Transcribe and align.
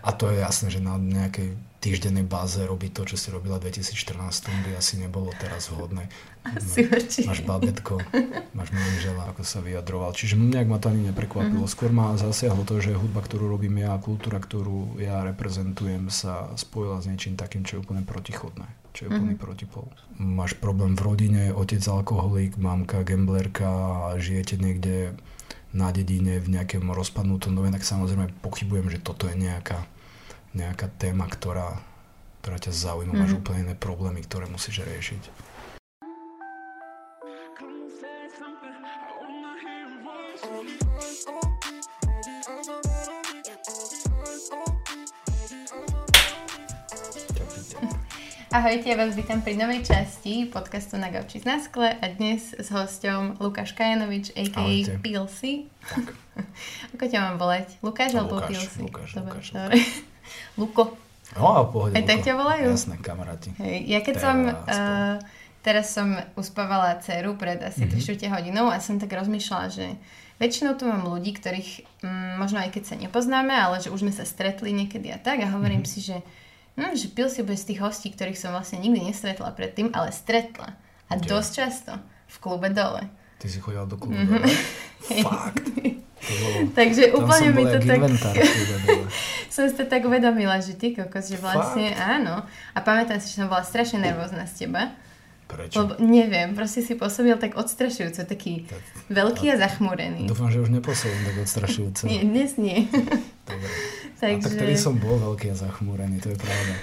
A 0.00 0.10
to 0.16 0.32
je 0.32 0.40
jasné, 0.40 0.72
že 0.72 0.80
na 0.80 0.96
nejakej 0.96 1.56
týždennej 1.80 2.28
báze 2.28 2.60
robiť 2.60 2.92
to, 2.92 3.02
čo 3.08 3.16
si 3.16 3.28
robila 3.32 3.56
v 3.56 3.72
2014, 3.72 4.52
by 4.68 4.70
asi 4.76 5.00
nebolo 5.00 5.32
teraz 5.40 5.72
vhodné. 5.72 6.12
Asi 6.44 6.84
určite. 6.84 7.28
Máš 7.28 7.40
babetko, 7.44 8.00
máš 8.56 8.68
manžela, 8.72 9.32
ako 9.32 9.44
sa 9.44 9.64
vyjadroval. 9.64 10.12
Čiže 10.12 10.36
nejak 10.36 10.68
ma 10.68 10.76
to 10.76 10.92
ani 10.92 11.08
neprekvapilo. 11.08 11.64
Mm-hmm. 11.64 11.72
Skôr 11.72 11.92
ma 11.92 12.16
zasiahlo 12.20 12.68
to, 12.68 12.84
že 12.84 12.96
hudba, 12.96 13.24
ktorú 13.24 13.48
robím 13.48 13.80
ja, 13.80 13.96
kultúra, 13.96 14.40
ktorú 14.40 15.00
ja 15.00 15.24
reprezentujem, 15.24 16.12
sa 16.12 16.52
spojila 16.56 17.00
s 17.00 17.08
niečím 17.08 17.36
takým, 17.36 17.64
čo 17.64 17.80
je 17.80 17.82
úplne 17.84 18.04
protichodné. 18.04 18.68
Čo 18.92 19.00
je 19.04 19.16
úplný 19.16 19.36
mm-hmm. 19.36 19.44
protipol. 19.44 19.84
Máš 20.20 20.52
problém 20.60 20.96
v 20.96 21.02
rodine, 21.04 21.42
otec 21.56 21.80
alkoholik, 21.80 22.60
mamka 22.60 23.04
gamblerka 23.04 23.72
žijete 24.20 24.60
niekde 24.60 25.16
na 25.70 25.94
dedine 25.94 26.42
v 26.42 26.58
nejakom 26.58 26.90
rozpadnutom 26.90 27.54
dome, 27.54 27.70
tak 27.70 27.86
samozrejme 27.86 28.42
pochybujem, 28.42 28.90
že 28.90 28.98
toto 28.98 29.30
je 29.30 29.38
nejaká 29.38 29.86
nejaká 30.50 30.90
téma, 30.98 31.30
ktorá, 31.30 31.78
ktorá 32.42 32.58
ťa 32.58 32.72
zaujíma, 32.74 33.14
mm-hmm. 33.14 33.22
máš 33.22 33.34
mhm. 33.34 33.40
úplne 33.42 33.60
iné 33.70 33.74
problémy, 33.78 34.20
ktoré 34.26 34.50
musíš 34.50 34.82
riešiť. 34.82 35.22
Ahojte, 48.50 48.90
ja 48.90 48.98
vás 48.98 49.14
vítam 49.14 49.46
pri 49.46 49.54
novej 49.54 49.86
časti 49.86 50.42
podcastu 50.50 50.98
na 50.98 51.06
Gauči 51.14 51.38
na 51.46 51.62
skle 51.62 51.94
a 51.94 52.06
dnes 52.10 52.50
s 52.50 52.66
hosťom 52.66 53.38
Lukáš 53.38 53.78
Kajanovič, 53.78 54.34
a.k.a. 54.34 54.98
Tak. 55.86 56.06
Ako 56.98 57.04
ťa 57.06 57.30
mám 57.30 57.38
volať? 57.38 57.78
Lukáš 57.78 58.10
alebo 58.18 58.42
PLC? 58.42 58.82
Lukáš, 58.82 59.22
Lukáš, 59.22 59.46
Lukáš. 59.54 59.78
Luko. 60.58 60.98
No, 61.38 61.62
a 61.62 61.62
pohode, 61.62 61.94
Aj 61.94 62.02
tak 62.02 62.26
ťa 62.26 62.34
volajú? 62.34 62.74
Jasné, 62.74 62.98
kamaráti. 62.98 63.54
Hej, 63.62 63.86
ja 63.86 64.02
keď 64.02 64.14
Teraz 64.18 64.26
som... 64.26 64.36
Uh, 64.66 65.14
teraz 65.62 65.86
som 65.94 66.08
uspávala 66.34 66.98
dceru 66.98 67.38
pred 67.38 67.62
asi 67.62 67.86
mm-hmm. 67.86 68.18
3 68.18 68.34
hodinou 68.34 68.66
a 68.66 68.82
som 68.82 68.98
tak 68.98 69.14
rozmýšľala, 69.14 69.70
že 69.70 69.94
väčšinou 70.42 70.74
tu 70.74 70.90
mám 70.90 71.06
ľudí, 71.06 71.38
ktorých 71.38 72.02
mm, 72.02 72.34
možno 72.42 72.58
aj 72.66 72.74
keď 72.74 72.82
sa 72.82 72.96
nepoznáme, 72.98 73.54
ale 73.54 73.78
že 73.78 73.94
už 73.94 74.02
sme 74.02 74.10
sa 74.10 74.26
stretli 74.26 74.74
niekedy 74.74 75.14
a 75.14 75.22
tak 75.22 75.38
a 75.46 75.52
hovorím 75.54 75.86
mm-hmm. 75.86 76.02
si, 76.02 76.02
že, 76.02 76.18
hm, 76.80 76.96
že 76.96 77.12
pil 77.12 77.28
si 77.28 77.44
bude 77.44 77.60
z 77.60 77.74
tých 77.74 77.80
hostí, 77.84 78.08
ktorých 78.08 78.40
som 78.40 78.56
vlastne 78.56 78.80
nikdy 78.80 79.12
nestretla 79.12 79.52
predtým, 79.52 79.92
ale 79.92 80.08
stretla. 80.16 80.72
A 81.10 81.20
Kde? 81.20 81.28
dosť 81.28 81.50
často. 81.52 81.92
V 82.30 82.36
klube 82.40 82.72
dole. 82.72 83.04
Ty 83.42 83.46
si 83.50 83.58
chodila 83.60 83.84
do 83.84 84.00
klubu 84.00 84.16
mm-hmm. 84.16 84.40
dole? 84.40 84.48
Fakt? 85.26 85.66
Takže 86.76 87.16
úplne 87.16 87.48
mi 87.56 87.64
to 87.64 87.80
tak... 87.80 88.00
som 89.54 89.64
si 89.66 89.74
to 89.74 89.88
tak 89.88 90.04
uvedomila, 90.04 90.60
že 90.60 90.76
ty 90.76 90.92
kokos, 90.92 91.32
že 91.32 91.40
vlastne 91.40 91.90
Fakt? 91.90 92.20
áno. 92.20 92.44
A 92.76 92.78
pamätám 92.84 93.18
si, 93.18 93.32
že 93.32 93.42
som 93.42 93.48
bola 93.50 93.64
strašne 93.64 93.98
nervózna 93.98 94.44
z 94.46 94.64
teba. 94.64 94.92
Prečo? 95.50 95.82
Lebo 95.82 95.92
neviem, 95.98 96.54
proste 96.54 96.78
si 96.78 96.94
pôsobil 96.94 97.34
tak 97.34 97.58
odstrašujúco, 97.58 98.22
taký 98.22 98.70
tak, 98.70 98.78
veľký 99.10 99.50
a, 99.50 99.58
a 99.58 99.66
zachmúrený. 99.66 100.30
Dúfam, 100.30 100.46
že 100.46 100.62
už 100.62 100.70
nepôsobím 100.70 101.26
tak 101.26 101.36
odstrašujúco. 101.42 102.06
nie, 102.06 102.22
dnes 102.22 102.54
nie. 102.54 102.86
Dobre. 103.48 103.66
Takže... 104.20 104.44
A 104.44 104.48
tak 104.52 104.60
tedy 104.60 104.76
som 104.76 105.00
bol 105.00 105.16
veľký 105.16 105.48
a 105.50 105.56
zachmúrený, 105.56 106.20
to 106.20 106.28
je 106.30 106.38
pravda. 106.38 106.74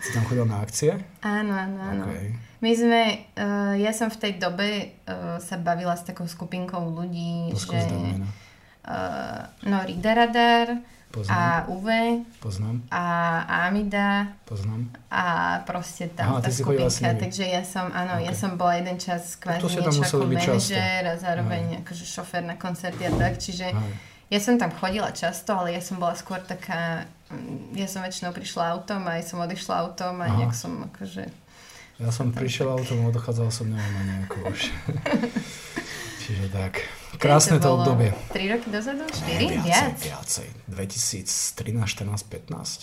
Si 0.00 0.16
tam 0.16 0.24
chodil 0.24 0.48
na 0.48 0.64
akcie? 0.64 0.96
Áno, 1.20 1.52
áno, 1.52 1.76
áno. 1.76 2.04
Okay. 2.08 2.32
My 2.64 2.72
sme, 2.72 3.02
uh, 3.36 3.76
ja 3.76 3.92
som 3.92 4.08
v 4.08 4.16
tej 4.16 4.32
dobe 4.40 4.96
uh, 5.04 5.36
sa 5.36 5.60
bavila 5.60 5.92
s 5.92 6.08
takou 6.08 6.24
skupinkou 6.24 6.80
ľudí, 6.96 7.52
Poskús 7.52 7.84
že... 7.84 7.92
Uh, 8.80 9.44
no, 9.68 9.84
Rida 9.84 10.16
Radar, 10.16 10.80
Poznám. 11.10 11.34
A 11.34 11.66
UV. 11.66 11.88
Poznám. 12.38 12.76
A 12.86 13.04
Amida. 13.66 14.30
Poznám. 14.46 14.94
A 15.10 15.58
proste 15.66 16.06
tam 16.06 16.38
Aha, 16.38 16.46
tá 16.46 16.54
skupinka. 16.54 17.18
Takže 17.18 17.50
ja 17.50 17.66
som, 17.66 17.90
áno, 17.90 18.22
okay. 18.22 18.30
ja 18.30 18.32
som 18.38 18.54
bola 18.54 18.78
jeden 18.78 18.94
čas 18.94 19.34
kvázi 19.34 19.74
niečo 19.74 20.06
ako 20.06 20.30
manažer 20.30 21.02
a 21.10 21.18
zároveň 21.18 21.62
Aj. 21.66 21.78
akože 21.82 22.04
šofér 22.06 22.46
na 22.46 22.54
koncerty 22.54 23.10
a 23.10 23.12
tak. 23.18 23.42
Čiže 23.42 23.74
Aj. 23.74 23.90
Ja 24.30 24.38
som 24.38 24.54
tam 24.56 24.70
chodila 24.70 25.10
často, 25.10 25.58
ale 25.58 25.74
ja 25.74 25.82
som 25.82 25.98
bola 25.98 26.14
skôr 26.14 26.38
taká, 26.38 27.10
mm, 27.34 27.74
ja 27.74 27.90
som 27.90 28.06
väčšinou 28.06 28.30
prišla 28.30 28.78
autom 28.78 29.02
a 29.10 29.18
aj 29.18 29.26
som 29.26 29.42
odišla 29.42 29.74
autom 29.82 30.22
a 30.22 30.26
nejak 30.38 30.54
som 30.54 30.86
akože... 30.86 31.26
Ja 32.00 32.08
som 32.14 32.32
prišiel 32.32 32.70
autom 32.70 33.04
a 33.04 33.12
odchádzal 33.12 33.50
som 33.50 33.66
neviem 33.68 33.92
na 33.92 34.02
nejakú 34.06 34.38
už. 34.46 34.72
Čiže 36.24 36.46
tak. 36.54 36.86
Krásne 37.18 37.58
to, 37.58 37.68
to 37.68 37.70
obdobie. 37.76 38.14
3 38.32 38.54
roky 38.54 38.68
dozadu? 38.70 39.04
4? 39.04 39.50
Viacej, 39.50 39.66
viac? 39.66 39.98
Viacej. 39.98 40.48
2013, 40.70 41.26
14, 41.84 42.22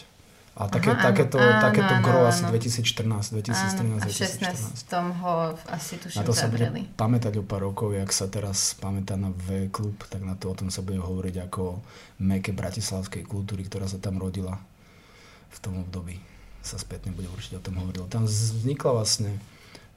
15. 0.03 0.16
A 0.57 0.65
také, 0.65 0.89
Aha, 0.89 1.13
takéto, 1.13 1.37
áno, 1.37 1.61
takéto 1.61 1.93
áno, 1.93 2.01
gro 2.01 2.19
áno, 2.25 2.33
asi 2.33 2.41
2014, 2.49 3.29
2013, 3.45 3.77
áno, 3.77 4.01
2014. 4.01 4.41
A 4.41 5.01
16 5.13 5.21
ho 5.21 5.33
asi 5.69 5.93
tuším 6.01 6.17
Na 6.17 6.23
to 6.25 6.33
sa 6.33 6.49
bude 6.49 6.65
pamätať 6.97 7.33
o 7.37 7.43
pár 7.45 7.61
rokov, 7.61 7.93
jak 7.93 8.09
sa 8.09 8.25
teraz 8.25 8.73
pamätá 8.81 9.13
na 9.21 9.29
V-klub, 9.29 10.01
tak 10.09 10.25
na 10.25 10.33
to 10.33 10.49
o 10.49 10.57
tom 10.57 10.73
sa 10.73 10.81
bude 10.81 10.97
hovoriť 10.97 11.45
ako 11.45 11.77
meke 12.25 12.57
bratislavskej 12.57 13.29
kultúry, 13.29 13.69
ktorá 13.69 13.85
sa 13.85 14.01
tam 14.01 14.17
rodila 14.17 14.57
v 15.53 15.57
tom 15.61 15.77
období. 15.85 16.17
Sa 16.65 16.81
spätne 16.81 17.13
bude 17.13 17.29
určite 17.29 17.61
o 17.61 17.63
tom 17.63 17.77
hovoriť. 17.77 18.09
Tam 18.09 18.25
vznikla 18.25 18.97
vlastne 18.97 19.37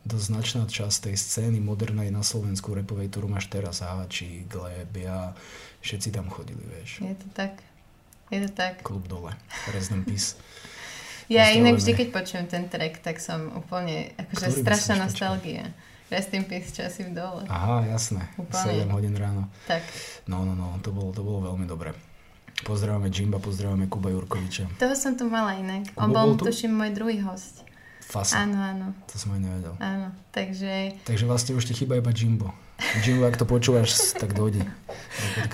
dosť 0.04 0.24
značná 0.28 0.62
časť 0.68 1.08
tej 1.08 1.16
scény 1.16 1.58
modernej 1.60 2.12
na 2.12 2.20
Slovensku 2.20 2.76
repovej, 2.76 3.08
ktorú 3.08 3.32
máš 3.32 3.48
teraz, 3.48 3.80
Háči, 3.80 4.44
Gleb, 4.44 4.92
ja, 4.96 5.32
všetci 5.80 6.08
tam 6.12 6.28
chodili, 6.28 6.60
vieš. 6.68 7.00
Je 7.00 7.16
to 7.16 7.28
tak. 7.32 7.69
Je 8.30 8.38
to 8.46 8.50
tak. 8.54 8.86
Klub 8.86 9.10
dole. 9.10 9.34
Rest 9.74 9.90
in 9.90 10.06
peace. 10.06 10.38
Ja 11.30 11.50
inak 11.54 11.78
vždy, 11.78 11.94
keď 11.94 12.08
počujem 12.10 12.46
ten 12.50 12.66
track, 12.66 13.02
tak 13.02 13.22
som 13.22 13.54
úplne, 13.54 14.14
akože 14.18 14.50
Ktorý 14.50 14.62
strašná 14.66 14.94
nostalgia. 14.98 15.70
Rest 16.10 16.34
in 16.34 16.42
peace, 16.42 16.74
časy 16.74 17.06
v 17.06 17.14
dole. 17.14 17.46
Aha, 17.46 17.86
jasné. 17.86 18.26
Úplne. 18.34 18.82
7 18.82 18.90
hodín 18.90 19.14
ráno. 19.14 19.46
Tak. 19.70 19.86
No, 20.26 20.42
no, 20.42 20.58
no, 20.58 20.74
to 20.82 20.90
bolo, 20.90 21.14
to 21.14 21.22
bolo 21.22 21.54
veľmi 21.54 21.70
dobré. 21.70 21.94
Pozdravujeme 22.66 23.14
Jimba, 23.14 23.38
pozdravujeme 23.38 23.86
Kuba 23.86 24.10
Jurkoviča. 24.10 24.74
Toho 24.74 24.98
som 24.98 25.14
tu 25.14 25.30
mala 25.30 25.54
inak. 25.54 25.86
On 25.94 26.10
bol, 26.10 26.34
bol 26.34 26.50
tuším, 26.50 26.74
môj 26.74 26.90
druhý 26.98 27.22
host. 27.22 27.62
Fasa. 28.10 28.42
Áno, 28.42 28.58
áno. 28.58 28.86
To 29.06 29.14
som 29.14 29.38
aj 29.38 29.40
nevedel. 29.40 29.74
Áno, 29.78 30.10
takže... 30.34 30.98
Takže 31.06 31.24
vlastne 31.30 31.54
už 31.54 31.62
ti 31.62 31.78
chýba 31.78 31.94
iba 31.94 32.10
Jimbo. 32.10 32.50
Jimbo, 33.06 33.30
ak 33.30 33.38
to 33.38 33.46
počúvaš, 33.46 34.18
tak 34.18 34.34
dojde. 34.34 34.66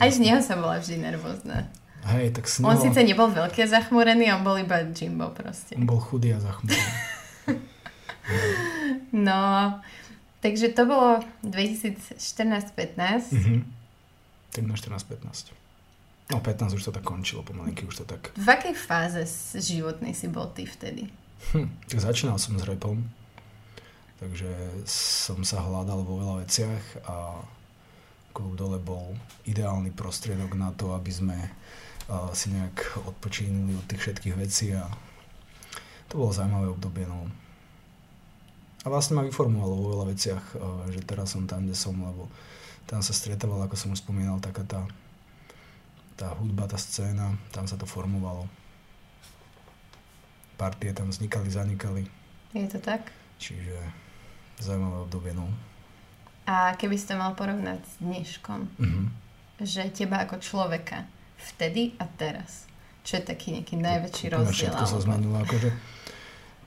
Aj 0.01 0.09
z 0.09 0.25
neho 0.25 0.41
som 0.41 0.65
bola 0.65 0.81
vždy 0.81 1.05
nervózna. 1.05 1.69
Hej, 2.07 2.39
tak 2.39 2.47
s 2.47 2.63
neho... 2.63 2.71
On 2.71 2.79
síce 2.79 3.03
nebol 3.03 3.27
veľký 3.35 3.67
a 3.67 3.69
zachmúrený, 3.69 4.31
on 4.31 4.47
bol 4.47 4.55
iba 4.55 4.79
Jimbo 4.95 5.35
proste. 5.35 5.75
On 5.75 5.83
bol 5.83 5.99
chudý 5.99 6.31
a 6.31 6.39
zachmúrený. 6.39 6.87
no, 9.27 9.43
takže 10.39 10.71
to 10.71 10.87
bolo 10.87 11.19
2014-15. 11.43 13.35
Mhm. 13.35 13.67
Tak 14.55 14.63
na 14.65 14.75
14-15. 14.79 15.51
No 16.27 16.43
15 16.43 16.75
už 16.75 16.83
to 16.83 16.95
tak 16.95 17.07
končilo 17.07 17.47
pomalinky, 17.47 17.87
už 17.87 18.03
to 18.03 18.05
tak... 18.07 18.35
V 18.35 18.49
akej 18.51 18.75
fáze 18.75 19.23
životnej 19.55 20.11
si 20.11 20.27
bol 20.27 20.51
ty 20.51 20.67
vtedy? 20.67 21.07
Hm, 21.55 21.71
tak 21.87 22.03
začínal 22.03 22.35
som 22.43 22.59
s 22.59 22.67
repom, 22.67 22.99
takže 24.19 24.51
som 24.91 25.47
sa 25.47 25.63
hľadal 25.63 26.03
vo 26.03 26.19
veľa 26.19 26.35
veciach 26.43 27.07
a 27.07 27.47
klub 28.35 28.59
dole 28.59 28.83
bol 28.83 29.15
ideálny 29.47 29.95
prostriedok 29.95 30.59
na 30.59 30.75
to, 30.75 30.99
aby 30.99 31.13
sme 31.15 31.39
si 32.35 32.55
nejak 32.55 33.03
odpočínili 33.03 33.75
od 33.75 33.87
tých 33.91 34.01
všetkých 34.07 34.37
vecí 34.39 34.71
a 34.75 34.87
to 36.07 36.23
bolo 36.23 36.31
zaujímavé 36.31 36.71
obdobie. 36.71 37.03
No. 37.07 37.27
A 38.83 38.87
vlastne 38.87 39.19
ma 39.19 39.27
vyformovalo 39.27 39.75
vo 39.75 39.87
veľa 39.99 40.07
veciach, 40.15 40.45
uh, 40.55 40.87
že 40.95 41.03
teraz 41.03 41.35
som 41.35 41.51
tam, 41.51 41.67
kde 41.67 41.75
som, 41.75 41.99
lebo 41.99 42.31
tam 42.87 43.03
sa 43.03 43.11
stretával, 43.11 43.59
ako 43.67 43.75
som 43.75 43.91
už 43.91 44.07
spomínal, 44.07 44.39
taká 44.39 44.63
tá, 44.63 44.87
tá 46.15 46.31
hudba, 46.39 46.71
tá 46.71 46.79
scéna, 46.79 47.35
tam 47.51 47.67
sa 47.67 47.75
to 47.75 47.83
formovalo 47.83 48.47
partie 50.57 50.93
tam 50.93 51.13
vznikali, 51.13 51.53
zanikali. 51.53 52.03
Je 52.57 52.67
to 52.67 52.81
tak? 52.81 53.13
Čiže 53.37 53.77
zaujímavé 54.65 54.99
obdobie, 55.05 55.33
no. 55.37 55.53
A 56.49 56.73
keby 56.81 56.97
ste 56.97 57.13
mal 57.13 57.37
porovnať 57.37 57.85
s 57.85 57.95
dneškom, 58.01 58.61
mm-hmm. 58.81 59.07
že 59.61 59.93
teba 59.93 60.25
ako 60.25 60.41
človeka 60.41 61.05
vtedy 61.39 61.97
a 62.01 62.05
teraz, 62.09 62.65
čo 63.07 63.21
je 63.21 63.23
taký 63.25 63.57
nejaký 63.57 63.77
najväčší 63.79 64.27
rozdiel? 64.33 64.73
Všetko 64.73 64.85
sa 64.85 64.99
zmenilo, 65.03 65.37
akože 65.41 65.71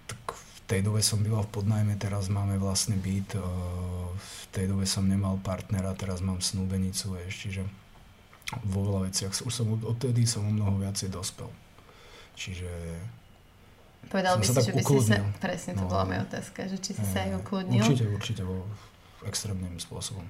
tak 0.10 0.22
v 0.34 0.60
tej 0.66 0.82
dobe 0.86 1.02
som 1.02 1.22
býval 1.22 1.46
v 1.46 1.52
podnajme, 1.62 1.94
teraz 1.98 2.30
máme 2.30 2.58
vlastný 2.58 2.98
byt, 2.98 3.38
v 4.18 4.44
tej 4.54 4.66
dobe 4.70 4.86
som 4.86 5.06
nemal 5.06 5.38
partnera, 5.42 5.94
teraz 5.94 6.22
mám 6.22 6.42
snúbenicu, 6.42 7.18
vieš, 7.18 7.48
čiže 7.48 7.62
vo 8.66 8.82
veľa 8.82 9.14
veciach, 9.14 9.34
už 9.46 9.54
som 9.54 9.70
odtedy 9.86 10.26
som 10.26 10.42
o 10.46 10.52
mnoho 10.54 10.82
viacej 10.82 11.14
dospel. 11.14 11.50
Čiže 12.34 12.70
Povedal 14.10 14.40
by 14.40 14.46
si, 14.48 14.58
že 14.58 14.74
by 14.74 14.82
si 14.82 14.98
sa... 15.06 15.22
Presne, 15.44 15.72
to 15.76 15.86
no. 15.86 15.92
bola 15.92 16.04
moja 16.08 16.22
otázka, 16.24 16.66
že 16.72 16.80
či 16.82 16.96
si 16.96 17.04
sa 17.04 17.28
aj 17.28 17.44
ukludnil. 17.44 17.84
Určite, 17.84 18.06
určite, 18.10 18.42
vo 18.48 18.64
extrémnym 19.28 19.76
spôsobom. 19.78 20.24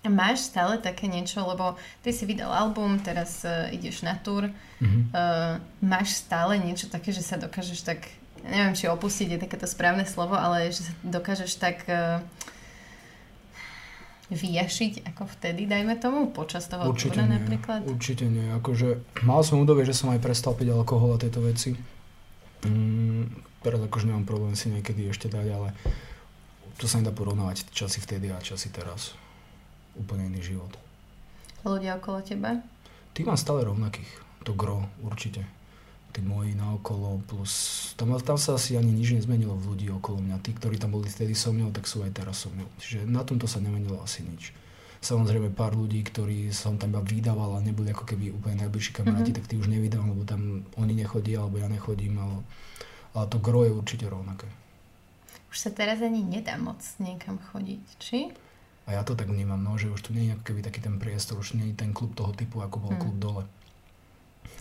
Máš 0.00 0.48
stále 0.48 0.80
také 0.80 1.12
niečo, 1.12 1.44
lebo 1.44 1.76
ty 2.00 2.08
si 2.08 2.24
vydal 2.24 2.48
album, 2.48 2.96
teraz 3.04 3.44
uh, 3.44 3.68
ideš 3.68 4.00
na 4.00 4.16
tour. 4.16 4.48
Mm-hmm. 4.80 5.12
Uh, 5.12 5.60
máš 5.84 6.24
stále 6.24 6.56
niečo 6.56 6.88
také, 6.88 7.12
že 7.12 7.20
sa 7.20 7.36
dokážeš 7.36 7.84
tak, 7.84 8.08
neviem, 8.40 8.72
či 8.72 8.88
opustiť 8.88 9.36
je 9.36 9.42
takéto 9.44 9.68
správne 9.68 10.08
slovo, 10.08 10.40
ale 10.40 10.72
že 10.72 10.88
sa 10.88 10.92
dokážeš 11.04 11.52
tak 11.60 11.84
uh, 11.84 12.24
vyjašiť 14.32 15.04
ako 15.10 15.26
vtedy, 15.36 15.66
dajme 15.66 15.98
tomu, 15.98 16.30
počas 16.30 16.70
toho 16.70 16.86
určite 16.86 17.18
túra 17.18 17.26
nie, 17.26 17.36
napríklad? 17.36 17.84
Určite 17.84 18.24
nie. 18.30 18.46
Akože, 18.56 19.02
mal 19.26 19.42
som 19.42 19.58
údobie, 19.58 19.82
že 19.82 19.92
som 19.92 20.08
aj 20.14 20.22
prestal 20.22 20.54
piť 20.54 20.70
alkohol 20.70 21.18
a 21.18 21.20
tieto 21.20 21.42
veci. 21.42 21.74
Mm, 22.62 23.26
teraz 23.60 23.82
akože 23.82 24.06
nemám 24.06 24.24
problém 24.24 24.54
si 24.54 24.70
niekedy 24.70 25.10
ešte 25.10 25.26
dať, 25.26 25.46
ale 25.50 25.68
to 26.78 26.86
sa 26.86 27.02
nedá 27.02 27.10
porovnávať 27.12 27.68
časy 27.74 28.00
vtedy 28.00 28.30
a 28.30 28.38
časy 28.40 28.70
teraz 28.72 29.12
úplne 29.98 30.30
iný 30.30 30.54
život. 30.54 30.72
Ľudia 31.66 32.00
okolo 32.00 32.24
teba? 32.24 32.56
Ty 33.12 33.20
mám 33.26 33.38
stále 33.40 33.66
rovnakých. 33.66 34.08
To 34.48 34.56
gro 34.56 34.88
určite. 35.04 35.44
Tí 36.10 36.24
moji 36.24 36.58
naokolo 36.58 37.22
plus... 37.22 37.52
Tam, 37.94 38.10
tam 38.18 38.34
sa 38.34 38.58
asi 38.58 38.74
ani 38.74 38.90
nič 38.90 39.14
nezmenilo 39.14 39.54
v 39.54 39.74
ľudí 39.74 39.86
okolo 39.94 40.18
mňa. 40.18 40.42
Tí, 40.42 40.50
ktorí 40.56 40.80
tam 40.80 40.96
boli 40.96 41.06
vtedy 41.06 41.38
so 41.38 41.54
mnou, 41.54 41.70
tak 41.70 41.86
sú 41.86 42.02
aj 42.02 42.10
teraz 42.16 42.42
so 42.42 42.50
mnou. 42.50 42.66
Čiže 42.82 43.06
na 43.06 43.22
tomto 43.22 43.46
sa 43.46 43.62
nemenilo 43.62 44.00
asi 44.02 44.26
nič. 44.26 44.50
Samozrejme 45.00 45.54
pár 45.56 45.72
ľudí, 45.72 46.04
ktorí 46.04 46.52
som 46.52 46.76
tam 46.76 46.92
iba 46.92 47.00
vydával 47.00 47.56
a 47.56 47.64
neboli 47.64 47.88
ako 47.88 48.04
keby 48.04 48.36
úplne 48.36 48.66
najbližší 48.66 48.92
kamaráti, 49.00 49.32
mm-hmm. 49.32 49.38
tak 49.40 49.48
tí 49.48 49.56
už 49.56 49.72
nevydávam, 49.72 50.12
lebo 50.12 50.28
tam 50.28 50.60
oni 50.76 50.92
nechodia, 50.92 51.40
alebo 51.40 51.56
ja 51.56 51.72
nechodím, 51.72 52.20
ale, 52.20 52.44
ale 53.16 53.24
to 53.32 53.40
gro 53.40 53.64
je 53.64 53.72
určite 53.72 54.04
rovnaké. 54.04 54.44
Už 55.48 55.56
sa 55.56 55.72
teraz 55.72 56.04
ani 56.04 56.20
nedá 56.20 56.60
moc 56.60 56.84
niekam 57.00 57.40
chodiť, 57.40 57.84
či? 57.96 58.28
A 58.90 58.98
ja 58.98 59.06
to 59.06 59.14
tak 59.14 59.30
vnímam, 59.30 59.62
no, 59.62 59.78
že 59.78 59.86
už 59.86 60.02
tu 60.02 60.10
nie 60.10 60.34
je 60.34 60.34
keby 60.42 60.66
taký 60.66 60.82
ten 60.82 60.98
priestor, 60.98 61.38
už 61.38 61.54
nie 61.54 61.70
je 61.70 61.78
ten 61.78 61.94
klub 61.94 62.10
toho 62.18 62.34
typu, 62.34 62.58
ako 62.58 62.82
bol 62.82 62.92
hmm. 62.98 63.02
klub 63.06 63.16
dole. 63.22 63.42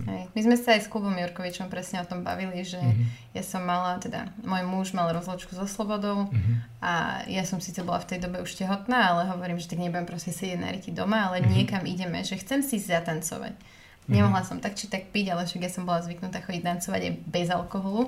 Hej. 0.05 0.31
My 0.31 0.41
sme 0.45 0.55
sa 0.55 0.77
aj 0.77 0.87
s 0.87 0.91
klubom 0.91 1.11
Jurkovičom 1.11 1.67
presne 1.67 1.99
o 1.99 2.07
tom 2.07 2.23
bavili, 2.23 2.63
že 2.63 2.79
mm-hmm. 2.79 3.35
ja 3.35 3.43
som 3.43 3.59
mala, 3.65 3.99
teda 3.99 4.31
môj 4.47 4.63
muž 4.63 4.87
mal 4.95 5.11
rozločku 5.11 5.51
so 5.51 5.67
Slobodou 5.67 6.31
mm-hmm. 6.31 6.55
a 6.79 7.25
ja 7.27 7.43
som 7.43 7.59
síce 7.59 7.83
bola 7.83 7.99
v 7.99 8.15
tej 8.15 8.19
dobe 8.23 8.39
už 8.39 8.55
tehotná, 8.55 9.11
ale 9.11 9.27
hovorím, 9.27 9.59
že 9.59 9.67
tak 9.67 9.83
nebudem 9.83 10.07
proste 10.07 10.31
sedieť 10.31 10.59
na 10.59 10.71
riti 10.71 10.95
doma, 10.95 11.27
ale 11.27 11.43
mm-hmm. 11.43 11.51
niekam 11.51 11.83
ideme, 11.83 12.23
že 12.23 12.39
chcem 12.39 12.63
si 12.63 12.79
zatancovať. 12.79 13.51
Mm-hmm. 13.59 14.13
Nemohla 14.15 14.41
som 14.47 14.63
tak 14.63 14.79
či 14.79 14.87
tak 14.87 15.11
piť, 15.11 15.35
ale 15.35 15.43
však 15.43 15.67
ja 15.67 15.71
som 15.71 15.83
bola 15.83 15.99
zvyknutá 15.99 16.39
chodiť 16.47 16.63
tancovať 16.63 17.01
aj 17.03 17.13
bez 17.27 17.47
alkoholu. 17.51 18.07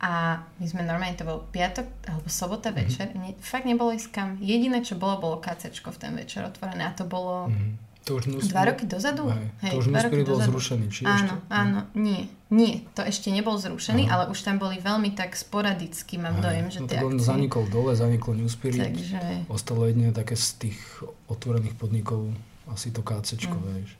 A 0.00 0.40
my 0.56 0.64
sme 0.64 0.80
normálne, 0.80 1.12
to 1.12 1.28
bol 1.28 1.44
piatok 1.52 1.84
alebo 2.08 2.24
sobota 2.32 2.72
mm-hmm. 2.72 2.80
večer, 2.88 3.06
ne, 3.20 3.36
fakt 3.44 3.68
nebolo 3.68 3.92
ísť 3.92 4.08
kam. 4.08 4.28
Jediné, 4.40 4.80
čo 4.80 4.96
bolo, 4.96 5.20
bolo 5.20 5.36
kacečko 5.36 5.92
v 5.92 5.98
ten 6.00 6.12
večer 6.16 6.40
otvorené 6.48 6.88
a 6.88 6.96
to 6.96 7.04
bolo 7.04 7.52
mm-hmm. 7.52 8.00
to 8.08 8.16
už 8.16 8.48
dva 8.48 8.64
roky 8.72 8.88
dozadu. 8.88 9.28
Hej, 9.28 9.46
hej, 9.60 9.72
to 9.76 9.84
už 9.84 9.86
dva 9.92 10.00
roky 10.08 10.24
bol 10.24 10.40
dozadu. 10.40 10.56
zrušený, 10.56 10.86
či 10.88 11.04
Áno, 11.04 11.36
ešte? 11.36 11.52
áno, 11.52 11.80
nie, 11.92 12.32
nie, 12.48 12.88
to 12.96 13.04
ešte 13.04 13.28
nebol 13.28 13.60
zrušený, 13.60 14.08
Aha. 14.08 14.24
ale 14.24 14.32
už 14.32 14.40
tam 14.40 14.56
boli 14.56 14.80
veľmi 14.80 15.12
tak 15.12 15.36
sporadicky, 15.36 16.16
mám 16.16 16.40
hej, 16.40 16.44
dojem, 16.48 16.66
že 16.72 16.78
no, 16.80 16.88
tie 16.88 16.98
akcie... 17.04 17.20
zanikol 17.20 17.64
dole, 17.68 17.92
zaniklo 17.92 18.32
New 18.32 18.48
Spirit, 18.48 18.80
Takže... 18.80 19.52
ostalo 19.52 19.84
jedine 19.84 20.16
také 20.16 20.32
z 20.32 20.64
tých 20.64 20.80
otvorených 21.28 21.76
podnikov, 21.76 22.32
asi 22.72 22.88
to 22.88 23.04
KCčko, 23.04 23.52
mm. 23.52 23.66
vieš. 23.68 23.90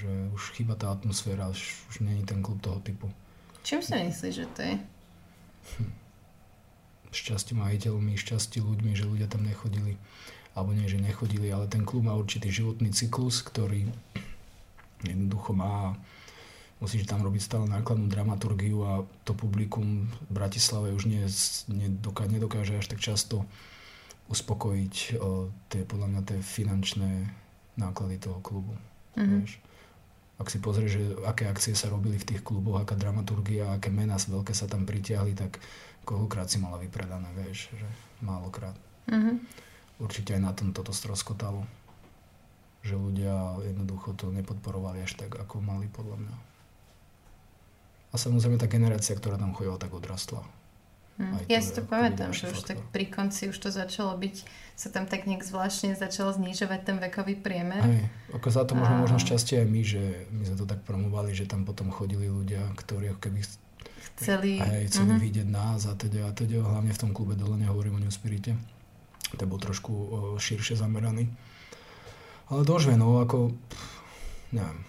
Že 0.00 0.10
už 0.32 0.42
chýba 0.56 0.80
tá 0.80 0.88
atmosféra, 0.96 1.52
už, 1.52 1.60
už 1.92 2.00
není 2.08 2.24
ten 2.24 2.40
klub 2.40 2.56
toho 2.64 2.80
typu. 2.80 3.12
Čím 3.68 3.84
si 3.84 3.92
myslíš, 3.92 4.32
že 4.32 4.46
to 4.56 4.60
je? 4.64 4.74
Hm. 5.76 5.92
Šťastie 7.12 7.52
majiteľmi, 7.52 8.16
šťastie 8.16 8.64
ľuďmi, 8.64 8.96
že 8.96 9.04
ľudia 9.04 9.28
tam 9.28 9.44
nechodili. 9.44 10.00
Alebo 10.56 10.72
nie, 10.72 10.88
že 10.88 10.96
nechodili, 10.96 11.52
ale 11.52 11.68
ten 11.68 11.84
klub 11.84 12.08
má 12.08 12.16
určitý 12.16 12.48
životný 12.48 12.96
cyklus, 12.96 13.44
ktorý 13.44 13.84
jednoducho 15.04 15.52
má 15.52 16.00
musíš 16.80 17.10
tam 17.10 17.26
robiť 17.26 17.42
stále 17.42 17.66
nákladnú 17.66 18.06
dramaturgiu 18.06 18.78
a 18.86 18.92
to 19.26 19.34
publikum 19.34 20.06
v 20.08 20.30
Bratislave 20.30 20.94
už 20.94 21.10
nie, 21.10 21.26
nedoká, 21.66 22.30
nedokáže 22.30 22.78
až 22.78 22.86
tak 22.86 23.02
často 23.02 23.42
uspokojiť 24.30 25.18
o, 25.18 25.50
tie, 25.68 25.82
podľa 25.82 26.06
mňa 26.06 26.22
tie 26.22 26.38
finančné 26.38 27.10
náklady 27.74 28.22
toho 28.22 28.38
klubu. 28.38 28.78
Mm-hmm. 29.18 29.38
Vieš? 29.42 29.52
Ak 30.38 30.46
si 30.54 30.62
pozrieš, 30.62 30.90
že 30.94 31.02
aké 31.26 31.50
akcie 31.50 31.74
sa 31.74 31.90
robili 31.90 32.14
v 32.14 32.28
tých 32.34 32.46
kluboch, 32.46 32.78
aká 32.78 32.94
dramaturgia, 32.94 33.74
aké 33.74 33.90
mená 33.90 34.14
veľké 34.14 34.54
sa 34.54 34.70
tam 34.70 34.86
pritiahli, 34.86 35.34
tak 35.34 35.58
koľkokrát 36.06 36.46
si 36.46 36.62
mala 36.62 36.78
vypredané, 36.78 37.26
vieš, 37.34 37.74
že 37.74 37.88
málokrát. 38.22 38.78
Mm-hmm. 39.10 39.36
Určite 39.98 40.38
aj 40.38 40.42
na 40.42 40.52
tom 40.54 40.70
toto 40.70 40.94
stroskotalo. 40.94 41.66
Že 42.86 42.94
ľudia 42.94 43.34
jednoducho 43.66 44.14
to 44.14 44.30
nepodporovali 44.30 45.02
až 45.02 45.18
tak, 45.18 45.34
ako 45.34 45.58
mali 45.58 45.90
podľa 45.90 46.22
mňa. 46.22 46.36
A 48.08 48.16
samozrejme 48.16 48.62
tá 48.62 48.70
generácia, 48.70 49.18
ktorá 49.18 49.36
tam 49.36 49.52
chodila, 49.52 49.76
tak 49.76 49.90
odrastla. 49.90 50.46
Hm. 51.18 51.50
Ja 51.50 51.58
si 51.58 51.74
to 51.74 51.82
pamätám, 51.82 52.30
že 52.30 52.46
už 52.46 52.62
tak 52.62 52.78
pri 52.94 53.10
konci 53.10 53.50
už 53.50 53.58
to 53.58 53.74
začalo 53.74 54.14
byť, 54.14 54.46
sa 54.78 54.86
tam 54.94 55.10
tak 55.10 55.26
nejak 55.26 55.42
zvláštne 55.42 55.98
začalo 55.98 56.30
znižovať 56.30 56.80
ten 56.86 56.96
vekový 57.02 57.34
priemer. 57.34 57.82
Aj, 57.82 58.06
ako 58.38 58.48
za 58.54 58.62
to 58.62 58.78
možno, 58.78 58.94
a... 58.94 59.02
možno 59.02 59.18
šťastie 59.18 59.66
aj 59.66 59.68
my, 59.68 59.82
že 59.82 60.02
my 60.30 60.42
sme 60.46 60.56
to 60.62 60.66
tak 60.70 60.86
promovali, 60.86 61.34
že 61.34 61.50
tam 61.50 61.66
potom 61.66 61.90
chodili 61.90 62.30
ľudia, 62.30 62.62
ktorí 62.78 63.10
ako 63.10 63.20
keby 63.26 63.42
chceli, 64.14 64.62
aj, 64.62 64.94
chceli 64.94 65.10
uh-huh. 65.18 65.26
vidieť 65.26 65.48
nás 65.50 65.90
a 65.90 65.98
teda 65.98 66.30
a 66.30 66.30
teda, 66.30 66.62
hlavne 66.62 66.94
v 66.94 67.02
tom 67.02 67.10
klube 67.10 67.34
dole, 67.34 67.58
nehovorím 67.58 67.98
o 67.98 68.02
New 68.06 68.14
Spirite. 68.14 68.54
To 69.34 69.42
bol 69.42 69.58
trošku 69.58 69.90
o, 69.90 70.06
širšie 70.38 70.78
zameraný. 70.78 71.26
Ale 72.46 72.62
dožve, 72.62 72.94
no 72.94 73.18
ako, 73.18 73.50
pff, 73.50 73.90
neviem, 74.54 74.86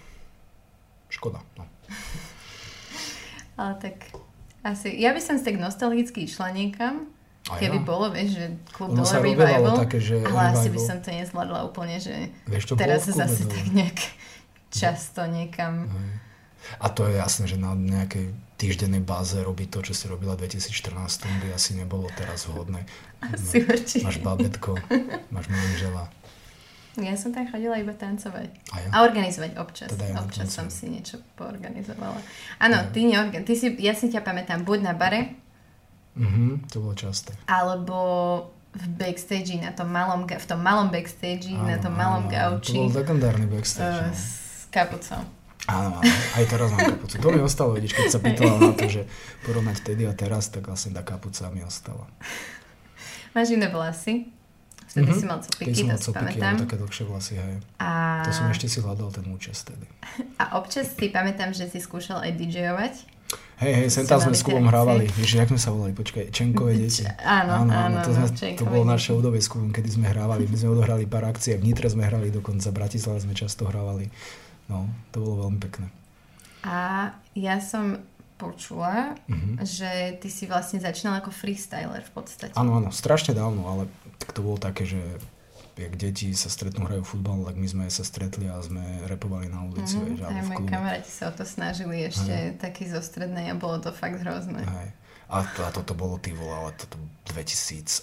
škoda, 1.10 1.42
no. 1.58 1.66
Ale 3.60 3.76
tak 3.81 4.29
asi, 4.63 4.91
ja 5.00 5.15
by 5.15 5.21
som 5.23 5.35
si 5.39 5.44
tak 5.47 5.57
nostalgicky 5.57 6.27
išla 6.27 6.51
niekam, 6.51 7.07
a 7.50 7.57
keby 7.57 7.81
bolo, 7.81 8.11
vieš, 8.13 8.38
že 8.38 8.45
klub 8.75 8.94
dole 8.94 9.09
revival, 9.09 9.75
také, 9.81 9.97
že 9.97 10.21
ale 10.21 10.27
revival. 10.27 10.53
asi 10.53 10.67
by 10.69 10.79
som 10.79 10.97
to 11.01 11.09
nezvládla 11.09 11.59
úplne, 11.65 11.97
že 11.97 12.29
vieš, 12.45 12.75
teraz 12.77 13.09
zase 13.09 13.47
dole. 13.47 13.53
tak 13.56 13.65
nejak 13.73 14.00
často 14.69 15.21
niekam. 15.25 15.89
A 16.77 16.91
to 16.91 17.07
je 17.09 17.17
jasné, 17.17 17.50
že 17.50 17.57
na 17.57 17.73
nejakej 17.73 18.35
týždennej 18.59 19.00
báze 19.00 19.39
robiť 19.39 19.71
to, 19.71 19.79
čo 19.89 19.94
si 19.95 20.06
robila 20.11 20.35
v 20.35 20.45
2014, 20.45 20.91
by 21.41 21.47
asi 21.56 21.79
nebolo 21.79 22.11
teraz 22.13 22.45
vhodné. 22.45 22.83
Asi 23.23 23.63
no, 23.63 24.06
Máš 24.06 24.17
babetko, 24.19 24.75
máš 25.33 25.47
manžela. 25.47 26.11
Ja 27.04 27.16
som 27.16 27.31
tam 27.31 27.48
chodila 27.48 27.80
iba 27.80 27.96
tancovať. 27.96 28.50
A, 28.72 28.75
ja? 28.80 28.90
a 28.92 28.98
organizovať 29.07 29.51
občas. 29.60 29.90
Teda 29.94 30.12
ja 30.12 30.16
občas 30.19 30.51
som 30.51 30.68
si 30.68 30.92
niečo 30.92 31.24
poorganizovala. 31.40 32.19
Áno, 32.60 32.78
ty 32.92 33.07
neorgan... 33.07 33.48
Ty 33.48 33.54
si, 33.56 33.74
ja 33.80 33.96
si 33.96 34.12
ťa 34.12 34.23
pamätám, 34.23 34.68
buď 34.68 34.80
na 34.83 34.94
bare. 34.94 35.35
Mhm, 36.19 36.68
to 36.68 36.83
bolo 36.83 36.95
časté. 36.97 37.31
Alebo 37.47 37.97
v 38.76 38.85
backstage, 39.00 39.57
na 39.57 39.73
tom 39.73 39.90
malom, 39.90 40.30
v 40.30 40.45
tom 40.45 40.62
malom 40.62 40.94
backstage, 40.94 41.50
áno, 41.50 41.66
na 41.66 41.78
tom 41.81 41.94
malom 41.95 42.30
áno, 42.30 42.33
gauči. 42.33 42.78
To 42.78 42.92
bol 42.92 43.02
legendárny 43.02 43.47
backstage. 43.50 43.97
Uh, 43.97 44.14
s 44.14 44.68
kapucou. 44.69 45.21
Áno, 45.69 46.02
áno, 46.02 46.21
aj 46.38 46.45
teraz 46.50 46.68
mám 46.73 46.97
kapucu. 46.97 47.14
To 47.18 47.30
mi 47.33 47.42
ostalo, 47.42 47.69
vidíš, 47.78 47.94
keď 47.97 48.06
sa 48.09 48.19
pýtala 48.26 48.56
na 48.62 48.71
to, 48.73 48.85
že 48.90 49.02
porovnať 49.45 49.76
vtedy 49.85 50.04
a 50.06 50.14
teraz, 50.14 50.50
tak 50.54 50.69
vlastne 50.69 50.94
tá 50.94 51.02
kapuca 51.02 51.50
mi 51.50 51.62
ostala. 51.66 52.06
Máš 53.33 53.54
iné 53.54 53.69
vlasy? 53.69 54.33
Vtedy 54.90 55.06
mm-hmm. 55.06 55.22
si 55.22 55.26
mal 55.30 55.40
copiky, 55.46 55.81
to 55.86 55.98
si 56.02 56.10
pamätám. 56.10 56.58
také 56.66 56.76
dlhšie 56.81 57.06
vlasy, 57.06 57.38
hej. 57.38 57.62
A... 57.78 58.26
To 58.26 58.34
som 58.34 58.50
ešte 58.50 58.66
si 58.66 58.81
hľadal 58.81 59.14
ten 59.14 59.22
účas 59.30 59.62
tedy. 59.62 59.86
A 60.42 60.58
občas 60.58 60.98
si 60.98 61.14
pamätám, 61.14 61.54
že 61.54 61.69
si 61.69 61.78
skúšal 61.78 62.26
aj 62.26 62.34
DJovať. 62.34 62.94
Hej, 63.62 63.74
hej, 63.76 63.88
sem 63.94 64.08
tam 64.10 64.18
sme 64.18 64.34
s 64.34 64.42
Kubom 64.42 64.66
hrávali. 64.66 65.06
Vieš, 65.14 65.38
jak 65.38 65.52
sme 65.52 65.62
sa 65.62 65.69
volali? 65.69 65.94
Počkaj, 65.94 66.34
Čenkové 66.34 66.80
deti. 66.80 67.06
Áno, 67.22 67.68
áno, 67.68 67.72
áno, 67.76 67.98
to, 68.02 68.16
sme, 68.16 68.56
to 68.58 68.66
bolo 68.66 68.88
naše 68.88 69.14
obdobie 69.14 69.38
s 69.38 69.52
Kubom, 69.52 69.69
kedy 69.69 70.00
sme 70.00 70.10
hrávali. 70.10 70.50
My 70.50 70.58
sme 70.58 70.74
odohrali 70.74 71.06
pár 71.06 71.30
akcií, 71.30 71.60
v 71.60 71.69
Nitre 71.69 71.86
sme 71.92 72.08
hrali 72.08 72.34
dokonca, 72.34 72.72
v 72.72 72.76
Bratislave 72.80 73.22
sme 73.22 73.38
často 73.38 73.69
hrávali. 73.69 74.10
No, 74.72 74.90
to 75.14 75.22
bolo 75.22 75.46
veľmi 75.46 75.60
pekné. 75.62 75.92
A 76.66 77.12
ja 77.38 77.62
som 77.62 78.02
počula, 78.40 79.19
mm-hmm. 79.28 79.62
že 79.68 80.16
ty 80.24 80.31
si 80.31 80.48
vlastne 80.48 80.80
začínal 80.80 81.19
ako 81.19 81.30
freestyler 81.36 82.00
v 82.00 82.12
podstate. 82.16 82.56
Áno, 82.56 82.80
áno, 82.80 82.90
strašne 82.96 83.36
dávno, 83.36 83.68
ale 83.68 83.84
tak 84.19 84.35
to 84.35 84.44
bolo 84.44 84.59
také, 84.59 84.83
že 84.83 84.99
jak 85.80 85.95
deti 85.95 86.28
sa 86.35 86.52
stretnú, 86.52 86.83
hrajú 86.83 87.07
futbal, 87.07 87.47
tak 87.47 87.56
my 87.56 87.68
sme 87.68 87.85
sa 87.88 88.04
stretli 88.04 88.52
a 88.52 88.59
sme 88.59 88.83
repovali 89.07 89.47
na 89.47 89.64
ulici. 89.64 89.95
Mm-hmm. 89.95 90.19
Vieš, 90.19 90.21
aj 90.28 90.44
moji 90.52 90.66
kamaráti 90.68 91.11
sa 91.11 91.31
o 91.31 91.33
to 91.33 91.47
snažili 91.47 92.04
ešte 92.04 92.35
aj. 92.35 92.59
taký 92.59 92.92
zo 92.92 92.99
strednej 92.99 93.47
a 93.47 93.56
bolo 93.56 93.80
to 93.80 93.95
fakt 93.95 94.19
hrozné. 94.19 94.59
Aj. 94.68 94.92
A, 95.30 95.45
to, 95.45 95.61
a 95.64 95.69
toto 95.71 95.95
bolo, 95.95 96.19
ty 96.19 96.35
vole, 96.35 96.52
ale 96.52 96.76
toto 96.76 96.99
2008, 97.31 98.02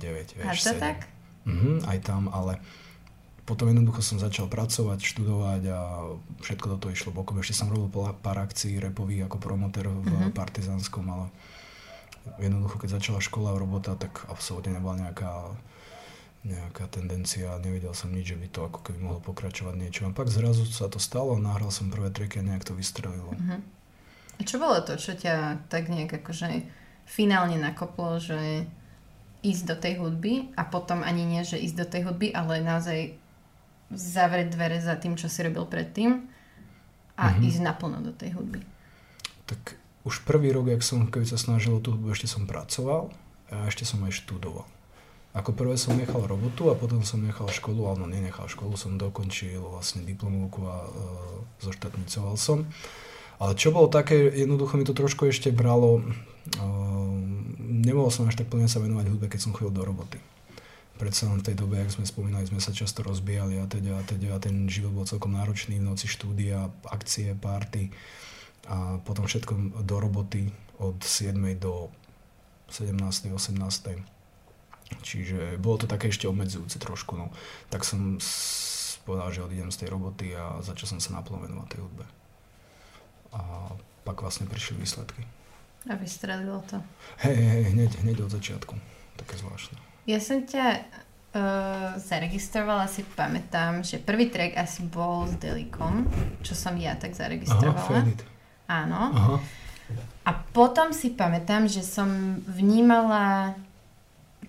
9, 0.00 0.38
vieš, 0.38 0.48
A 0.48 0.52
to 0.54 0.74
7. 0.78 0.80
tak? 0.80 0.98
Mhm, 1.44 1.84
aj 1.84 1.98
tam, 2.00 2.32
ale 2.32 2.56
potom 3.44 3.66
jednoducho 3.66 4.00
som 4.00 4.22
začal 4.22 4.46
pracovať, 4.46 5.02
študovať 5.02 5.62
a 5.74 5.80
všetko 6.46 6.66
toto 6.78 6.86
išlo 6.86 7.10
bokom. 7.10 7.42
Ešte 7.42 7.66
som 7.66 7.68
robil 7.68 7.90
pár 8.22 8.38
akcií 8.38 8.78
repových 8.78 9.26
ako 9.26 9.36
promoter 9.42 9.90
v 9.90 10.06
mm-hmm. 10.06 10.30
Partizánskom, 10.30 11.04
ale 11.10 11.26
jednoducho 12.40 12.80
keď 12.80 13.00
začala 13.00 13.20
škola, 13.20 13.58
robota, 13.58 13.96
tak 13.96 14.26
absolútne 14.28 14.76
nebola 14.76 15.08
nejaká 15.08 15.56
nejaká 16.40 16.88
tendencia, 16.88 17.60
nevidel 17.60 17.92
som 17.92 18.08
nič, 18.08 18.32
že 18.32 18.40
by 18.40 18.48
to 18.48 18.60
ako 18.64 18.80
keby 18.80 18.98
mohlo 19.04 19.20
pokračovať 19.20 19.74
niečo. 19.76 20.08
A 20.08 20.16
pak 20.16 20.32
zrazu 20.32 20.64
sa 20.64 20.88
to 20.88 20.96
stalo, 20.96 21.36
nahral 21.36 21.68
som 21.68 21.92
prvé 21.92 22.08
treky 22.08 22.40
a 22.40 22.46
nejak 22.46 22.64
to 22.64 22.72
vystrelilo. 22.72 23.36
Uh-huh. 23.36 23.60
A 23.60 24.40
čo 24.40 24.56
bolo 24.56 24.80
to, 24.80 24.96
čo 24.96 25.12
ťa 25.12 25.68
tak 25.68 25.92
nejak 25.92 26.24
akože 26.24 26.64
finálne 27.04 27.60
nakoplo, 27.60 28.16
že 28.16 28.64
ísť 29.44 29.64
do 29.68 29.76
tej 29.76 29.94
hudby 30.00 30.48
a 30.56 30.64
potom 30.64 31.04
ani 31.04 31.28
nie, 31.28 31.44
že 31.44 31.60
ísť 31.60 31.76
do 31.76 31.86
tej 31.88 32.02
hudby, 32.08 32.32
ale 32.32 32.64
naozaj 32.64 33.20
zavrieť 33.92 34.48
dvere 34.56 34.80
za 34.80 34.96
tým, 34.96 35.20
čo 35.20 35.28
si 35.28 35.44
robil 35.44 35.68
predtým 35.68 36.24
a 37.20 37.24
uh-huh. 37.36 37.44
ísť 37.44 37.60
naplno 37.60 38.00
do 38.00 38.16
tej 38.16 38.32
hudby. 38.32 38.64
Tak 39.44 39.76
už 40.10 40.26
prvý 40.26 40.50
rok, 40.50 40.66
jak 40.66 40.82
som 40.82 41.06
keď 41.06 41.30
sa 41.30 41.38
snažil 41.38 41.78
tú 41.78 41.94
hudbu, 41.94 42.10
ešte 42.10 42.26
som 42.26 42.50
pracoval 42.50 43.14
a 43.54 43.70
ešte 43.70 43.86
som 43.86 44.02
aj 44.02 44.18
študoval. 44.18 44.66
Ako 45.30 45.54
prvé 45.54 45.78
som 45.78 45.94
nechal 45.94 46.26
robotu 46.26 46.66
a 46.66 46.74
potom 46.74 47.06
som 47.06 47.22
nechal 47.22 47.46
školu, 47.46 47.86
ale 47.86 48.02
no 48.02 48.06
nenechal 48.10 48.50
školu, 48.50 48.74
som 48.74 48.98
dokončil 48.98 49.62
vlastne 49.62 50.02
diplomovku 50.02 50.66
a 50.66 50.76
e, 50.82 50.88
zoštatnicoval 51.62 52.34
som. 52.34 52.66
Ale 53.38 53.54
čo 53.54 53.70
bolo 53.70 53.86
také, 53.86 54.26
jednoducho 54.26 54.74
mi 54.74 54.82
to 54.82 54.90
trošku 54.90 55.30
ešte 55.30 55.54
bralo, 55.54 56.02
e, 56.02 56.66
nemohol 57.62 58.10
som 58.10 58.26
až 58.26 58.42
tak 58.42 58.50
plne 58.50 58.66
sa 58.66 58.82
venovať 58.82 59.06
hudbe, 59.06 59.30
keď 59.30 59.40
som 59.46 59.54
chodil 59.54 59.70
do 59.70 59.86
roboty. 59.86 60.18
Predsa 60.98 61.30
len 61.30 61.38
v 61.38 61.46
tej 61.46 61.56
dobe, 61.62 61.78
ak 61.78 61.94
sme 61.94 62.10
spomínali, 62.10 62.50
sme 62.50 62.58
sa 62.58 62.74
často 62.74 63.06
rozbijali 63.06 63.62
a 63.62 63.70
teda 63.70 63.96
a 63.96 64.02
teda 64.02 64.34
a 64.34 64.42
ten 64.42 64.66
život 64.66 64.90
bol 64.90 65.06
celkom 65.06 65.38
náročný, 65.38 65.78
v 65.78 65.86
noci 65.94 66.10
štúdia, 66.10 66.74
akcie, 66.90 67.38
party 67.38 67.94
a 68.70 69.02
potom 69.02 69.26
všetko 69.26 69.82
do 69.82 69.96
roboty 69.98 70.54
od 70.78 71.02
7. 71.02 71.34
do 71.58 71.90
17. 72.70 72.94
18. 73.34 73.58
Čiže 75.02 75.58
bolo 75.58 75.82
to 75.82 75.86
také 75.90 76.10
ešte 76.10 76.30
obmedzujúce 76.30 76.78
trošku. 76.78 77.18
No. 77.18 77.34
Tak 77.70 77.82
som 77.82 78.22
povedal, 79.02 79.28
že 79.34 79.42
odídem 79.42 79.70
z 79.74 79.86
tej 79.86 79.88
roboty 79.90 80.38
a 80.38 80.62
začal 80.62 80.96
som 80.96 81.00
sa 81.02 81.18
naplno 81.18 81.42
venovať 81.42 81.66
tej 81.66 81.80
hudbe. 81.82 82.04
A 83.34 83.74
pak 84.06 84.22
vlastne 84.22 84.46
prišli 84.46 84.78
výsledky. 84.78 85.26
A 85.90 85.98
vystrelilo 85.98 86.62
to. 86.70 86.78
Hej, 87.26 87.38
hej, 87.38 87.62
hneď, 87.74 87.90
hneď 88.06 88.16
od 88.22 88.30
začiatku. 88.30 88.74
Také 89.18 89.34
zvláštne. 89.34 89.78
Ja 90.06 90.22
som 90.22 90.46
ťa 90.46 90.66
uh, 90.78 91.96
zaregistrovala, 91.98 92.86
si 92.86 93.02
pamätám, 93.02 93.82
že 93.82 93.98
prvý 93.98 94.30
track 94.30 94.58
asi 94.58 94.86
bol 94.86 95.26
s 95.26 95.34
Delikom, 95.38 96.06
čo 96.46 96.54
som 96.54 96.74
ja 96.78 96.94
tak 96.94 97.16
zaregistrovala. 97.18 98.06
Aha, 98.06 98.39
Áno. 98.70 99.00
Aha. 99.10 99.36
A 100.22 100.30
potom 100.54 100.94
si 100.94 101.10
pamätám, 101.10 101.66
že 101.66 101.82
som 101.82 102.38
vnímala 102.46 103.58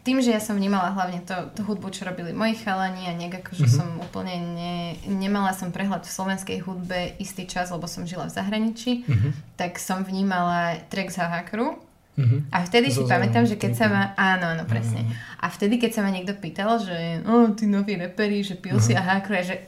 tým, 0.01 0.17
že 0.17 0.33
ja 0.33 0.41
som 0.41 0.57
vnímala 0.57 0.97
hlavne 0.97 1.21
to, 1.21 1.53
tú 1.53 1.61
hudbu, 1.61 1.93
čo 1.93 2.09
robili 2.09 2.33
moji 2.33 2.57
chalani 2.57 3.05
a 3.05 3.13
nejak 3.13 3.45
akože 3.45 3.69
mm-hmm. 3.69 3.77
som 3.77 3.87
úplne 4.01 4.35
ne, 4.57 4.75
nemala 5.05 5.53
som 5.53 5.69
prehľad 5.69 6.01
v 6.09 6.13
slovenskej 6.13 6.57
hudbe 6.65 7.13
istý 7.21 7.45
čas, 7.45 7.69
lebo 7.69 7.85
som 7.85 8.09
žila 8.09 8.25
v 8.25 8.33
zahraničí, 8.33 9.05
mm-hmm. 9.05 9.31
tak 9.61 9.77
som 9.77 10.01
vnímala 10.01 10.81
track 10.89 11.13
z 11.13 11.21
Hahakru. 11.21 11.77
Mm-hmm. 12.17 12.39
A 12.49 12.57
vtedy 12.65 12.89
si 12.89 13.01
pamätám, 13.05 13.45
že 13.45 13.55
keď 13.61 13.71
sa 13.77 13.85
ma... 13.87 14.01
Áno, 14.17 14.51
áno, 14.57 14.65
presne. 14.65 15.05
A 15.37 15.47
vtedy, 15.53 15.77
keď 15.77 15.91
sa 15.95 16.01
ma 16.01 16.09
niekto 16.11 16.33
pýtal, 16.33 16.81
že 16.81 17.23
o, 17.23 17.53
tí 17.53 17.69
noví 17.69 17.95
reperi, 17.95 18.43
že 18.43 18.59
pil 18.59 18.77
uh-huh. 18.77 18.83
si 18.83 18.97
Hahakru, 18.97 19.37
a 19.37 19.43
že 19.45 19.63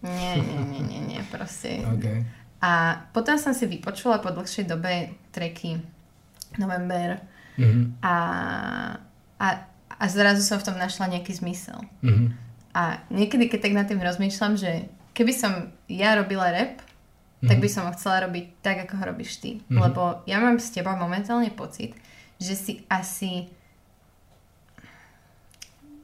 nie, 0.00 0.40
nie, 0.40 0.60
nie, 0.72 0.82
nie, 0.88 1.00
nie, 1.04 1.20
proste. 1.28 1.84
Okay. 1.84 2.24
A 2.60 3.02
potom 3.16 3.40
som 3.40 3.56
si 3.56 3.64
vypočula 3.64 4.20
po 4.20 4.28
dlhšej 4.28 4.68
dobe 4.68 5.16
treky 5.32 5.80
November 6.60 7.20
mm-hmm. 7.56 8.04
a 8.04 8.14
a, 9.40 9.48
a 9.88 10.04
zrazu 10.04 10.44
som 10.44 10.60
v 10.60 10.66
tom 10.68 10.76
našla 10.76 11.08
nejaký 11.08 11.32
zmysel. 11.40 11.80
Mm-hmm. 12.04 12.28
A 12.76 13.00
niekedy, 13.08 13.48
keď 13.48 13.60
tak 13.66 13.74
nad 13.74 13.88
tým 13.88 14.04
rozmýšľam, 14.04 14.54
že 14.60 14.92
keby 15.16 15.32
som 15.32 15.72
ja 15.88 16.14
robila 16.14 16.52
rap, 16.52 16.78
mm-hmm. 16.78 17.48
tak 17.48 17.58
by 17.58 17.68
som 17.72 17.88
ho 17.88 17.96
chcela 17.96 18.28
robiť 18.28 18.60
tak, 18.60 18.84
ako 18.84 19.00
ho 19.00 19.04
robíš 19.16 19.40
ty. 19.40 19.64
Mm-hmm. 19.64 19.80
Lebo 19.80 20.20
ja 20.28 20.38
mám 20.38 20.60
s 20.60 20.70
tebou 20.70 20.92
momentálne 20.94 21.48
pocit, 21.50 21.96
že 22.36 22.52
si 22.52 22.72
asi 22.92 23.48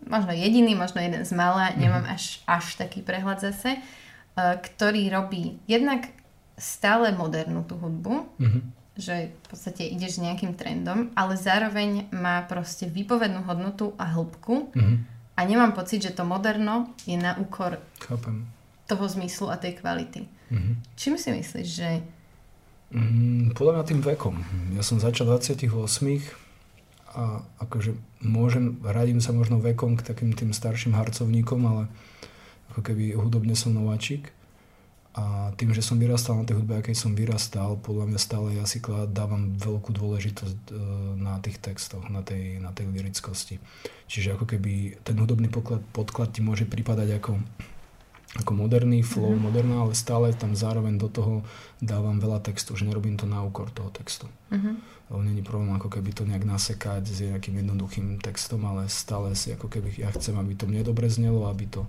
možno 0.09 0.33
jediný, 0.33 0.73
možno 0.73 1.05
jeden 1.05 1.23
z 1.29 1.33
mala, 1.37 1.69
mm-hmm. 1.69 1.81
nemám 1.85 2.05
až, 2.09 2.41
až 2.49 2.81
taký 2.81 3.05
prehľad 3.05 3.45
zase, 3.45 3.77
uh, 3.77 4.57
ktorý 4.57 5.13
robí 5.13 5.61
jednak 5.69 6.09
stále 6.57 7.13
modernú 7.13 7.63
tú 7.69 7.77
hudbu, 7.77 8.15
mm-hmm 8.41 8.77
že 8.97 9.29
v 9.29 9.47
podstate 9.53 9.85
ideš 9.85 10.25
nejakým 10.25 10.57
trendom, 10.57 11.13
ale 11.13 11.37
zároveň 11.37 12.09
má 12.17 12.41
proste 12.49 12.89
výpovednú 12.89 13.45
hodnotu 13.45 13.93
a 14.01 14.09
hĺbku 14.17 14.73
mm-hmm. 14.73 14.97
a 15.37 15.41
nemám 15.45 15.77
pocit, 15.77 16.01
že 16.01 16.17
to 16.17 16.25
moderno 16.25 16.97
je 17.05 17.21
na 17.21 17.37
úkor 17.37 17.77
Chápem. 18.01 18.49
toho 18.89 19.05
zmyslu 19.05 19.53
a 19.53 19.61
tej 19.61 19.77
kvality. 19.77 20.25
Mm-hmm. 20.25 20.75
Čím 20.97 21.15
si 21.21 21.29
myslíš, 21.29 21.69
že... 21.69 21.91
Mm, 22.89 23.53
podľa 23.53 23.73
mňa 23.77 23.85
tým 23.85 24.01
vekom. 24.01 24.41
Ja 24.73 24.81
som 24.81 24.97
začal 24.97 25.29
28 25.29 25.69
a 27.17 27.45
akože 27.61 27.93
môžem, 28.25 28.81
radím 28.81 29.21
sa 29.21 29.37
možno 29.37 29.61
vekom 29.61 30.01
k 30.01 30.07
takým 30.09 30.33
tým 30.33 30.57
starším 30.57 30.97
harcovníkom, 30.97 31.61
ale 31.69 31.85
ako 32.73 32.81
keby 32.81 33.13
hudobne 33.13 33.53
som 33.53 33.77
nováčik 33.77 34.33
a 35.17 35.49
tým, 35.57 35.73
že 35.73 35.81
som 35.81 35.97
vyrastal 35.97 36.37
na 36.37 36.45
tej 36.45 36.61
hudbe, 36.61 36.77
akej 36.77 36.93
som 36.93 37.17
vyrastal, 37.17 37.81
podľa 37.81 38.13
mňa 38.13 38.21
stále 38.21 38.61
ja 38.61 38.69
si 38.69 38.85
dávam 39.09 39.57
veľkú 39.57 39.97
dôležitosť 39.97 40.59
e, 40.69 40.73
na 41.17 41.41
tých 41.41 41.57
textoch, 41.57 42.05
na 42.13 42.21
tej, 42.21 42.61
na 42.61 42.69
tej 42.77 42.93
lirickosti. 42.93 43.57
Čiže 44.13 44.37
ako 44.37 44.45
keby 44.45 45.01
ten 45.01 45.17
hudobný 45.17 45.49
podklad, 45.49 45.81
podklad 45.97 46.37
ti 46.37 46.45
môže 46.45 46.69
pripadať 46.69 47.17
ako, 47.17 47.33
ako 48.45 48.53
moderný 48.53 49.01
flow, 49.01 49.33
mm-hmm. 49.33 49.47
moderná, 49.49 49.89
ale 49.89 49.97
stále 49.97 50.37
tam 50.37 50.53
zároveň 50.53 51.01
do 51.01 51.09
toho 51.09 51.41
dávam 51.81 52.21
veľa 52.21 52.45
textu, 52.45 52.77
že 52.77 52.85
nerobím 52.85 53.17
to 53.17 53.25
na 53.25 53.41
úkor 53.41 53.73
toho 53.73 53.89
textu. 53.89 54.29
Mm-hmm. 54.53 54.75
Lebo 55.09 55.21
není 55.25 55.41
problém 55.41 55.73
ako 55.73 55.97
keby 55.97 56.13
to 56.13 56.29
nejak 56.29 56.45
nasekať 56.45 57.09
s 57.09 57.25
nejakým 57.25 57.65
jednoduchým 57.65 58.21
textom, 58.21 58.69
ale 58.69 58.93
stále 58.93 59.33
si 59.33 59.49
ako 59.49 59.73
keby 59.73 59.97
ja 59.97 60.13
chcem, 60.13 60.37
aby 60.37 60.53
to 60.53 60.69
mne 60.69 60.85
dobre 60.85 61.09
znelo, 61.09 61.49
aby 61.49 61.65
to 61.73 61.89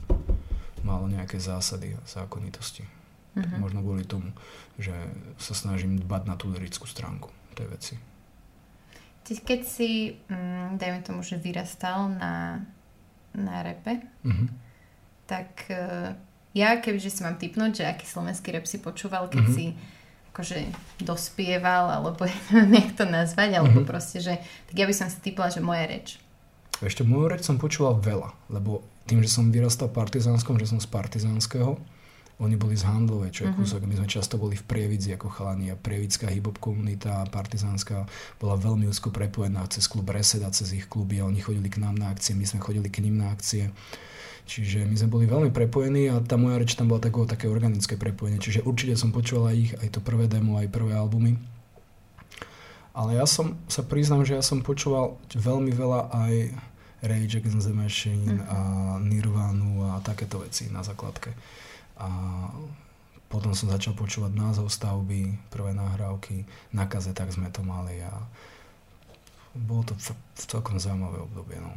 malo 0.88 1.12
nejaké 1.12 1.44
zásady 1.44 1.92
a 1.92 2.00
zákonitosti. 2.08 2.88
Uh-huh. 3.38 3.58
Možno 3.62 3.86
kvôli 3.86 4.02
tomu, 4.02 4.34
že 4.82 4.94
sa 5.38 5.54
snažím 5.54 6.02
dbať 6.02 6.24
na 6.26 6.36
tú 6.36 6.50
lirickú 6.50 6.90
stránku 6.90 7.30
tej 7.54 7.68
veci. 7.70 7.94
Ty 9.22 9.34
keď 9.44 9.62
si, 9.68 10.18
mm, 10.26 10.82
dajme 10.82 11.00
tomu, 11.06 11.22
že 11.22 11.38
vyrastal 11.38 12.10
na, 12.18 12.66
na 13.38 13.62
repe, 13.62 14.02
uh-huh. 14.26 14.50
tak 15.30 15.70
uh, 15.70 16.18
ja 16.58 16.82
kebyže 16.82 17.14
si 17.14 17.22
mám 17.22 17.38
typnúť, 17.38 17.84
že 17.84 17.84
aký 17.86 18.06
slovenský 18.10 18.58
rep 18.58 18.66
si 18.66 18.82
počúval, 18.82 19.30
keď 19.30 19.44
uh-huh. 19.46 19.58
si 19.58 19.66
akože 20.34 20.58
dospieval, 21.06 21.94
alebo 21.94 22.26
neviem, 22.54 22.94
to 22.98 23.06
nazvať, 23.06 23.62
alebo 23.62 23.84
uh-huh. 23.84 23.90
proste, 23.90 24.18
že 24.18 24.34
tak 24.70 24.76
ja 24.78 24.86
by 24.90 24.94
som 24.96 25.10
si 25.14 25.22
typla, 25.22 25.54
že 25.54 25.62
moja 25.62 25.86
reč. 25.86 26.18
Ešte 26.78 27.02
moju 27.02 27.34
reč 27.34 27.42
som 27.42 27.58
počúval 27.58 27.98
veľa, 27.98 28.34
lebo 28.54 28.86
tým, 29.10 29.26
že 29.26 29.34
som 29.34 29.50
vyrastal 29.50 29.90
v 29.90 29.98
partizánskom, 29.98 30.62
že 30.62 30.70
som 30.70 30.78
z 30.78 30.86
partizánskeho, 30.86 31.80
oni 32.38 32.54
boli 32.54 32.78
z 32.78 32.86
Handlovej, 32.86 33.34
čo 33.34 33.42
je 33.50 33.56
kúsok. 33.58 33.90
My 33.90 33.98
sme 33.98 34.06
často 34.06 34.38
boli 34.38 34.54
v 34.54 34.62
Prievidzi 34.62 35.18
ako 35.18 35.34
chalani 35.34 35.74
a 35.74 35.76
prievická 35.76 36.30
hip-hop 36.30 36.62
komunita 36.62 37.26
partizánska 37.34 38.06
bola 38.38 38.54
veľmi 38.54 38.86
úzko 38.86 39.10
prepojená 39.10 39.66
cez 39.74 39.90
klub 39.90 40.06
Reseda, 40.06 40.54
cez 40.54 40.70
ich 40.78 40.86
kluby 40.86 41.18
a 41.18 41.26
oni 41.26 41.42
chodili 41.42 41.66
k 41.66 41.82
nám 41.82 41.98
na 41.98 42.14
akcie, 42.14 42.38
my 42.38 42.46
sme 42.46 42.62
chodili 42.62 42.94
k 42.94 43.02
ním 43.02 43.18
na 43.18 43.34
akcie. 43.34 43.74
Čiže 44.48 44.86
my 44.86 44.96
sme 44.96 45.10
boli 45.12 45.26
veľmi 45.28 45.50
prepojení 45.52 46.14
a 46.14 46.22
tá 46.24 46.40
moja 46.40 46.62
reč 46.62 46.78
tam 46.78 46.88
bola 46.88 47.04
takové, 47.04 47.28
také 47.28 47.50
organické 47.50 48.00
prepojenie. 48.00 48.40
Čiže 48.40 48.64
určite 48.64 48.96
som 48.96 49.12
počúval 49.12 49.52
aj 49.52 49.58
ich, 49.58 49.72
aj 49.82 49.90
to 49.98 50.00
prvé 50.00 50.30
demo, 50.30 50.56
aj 50.56 50.72
prvé 50.72 50.96
albumy. 50.96 51.36
Ale 52.96 53.20
ja 53.20 53.26
som 53.28 53.60
sa 53.68 53.82
priznám, 53.84 54.24
že 54.24 54.40
ja 54.40 54.46
som 54.46 54.64
počúval 54.64 55.20
veľmi 55.36 55.74
veľa 55.74 56.14
aj 56.14 56.34
Rage 57.04 57.38
Against 57.38 57.70
the 57.70 57.76
Machine 57.76 58.42
uh-huh. 58.42 58.50
a 58.50 58.58
Nirvanu 59.04 59.86
a 59.86 60.02
takéto 60.02 60.42
veci 60.42 60.72
na 60.72 60.82
základke. 60.82 61.30
A 61.98 62.08
potom 63.28 63.52
som 63.52 63.68
začal 63.68 63.92
počúvať 63.98 64.32
názov 64.38 64.72
stavby, 64.72 65.36
prvé 65.52 65.76
nahrávky, 65.76 66.48
na 66.72 66.88
kazetách 66.88 67.36
sme 67.36 67.52
to 67.52 67.60
mali 67.66 68.00
a 68.00 68.14
bolo 69.58 69.84
to 69.84 69.94
v, 69.98 70.14
v 70.14 70.44
celkom 70.48 70.78
zaujímavé 70.78 71.20
obdobie. 71.20 71.58
No. 71.60 71.74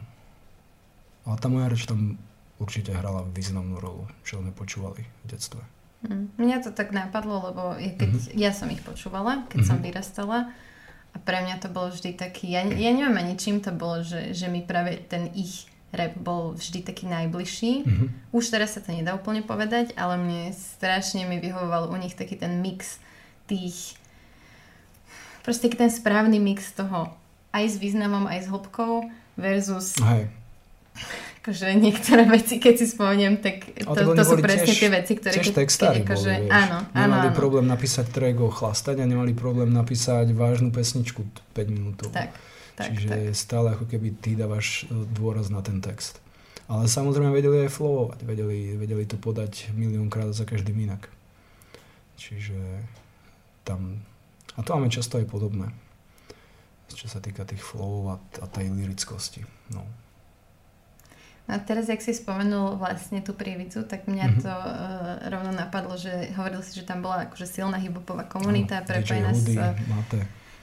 Ale 1.26 1.36
tá 1.40 1.48
moja 1.48 1.66
reč 1.72 1.88
tam 1.88 2.20
určite 2.60 2.92
hrala 2.92 3.24
významnú 3.32 3.80
rolu, 3.80 4.04
čo 4.22 4.38
sme 4.38 4.52
počúvali 4.52 5.02
v 5.24 5.26
detstve. 5.26 5.62
Mm. 6.04 6.32
Mňa 6.36 6.56
to 6.64 6.70
tak 6.72 6.92
napadlo, 6.92 7.52
lebo 7.52 7.76
ja, 7.76 7.92
keď, 7.96 8.08
mm-hmm. 8.08 8.36
ja 8.36 8.52
som 8.52 8.68
ich 8.72 8.80
počúvala, 8.84 9.44
keď 9.48 9.64
mm-hmm. 9.64 9.68
som 9.68 9.84
vyrastala 9.84 10.38
a 11.10 11.16
pre 11.18 11.42
mňa 11.42 11.56
to 11.60 11.68
bolo 11.72 11.90
vždy 11.90 12.14
taký, 12.14 12.54
ja, 12.54 12.62
ja 12.64 12.90
neviem 12.94 13.16
ani 13.16 13.34
čím 13.34 13.58
to 13.60 13.74
bolo, 13.74 14.00
že, 14.04 14.32
že 14.32 14.46
mi 14.46 14.62
práve 14.62 15.02
ten 15.10 15.28
ich 15.34 15.66
rap 15.90 16.14
bol 16.14 16.54
vždy 16.54 16.86
taký 16.86 17.10
najbližší. 17.10 17.72
Mm-hmm. 17.82 18.08
Už 18.30 18.44
teraz 18.50 18.78
sa 18.78 18.80
to 18.80 18.94
nedá 18.94 19.14
úplne 19.18 19.42
povedať, 19.42 19.94
ale 19.98 20.18
mne 20.18 20.54
strašne 20.54 21.26
mi 21.26 21.42
vyhovoval 21.42 21.90
u 21.90 21.96
nich 21.98 22.14
taký 22.14 22.38
ten 22.38 22.62
mix 22.62 23.02
tých 23.50 23.98
proste 25.42 25.66
taký 25.66 25.76
ten 25.82 25.90
správny 25.90 26.38
mix 26.38 26.70
toho 26.70 27.10
aj 27.50 27.64
s 27.66 27.76
významom, 27.82 28.30
aj 28.30 28.46
s 28.46 28.48
hĺbkou 28.48 29.10
versus 29.34 29.98
Hej. 29.98 30.30
akože 31.42 31.66
niektoré 31.74 32.28
veci, 32.28 32.62
keď 32.62 32.74
si 32.78 32.86
spomeniem, 32.86 33.42
tak 33.42 33.66
to, 33.74 33.90
to, 33.90 34.14
to 34.14 34.22
sú 34.22 34.36
presne 34.38 34.70
tiež, 34.70 34.78
tie 34.78 34.90
veci, 34.92 35.12
ktoré... 35.18 35.34
Tiež 35.34 35.50
keď, 35.50 36.04
akože, 36.06 36.30
boli, 36.30 36.46
vieš. 36.46 36.52
Áno, 36.54 36.78
áno, 36.94 37.00
Nemali 37.10 37.28
áno. 37.32 37.36
problém 37.36 37.66
napísať 37.66 38.06
track 38.12 38.36
o 38.38 38.52
chlastať 38.52 38.96
a 39.02 39.04
nemali 39.08 39.32
problém 39.34 39.72
napísať 39.72 40.30
vážnu 40.36 40.70
pesničku 40.70 41.26
5 41.56 41.74
minútov. 41.74 42.12
Tak, 42.12 42.30
tak, 42.80 42.88
Čiže 42.96 43.08
tak. 43.12 43.36
stále 43.36 43.66
ako 43.76 43.84
keby 43.84 44.08
ty 44.16 44.32
dávaš 44.32 44.88
e, 44.88 44.96
dôraz 45.12 45.52
na 45.52 45.60
ten 45.60 45.84
text. 45.84 46.16
Ale 46.64 46.88
samozrejme 46.88 47.34
vedeli 47.34 47.66
aj 47.66 47.74
flowovať, 47.76 48.18
vedeli, 48.24 48.78
vedeli 48.78 49.04
to 49.04 49.18
podať 49.18 49.74
miliónkrát 49.74 50.32
za 50.32 50.48
každým 50.48 50.88
inak. 50.88 51.10
Čiže 52.16 52.56
tam... 53.66 54.00
A 54.54 54.62
to 54.62 54.72
máme 54.72 54.88
často 54.88 55.18
aj 55.18 55.26
podobné. 55.26 55.68
Čo 56.90 57.06
sa 57.06 57.22
týka 57.22 57.46
tých 57.46 57.62
flowov 57.62 58.02
a, 58.14 58.16
a 58.42 58.46
tej 58.46 58.70
lirickosti. 58.70 59.46
No. 59.70 59.86
A 61.50 61.58
teraz, 61.58 61.90
jak 61.90 61.98
si 61.98 62.14
spomenul 62.14 62.78
vlastne 62.78 63.18
tú 63.26 63.34
prievidzu, 63.34 63.82
tak 63.82 64.06
mňa 64.06 64.26
Mhm. 64.30 64.38
to 64.38 64.54
uh, 64.54 64.70
rovno 65.26 65.50
napadlo, 65.50 65.98
že 65.98 66.30
hovoril 66.38 66.62
si, 66.62 66.78
že 66.78 66.86
tam 66.86 67.02
bola 67.02 67.26
akože 67.26 67.46
silná 67.50 67.78
hiphopová 67.82 68.22
komunita, 68.30 68.82
Áno, 68.82 68.86
prepojená 68.86 69.34
s... 69.34 69.50
Mate. 69.90 70.20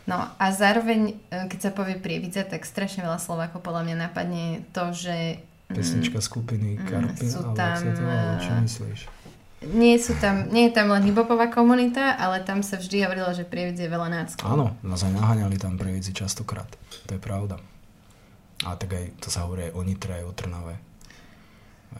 No 0.08 0.24
a 0.24 0.46
zároveň, 0.56 1.20
e, 1.28 1.46
keď 1.52 1.60
sa 1.68 1.72
povie 1.76 2.00
prievidza, 2.00 2.48
tak 2.48 2.64
strašne 2.64 3.04
veľa 3.04 3.20
Slovákov 3.20 3.60
podľa 3.60 3.92
mňa 3.92 3.96
napadne 4.08 4.64
to, 4.72 4.96
že... 4.96 5.44
mm, 5.68 5.76
Pesnička 5.76 6.24
skupiny 6.24 6.80
mm, 6.80 6.88
Karpina, 6.88 7.28
sú 7.28 7.44
tam, 7.52 7.76
volá, 7.76 8.40
čo 8.40 8.52
myslíš? 8.64 9.00
Nie, 9.68 9.98
sú 9.98 10.14
tam, 10.22 10.48
nie 10.54 10.70
je 10.70 10.74
tam 10.78 10.94
len 10.94 11.04
hiphopová 11.04 11.50
komunita, 11.52 12.14
ale 12.16 12.46
tam 12.46 12.62
sa 12.64 12.78
vždy 12.78 13.04
hovorilo, 13.04 13.34
že 13.34 13.44
prievidz 13.44 13.84
je 13.84 13.90
veľa 13.90 14.08
náckov. 14.08 14.46
Áno, 14.48 14.78
nás 14.86 15.02
aj 15.02 15.12
naháňali 15.18 15.58
tam 15.60 15.76
prievidzi 15.76 16.14
častokrát. 16.14 16.70
To 17.10 17.18
je 17.18 17.22
pravda. 17.22 17.58
A 18.64 18.78
tak 18.78 18.94
aj, 18.94 19.06
to 19.18 19.28
sa 19.34 19.50
hovorí 19.50 19.70
aj 19.70 19.74
o 19.74 19.82
Nitre, 19.82 20.14
aj 20.24 20.26
o 20.30 20.34
Trnave. 20.34 20.78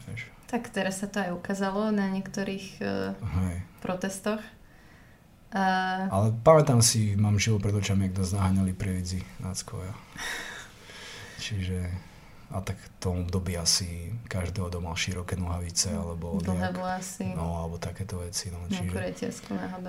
Vieš, 0.06 0.30
Tak 0.46 0.70
teraz 0.70 1.02
sa 1.02 1.10
to 1.10 1.18
aj 1.18 1.34
ukázalo 1.34 1.90
na 1.90 2.06
niektorých 2.08 2.66
uh, 2.78 3.12
hej. 3.18 3.56
protestoch. 3.82 4.40
Uh, 5.48 6.12
Ale 6.12 6.36
pamätám 6.44 6.84
si, 6.84 7.16
mám 7.16 7.40
živo 7.40 7.56
pred 7.56 7.72
očami, 7.72 8.12
jak 8.12 8.20
nás 8.20 8.36
naháňali 8.36 8.76
prievidzi 8.76 9.24
náckovia. 9.40 9.96
Čiže 11.40 11.88
a 12.48 12.64
tak 12.64 12.80
v 12.80 12.88
tom 12.96 13.14
období 13.28 13.56
asi 13.60 14.12
každého 14.24 14.72
doma 14.72 14.96
široké 14.96 15.36
nohavice 15.36 15.92
alebo 15.92 16.40
dlhé 16.40 16.72
vlasy, 16.72 17.36
no, 17.36 17.60
alebo 17.60 17.76
takéto 17.76 18.24
veci. 18.24 18.48
No, 18.48 18.64
čiže 18.72 18.96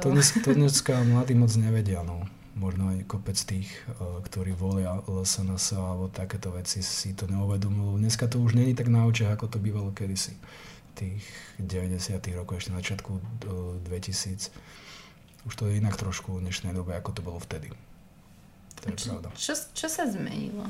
to, 0.04 0.12
dnes, 0.12 0.28
to 0.44 0.52
dneska 0.60 1.00
mladí 1.08 1.40
moc 1.40 1.52
nevedia. 1.56 2.04
No. 2.04 2.28
Možno 2.60 2.92
aj 2.92 3.08
kopec 3.08 3.40
tých, 3.40 3.72
uh, 4.00 4.20
ktorí 4.20 4.52
volia 4.52 5.00
LSNS 5.08 5.80
alebo 5.80 6.12
takéto 6.12 6.52
veci 6.52 6.84
si 6.84 7.16
to 7.16 7.32
neuvedomujú. 7.32 7.96
Dneska 7.96 8.28
to 8.28 8.44
už 8.44 8.60
není 8.60 8.76
tak 8.76 8.92
na 8.92 9.08
očiach, 9.08 9.40
ako 9.40 9.48
to 9.48 9.64
bývalo 9.64 9.96
kedysi. 9.96 10.36
Tých 11.00 11.24
90 11.64 12.20
rokov, 12.36 12.60
ešte 12.60 12.76
na 12.76 12.84
začiatku 12.84 13.12
uh, 13.16 13.80
2000 13.88 14.79
už 15.50 15.58
to 15.58 15.66
je 15.66 15.82
inak 15.82 15.98
trošku 15.98 16.38
v 16.38 16.46
dnešnej 16.46 16.78
dobe, 16.78 16.94
ako 16.94 17.10
to 17.10 17.22
bolo 17.26 17.42
vtedy. 17.42 17.74
To 18.86 18.94
je 18.94 18.96
čo, 18.96 19.18
pravda. 19.18 19.30
čo, 19.34 19.54
čo 19.74 19.88
sa 19.90 20.06
zmenilo? 20.06 20.70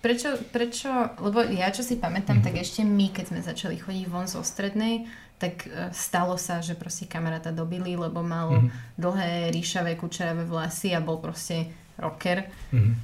Prečo, 0.00 0.40
prečo, 0.52 0.88
lebo 1.20 1.44
ja 1.44 1.68
čo 1.68 1.84
si 1.84 2.00
pamätám, 2.00 2.40
mm-hmm. 2.40 2.48
tak 2.48 2.64
ešte 2.64 2.80
my, 2.80 3.12
keď 3.12 3.24
sme 3.28 3.40
začali 3.44 3.76
chodiť 3.76 4.04
von 4.08 4.24
zo 4.24 4.40
strednej, 4.40 5.04
tak 5.36 5.68
e, 5.68 5.92
stalo 5.92 6.40
sa, 6.40 6.64
že 6.64 6.76
proste 6.76 7.04
kamaráta 7.04 7.52
dobili, 7.52 7.92
lebo 7.92 8.24
mal 8.24 8.48
mm-hmm. 8.52 9.00
dlhé, 9.00 9.52
ríšavé, 9.52 10.00
kučeravé 10.00 10.48
vlasy 10.48 10.96
a 10.96 11.04
bol 11.04 11.20
proste 11.20 11.68
rocker. 12.00 12.48
Mm-hmm. 12.72 12.94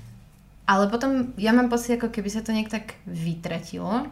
Ale 0.65 0.85
potom 0.89 1.37
ja 1.37 1.53
mám 1.53 1.69
pocit, 1.69 2.01
ako 2.01 2.09
keby 2.09 2.29
sa 2.33 2.41
to 2.41 2.57
nejak 2.57 2.73
tak 2.73 2.97
vytratilo. 3.05 4.09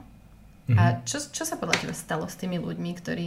Mm-hmm. 0.69 0.77
A 0.77 1.01
čo, 1.05 1.21
čo 1.21 1.49
sa 1.49 1.57
podľa 1.57 1.81
teba 1.81 1.97
stalo 1.97 2.29
s 2.29 2.37
tými 2.37 2.61
ľuďmi, 2.61 2.91
ktorí 2.93 3.27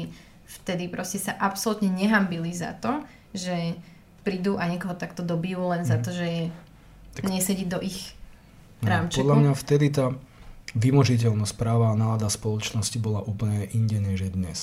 vtedy 0.62 0.92
proste 0.92 1.18
sa 1.18 1.34
absolútne 1.38 1.90
nehambili 1.90 2.54
za 2.54 2.76
to, 2.78 3.02
že 3.32 3.76
prídu 4.22 4.56
a 4.56 4.68
niekoho 4.68 4.94
takto 4.94 5.22
dobijú 5.22 5.66
len 5.68 5.82
za 5.82 5.98
Mhm. 5.98 6.04
to, 6.04 6.10
že 6.12 6.28
Tak- 7.14 7.26
nesedí 7.28 7.66
do 7.66 7.82
ich 7.82 8.14
No, 8.82 8.90
rámčeku. 8.90 9.22
podľa 9.22 9.36
mňa 9.42 9.52
vtedy 9.54 9.88
tá 9.90 10.06
vymožiteľnosť 10.74 11.54
práva 11.54 11.92
a 11.92 12.00
nálada 12.00 12.32
spoločnosti 12.32 12.96
bola 12.98 13.20
úplne 13.22 13.68
inde 13.70 14.00
než 14.00 14.24
je 14.24 14.32
dnes. 14.32 14.60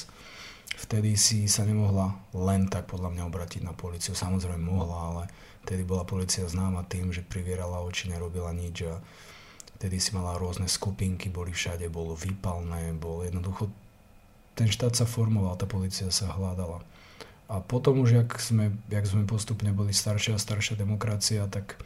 Vtedy 0.79 1.19
si 1.19 1.45
sa 1.51 1.67
nemohla 1.67 2.17
len 2.33 2.71
tak 2.71 2.87
podľa 2.87 3.11
mňa 3.11 3.23
obratiť 3.27 3.63
na 3.63 3.75
policiu. 3.75 4.15
Samozrejme 4.15 4.63
mohla, 4.63 4.97
ale 5.11 5.23
vtedy 5.67 5.83
bola 5.83 6.07
policia 6.07 6.47
známa 6.47 6.87
tým, 6.87 7.11
že 7.11 7.21
privierala 7.21 7.83
oči, 7.83 8.09
nerobila 8.09 8.55
nič 8.55 8.87
a 8.87 9.03
vtedy 9.77 9.99
si 9.99 10.15
mala 10.15 10.39
rôzne 10.39 10.65
skupinky, 10.65 11.29
boli 11.29 11.51
všade, 11.51 11.91
bolo 11.91 12.15
výpalné, 12.15 12.95
bol 12.95 13.23
jednoducho 13.23 13.69
ten 14.55 14.67
štát 14.67 14.91
sa 14.93 15.07
formoval, 15.07 15.55
tá 15.55 15.67
policia 15.67 16.11
sa 16.11 16.31
hľadala. 16.33 16.83
A 17.49 17.65
potom 17.65 18.05
už, 18.05 18.13
jak 18.13 18.31
sme, 18.39 18.77
jak 18.93 19.09
sme 19.09 19.25
postupne 19.25 19.73
boli 19.73 19.97
staršia 19.97 20.37
a 20.37 20.43
staršia 20.43 20.77
demokracia, 20.77 21.49
tak 21.49 21.81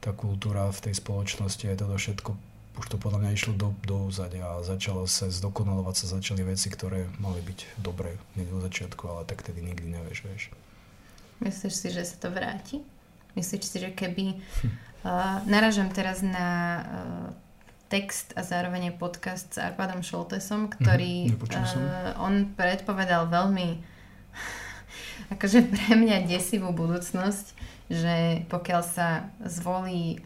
tá 0.00 0.16
kultúra 0.16 0.72
v 0.72 0.88
tej 0.88 0.94
spoločnosti 0.96 1.68
aj 1.68 1.76
toto 1.84 1.96
všetko, 2.00 2.30
už 2.76 2.86
to 2.88 2.96
podľa 2.96 3.24
mňa 3.24 3.30
išlo 3.36 3.52
do, 3.56 3.72
do 3.84 4.08
úzadia 4.08 4.56
a 4.56 4.64
začalo 4.64 5.04
sa 5.04 5.28
zdokonalovať 5.28 5.94
sa, 5.96 6.16
začali 6.20 6.44
veci, 6.44 6.68
ktoré 6.72 7.08
mali 7.20 7.40
byť 7.44 7.80
dobré 7.80 8.16
hneď 8.36 8.48
od 8.56 8.64
začiatku, 8.68 9.02
ale 9.08 9.28
tak 9.28 9.44
tedy 9.44 9.60
nikdy 9.60 9.88
nevieš, 9.88 10.18
vieš. 10.24 10.42
Myslíš 11.44 11.74
si, 11.76 11.88
že 11.92 12.04
sa 12.04 12.16
to 12.16 12.28
vráti? 12.32 12.80
Myslíš 13.36 13.64
si, 13.64 13.76
že 13.80 13.92
keby... 13.92 14.40
Uh, 15.06 15.38
naražam 15.46 15.86
teraz 15.94 16.18
na 16.18 16.48
uh, 16.50 16.82
text 17.86 18.34
a 18.34 18.42
zároveň 18.42 18.90
aj 18.90 18.98
podcast 18.98 19.46
s 19.54 19.62
Arpadom 19.62 20.02
Šoltesom, 20.02 20.66
ktorý 20.66 21.30
Mhm, 21.30 21.32
nepočul 21.36 21.62
som. 21.62 21.78
uh, 21.78 22.18
on 22.18 22.50
predpovedal 22.58 23.30
veľmi 23.30 23.94
akože 25.30 25.66
pre 25.66 25.96
mňa 25.96 26.26
desivú 26.28 26.70
budúcnosť, 26.70 27.46
že 27.90 28.46
pokiaľ 28.50 28.82
sa 28.82 29.30
zvolí 29.42 30.20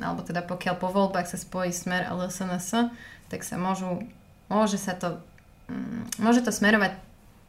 alebo 0.00 0.24
teda 0.24 0.40
pokiaľ 0.40 0.74
po 0.80 0.88
voľbách 0.88 1.28
sa 1.28 1.36
spojí 1.36 1.68
Smer 1.68 2.08
a 2.08 2.16
LSNS, 2.16 2.88
tak 3.28 3.44
sa 3.44 3.60
môžu, 3.60 4.00
môže 4.48 4.80
sa 4.80 4.96
to 4.96 5.20
mm, 5.68 6.24
môže 6.24 6.40
to 6.40 6.48
smerovať 6.48 6.96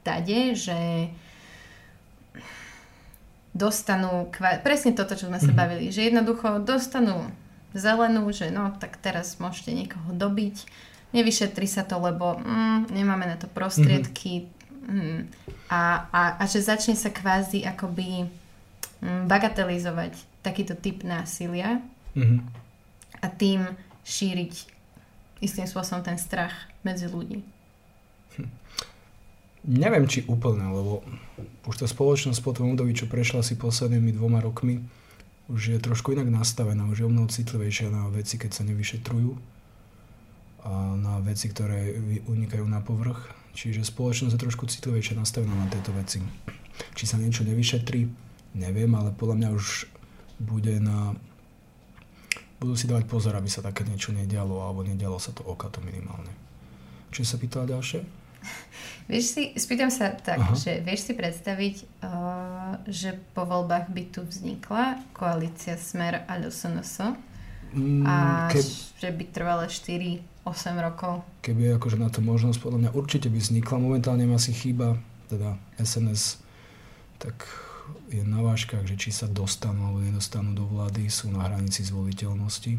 tade, 0.03 0.51
že 0.53 0.75
dostanú, 3.55 4.27
presne 4.67 4.91
toto, 4.91 5.15
čo 5.15 5.31
sme 5.31 5.39
sa 5.39 5.47
Mhm. 5.47 5.55
bavili, 5.55 5.88
že 5.88 6.12
jednoducho 6.12 6.60
dostanú 6.60 7.31
zelenú, 7.71 8.27
že 8.36 8.51
no, 8.51 8.75
tak 8.75 8.99
teraz 8.99 9.39
môžete 9.39 9.71
niekoho 9.71 10.12
dobiť, 10.12 10.67
nevyšetri 11.15 11.67
sa 11.67 11.88
to, 11.88 11.95
lebo 11.95 12.36
mm, 12.36 12.91
nemáme 12.91 13.23
na 13.23 13.39
to 13.39 13.47
prostriedky 13.47 14.51
mm, 14.86 15.21
a, 15.69 16.10
a, 16.10 16.21
a 16.39 16.43
že 16.45 16.62
začne 16.62 16.93
sa 16.93 17.10
kvázi 17.10 17.65
akoby 17.65 18.30
mm, 19.02 19.26
bagatelizovať 19.28 20.13
takýto 20.45 20.78
typ 20.78 21.02
násilia 21.02 21.82
Mhm. 22.15 22.38
a 23.21 23.28
tým 23.28 23.67
šíriť 24.08 24.54
istým 25.43 25.67
spôsobom 25.67 26.00
ten 26.00 26.15
strach 26.15 26.56
medzi 26.82 27.12
ľudí. 27.12 27.43
Neviem, 29.65 30.06
či 30.06 30.24
úplne, 30.30 30.63
lebo 30.69 31.02
už 31.65 31.76
tá 31.82 31.88
spoločnosť 31.89 32.39
po 32.39 32.54
tom 32.54 32.71
období, 32.71 32.93
čo 32.93 33.10
prešla 33.10 33.41
si 33.41 33.58
poslednými 33.58 34.13
dvoma 34.13 34.39
rokmi, 34.39 34.80
už 35.50 35.76
je 35.76 35.80
trošku 35.82 36.13
inak 36.13 36.30
nastavená, 36.30 36.86
už 36.86 37.02
je 37.02 37.08
o 37.10 37.12
mnoho 37.12 37.28
citlivejšia 37.28 37.89
na 37.89 38.08
veci, 38.13 38.38
keď 38.38 38.52
sa 38.54 38.63
nevyšetrujú 38.63 39.32
a 40.65 40.98
na 40.98 41.17
veci, 41.21 41.50
ktoré 41.50 41.98
unikajú 42.30 42.65
na 42.65 42.82
povrch. 42.82 43.26
Čiže 43.56 43.88
spoločnosť 43.88 44.36
je 44.36 44.44
trošku 44.44 44.68
citlivejšia 44.68 45.15
nastavená 45.15 45.56
na 45.56 45.68
tieto 45.72 45.96
veci. 45.96 46.20
Či 46.91 47.04
sa 47.08 47.15
niečo 47.15 47.48
nevyšetrí, 47.48 48.04
neviem, 48.60 48.91
ale 48.94 49.15
podľa 49.15 49.36
mňa 49.39 49.50
už 49.56 49.88
bude 50.44 50.76
na... 50.84 51.15
Budú 52.60 52.76
si 52.76 52.88
dávať 52.88 53.08
pozor, 53.08 53.36
aby 53.39 53.48
sa 53.48 53.63
také 53.63 53.88
niečo 53.88 54.12
nedialo, 54.12 54.60
alebo 54.60 54.84
nedialo 54.84 55.15
sa 55.20 55.32
to 55.32 55.44
oka 55.48 55.72
to 55.72 55.80
minimálne. 55.80 56.32
Čo 57.15 57.24
sa 57.24 57.39
pýtala 57.39 57.72
ďalšie? 57.72 58.04
Vieš 59.12 59.26
si, 59.26 59.44
spýtam 59.56 59.89
sa 59.89 60.12
tak, 60.12 60.38
Aha. 60.38 60.54
že 60.54 60.84
vieš 60.84 61.08
si 61.08 61.13
predstaviť, 61.15 61.76
uh, 62.04 62.84
že 62.86 63.15
po 63.34 63.48
voľbách 63.48 63.89
by 63.89 64.04
tu 64.12 64.22
vznikla 64.22 65.02
koalícia 65.15 65.80
Smer 65.80 66.28
a 66.28 66.38
LSNS 66.38 67.15
Mm, 67.76 68.08
a 68.08 68.48
Ke, 68.48 68.63
že 69.04 69.10
by 69.12 69.24
trvala 69.36 69.68
4-8 70.45 70.77
rokov. 70.77 71.25
keby 71.41 71.62
je 71.65 71.71
akože 71.75 71.97
na 71.97 72.13
to 72.13 72.21
možnosť, 72.21 72.62
podľa 72.62 72.79
mňa 72.86 72.91
určite 72.93 73.27
by 73.27 73.41
vznikla. 73.41 73.81
Momentálne 73.81 74.29
ma 74.29 74.38
si 74.38 74.53
chýba, 74.53 74.95
teda 75.27 75.58
SNS, 75.81 76.38
tak 77.17 77.49
je 78.13 78.21
na 78.21 78.45
váškach, 78.45 78.86
že 78.86 78.93
či 78.95 79.10
sa 79.10 79.25
dostanú 79.25 79.89
alebo 79.89 80.05
nedostanú 80.05 80.53
do 80.53 80.65
vlády, 80.69 81.10
sú 81.10 81.34
na 81.34 81.45
hranici 81.49 81.81
zvoliteľnosti. 81.81 82.77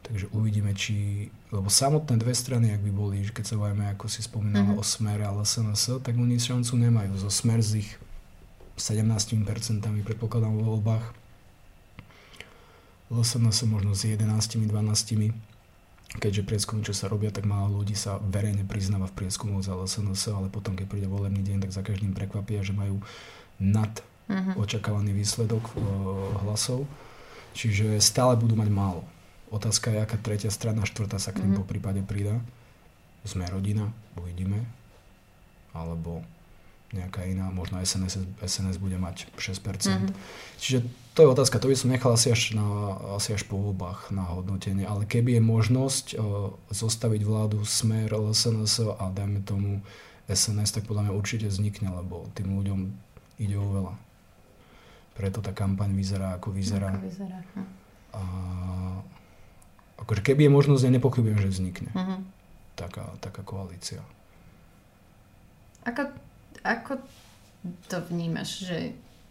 Takže 0.00 0.32
uvidíme, 0.32 0.72
či... 0.72 1.28
Lebo 1.52 1.66
samotné 1.68 2.16
dve 2.16 2.32
strany, 2.32 2.72
ak 2.72 2.80
by 2.80 2.92
boli, 2.94 3.26
keď 3.26 3.44
sa 3.44 3.56
bavíme, 3.58 3.90
ako 3.90 4.06
si 4.06 4.22
spomínala 4.22 4.72
Mhm. 4.72 4.78
o 4.78 4.84
Smere 4.86 5.26
a 5.26 5.34
SNS, 5.34 6.00
tak 6.00 6.14
oni 6.14 6.38
šancu 6.38 6.72
nemajú. 6.78 7.18
Zo 7.18 7.30
Smer 7.30 7.60
z 7.60 7.82
ich 7.84 7.90
17% 8.78 9.82
predpokladám 10.06 10.56
vo 10.56 10.78
voľbách. 10.78 11.04
LSNS 13.10 13.66
možno 13.66 13.92
s 13.92 14.06
11, 14.06 14.70
12. 14.70 15.34
keďže 16.18 16.42
prieskumy, 16.42 16.82
čo 16.82 16.90
sa 16.90 17.06
robia, 17.06 17.30
tak 17.30 17.46
málo 17.46 17.82
ľudí 17.82 17.94
sa 17.94 18.18
verejne 18.18 18.66
priznáva 18.66 19.06
v 19.06 19.24
prieskumu 19.24 19.62
za 19.62 19.78
LSNS, 19.78 20.34
ale 20.34 20.48
potom, 20.50 20.74
keď 20.74 20.86
príde 20.90 21.06
volebný 21.06 21.38
deň, 21.46 21.68
tak 21.68 21.70
za 21.70 21.86
každým 21.86 22.10
prekvapia, 22.10 22.66
že 22.66 22.74
majú 22.74 22.98
nad 23.62 24.02
uh-huh. 24.26 24.58
očakávaný 24.58 25.14
výsledok 25.14 25.62
uh, 25.70 25.82
hlasov. 26.42 26.90
Čiže 27.54 28.02
stále 28.02 28.34
budú 28.34 28.58
mať 28.58 28.70
málo. 28.74 29.06
Otázka 29.54 29.94
je, 29.94 30.02
aká 30.02 30.18
tretia 30.18 30.50
strana, 30.50 30.86
štvrtá 30.86 31.22
sa 31.22 31.30
k 31.30 31.46
ním 31.46 31.54
uh-huh. 31.54 31.62
po 31.62 31.70
prípade 31.70 32.02
pridá. 32.02 32.42
Sme 33.22 33.46
rodina, 33.46 33.86
uvidíme. 34.18 34.66
Alebo 35.70 36.26
nejaká 36.90 37.22
iná, 37.22 37.46
možno 37.54 37.78
SNS, 37.78 38.42
SNS 38.42 38.82
bude 38.82 38.98
mať 38.98 39.30
6%. 39.38 39.62
Mm-hmm. 39.62 40.10
Čiže 40.58 40.78
to 41.20 41.28
je 41.28 41.34
otázka, 41.36 41.60
to 41.60 41.68
by 41.68 41.76
som 41.76 41.92
nechal 41.92 42.16
asi 42.16 42.32
až, 42.32 42.56
na, 42.56 42.96
asi 43.20 43.36
až 43.36 43.44
po 43.44 43.60
voľbách 43.60 44.08
na 44.08 44.24
hodnotenie, 44.24 44.88
ale 44.88 45.04
keby 45.04 45.36
je 45.36 45.42
možnosť 45.44 46.06
uh, 46.16 46.48
zostaviť 46.72 47.20
vládu 47.28 47.60
Smer, 47.60 48.08
SNS 48.08 48.96
a 48.96 49.04
dajme 49.12 49.44
tomu 49.44 49.84
SNS, 50.32 50.80
tak 50.80 50.88
podľa 50.88 51.04
mňa 51.04 51.12
určite 51.12 51.44
vznikne, 51.52 51.92
lebo 51.92 52.24
tým 52.32 52.56
ľuďom 52.56 52.80
ide 53.36 53.52
o 53.60 53.68
veľa. 53.68 53.94
Preto 55.12 55.44
tá 55.44 55.52
kampaň 55.52 55.92
vyzerá 55.92 56.40
ako 56.40 56.56
vyzerá. 56.56 56.88
Ako 56.88 57.04
vyzerá. 57.04 57.38
Hm. 57.52 57.68
A, 58.16 58.22
akože 60.00 60.24
keby 60.24 60.48
je 60.48 60.56
možnosť, 60.56 60.88
ja 60.88 60.92
nepochybujem, 60.96 61.36
že 61.36 61.52
vznikne 61.52 61.92
mm-hmm. 61.92 62.20
taká, 62.80 63.12
taká 63.20 63.44
koalícia. 63.44 64.00
Ako 65.84 66.16
ako 66.64 66.96
to 67.92 67.96
vnímaš, 68.08 68.64
že, 68.64 68.80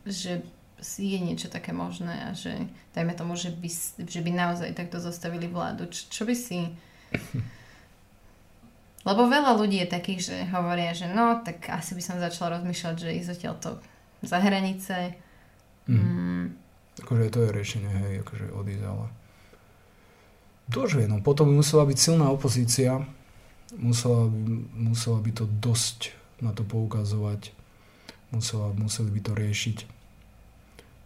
že 0.06 0.32
je 0.82 1.20
niečo 1.20 1.52
také 1.52 1.76
možné 1.76 2.30
a 2.30 2.36
že 2.36 2.56
dajme 2.96 3.14
tomu, 3.16 3.36
že 3.36 3.52
by, 3.52 3.70
že 4.08 4.22
by 4.24 4.32
naozaj 4.32 4.72
takto 4.76 5.00
zostavili 5.00 5.48
vládu. 5.48 5.88
Čo, 5.92 6.02
čo 6.10 6.22
by 6.24 6.36
si... 6.36 6.72
Lebo 9.08 9.32
veľa 9.32 9.56
ľudí 9.56 9.80
je 9.80 9.96
takých, 9.96 10.20
že 10.20 10.38
hovoria, 10.52 10.92
že 10.92 11.08
no, 11.08 11.40
tak 11.40 11.72
asi 11.72 11.96
by 11.96 12.04
som 12.04 12.20
začala 12.20 12.60
rozmýšľať, 12.60 12.96
že 13.00 13.16
ísť 13.16 13.30
odtiaľ 13.32 13.56
to 13.64 13.72
za 14.28 14.38
hranice. 14.44 15.16
Mm. 15.88 15.96
Mm. 15.96 16.46
Akože 17.00 17.32
to 17.32 17.40
je 17.48 17.56
riešenie, 17.56 17.90
hej, 17.90 18.14
akože 18.28 18.46
odísť, 18.52 18.84
ale... 18.84 19.08
Dožve, 20.70 21.10
no 21.10 21.18
potom 21.24 21.50
by 21.50 21.66
musela 21.66 21.88
byť 21.88 21.98
silná 21.98 22.30
opozícia, 22.30 23.02
musela 23.74 24.30
by, 24.30 24.54
musela 24.78 25.18
by 25.18 25.32
to 25.34 25.46
dosť 25.50 26.14
na 26.46 26.54
to 26.54 26.62
poukazovať, 26.62 27.56
musela, 28.30 28.70
museli 28.78 29.10
by 29.10 29.22
to 29.24 29.32
riešiť. 29.34 29.99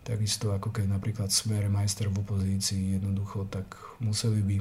Takisto 0.03 0.51
ako 0.51 0.75
keď 0.75 0.99
napríklad 0.99 1.31
Smer 1.31 1.71
majster 1.71 2.11
v 2.11 2.19
opozícii 2.19 2.99
jednoducho, 2.99 3.47
tak 3.47 3.65
museli 4.03 4.43
by 4.43 4.55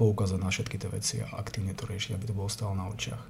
poukázať 0.00 0.38
na 0.40 0.48
všetky 0.48 0.76
tie 0.80 0.88
veci 0.88 1.16
a 1.20 1.28
aktívne 1.36 1.76
to 1.76 1.84
riešiť, 1.84 2.16
aby 2.16 2.24
to 2.30 2.36
bolo 2.36 2.48
stále 2.48 2.72
na 2.72 2.88
očiach. 2.88 3.20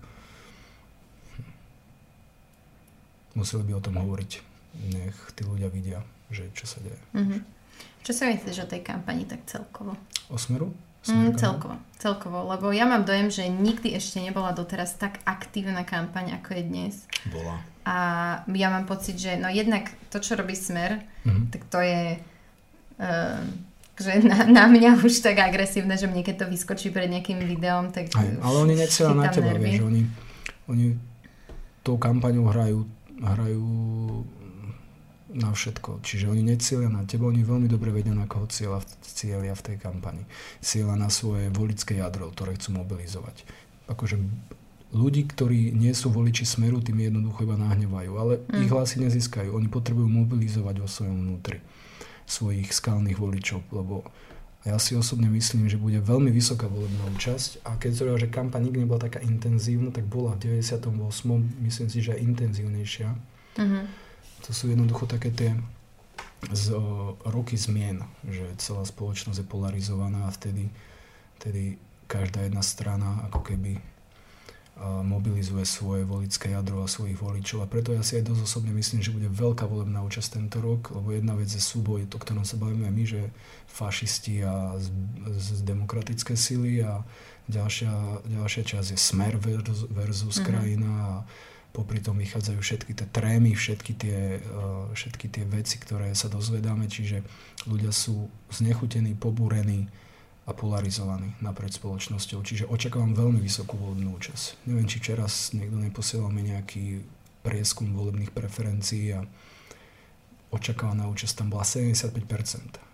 Museli 3.35 3.65
by 3.67 3.73
o 3.81 3.85
tom 3.85 3.97
hovoriť. 3.99 4.33
Nech 4.93 5.17
tí 5.35 5.43
ľudia 5.43 5.73
vidia, 5.73 6.05
že 6.31 6.49
čo 6.55 6.69
sa 6.69 6.79
deje. 6.85 7.01
Mm-hmm. 7.17 7.41
Čo 8.05 8.13
si 8.13 8.23
myslíš 8.29 8.63
o 8.63 8.71
tej 8.71 8.83
kampani 8.85 9.25
tak 9.25 9.43
celkovo? 9.49 9.97
O 10.31 10.37
Smeru? 10.39 10.71
Mm, 11.03 11.35
celkovo, 11.35 11.75
celkovo, 11.99 12.47
lebo 12.47 12.71
ja 12.71 12.87
mám 12.87 13.03
dojem, 13.03 13.27
že 13.27 13.51
nikdy 13.51 13.99
ešte 13.99 14.23
nebola 14.23 14.55
doteraz 14.55 14.95
tak 14.95 15.19
aktívna 15.27 15.83
kampaň, 15.83 16.39
ako 16.39 16.55
je 16.55 16.63
dnes. 16.63 16.95
Bola. 17.27 17.59
A 17.83 17.97
ja 18.47 18.71
mám 18.71 18.87
pocit, 18.87 19.19
že 19.19 19.35
no 19.35 19.51
jednak 19.51 19.91
to, 20.15 20.23
čo 20.23 20.39
robí 20.39 20.55
Smer, 20.55 21.03
mm-hmm. 21.27 21.51
tak 21.51 21.67
to 21.67 21.83
je 21.83 22.23
uh, 23.03 23.43
že 24.03 24.25
na, 24.25 24.47
na 24.47 24.65
mňa 24.67 24.99
už 25.07 25.23
tak 25.23 25.39
agresívne, 25.39 25.95
že 25.95 26.11
mne 26.11 26.23
keď 26.27 26.45
to 26.45 26.47
vyskočí 26.51 26.91
pred 26.91 27.11
nejakým 27.11 27.39
videom, 27.43 27.95
tak 27.95 28.11
Aj, 28.15 28.27
Ale 28.43 28.57
oni 28.63 28.75
necieľa 28.79 29.13
na 29.15 29.27
teba, 29.31 29.55
vieš, 29.59 29.85
oni, 29.87 30.03
oni 30.71 30.87
tou 31.83 31.99
kampaňou 31.99 32.47
hrajú, 32.51 32.87
hrajú 33.19 33.65
na 35.33 35.51
všetko. 35.53 36.05
Čiže 36.05 36.29
oni 36.29 36.45
necielia 36.45 36.93
na 36.93 37.03
teba, 37.09 37.29
oni 37.29 37.43
veľmi 37.43 37.69
dobre 37.69 37.91
vedia, 37.91 38.13
na 38.13 38.29
koho 38.29 38.45
cieľa, 38.49 38.85
cieľia 39.03 39.57
v 39.57 39.65
tej 39.73 39.77
kampani. 39.81 40.23
Cieľa 40.61 40.95
na 40.97 41.09
svoje 41.09 41.49
volické 41.49 41.99
jadro, 41.99 42.29
ktoré 42.31 42.57
chcú 42.57 42.81
mobilizovať. 42.85 43.45
Akože 43.89 44.21
ľudí, 44.93 45.25
ktorí 45.25 45.73
nie 45.73 45.97
sú 45.97 46.13
voliči 46.13 46.45
Smeru, 46.45 46.85
tým 46.85 47.01
jednoducho 47.01 47.49
iba 47.49 47.57
nahnevajú, 47.57 48.13
ale 48.17 48.33
mm. 48.45 48.63
ich 48.63 48.71
hlasy 48.71 49.01
nezískajú. 49.01 49.57
Oni 49.57 49.67
potrebujú 49.73 50.07
mobilizovať 50.07 50.77
vo 50.85 50.89
svojom 50.89 51.17
vnútri 51.25 51.59
svojich 52.29 52.71
skalných 52.71 53.19
voličov, 53.19 53.67
lebo 53.73 54.07
ja 54.63 54.79
si 54.79 54.95
osobne 54.95 55.27
myslím, 55.27 55.67
že 55.67 55.75
bude 55.75 55.99
veľmi 55.99 56.31
vysoká 56.31 56.71
volebná 56.71 57.03
účasť 57.19 57.67
a 57.67 57.75
keď 57.75 57.91
zaujímavé, 57.99 58.21
že 58.23 58.31
kampaň 58.31 58.61
nikdy 58.71 58.79
nebola 58.87 59.03
taká 59.03 59.19
intenzívna, 59.19 59.91
tak 59.91 60.07
bola 60.07 60.39
v 60.39 60.63
98. 60.63 60.87
myslím 61.67 61.89
si, 61.91 61.99
že 61.99 62.15
aj 62.15 62.21
intenzívnejšia. 62.23 63.09
Mm-hmm 63.59 64.02
to 64.43 64.51
sú 64.51 64.71
jednoducho 64.71 65.07
také 65.07 65.31
tie 65.31 65.51
z, 66.51 66.75
roky 67.23 67.55
zmien, 67.55 68.03
že 68.27 68.43
celá 68.59 68.83
spoločnosť 68.83 69.43
je 69.43 69.47
polarizovaná 69.47 70.27
a 70.27 70.35
vtedy, 70.35 70.67
vtedy 71.39 71.79
každá 72.11 72.43
jedna 72.43 72.67
strana 72.67 73.23
ako 73.31 73.41
keby 73.47 73.79
mobilizuje 74.83 75.63
svoje 75.63 76.03
volické 76.03 76.51
jadro 76.51 76.83
a 76.83 76.91
svojich 76.91 77.15
voličov 77.15 77.63
a 77.63 77.71
preto 77.71 77.95
ja 77.95 78.03
si 78.03 78.19
aj 78.19 78.27
dosť 78.27 78.43
osobne 78.43 78.73
myslím, 78.75 79.05
že 79.05 79.15
bude 79.15 79.31
veľká 79.31 79.69
volebná 79.69 80.03
účasť 80.03 80.41
tento 80.41 80.59
rok, 80.59 80.91
lebo 80.97 81.13
jedna 81.15 81.39
vec 81.39 81.47
je 81.47 81.63
súboj, 81.63 82.09
to, 82.11 82.19
ktorom 82.19 82.43
sa 82.43 82.59
bavíme 82.59 82.89
my, 82.91 83.05
že 83.07 83.31
fašisti 83.69 84.43
a 84.43 84.81
z, 84.81 84.91
z 85.39 85.61
demokratické 85.63 86.35
sily 86.35 86.83
a 86.83 87.05
ďalšia, 87.47 88.25
ďalšia 88.27 88.63
časť 88.65 88.89
je 88.97 88.99
smer 88.99 89.39
versus, 89.39 89.87
versus 89.93 90.41
mm-hmm. 90.41 90.49
krajina 90.49 90.91
a 90.91 91.13
popri 91.73 92.05
tom 92.05 92.21
vychádzajú 92.21 92.61
všetky 92.61 92.93
tie 92.93 93.07
trémy, 93.09 93.57
všetky 93.57 93.93
tie, 93.97 94.39
uh, 94.45 94.93
všetky 94.93 95.27
tie 95.33 95.45
veci, 95.49 95.81
ktoré 95.81 96.13
sa 96.13 96.29
dozvedáme, 96.29 96.87
čiže 96.87 97.25
ľudia 97.65 97.91
sú 97.91 98.29
znechutení, 98.53 99.17
pobúrení 99.17 99.89
a 100.45 100.53
polarizovaní 100.53 101.33
naprieč 101.41 101.81
spoločnosťou. 101.81 102.45
Čiže 102.45 102.65
očakávam 102.69 103.17
veľmi 103.17 103.41
vysokú 103.41 103.81
volebnú 103.81 104.21
účasť. 104.21 104.69
Neviem, 104.69 104.87
či 104.91 105.01
včera 105.01 105.25
niekto 105.57 105.79
neposielal 105.81 106.29
mi 106.29 106.45
nejaký 106.45 107.01
prieskum 107.41 107.95
volebných 107.95 108.35
preferencií 108.35 109.17
a 109.17 109.25
očakávaná 110.53 111.09
účasť 111.09 111.35
tam 111.43 111.49
bola 111.49 111.65
75%. 111.65 112.93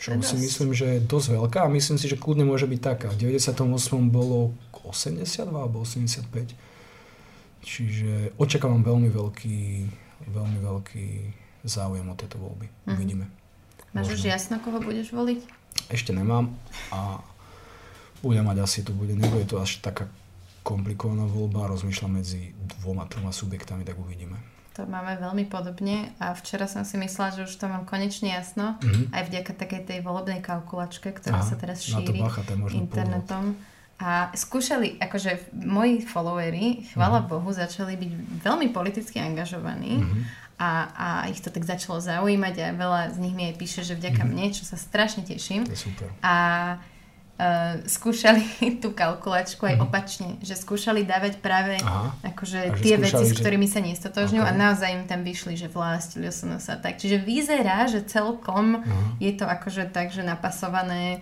Čo 0.00 0.16
si 0.24 0.36
myslím, 0.40 0.72
že 0.72 0.96
je 0.96 1.00
dosť 1.04 1.36
veľká 1.36 1.68
a 1.68 1.72
myslím 1.76 2.00
si, 2.00 2.08
že 2.08 2.16
kľudne 2.16 2.48
môže 2.48 2.64
byť 2.64 2.80
taká. 2.80 3.12
V 3.12 3.20
98. 3.20 3.60
bolo 4.08 4.56
82 4.72 5.20
alebo 5.52 5.84
85 5.84 6.69
Čiže 7.60 8.34
očakávam 8.40 8.80
veľmi 8.80 9.12
veľký, 9.12 9.58
veľmi 10.32 10.58
veľký 10.64 11.06
záujem 11.64 12.08
o 12.08 12.14
tieto 12.16 12.40
voľby. 12.40 12.66
Mm-hmm. 12.66 12.94
Uvidíme. 12.96 13.24
Máš 13.92 14.16
už 14.16 14.30
jasno, 14.30 14.62
koho 14.62 14.80
budeš 14.80 15.12
voliť? 15.12 15.40
Ešte 15.90 16.14
nemám 16.14 16.54
a 16.94 17.20
budem 18.22 18.46
mať 18.46 18.58
asi 18.62 18.80
to 18.86 18.94
bude, 18.94 19.12
nebude 19.12 19.44
to 19.50 19.58
až 19.58 19.82
taká 19.82 20.06
komplikovaná 20.62 21.26
voľba, 21.26 21.72
rozmýšľam 21.72 22.20
medzi 22.20 22.52
dvoma, 22.78 23.08
troma 23.08 23.32
subjektami, 23.32 23.82
tak 23.82 23.98
uvidíme. 23.98 24.38
To 24.78 24.86
máme 24.86 25.18
veľmi 25.18 25.50
podobne 25.50 26.14
a 26.22 26.30
včera 26.36 26.70
som 26.70 26.86
si 26.86 26.94
myslela, 27.00 27.34
že 27.34 27.50
už 27.50 27.54
to 27.58 27.66
mám 27.66 27.84
konečne 27.84 28.30
jasno, 28.30 28.78
mm-hmm. 28.78 29.10
aj 29.10 29.22
vďaka 29.26 29.52
takej 29.58 29.82
tej 29.88 29.98
volebnej 30.06 30.40
kalkulačke, 30.40 31.10
ktorá 31.10 31.42
Aha, 31.42 31.48
sa 31.48 31.58
teraz 31.58 31.82
šíri 31.82 32.22
bacha, 32.22 32.46
internetom. 32.70 33.58
Podľa. 33.58 33.79
A 34.00 34.32
skúšali, 34.32 34.96
akože 34.96 35.52
moji 35.52 36.00
followery, 36.00 36.88
chvála 36.88 37.20
mm-hmm. 37.20 37.36
Bohu, 37.36 37.52
začali 37.52 38.00
byť 38.00 38.10
veľmi 38.40 38.72
politicky 38.72 39.20
angažovaní 39.20 40.00
mm-hmm. 40.00 40.22
a, 40.56 40.70
a 40.88 41.08
ich 41.28 41.44
to 41.44 41.52
tak 41.52 41.68
začalo 41.68 42.00
zaujímať 42.00 42.54
a 42.64 42.66
veľa 42.72 43.12
z 43.12 43.16
nich 43.20 43.36
mi 43.36 43.52
aj 43.52 43.60
píše, 43.60 43.84
že 43.84 44.00
vďaka 44.00 44.24
mm-hmm. 44.24 44.40
mne, 44.40 44.56
čo 44.56 44.64
sa 44.64 44.80
strašne 44.80 45.28
teším. 45.28 45.68
To 45.68 45.76
je 45.76 45.84
super. 45.92 46.08
A 46.24 46.36
uh, 46.80 47.84
skúšali 47.84 48.44
tú 48.82 48.96
kalkulačku 48.96 49.68
aj 49.68 49.76
mm-hmm. 49.76 49.84
opačne, 49.84 50.28
že 50.40 50.56
skúšali 50.56 51.04
dávať 51.04 51.36
práve 51.44 51.76
Aha. 51.84 52.16
akože 52.24 52.80
tie 52.80 52.96
skúšali, 52.96 53.04
veci, 53.04 53.24
s 53.28 53.32
ktorými 53.36 53.68
sa 53.68 53.84
nestotožňujú 53.84 54.40
okay. 54.48 54.52
a 54.56 54.56
naozaj 54.56 54.88
im 54.96 55.04
tam 55.04 55.20
vyšli, 55.28 55.60
že 55.60 55.68
vlast, 55.68 56.16
sa 56.16 56.74
tak. 56.80 56.96
Čiže 56.96 57.20
vyzerá, 57.20 57.84
že 57.84 58.00
celkom 58.08 58.80
uh-huh. 58.80 59.20
je 59.20 59.32
to 59.36 59.44
akože 59.44 59.92
tak, 59.92 60.08
že 60.08 60.24
napasované 60.24 61.20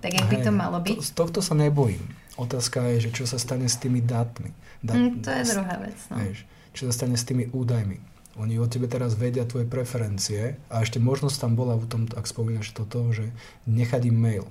tak, 0.00 0.16
jak 0.16 0.26
by 0.32 0.36
to 0.40 0.52
malo 0.52 0.80
byť? 0.80 0.96
To, 0.96 1.04
z 1.04 1.12
tohto 1.12 1.40
sa 1.44 1.52
nebojím. 1.52 2.00
Otázka 2.40 2.88
je, 2.96 3.08
že 3.08 3.10
čo 3.12 3.24
sa 3.28 3.36
stane 3.36 3.68
s 3.68 3.76
tými 3.76 4.00
dátmi. 4.00 4.48
Dát, 4.80 4.96
mm, 4.96 5.20
to 5.20 5.28
je 5.28 5.42
druhá 5.52 5.76
vec. 5.76 5.98
No. 6.08 6.16
Vieš, 6.16 6.38
čo 6.72 6.82
sa 6.88 6.92
stane 6.96 7.20
s 7.20 7.24
tými 7.28 7.52
údajmi. 7.52 8.00
Oni 8.40 8.56
o 8.56 8.64
tebe 8.64 8.88
teraz 8.88 9.18
vedia 9.18 9.44
tvoje 9.44 9.68
preferencie 9.68 10.56
a 10.72 10.80
ešte 10.80 10.96
možnosť 10.96 11.36
tam 11.36 11.52
bola 11.52 11.76
v 11.76 11.84
tom, 11.84 12.02
ak 12.08 12.24
spomínaš 12.24 12.72
toto, 12.72 13.12
že 13.12 13.28
nechať 13.68 14.08
im 14.08 14.16
mail. 14.16 14.46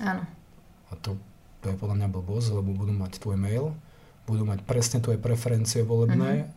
Áno. 0.00 0.24
A 0.88 0.92
to, 1.04 1.20
to 1.60 1.68
je 1.68 1.76
podľa 1.76 2.00
mňa 2.00 2.08
blbosť, 2.08 2.56
lebo 2.56 2.72
budú 2.72 2.96
mať 2.96 3.20
tvoj 3.20 3.36
mail, 3.36 3.76
budú 4.24 4.48
mať 4.48 4.64
presne 4.64 5.04
tvoje 5.04 5.20
preferencie 5.20 5.84
volebné, 5.84 6.48
mm-hmm. 6.48 6.55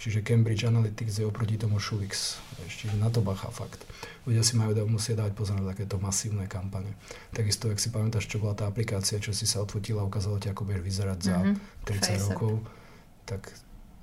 Čiže 0.00 0.24
Cambridge 0.24 0.64
Analytics 0.64 1.20
je 1.20 1.28
oproti 1.28 1.60
tomu 1.60 1.76
Shulix. 1.76 2.40
Čiže 2.64 2.96
na 2.96 3.12
to 3.12 3.20
bacha 3.20 3.52
fakt. 3.52 3.84
Ľudia 4.24 4.40
si 4.40 4.56
majú 4.56 4.72
musieť 4.88 5.20
dávať 5.20 5.32
pozor 5.36 5.60
na 5.60 5.76
takéto 5.76 6.00
masívne 6.00 6.48
kampane. 6.48 6.96
Takisto, 7.36 7.68
ak 7.68 7.76
si 7.76 7.92
pamätáš, 7.92 8.24
čo 8.24 8.40
bola 8.40 8.56
tá 8.56 8.64
aplikácia, 8.64 9.20
čo 9.20 9.36
si 9.36 9.44
sa 9.44 9.60
odfotila 9.60 10.00
a 10.00 10.08
ukázalo 10.08 10.40
ti, 10.40 10.48
ako 10.48 10.64
budeš 10.64 10.82
vyzerať 10.88 11.18
za 11.20 11.36
mm-hmm. 11.36 11.84
30 11.84 12.00
Facebook. 12.00 12.32
rokov, 12.32 12.54
tak 13.28 13.52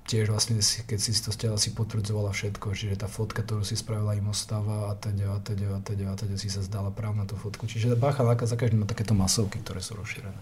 tiež 0.07 0.29
vlastne, 0.29 0.61
si, 0.61 0.85
keď 0.85 0.99
si 1.01 1.11
to 1.17 1.33
stiaľa, 1.33 1.57
si 1.57 1.73
potvrdzovala 1.73 2.29
všetko, 2.29 2.77
čiže 2.77 3.01
tá 3.01 3.09
fotka, 3.09 3.41
ktorú 3.41 3.65
si 3.65 3.73
spravila 3.73 4.13
im 4.13 4.29
ostáva 4.29 4.87
a 4.87 4.95
teda 4.95 5.33
a 5.33 5.39
teda 5.41 5.67
a 5.75 5.79
teda 5.81 6.05
a 6.07 6.15
teda 6.15 6.37
si 6.37 6.47
sa 6.47 6.61
zdala 6.61 6.93
práve 6.93 7.17
na 7.17 7.25
tú 7.25 7.33
fotku. 7.35 7.65
Čiže 7.65 7.97
bacha 7.97 8.21
láka 8.21 8.45
za 8.45 8.55
každým 8.55 8.85
má 8.85 8.87
takéto 8.87 9.17
masovky, 9.17 9.59
ktoré 9.65 9.81
sú 9.81 9.97
rozšírené. 9.97 10.39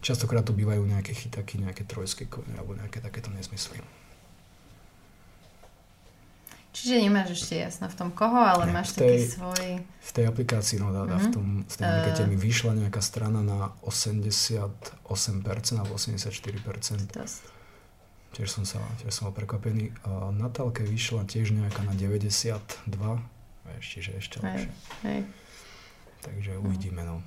Častokrát 0.00 0.42
to 0.42 0.56
bývajú 0.56 0.82
nejaké 0.88 1.12
chytaky, 1.12 1.60
nejaké 1.60 1.84
trojské 1.84 2.26
kone 2.26 2.56
alebo 2.56 2.72
nejaké 2.72 3.04
takéto 3.04 3.28
nezmysly. 3.28 3.78
Čiže 6.70 7.02
nemáš 7.02 7.34
ešte 7.34 7.58
jasno 7.58 7.90
v 7.90 7.96
tom 7.98 8.10
koho, 8.14 8.38
ale 8.38 8.70
máš 8.70 8.94
tej, 8.94 9.26
taký 9.26 9.42
svoj... 9.42 9.64
V 9.82 10.10
tej 10.14 10.24
aplikácii, 10.30 10.78
no 10.78 10.94
dá, 10.94 11.02
mm-hmm. 11.02 11.18
v 11.18 11.26
tom, 11.34 11.46
v 11.66 11.74
tej 11.74 11.86
aplikácii 11.86 12.26
uh, 12.26 12.30
mi 12.30 12.38
vyšla 12.38 12.72
nejaká 12.78 13.02
strana 13.02 13.42
na 13.42 13.74
88% 13.82 14.70
alebo 15.74 15.92
84%. 15.98 17.10
Dosť. 17.10 17.42
Tiež 18.30 18.46
som 18.46 18.62
sa, 18.62 18.78
tiež 19.02 19.10
som 19.10 19.26
bol 19.30 19.34
prekvapený. 19.34 19.90
A 20.06 20.30
Natálke 20.30 20.86
vyšla 20.86 21.26
tiež 21.26 21.50
nejaká 21.50 21.82
na 21.82 21.98
92, 21.98 22.86
čiže 23.82 24.14
ešte 24.22 24.38
lepšie. 24.38 24.70
Hej. 25.02 25.20
Takže 26.22 26.54
uvidíme, 26.62 27.02
no. 27.02 27.18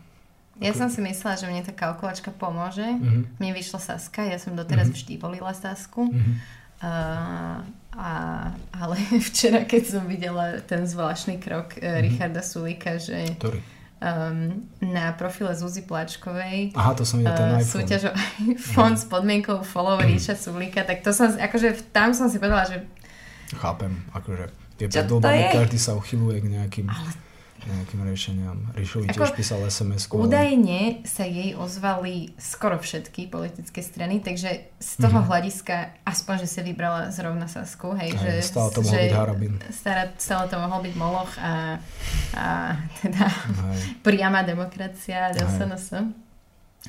Ja 0.61 0.71
som 0.71 0.87
si 0.87 1.01
myslela, 1.03 1.35
že 1.35 1.49
mne 1.49 1.65
tá 1.65 1.75
kalkulačka 1.75 2.31
pomôže. 2.31 2.85
Mm-hmm. 2.85 3.41
Mne 3.41 3.51
vyšla 3.57 3.79
Saska, 3.83 4.23
ja 4.23 4.39
som 4.39 4.55
doteraz 4.55 4.87
mm-hmm. 4.87 5.03
vždy 5.03 5.13
volila 5.19 5.51
Sasku. 5.51 6.07
Mm-hmm. 6.07 6.35
Uh, 6.79 7.59
a, 7.93 8.49
ale 8.73 8.97
včera, 9.29 9.63
keď 9.65 9.83
som 9.85 10.03
videla 10.09 10.59
ten 10.65 10.85
zvláštny 10.85 11.37
krok 11.37 11.77
mm-hmm. 11.77 12.01
Richarda 12.01 12.41
Sulika, 12.41 12.97
že 12.97 13.37
Ktorý? 13.37 13.61
Um, 14.03 14.67
na 14.83 15.15
profile 15.15 15.55
Zuzi 15.55 15.87
Plačkovej 15.87 16.75
Aha, 16.75 16.91
to 16.91 17.07
som 17.07 17.23
videl, 17.23 17.39
ten 17.39 17.55
uh, 17.55 17.63
súťaž 17.63 18.11
iPhone 18.43 18.99
s 19.01 19.07
podmienkou 19.07 19.63
follow 19.63 19.95
mm. 19.95 20.11
Ríša 20.11 20.35
Sulika, 20.35 20.83
tak 20.83 21.07
to 21.07 21.15
som, 21.15 21.31
akože 21.31 21.95
tam 21.95 22.11
som 22.11 22.27
si 22.27 22.35
povedala, 22.35 22.67
že 22.67 22.83
Chápem, 23.53 24.03
akože 24.11 24.49
tie 24.81 24.87
predlbami, 24.89 25.53
každý 25.53 25.77
sa 25.77 25.93
uchyluje 25.93 26.41
k 26.41 26.47
nejakým... 26.51 26.85
Ale 26.89 27.13
nejakým 27.67 28.01
riešeniam. 28.03 28.57
Ríšovi 28.75 29.07
tiež 29.11 29.31
písal 29.35 29.63
sms 29.67 30.11
Údajne 30.11 31.03
sa 31.07 31.23
jej 31.23 31.55
ozvali 31.55 32.35
skoro 32.35 32.75
všetky 32.75 33.31
politické 33.31 33.79
strany, 33.79 34.19
takže 34.19 34.67
z 34.77 34.91
toho 34.99 35.23
mm-hmm. 35.23 35.29
hľadiska 35.31 35.75
aspoň, 36.03 36.35
že 36.43 36.47
si 36.51 36.59
vybrala 36.63 37.11
zrovna 37.15 37.47
Sasku, 37.47 37.95
hej, 37.95 38.11
hej 38.19 38.43
že, 38.43 38.51
stále 38.51 38.69
to 38.75 38.81
mohol 38.83 38.99
byť 38.99 39.15
Harabin. 39.15 39.53
Stále, 39.71 40.03
stále 40.19 40.43
to 40.51 40.55
mohol 40.59 40.79
byť 40.83 40.93
Moloch 40.99 41.33
a, 41.39 41.79
a 42.35 42.47
teda 42.99 43.25
priama 44.05 44.43
demokracia 44.43 45.31
a 45.31 45.35
SNS. 45.35 46.13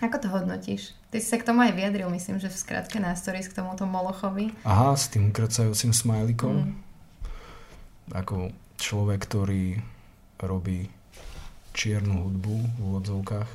Ako 0.03 0.19
to 0.19 0.27
hodnotíš? 0.27 0.91
Ty 1.15 1.23
si 1.23 1.31
sa 1.31 1.39
k 1.39 1.47
tomu 1.47 1.63
aj 1.63 1.79
vyjadril, 1.79 2.11
myslím, 2.11 2.43
že 2.43 2.51
v 2.51 2.59
skratke 2.59 2.99
na 2.99 3.15
stories 3.15 3.47
k 3.47 3.55
tomuto 3.55 3.87
Molochovi. 3.87 4.51
Aha, 4.67 4.99
s 4.99 5.07
tým 5.07 5.31
kracajúcim 5.31 5.95
smajlikom. 5.95 6.55
Mm. 6.67 6.75
Ako 8.11 8.51
človek, 8.75 9.23
ktorý 9.23 9.93
robí 10.46 10.90
čiernu 11.74 12.30
hudbu 12.30 12.54
v 12.54 12.78
úvodzovkách 12.80 13.50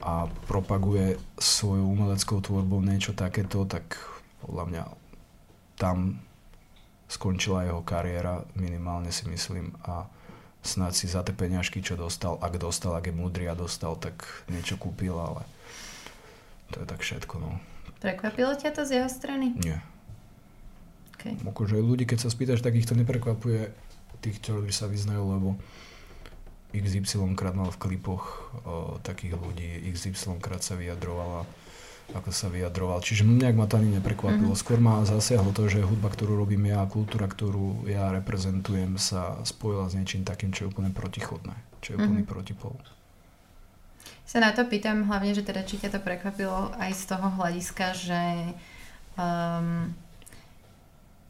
a 0.00 0.26
propaguje 0.48 1.20
svojou 1.36 1.92
umeleckou 1.92 2.40
tvorbou 2.40 2.80
niečo 2.80 3.12
takéto, 3.12 3.68
tak 3.68 4.00
podľa 4.40 4.64
mňa 4.72 4.84
tam 5.76 6.24
skončila 7.10 7.68
jeho 7.68 7.84
kariéra, 7.84 8.48
minimálne 8.56 9.12
si 9.12 9.28
myslím 9.28 9.76
a 9.84 10.08
snáď 10.64 10.92
si 10.96 11.06
za 11.08 11.20
tie 11.20 11.36
peňažky, 11.36 11.84
čo 11.84 12.00
dostal, 12.00 12.40
ak 12.40 12.56
dostal, 12.56 12.96
ak 12.96 13.12
je 13.12 13.14
múdry 13.16 13.44
a 13.48 13.58
dostal, 13.58 13.96
tak 14.00 14.24
niečo 14.48 14.80
kúpil, 14.80 15.12
ale 15.12 15.44
to 16.72 16.80
je 16.80 16.86
tak 16.88 17.00
všetko, 17.04 17.34
no. 17.36 17.60
Prekvapilo 18.00 18.56
ťa 18.56 18.72
to 18.72 18.82
z 18.88 19.02
jeho 19.02 19.10
strany? 19.12 19.52
Nie. 19.60 19.84
Okay. 21.20 21.36
Akože 21.44 21.76
ľudí, 21.76 22.08
keď 22.08 22.24
sa 22.24 22.32
spýtaš, 22.32 22.64
tak 22.64 22.72
ich 22.72 22.88
to 22.88 22.96
neprekvapuje 22.96 23.68
tých, 24.20 24.38
ktorí 24.44 24.70
sa 24.70 24.86
vyznajú, 24.86 25.24
lebo 25.24 25.48
XY 26.70 27.34
krát 27.34 27.58
mal 27.58 27.72
v 27.74 27.80
klipoch 27.82 28.54
o, 28.62 29.02
takých 29.02 29.34
ľudí, 29.34 29.90
XY 29.90 30.38
krát 30.38 30.62
sa 30.62 30.78
vyjadrovala 30.78 31.48
ako 32.10 32.30
sa 32.34 32.50
vyjadroval. 32.50 32.98
Čiže 33.02 33.22
nejak 33.22 33.54
ma 33.54 33.70
to 33.70 33.78
ani 33.78 33.98
neprekvapilo. 33.98 34.50
Mm-hmm. 34.50 34.62
Skôr 34.66 34.82
ma 34.82 35.02
zasiahlo 35.06 35.54
to, 35.54 35.70
že 35.70 35.86
hudba, 35.86 36.10
ktorú 36.10 36.34
robím 36.34 36.70
ja, 36.70 36.82
kultúra, 36.90 37.30
ktorú 37.30 37.86
ja 37.86 38.10
reprezentujem, 38.10 38.98
sa 38.98 39.38
spojila 39.46 39.86
s 39.86 39.94
niečím 39.94 40.26
takým, 40.26 40.50
čo 40.50 40.66
je 40.66 40.70
úplne 40.74 40.90
protichodné, 40.90 41.54
čo 41.82 41.94
je 41.94 42.02
úplný 42.02 42.26
mm-hmm. 42.26 42.34
protipol. 42.34 42.74
Sa 44.26 44.38
na 44.38 44.54
to 44.54 44.62
pýtam 44.66 45.10
hlavne, 45.10 45.34
že 45.34 45.42
teda 45.42 45.66
či 45.66 45.78
ťa 45.78 45.98
to 45.98 46.00
prekvapilo 46.02 46.70
aj 46.78 46.90
z 46.94 47.02
toho 47.10 47.26
hľadiska, 47.34 47.86
že 47.98 48.22
um, 49.18 49.90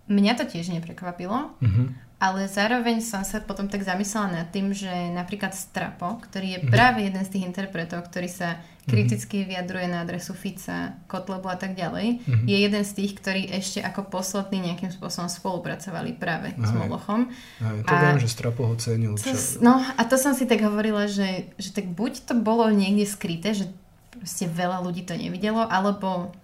mňa 0.08 0.32
to 0.36 0.44
tiež 0.48 0.72
neprekvapilo, 0.72 1.56
mm-hmm 1.60 2.09
ale 2.20 2.52
zároveň 2.52 3.00
som 3.00 3.24
sa 3.24 3.40
potom 3.40 3.64
tak 3.64 3.80
zamyslela 3.80 4.44
nad 4.44 4.48
tým, 4.52 4.76
že 4.76 4.92
napríklad 5.16 5.56
Strapo, 5.56 6.20
ktorý 6.20 6.52
je 6.52 6.58
mm-hmm. 6.60 6.74
práve 6.76 7.00
jeden 7.08 7.22
z 7.24 7.32
tých 7.32 7.48
interpretov, 7.48 8.04
ktorý 8.12 8.28
sa 8.28 8.60
mhm. 8.60 8.92
kriticky 8.92 9.48
vyjadruje 9.48 9.88
na 9.88 10.04
adresu 10.04 10.36
Fica, 10.36 11.00
Kotlebu 11.08 11.48
a 11.48 11.56
tak 11.56 11.72
ďalej, 11.72 12.20
mm-hmm. 12.20 12.44
je 12.44 12.56
jeden 12.60 12.84
z 12.84 12.92
tých, 12.92 13.12
ktorí 13.16 13.48
ešte 13.48 13.80
ako 13.80 14.12
posledný 14.12 14.68
nejakým 14.68 14.92
spôsobom 14.92 15.32
spolupracovali 15.32 16.20
práve 16.20 16.52
aj, 16.52 16.60
s 16.60 16.70
Molochom. 16.76 17.32
Aj, 17.64 17.80
to 17.88 17.94
a 17.96 18.00
viem, 18.04 18.20
že 18.20 18.28
Strapo 18.28 18.68
ho 18.68 18.76
cenil. 18.76 19.16
Čo... 19.16 19.32
No 19.64 19.80
a 19.80 20.02
to 20.04 20.20
som 20.20 20.36
si 20.36 20.44
tak 20.44 20.60
hovorila, 20.60 21.08
že, 21.08 21.48
že 21.56 21.72
tak 21.72 21.88
buď 21.88 22.28
to 22.28 22.36
bolo 22.36 22.68
niekde 22.68 23.08
skryté, 23.08 23.56
že 23.56 23.64
proste 24.12 24.44
veľa 24.44 24.84
ľudí 24.84 25.08
to 25.08 25.16
nevidelo, 25.16 25.64
alebo 25.64 26.36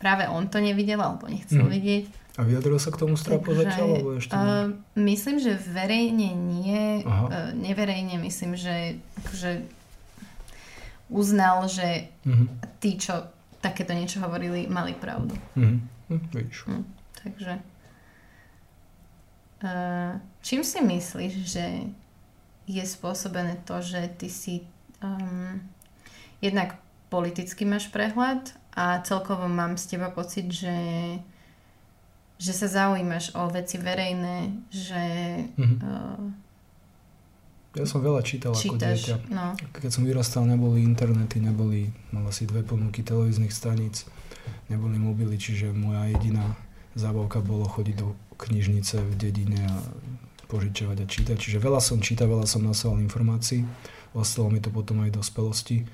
práve 0.00 0.24
on 0.32 0.48
to 0.48 0.64
nevidel, 0.64 1.04
alebo 1.04 1.28
nechcel 1.28 1.60
mm-hmm. 1.60 1.76
vidieť. 1.76 2.04
A 2.40 2.48
vyjadril 2.48 2.80
sa 2.80 2.88
k 2.88 3.04
tomu 3.04 3.20
Strapo 3.20 3.52
zatiaľ? 3.52 4.00
Alebo 4.00 4.16
ešte 4.16 4.32
uh, 4.32 4.72
myslím, 4.96 5.36
že 5.44 5.60
verejne 5.60 6.32
nie. 6.32 7.04
Uh, 7.04 7.52
neverejne 7.52 8.16
myslím, 8.16 8.56
že 8.56 8.96
akože 9.20 9.60
uznal, 11.12 11.68
že 11.68 12.08
uh-huh. 12.24 12.48
tí, 12.80 12.96
čo 12.96 13.28
takéto 13.60 13.92
niečo 13.92 14.24
hovorili, 14.24 14.64
mali 14.72 14.96
pravdu. 14.96 15.36
Uh-huh. 15.52 15.84
Uh, 16.08 16.22
vidíš. 16.32 16.64
Uh, 16.64 16.80
takže 17.20 17.60
uh, 19.60 20.16
čím 20.40 20.64
si 20.64 20.80
myslíš, 20.80 21.34
že 21.44 21.64
je 22.64 22.84
spôsobené 22.88 23.60
to, 23.68 23.84
že 23.84 24.16
ty 24.16 24.32
si 24.32 24.64
um, 25.04 25.60
jednak 26.40 26.80
politicky 27.12 27.68
máš 27.68 27.92
prehľad 27.92 28.54
a 28.72 29.04
celkovo 29.04 29.44
mám 29.50 29.76
z 29.76 29.98
teba 29.98 30.08
pocit, 30.08 30.48
že 30.48 30.72
že 32.40 32.56
sa 32.56 32.66
zaujímaš 32.72 33.36
o 33.36 33.52
veci 33.52 33.76
verejné, 33.76 34.64
že... 34.72 35.02
Mm-hmm. 35.60 35.78
Uh, 35.84 36.32
ja 37.76 37.86
som 37.86 38.00
veľa 38.00 38.24
čítal 38.24 38.56
čítaš, 38.56 39.12
ako 39.14 39.28
dieťa. 39.28 39.30
No. 39.30 39.54
Keď 39.76 39.90
som 39.92 40.02
vyrastal, 40.08 40.48
neboli 40.48 40.82
internety, 40.82 41.38
neboli, 41.38 41.92
mal 42.10 42.26
asi 42.26 42.48
dve 42.48 42.64
ponuky 42.64 43.04
televíznych 43.04 43.52
staníc, 43.52 44.08
neboli 44.72 44.96
mobily, 44.96 45.36
čiže 45.36 45.70
moja 45.70 46.08
jediná 46.10 46.56
zábavka 46.96 47.44
bolo 47.44 47.68
chodiť 47.68 47.94
do 48.00 48.16
knižnice 48.40 49.04
v 49.04 49.12
dedine 49.14 49.60
a 49.70 49.76
požičovať 50.50 50.96
a 50.96 51.06
čítať. 51.06 51.36
Čiže 51.38 51.62
veľa 51.62 51.78
som 51.78 52.02
čítal, 52.02 52.26
veľa 52.26 52.48
som 52.48 52.64
nasával 52.66 52.98
informácií. 53.04 53.62
Ostalo 54.16 54.50
mi 54.50 54.58
to 54.58 54.74
potom 54.74 55.06
aj 55.06 55.14
do 55.14 55.22
dospelosti. 55.22 55.86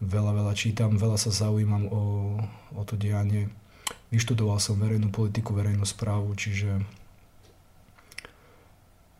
Veľa, 0.00 0.32
veľa 0.32 0.54
čítam, 0.56 0.96
veľa 0.96 1.20
sa 1.20 1.28
zaujímam 1.28 1.90
o, 1.92 2.02
o 2.72 2.82
to 2.88 2.96
dianie 2.96 3.52
Vyštudoval 4.12 4.60
som 4.60 4.76
verejnú 4.76 5.08
politiku, 5.08 5.56
verejnú 5.56 5.88
správu, 5.88 6.36
čiže 6.36 6.84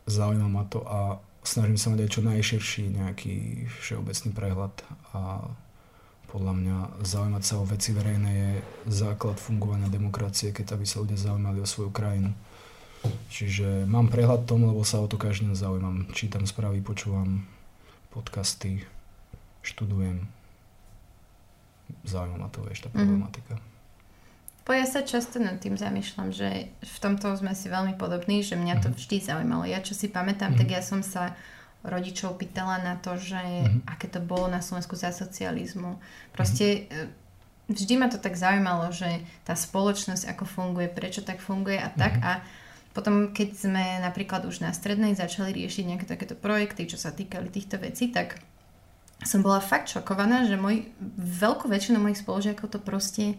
zaujíma 0.04 0.48
ma 0.52 0.68
to 0.68 0.84
a 0.84 1.16
snažím 1.42 1.80
sa 1.80 1.90
mať 1.90 2.04
aj 2.04 2.10
čo 2.12 2.20
najširší 2.20 2.84
nejaký 3.00 3.36
všeobecný 3.80 4.30
prehľad 4.36 4.74
a 5.16 5.48
podľa 6.28 6.52
mňa 6.56 6.76
zaujímať 7.04 7.42
sa 7.44 7.60
o 7.60 7.68
veci 7.68 7.92
verejné 7.92 8.30
je 8.32 8.50
základ 8.88 9.36
fungovania 9.36 9.92
demokracie, 9.92 10.52
keď 10.52 10.76
aby 10.76 10.84
sa 10.88 11.04
ľudia 11.04 11.20
zaujímali 11.20 11.60
o 11.60 11.68
svoju 11.68 11.92
krajinu. 11.92 12.32
Čiže 13.28 13.84
mám 13.84 14.08
prehľad 14.08 14.48
tomu, 14.48 14.70
lebo 14.70 14.80
sa 14.86 15.02
o 15.02 15.10
to 15.10 15.20
každý 15.20 15.50
deň 15.50 15.56
zaujímam. 15.58 15.96
Čítam 16.14 16.48
správy, 16.48 16.80
počúvam 16.80 17.44
podcasty, 18.14 18.80
študujem. 19.60 20.24
Zaujíma 22.08 22.44
ma 22.44 22.48
to, 22.48 22.64
vieš, 22.64 22.86
tá 22.86 22.88
problematika. 22.88 23.60
Mm. 23.60 23.71
Po 24.62 24.70
ja 24.70 24.86
sa 24.86 25.02
často 25.02 25.42
nad 25.42 25.58
tým 25.58 25.74
zamýšľam, 25.74 26.30
že 26.30 26.70
v 26.78 26.98
tomto 27.02 27.34
sme 27.34 27.50
si 27.50 27.66
veľmi 27.66 27.98
podobní, 27.98 28.46
že 28.46 28.54
mňa 28.54 28.78
to 28.78 28.88
mhm. 28.90 28.96
vždy 28.98 29.16
zaujímalo. 29.18 29.64
Ja 29.66 29.82
čo 29.82 29.94
si 29.98 30.06
pamätám, 30.06 30.54
mm-hmm. 30.54 30.60
tak 30.60 30.68
ja 30.70 30.82
som 30.82 31.02
sa 31.02 31.34
rodičov 31.82 32.38
pýtala 32.38 32.78
na 32.78 32.94
to, 32.94 33.18
že 33.18 33.42
mm-hmm. 33.42 33.90
aké 33.90 34.06
to 34.06 34.22
bolo 34.22 34.46
na 34.46 34.62
Slovensku 34.62 34.94
za 34.94 35.10
socializmu. 35.10 35.98
Proste 36.30 36.86
mm-hmm. 36.86 37.74
vždy 37.74 37.94
ma 37.98 38.06
to 38.06 38.22
tak 38.22 38.38
zaujímalo, 38.38 38.94
že 38.94 39.26
tá 39.42 39.58
spoločnosť 39.58 40.30
ako 40.30 40.44
funguje, 40.46 40.86
prečo 40.86 41.26
tak 41.26 41.42
funguje 41.42 41.82
a 41.82 41.90
tak. 41.90 42.22
Mm-hmm. 42.22 42.30
A 42.30 42.46
potom, 42.94 43.34
keď 43.34 43.48
sme 43.56 43.84
napríklad 43.98 44.46
už 44.46 44.62
na 44.62 44.70
strednej 44.70 45.18
začali 45.18 45.50
riešiť 45.50 45.84
nejaké 45.90 46.06
takéto 46.06 46.38
projekty, 46.38 46.86
čo 46.86 47.00
sa 47.00 47.10
týkali 47.10 47.50
týchto 47.50 47.82
vecí, 47.82 48.14
tak 48.14 48.38
som 49.26 49.42
bola 49.42 49.58
fakt 49.58 49.90
šokovaná, 49.90 50.46
že 50.46 50.60
môj, 50.60 50.86
veľkú 51.18 51.66
väčšinu 51.66 51.98
mojich 51.98 52.20
spolužiakov 52.20 52.68
to 52.68 52.78
proste 52.78 53.38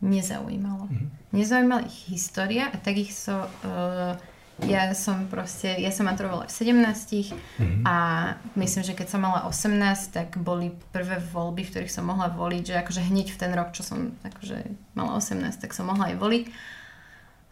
nezaujímalo. 0.00 0.88
Mm-hmm. 0.88 1.08
Nezaujímala 1.32 1.82
ich 1.88 1.98
história 2.08 2.68
a 2.72 2.76
tak 2.76 2.96
ich 2.96 3.12
so... 3.16 3.46
Uh, 3.64 4.16
ja 4.64 4.88
som 4.96 5.28
proste, 5.28 5.68
ja 5.76 5.92
som 5.92 6.08
maturovala 6.08 6.48
v 6.48 6.52
17 6.64 6.80
mm-hmm. 6.80 7.84
a 7.84 7.96
myslím, 8.56 8.82
že 8.88 8.96
keď 8.96 9.06
som 9.12 9.20
mala 9.20 9.44
18, 9.44 10.16
tak 10.16 10.40
boli 10.40 10.72
prvé 10.96 11.20
voľby, 11.20 11.60
v 11.60 11.70
ktorých 11.76 11.92
som 11.92 12.08
mohla 12.08 12.32
voliť, 12.32 12.72
že 12.72 12.74
akože 12.80 13.04
hneď 13.04 13.36
v 13.36 13.40
ten 13.40 13.52
rok, 13.52 13.76
čo 13.76 13.84
som 13.84 14.16
akože 14.24 14.64
mala 14.96 15.20
18, 15.20 15.60
tak 15.60 15.76
som 15.76 15.92
mohla 15.92 16.08
aj 16.08 16.16
voliť. 16.16 16.44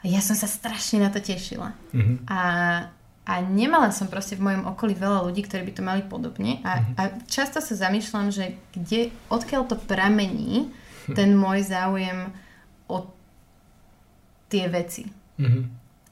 A 0.00 0.04
ja 0.08 0.24
som 0.24 0.32
sa 0.32 0.48
strašne 0.48 1.04
na 1.04 1.12
to 1.12 1.20
tešila. 1.20 1.76
Mm-hmm. 1.92 2.24
A, 2.24 2.40
a 3.28 3.32
nemala 3.52 3.92
som 3.92 4.08
proste 4.08 4.40
v 4.40 4.48
mojom 4.48 4.64
okolí 4.72 4.96
veľa 4.96 5.28
ľudí, 5.28 5.44
ktorí 5.44 5.60
by 5.60 5.72
to 5.76 5.82
mali 5.84 6.02
podobne. 6.08 6.64
A, 6.64 6.80
mm-hmm. 6.80 6.96
a 6.96 7.02
často 7.28 7.60
sa 7.60 7.76
zamýšľam, 7.76 8.32
že 8.32 8.56
kde, 8.72 9.12
odkiaľ 9.28 9.68
to 9.68 9.76
pramení 9.76 10.72
ten 11.18 11.36
môj 11.36 11.66
záujem 11.66 12.32
o 12.88 13.08
tie 14.48 14.68
veci. 14.68 15.08
Mm-hmm. 15.40 15.64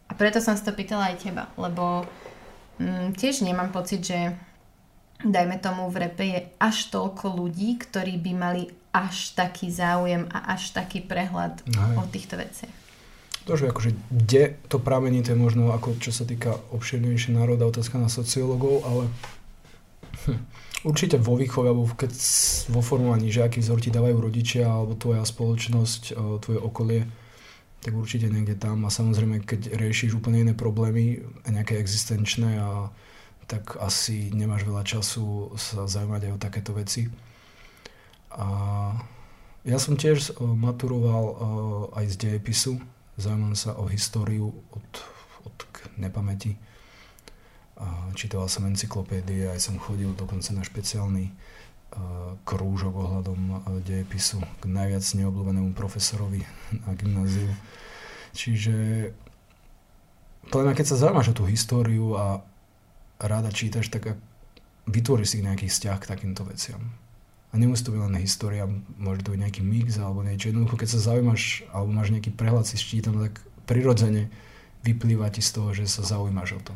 A 0.09 0.12
preto 0.12 0.44
som 0.44 0.52
si 0.52 0.64
to 0.66 0.76
pýtala 0.76 1.14
aj 1.14 1.24
teba, 1.24 1.48
lebo 1.57 2.05
mm, 2.76 3.16
tiež 3.16 3.46
nemám 3.46 3.72
pocit, 3.72 4.05
že 4.05 4.37
dajme 5.24 5.57
tomu 5.62 5.88
v 5.88 5.96
repe 6.09 6.24
je 6.26 6.40
až 6.59 6.90
toľko 6.90 7.38
ľudí, 7.38 7.78
ktorí 7.81 8.18
by 8.18 8.33
mali 8.35 8.62
až 8.92 9.33
taký 9.33 9.72
záujem 9.72 10.28
a 10.28 10.52
až 10.52 10.76
taký 10.76 11.00
prehľad 11.00 11.64
aj. 11.64 11.96
o 11.96 12.05
týchto 12.12 12.37
veciach. 12.37 12.74
To, 13.42 13.59
že 13.59 13.72
akože 13.74 13.90
kde 14.12 14.55
to 14.70 14.78
pramení, 14.78 15.24
to 15.24 15.35
je 15.35 15.38
možno 15.38 15.74
ako 15.74 15.98
čo 15.98 16.14
sa 16.14 16.22
týka 16.22 16.55
obširnejšie 16.70 17.35
národa, 17.35 17.66
otázka 17.66 17.98
na 17.98 18.07
sociológov, 18.07 18.87
ale 18.87 19.11
určite 20.90 21.18
vo 21.18 21.38
výchove, 21.38 21.70
alebo 21.70 21.87
keď 21.94 22.12
vo 22.70 22.80
formovaní, 22.82 23.30
že 23.30 23.46
aký 23.46 23.62
vzor 23.62 23.78
ti 23.82 23.90
dávajú 23.94 24.16
rodičia, 24.18 24.66
alebo 24.66 24.98
tvoja 24.98 25.22
spoločnosť, 25.22 26.16
tvoje 26.42 26.58
okolie, 26.58 27.06
tak 27.82 27.92
určite 27.98 28.30
niekde 28.30 28.54
tam. 28.54 28.87
A 28.87 28.94
samozrejme, 28.94 29.42
keď 29.42 29.74
riešiš 29.74 30.14
úplne 30.14 30.46
iné 30.46 30.54
problémy, 30.54 31.18
nejaké 31.50 31.78
existenčné, 31.82 32.62
a, 32.62 32.94
tak 33.50 33.76
asi 33.82 34.30
nemáš 34.30 34.64
veľa 34.64 34.87
času 34.87 35.52
sa 35.58 35.85
zaujímať 35.85 36.30
aj 36.30 36.32
o 36.32 36.42
takéto 36.42 36.72
veci. 36.72 37.11
A 38.32 38.46
ja 39.62 39.76
som 39.76 39.98
tiež 39.98 40.32
e, 40.32 40.42
maturoval 40.42 41.24
e, 41.26 41.35
aj 42.00 42.04
z 42.11 42.14
dejepisu. 42.16 42.74
Zaujímam 43.20 43.52
sa 43.52 43.76
o 43.76 43.85
históriu 43.90 44.50
od, 44.72 44.90
od 45.44 45.56
nepamäti. 46.00 46.56
Čítal 48.12 48.44
som 48.46 48.68
encyklopédie, 48.68 49.48
aj 49.48 49.72
som 49.72 49.80
chodil 49.80 50.12
dokonca 50.12 50.52
na 50.52 50.62
špeciálny 50.62 51.32
krúžok 52.48 52.94
ohľadom 52.96 53.64
dejepisu 53.85 54.40
k 54.61 54.64
najviac 54.64 55.04
neobľúbenému 55.04 55.76
profesorovi 55.76 56.44
na 56.85 56.96
gymnáziu. 56.96 57.52
Čiže 58.32 59.11
podľa 60.48 60.64
mňa, 60.72 60.76
keď 60.76 60.87
sa 60.88 61.00
zaujímaš 61.04 61.32
o 61.32 61.37
tú 61.37 61.44
históriu 61.44 62.16
a 62.16 62.40
rada 63.20 63.52
čítaš, 63.52 63.92
tak 63.92 64.16
vytvoríš 64.88 65.37
si 65.37 65.44
nejaký 65.44 65.68
vzťah 65.68 65.96
k 66.00 66.11
takýmto 66.11 66.48
veciam. 66.48 66.80
A 67.52 67.61
nemusí 67.61 67.85
to 67.85 67.92
byť 67.92 68.00
len 68.08 68.24
história, 68.24 68.64
môže 68.96 69.22
to 69.22 69.37
byť 69.37 69.40
nejaký 69.44 69.61
mix 69.61 70.00
alebo 70.00 70.24
niečo. 70.24 70.48
Jednoducho, 70.48 70.80
keď 70.80 70.88
sa 70.96 71.12
zaujímaš 71.12 71.68
alebo 71.68 71.92
máš 71.92 72.08
nejaký 72.08 72.32
prehľad 72.32 72.64
si 72.64 72.80
štítam, 72.80 73.20
tak 73.20 73.37
prirodzene 73.68 74.32
vyplýva 74.80 75.28
ti 75.28 75.44
z 75.44 75.61
toho, 75.61 75.76
že 75.76 75.85
sa 75.85 76.00
zaujímaš 76.02 76.56
o 76.56 76.61
to. 76.72 76.74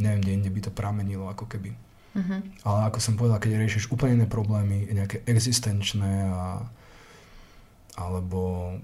Neviem, 0.00 0.20
kde 0.24 0.32
inde 0.40 0.50
by 0.50 0.60
to 0.64 0.72
pramenilo, 0.72 1.28
ako 1.28 1.44
keby. 1.44 1.76
Uh-huh. 2.10 2.40
Ale 2.66 2.78
ako 2.90 2.98
som 2.98 3.14
povedal, 3.14 3.38
keď 3.38 3.60
riešiš 3.60 3.92
úplne 3.94 4.24
iné 4.24 4.26
problémy, 4.26 4.90
nejaké 4.90 5.22
existenčné 5.30 6.26
a, 6.26 6.66
alebo 7.94 8.74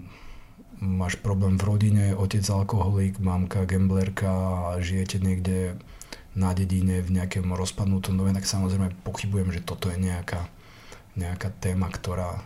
máš 0.78 1.16
problém 1.18 1.56
v 1.56 1.66
rodine, 1.66 2.04
otec 2.14 2.44
alkoholik, 2.46 3.18
mamka 3.18 3.64
gamblerka 3.64 4.28
a 4.28 4.78
žijete 4.78 5.18
niekde 5.18 5.80
na 6.36 6.52
dedine 6.52 7.00
v 7.00 7.16
nejakom 7.16 7.56
rozpadnutom 7.56 8.20
dome, 8.20 8.36
tak 8.36 8.44
samozrejme 8.44 8.92
pochybujem, 9.00 9.56
že 9.56 9.64
toto 9.64 9.88
je 9.88 9.96
nejaká, 9.96 10.44
nejaká 11.16 11.48
téma, 11.64 11.88
ktorá, 11.88 12.44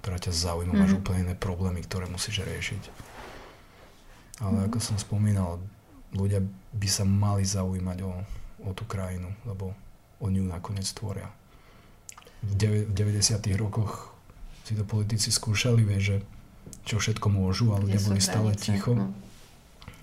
ktorá 0.00 0.16
ťa 0.22 0.32
zaujíma. 0.32 0.72
Mm. 0.72 0.80
Máš 0.80 0.94
mhm. 0.94 1.00
úplne 1.02 1.20
iné 1.28 1.34
problémy, 1.34 1.82
ktoré 1.82 2.06
musíš 2.06 2.46
riešiť. 2.46 2.82
Ale 4.40 4.64
mm. 4.64 4.66
ako 4.70 4.78
som 4.78 4.96
spomínal, 4.96 5.58
ľudia 6.14 6.40
by 6.74 6.88
sa 6.88 7.04
mali 7.04 7.42
zaujímať 7.42 7.98
o, 8.06 8.12
o 8.64 8.70
tú 8.72 8.86
krajinu, 8.86 9.34
lebo 9.44 9.74
oni 10.22 10.40
ju 10.40 10.46
nakoniec 10.46 10.86
tvoria. 10.94 11.28
V, 12.44 12.86
v 12.88 12.92
90. 12.92 13.40
rokoch 13.58 14.14
si 14.64 14.72
to 14.78 14.86
politici 14.86 15.28
skúšali, 15.28 15.84
vie, 15.84 16.00
že 16.00 16.16
čo 16.88 16.96
všetko 16.96 17.28
môžu, 17.28 17.72
ale 17.74 17.90
ľudia 17.90 18.00
boli 18.00 18.20
stále 18.20 18.56
ticho. 18.56 18.96
No. 18.96 19.12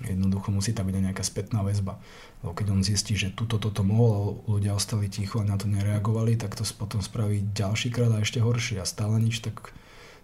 Jednoducho 0.02 0.50
musí 0.50 0.74
tam 0.74 0.90
byť 0.90 0.98
nejaká 0.98 1.22
spätná 1.22 1.62
väzba. 1.62 2.02
Lebo 2.42 2.58
keď 2.58 2.74
on 2.74 2.82
zistí, 2.82 3.14
že 3.14 3.30
tuto 3.34 3.62
toto 3.62 3.86
mohol, 3.86 4.42
ľudia 4.50 4.74
ostali 4.74 5.06
ticho 5.06 5.42
a 5.42 5.46
na 5.46 5.62
to 5.62 5.70
nereagovali, 5.70 6.38
tak 6.38 6.58
to 6.58 6.66
potom 6.74 7.02
spraví 7.02 7.46
ďalší 7.54 7.94
krát 7.94 8.10
a 8.10 8.22
ešte 8.22 8.42
horšie 8.42 8.82
a 8.82 8.86
stále 8.86 9.22
nič, 9.22 9.46
tak 9.46 9.74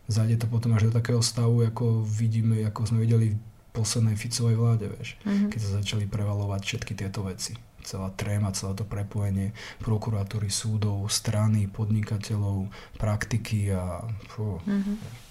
zájde 0.10 0.42
to 0.42 0.48
potom 0.50 0.74
až 0.74 0.90
do 0.90 0.98
takého 0.98 1.22
stavu, 1.22 1.62
ako 1.62 2.02
vidíme, 2.02 2.66
ako 2.66 2.90
sme 2.90 3.06
videli 3.06 3.38
poslednej 3.74 4.16
Ficovej 4.16 4.56
vláde, 4.56 4.86
vieš. 4.90 5.16
Mm-hmm. 5.24 5.50
Keď 5.54 5.60
sa 5.60 5.70
začali 5.82 6.06
prevalovať 6.10 6.62
všetky 6.64 6.94
tieto 6.98 7.24
veci. 7.26 7.56
Celá 7.88 8.12
tréma, 8.12 8.52
celé 8.52 8.76
to 8.76 8.84
prepojenie 8.84 9.56
prokuratúry, 9.80 10.52
súdov, 10.52 11.08
strany, 11.08 11.72
podnikateľov, 11.72 12.68
praktiky 13.00 13.72
a... 13.72 14.04
Fú, 14.28 14.60
mm-hmm 14.64 15.28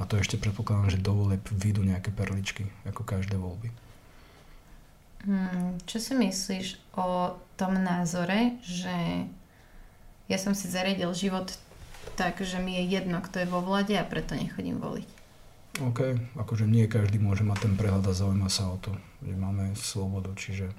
a 0.00 0.08
to 0.08 0.16
ešte 0.16 0.40
predpokladám, 0.40 0.96
že 0.96 1.04
do 1.04 1.12
volieb 1.12 1.44
vyjdú 1.52 1.84
nejaké 1.84 2.08
perličky, 2.08 2.64
ako 2.88 3.04
každé 3.04 3.36
voľby. 3.36 3.68
Hmm, 5.28 5.76
čo 5.84 6.00
si 6.00 6.16
myslíš 6.16 6.96
o 6.96 7.36
tom 7.60 7.76
názore, 7.76 8.56
že 8.64 9.28
ja 10.32 10.38
som 10.40 10.56
si 10.56 10.72
zariadil 10.72 11.12
život 11.12 11.52
tak, 12.16 12.40
že 12.40 12.56
mi 12.56 12.80
je 12.80 12.96
jedno, 12.96 13.20
kto 13.20 13.44
je 13.44 13.52
vo 13.52 13.60
vlade 13.60 13.92
a 14.00 14.08
preto 14.08 14.32
nechodím 14.32 14.80
voliť? 14.80 15.19
OK, 15.78 16.18
akože 16.34 16.66
nie 16.66 16.90
každý 16.90 17.22
môže 17.22 17.46
mať 17.46 17.70
ten 17.70 17.74
prehľad 17.78 18.10
a 18.10 18.12
zaujíma 18.12 18.50
sa 18.50 18.74
o 18.74 18.76
to, 18.82 18.90
že 19.22 19.38
máme 19.38 19.70
slobodu, 19.78 20.34
čiže 20.34 20.74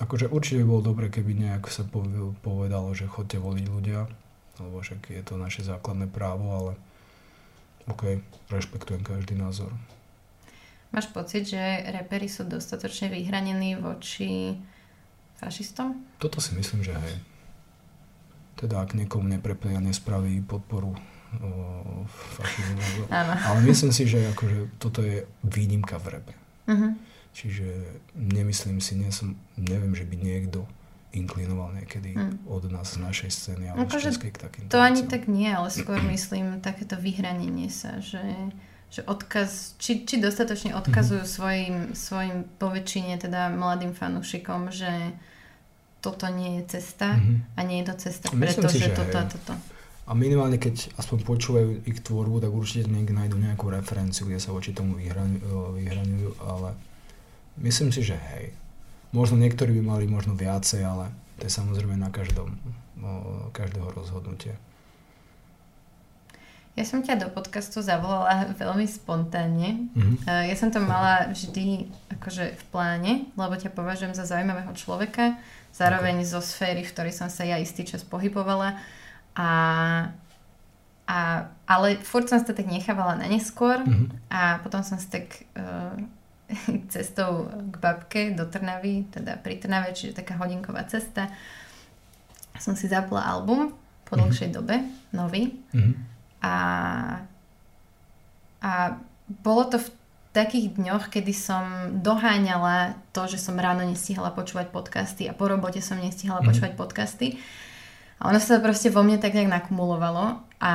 akože 0.00 0.32
určite 0.32 0.64
bolo 0.64 0.80
dobre, 0.80 1.12
keby 1.12 1.36
nejak 1.36 1.68
sa 1.68 1.84
povedalo, 2.40 2.96
že 2.96 3.04
chodte 3.04 3.36
voliť 3.36 3.66
ľudia, 3.68 4.08
lebo 4.64 4.80
však 4.80 5.12
je 5.12 5.22
to 5.22 5.36
naše 5.36 5.60
základné 5.60 6.08
právo, 6.08 6.46
ale 6.56 6.72
OK, 7.88 8.24
rešpektujem 8.48 9.04
každý 9.04 9.36
názor. 9.36 9.70
Máš 10.88 11.12
pocit, 11.12 11.44
že 11.44 11.60
repery 11.92 12.32
sú 12.32 12.48
dostatočne 12.48 13.12
vyhranení 13.12 13.76
voči 13.76 14.56
fašistom? 15.36 16.00
Toto 16.16 16.40
si 16.40 16.56
myslím, 16.56 16.80
že 16.80 16.96
hej. 16.96 17.16
Teda 18.58 18.82
ak 18.82 18.98
niekomu 18.98 19.30
nepreplňa 19.38 19.78
nespraví 19.78 20.42
podporu 20.42 20.90
o, 20.92 20.98
fašizmu. 22.10 23.06
Ale 23.46 23.58
myslím 23.70 23.94
si, 23.94 24.10
že 24.10 24.34
akože 24.34 24.82
toto 24.82 25.06
je 25.06 25.22
výnimka 25.46 25.94
v 26.02 26.06
repe. 26.18 26.34
Uh-huh. 26.66 26.98
Čiže 27.30 28.02
nemyslím 28.18 28.82
si, 28.82 28.98
nie 28.98 29.14
som, 29.14 29.38
neviem, 29.54 29.94
že 29.94 30.02
by 30.02 30.18
niekto 30.18 30.66
inklinoval 31.14 31.72
niekedy 31.72 32.12
hmm. 32.12 32.44
od 32.50 32.68
nás 32.68 32.94
z 32.94 33.00
našej 33.00 33.30
scény 33.32 33.64
alebo 33.72 33.88
z 33.88 34.12
českej 34.12 34.32
k 34.34 34.38
takým. 34.44 34.64
To 34.68 34.76
ani 34.76 35.08
tak 35.08 35.24
nie, 35.24 35.48
ale 35.48 35.72
skôr 35.72 36.02
myslím 36.14 36.60
takéto 36.60 37.00
vyhranenie 37.00 37.72
sa, 37.72 38.02
že, 38.04 38.22
že 38.92 39.00
odkaz, 39.08 39.78
či, 39.80 40.04
či 40.04 40.20
dostatočne 40.20 40.76
odkazujú 40.76 41.24
mm-hmm. 41.24 41.36
svojim, 41.40 41.76
svojim 41.96 42.38
poväčšine 42.60 43.16
teda 43.16 43.48
mladým 43.48 43.96
fanúšikom, 43.96 44.68
že 44.68 45.16
toto 46.08 46.32
nie 46.32 46.62
je 46.62 46.80
cesta 46.80 47.20
mm-hmm. 47.20 47.56
a 47.56 47.60
nie 47.68 47.76
je 47.82 47.86
to 47.92 47.94
cesta, 48.08 48.26
pretože 48.32 48.80
si, 48.80 48.96
toto 48.96 49.16
a 49.20 49.24
toto. 49.28 49.52
A 50.08 50.16
minimálne 50.16 50.56
keď 50.56 50.96
aspoň 50.96 51.18
počúvajú 51.28 51.68
ich 51.84 52.00
tvorbu, 52.00 52.40
tak 52.40 52.48
určite 52.48 52.88
niekde 52.88 53.12
nájdú 53.12 53.36
nejakú 53.36 53.68
referenciu, 53.68 54.24
kde 54.24 54.40
sa 54.40 54.56
voči 54.56 54.72
tomu 54.72 54.96
vyhraňujú, 54.96 55.76
vyhraňujú 55.76 56.30
ale 56.40 56.72
myslím 57.60 57.92
si, 57.92 58.00
že 58.00 58.16
hej, 58.16 58.56
Možno 59.08 59.40
niektorí 59.40 59.72
by 59.80 59.82
mali 59.96 60.04
možno 60.04 60.36
viacej, 60.36 60.84
ale 60.84 61.08
to 61.40 61.48
je 61.48 61.52
samozrejme 61.52 61.96
na 61.96 62.12
každom, 62.12 62.52
každého 63.56 63.88
rozhodnutie. 63.96 64.52
Ja 66.76 66.84
som 66.86 67.02
ťa 67.02 67.26
do 67.26 67.28
podcastu 67.32 67.82
zavolala 67.82 68.54
veľmi 68.54 68.86
spontánne. 68.86 69.90
Mm-hmm. 69.96 70.16
Ja 70.28 70.54
som 70.54 70.70
to 70.70 70.78
mala 70.78 71.32
vždy 71.32 71.90
akože 72.20 72.54
v 72.54 72.62
pláne, 72.70 73.12
lebo 73.34 73.56
ťa 73.56 73.74
považujem 73.74 74.14
za 74.14 74.28
zaujímavého 74.28 74.70
človeka, 74.78 75.40
zároveň 75.74 76.22
okay. 76.22 76.30
zo 76.30 76.40
sféry, 76.40 76.82
v 76.82 76.92
ktorej 76.92 77.14
som 77.14 77.28
sa 77.32 77.44
ja 77.44 77.56
istý 77.60 77.84
čas 77.84 78.02
pohybovala. 78.02 78.78
A, 79.38 79.50
a, 81.06 81.18
ale 81.66 81.88
furt 82.02 82.26
som 82.26 82.42
sa 82.42 82.50
tak 82.50 82.66
nechávala 82.66 83.14
na 83.14 83.30
neskôr 83.30 83.80
mm-hmm. 83.86 84.28
a 84.32 84.58
potom 84.60 84.82
som 84.82 84.98
sa 84.98 85.08
tak 85.20 85.46
uh, 85.54 85.94
cestou 86.92 87.46
k 87.70 87.74
babke 87.78 88.22
do 88.34 88.50
Trnavy, 88.50 89.06
teda 89.14 89.38
pri 89.38 89.62
Trnave, 89.62 89.94
čiže 89.94 90.18
taká 90.18 90.34
hodinková 90.42 90.84
cesta, 90.90 91.30
som 92.58 92.74
si 92.74 92.90
zapla 92.90 93.22
album 93.22 93.70
po 94.02 94.18
mhm. 94.18 94.20
dlhšej 94.26 94.48
mm-hmm. 94.50 94.58
dobe, 94.58 94.76
nový. 95.14 95.42
Mm-hmm 95.70 96.18
a, 96.42 96.56
a 98.62 98.72
bolo 99.28 99.62
to 99.66 99.78
v 99.78 99.88
takých 100.38 100.78
dňoch, 100.78 101.10
kedy 101.10 101.34
som 101.34 101.90
doháňala 101.98 102.94
to, 103.10 103.26
že 103.26 103.42
som 103.42 103.58
ráno 103.58 103.82
nestihala 103.82 104.30
počúvať 104.30 104.70
podcasty 104.70 105.26
a 105.26 105.34
po 105.34 105.50
robote 105.50 105.82
som 105.82 105.98
nestihala 105.98 106.38
mm. 106.38 106.46
počúvať 106.46 106.72
podcasty. 106.78 107.42
A 108.22 108.30
ono 108.30 108.38
sa 108.38 108.58
to 108.58 108.62
proste 108.62 108.94
vo 108.94 109.02
mne 109.02 109.18
tak 109.18 109.34
nejak 109.34 109.50
nakumulovalo 109.50 110.38
a, 110.62 110.74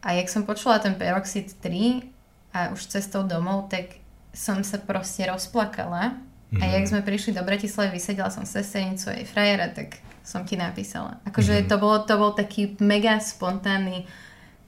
a 0.00 0.08
jak 0.16 0.32
som 0.32 0.48
počula 0.48 0.80
ten 0.80 0.96
Peroxid 0.96 1.60
3 1.60 2.56
a 2.56 2.72
už 2.72 2.88
cestou 2.88 3.28
domov, 3.28 3.68
tak 3.68 4.00
som 4.32 4.64
sa 4.64 4.80
proste 4.80 5.28
rozplakala 5.28 6.16
mm. 6.48 6.56
a 6.56 6.64
mhm. 6.64 6.72
jak 6.80 6.84
sme 6.88 7.00
prišli 7.04 7.36
do 7.36 7.44
Bratislavy, 7.44 7.92
vysedela 7.92 8.32
som 8.32 8.48
sesternicu 8.48 9.12
aj 9.12 9.28
frajera, 9.28 9.68
tak 9.68 10.00
som 10.24 10.48
ti 10.48 10.56
napísala. 10.56 11.20
Akože 11.28 11.64
mm. 11.64 11.68
to, 11.68 11.76
bolo, 11.76 12.08
to 12.08 12.16
bol 12.16 12.32
taký 12.32 12.72
mega 12.80 13.20
spontánny 13.20 14.08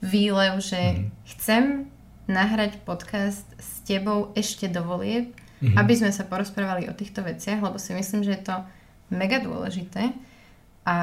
výlev, 0.05 0.61
že 0.61 0.77
mm. 0.77 1.01
chcem 1.25 1.63
nahrať 2.31 2.79
podcast 2.87 3.43
s 3.59 3.83
tebou 3.83 4.31
ešte 4.33 4.71
do 4.71 4.81
volieb, 4.87 5.35
mm. 5.59 5.75
aby 5.75 5.93
sme 5.93 6.15
sa 6.15 6.23
porozprávali 6.23 6.87
o 6.87 6.95
týchto 6.95 7.21
veciach, 7.21 7.59
lebo 7.59 7.75
si 7.75 7.91
myslím, 7.91 8.23
že 8.23 8.39
je 8.39 8.43
to 8.47 8.55
mega 9.11 9.43
dôležité. 9.43 10.15
A 10.87 10.97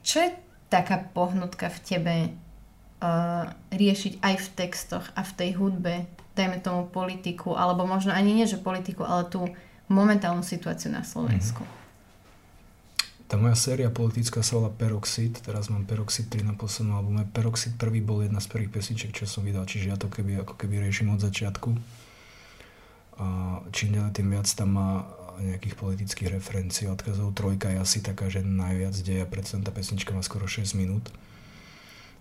čo 0.00 0.22
je 0.22 0.30
taká 0.70 1.02
pohnutka 1.10 1.66
v 1.66 1.78
tebe 1.82 2.16
uh, 2.30 3.44
riešiť 3.74 4.22
aj 4.22 4.34
v 4.38 4.46
textoch 4.54 5.06
a 5.18 5.26
v 5.26 5.32
tej 5.34 5.50
hudbe, 5.58 6.06
dajme 6.38 6.62
tomu 6.62 6.86
politiku, 6.86 7.58
alebo 7.58 7.84
možno 7.84 8.14
ani 8.14 8.32
nie, 8.32 8.46
že 8.46 8.62
politiku, 8.62 9.02
ale 9.02 9.26
tú 9.28 9.50
momentálnu 9.90 10.46
situáciu 10.46 10.94
na 10.94 11.02
Slovensku? 11.02 11.66
Mm. 11.66 11.79
Tá 13.30 13.38
moja 13.38 13.54
séria 13.54 13.94
politická 13.94 14.42
sa 14.42 14.58
volá 14.58 14.74
Peroxid, 14.74 15.38
teraz 15.46 15.70
mám 15.70 15.86
Peroxid 15.86 16.26
3 16.26 16.50
na 16.50 16.58
poslednom 16.58 16.98
albume. 16.98 17.22
Peroxid 17.30 17.78
prvý 17.78 18.02
bol 18.02 18.26
jedna 18.26 18.42
z 18.42 18.50
prvých 18.50 18.74
pesniček, 18.74 19.14
čo 19.14 19.30
som 19.30 19.46
vydal, 19.46 19.70
čiže 19.70 19.86
ja 19.86 19.94
to 19.94 20.10
keby, 20.10 20.42
ako 20.42 20.58
keby 20.58 20.82
riešim 20.82 21.14
od 21.14 21.22
začiatku. 21.22 21.70
A 23.22 23.26
čím 23.70 23.94
ďalej 23.94 24.18
tým 24.18 24.34
viac 24.34 24.50
tam 24.50 24.74
má 24.74 25.06
nejakých 25.38 25.78
politických 25.78 26.42
referencií, 26.42 26.90
odkazov. 26.90 27.30
Trojka 27.38 27.70
je 27.70 27.78
asi 27.78 28.02
taká, 28.02 28.26
že 28.26 28.42
najviac 28.42 28.98
deja, 28.98 29.22
predsa 29.30 29.62
tá 29.62 29.70
pesnička 29.70 30.10
má 30.10 30.26
skoro 30.26 30.50
6 30.50 30.74
minút. 30.74 31.14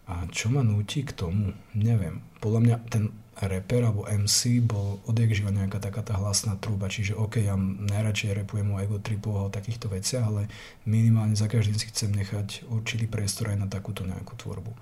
A 0.06 0.30
čo 0.30 0.54
ma 0.54 0.62
núti 0.62 1.02
k 1.02 1.10
tomu? 1.10 1.58
Neviem. 1.74 2.22
Podľa 2.38 2.62
mňa 2.62 2.76
ten 2.86 3.10
reper 3.48 3.88
alebo 3.88 4.04
MC 4.04 4.60
bol 4.60 5.00
odjak 5.08 5.32
živa 5.32 5.56
nejaká 5.56 5.80
taká 5.80 6.04
tá 6.04 6.20
hlasná 6.20 6.60
trúba, 6.60 6.92
čiže 6.92 7.16
OK, 7.16 7.40
ja 7.40 7.56
najradšej 7.56 8.44
repujem 8.44 8.68
o 8.74 8.82
ego 8.84 9.00
tripu 9.00 9.32
o 9.32 9.48
takýchto 9.48 9.88
veciach, 9.88 10.28
ale 10.28 10.52
minimálne 10.84 11.40
za 11.40 11.48
každým 11.48 11.80
si 11.80 11.88
chcem 11.88 12.12
nechať 12.12 12.68
určitý 12.68 13.08
priestor 13.08 13.56
aj 13.56 13.64
na 13.64 13.68
takúto 13.72 14.04
nejakú 14.04 14.36
tvorbu. 14.36 14.76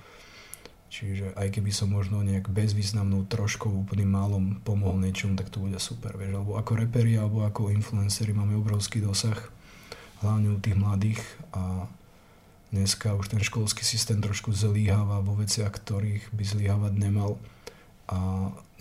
Čiže 0.88 1.36
aj 1.36 1.60
keby 1.60 1.70
som 1.76 1.92
možno 1.92 2.24
nejak 2.24 2.48
bezvýznamnou 2.48 3.28
troškou 3.28 3.68
úplným 3.68 4.08
málom 4.08 4.44
pomohol 4.64 5.04
niečomu, 5.04 5.36
tak 5.36 5.52
to 5.52 5.60
bude 5.60 5.76
super, 5.84 6.16
vieš. 6.16 6.40
Alebo 6.40 6.56
ako 6.56 6.80
reperi, 6.80 7.20
alebo 7.20 7.44
ako 7.44 7.70
influenceri 7.76 8.32
máme 8.32 8.56
obrovský 8.56 9.04
dosah, 9.04 9.36
hlavne 10.24 10.56
u 10.56 10.58
tých 10.58 10.80
mladých 10.80 11.22
a 11.52 11.86
dneska 12.72 13.14
už 13.14 13.36
ten 13.36 13.44
školský 13.44 13.84
systém 13.84 14.24
trošku 14.24 14.56
zlíháva 14.56 15.20
vo 15.20 15.36
veciach, 15.36 15.76
ktorých 15.76 16.32
by 16.32 16.44
zlíhávať 16.48 16.94
nemal 16.96 17.36
a 18.08 18.18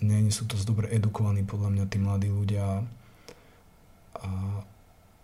nie 0.03 0.31
sú 0.31 0.47
to 0.47 0.55
dobre 0.63 0.87
edukovaní 0.87 1.43
podľa 1.43 1.69
mňa 1.73 1.85
tí 1.91 1.97
mladí 1.99 2.29
ľudia 2.31 2.85
a 4.17 4.29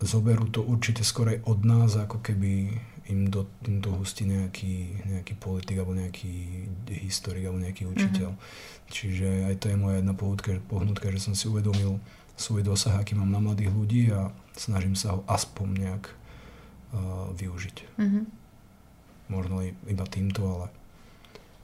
zoberú 0.04 0.52
to 0.52 0.60
určite 0.60 1.08
skôr 1.08 1.32
aj 1.34 1.40
od 1.48 1.60
nás, 1.64 1.96
ako 1.96 2.20
keby 2.20 2.76
im 3.08 3.28
do, 3.28 3.48
im 3.68 3.84
do 3.84 3.92
hustí 3.96 4.24
nejaký, 4.24 5.04
nejaký 5.08 5.34
politik 5.36 5.80
alebo 5.80 5.96
nejaký 5.96 6.68
historik 7.04 7.48
alebo 7.48 7.60
nejaký 7.60 7.88
učiteľ. 7.88 8.32
Mm-hmm. 8.32 8.92
Čiže 8.92 9.30
aj 9.52 9.56
to 9.60 9.66
je 9.72 9.80
moja 9.80 10.00
jedna 10.00 10.16
pohnutka, 10.16 10.60
pohnutka, 10.68 11.12
že 11.12 11.20
som 11.20 11.34
si 11.36 11.48
uvedomil 11.48 12.00
svoj 12.40 12.64
dosah, 12.64 13.00
aký 13.00 13.16
mám 13.16 13.32
na 13.32 13.40
mladých 13.44 13.72
ľudí 13.72 14.04
a 14.12 14.32
snažím 14.56 14.96
sa 14.96 15.20
ho 15.20 15.20
aspoň 15.28 15.68
nejak 15.80 16.04
uh, 16.12 17.32
využiť. 17.36 17.78
Mm-hmm. 18.00 18.24
Možno 19.32 19.56
iba 19.68 20.06
týmto, 20.08 20.42
ale 20.44 20.68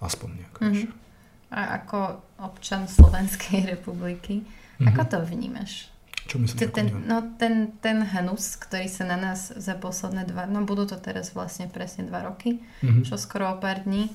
aspoň 0.03 0.29
nejak. 0.43 0.55
Mm-hmm. 0.59 1.08
A 1.49 1.81
ako 1.81 2.21
občan 2.45 2.85
Slovenskej 2.85 3.65
republiky, 3.73 4.45
mm-hmm. 4.45 4.87
ako 4.93 5.01
to 5.09 5.17
vnímaš? 5.25 5.89
Čo 6.29 6.37
myslíš? 6.37 6.69
Ten, 6.69 7.09
no, 7.09 7.25
ten, 7.41 7.73
ten 7.81 8.05
hnus, 8.05 8.53
ktorý 8.61 8.85
sa 8.85 9.09
na 9.09 9.17
nás 9.17 9.49
za 9.49 9.73
posledné 9.73 10.29
dva, 10.29 10.45
no 10.45 10.61
budú 10.61 10.85
to 10.85 11.01
teraz 11.01 11.33
vlastne 11.33 11.65
presne 11.65 12.05
dva 12.05 12.21
roky, 12.21 12.61
mm-hmm. 12.85 13.01
čo 13.01 13.17
skoro 13.17 13.49
o 13.49 13.57
pár 13.57 13.81
dní. 13.81 14.13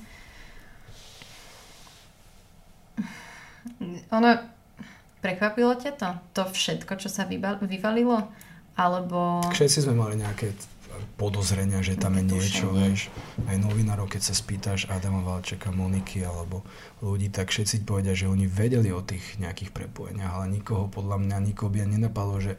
Ono, 4.15 4.31
prekvapilo 5.19 5.75
ťa 5.75 5.91
to? 5.99 6.09
To 6.39 6.41
všetko, 6.47 6.95
čo 6.95 7.11
sa 7.11 7.27
vyvalilo? 7.27 8.31
Alebo... 8.79 9.43
Všetci 9.51 9.83
sme 9.83 9.99
mali 9.99 10.15
nejaké 10.19 10.55
podozrenia, 11.19 11.83
že 11.83 11.99
tam 11.99 12.19
je 12.19 12.23
niečo, 12.25 12.71
vieš. 12.71 13.13
Aj 13.45 13.57
novinárov, 13.59 14.07
keď 14.07 14.21
sa 14.31 14.33
spýtaš 14.33 14.87
Adama 14.87 15.21
Valčeka, 15.21 15.71
Moniky 15.71 16.23
alebo 16.23 16.65
ľudí, 17.03 17.29
tak 17.29 17.51
všetci 17.51 17.83
povedia, 17.83 18.17
že 18.17 18.31
oni 18.31 18.47
vedeli 18.47 18.89
o 18.91 19.03
tých 19.03 19.37
nejakých 19.37 19.71
prepojeniach, 19.75 20.41
ale 20.41 20.55
nikoho, 20.55 20.87
podľa 20.87 21.21
mňa, 21.21 21.45
nikoho 21.45 21.69
by 21.69 21.85
nenapadlo, 21.85 22.37
že 22.39 22.53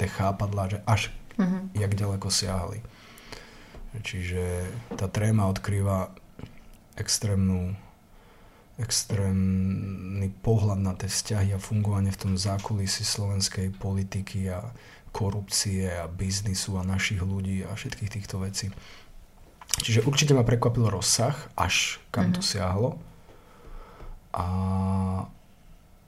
tie 0.00 0.08
chápadlá, 0.10 0.72
že 0.72 0.78
až 0.88 1.14
uh-huh. 1.38 1.70
jak 1.74 1.92
ďaleko 1.94 2.28
siahali. 2.30 2.82
Čiže 3.94 4.66
tá 4.98 5.06
tréma 5.06 5.46
odkrýva 5.46 6.10
extrémnu 6.98 7.78
extrémny 8.74 10.34
pohľad 10.42 10.82
na 10.82 10.92
tie 10.98 11.06
vzťahy 11.06 11.54
a 11.54 11.62
fungovanie 11.62 12.10
v 12.10 12.20
tom 12.20 12.32
zákulisí 12.34 13.06
slovenskej 13.06 13.70
politiky 13.78 14.50
a 14.50 14.74
korupcie 15.14 15.86
a 15.94 16.10
biznisu 16.10 16.74
a 16.78 16.82
našich 16.82 17.22
ľudí 17.22 17.62
a 17.62 17.70
všetkých 17.70 18.10
týchto 18.10 18.42
vecí. 18.42 18.74
Čiže 19.78 20.02
určite 20.06 20.34
ma 20.34 20.42
prekvapil 20.42 20.90
rozsah, 20.90 21.34
až 21.54 22.02
kam 22.10 22.30
mm-hmm. 22.30 22.36
to 22.36 22.42
mhm. 22.42 22.48
siahlo. 22.50 22.90
A 24.34 24.46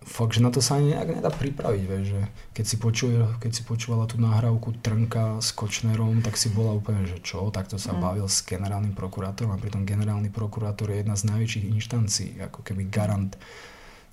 fakt, 0.06 0.38
že 0.38 0.40
na 0.40 0.54
to 0.54 0.62
sa 0.62 0.78
ani 0.78 0.94
nejak 0.94 1.18
nedá 1.18 1.30
pripraviť, 1.34 1.82
vieš, 1.82 2.04
že 2.14 2.22
keď 2.54 2.64
si, 2.64 2.76
počuje, 2.78 3.18
keď 3.42 3.50
si 3.50 3.62
počúvala 3.66 4.06
tú 4.06 4.22
nahrávku 4.22 4.78
Trnka 4.78 5.42
s 5.42 5.50
Kočnerom, 5.50 6.22
tak 6.22 6.38
si 6.38 6.48
bola 6.48 6.72
úplne, 6.72 7.04
že 7.10 7.18
čo, 7.20 7.50
takto 7.50 7.76
sa 7.76 7.90
mm. 7.92 7.98
bavil 7.98 8.26
s 8.30 8.46
generálnym 8.46 8.94
prokurátorom 8.94 9.52
a 9.52 9.58
pritom 9.58 9.82
generálny 9.82 10.30
prokurátor 10.30 10.94
je 10.94 11.02
jedna 11.02 11.18
z 11.18 11.26
najväčších 11.26 11.66
inštancií, 11.74 12.30
ako 12.38 12.62
keby 12.62 12.86
garant 12.86 13.34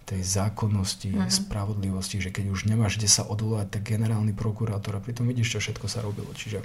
tej 0.03 0.19
zákonnosti, 0.19 1.15
uh-huh. 1.15 1.31
spravodlivosti, 1.31 2.19
že 2.19 2.27
keď 2.27 2.51
už 2.51 2.67
nemáš 2.67 2.99
kde 2.99 3.07
sa 3.07 3.23
odvolať, 3.23 3.79
tak 3.79 3.87
generálny 3.87 4.35
prokurátor 4.35 4.99
a 4.99 5.03
pritom 5.03 5.23
vidíš, 5.31 5.55
čo 5.55 5.59
všetko 5.63 5.87
sa 5.87 6.03
robilo. 6.03 6.27
Čiže 6.35 6.59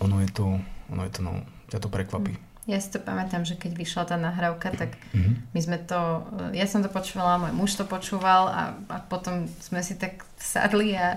ono 0.00 0.24
je 0.24 0.30
to, 0.32 0.56
ono 0.88 1.02
je 1.04 1.12
to, 1.12 1.20
no, 1.20 1.44
ťa 1.68 1.78
to 1.84 1.92
prekvapí. 1.92 2.32
Uh-huh. 2.32 2.46
Ja 2.68 2.76
si 2.84 2.92
to 2.92 3.00
pamätám, 3.00 3.48
že 3.48 3.56
keď 3.56 3.72
vyšla 3.80 4.04
tá 4.04 4.16
nahrávka, 4.20 4.68
tak 4.76 5.00
uh-huh. 5.16 5.40
my 5.56 5.60
sme 5.64 5.80
to, 5.80 6.28
ja 6.52 6.68
som 6.68 6.84
to 6.84 6.92
počúvala, 6.92 7.40
môj 7.40 7.56
muž 7.56 7.80
to 7.80 7.88
počúval 7.88 8.52
a, 8.52 8.76
a 8.92 8.96
potom 9.08 9.48
sme 9.64 9.80
si 9.80 9.96
tak 9.96 10.28
sadli 10.36 10.92
a, 10.92 11.16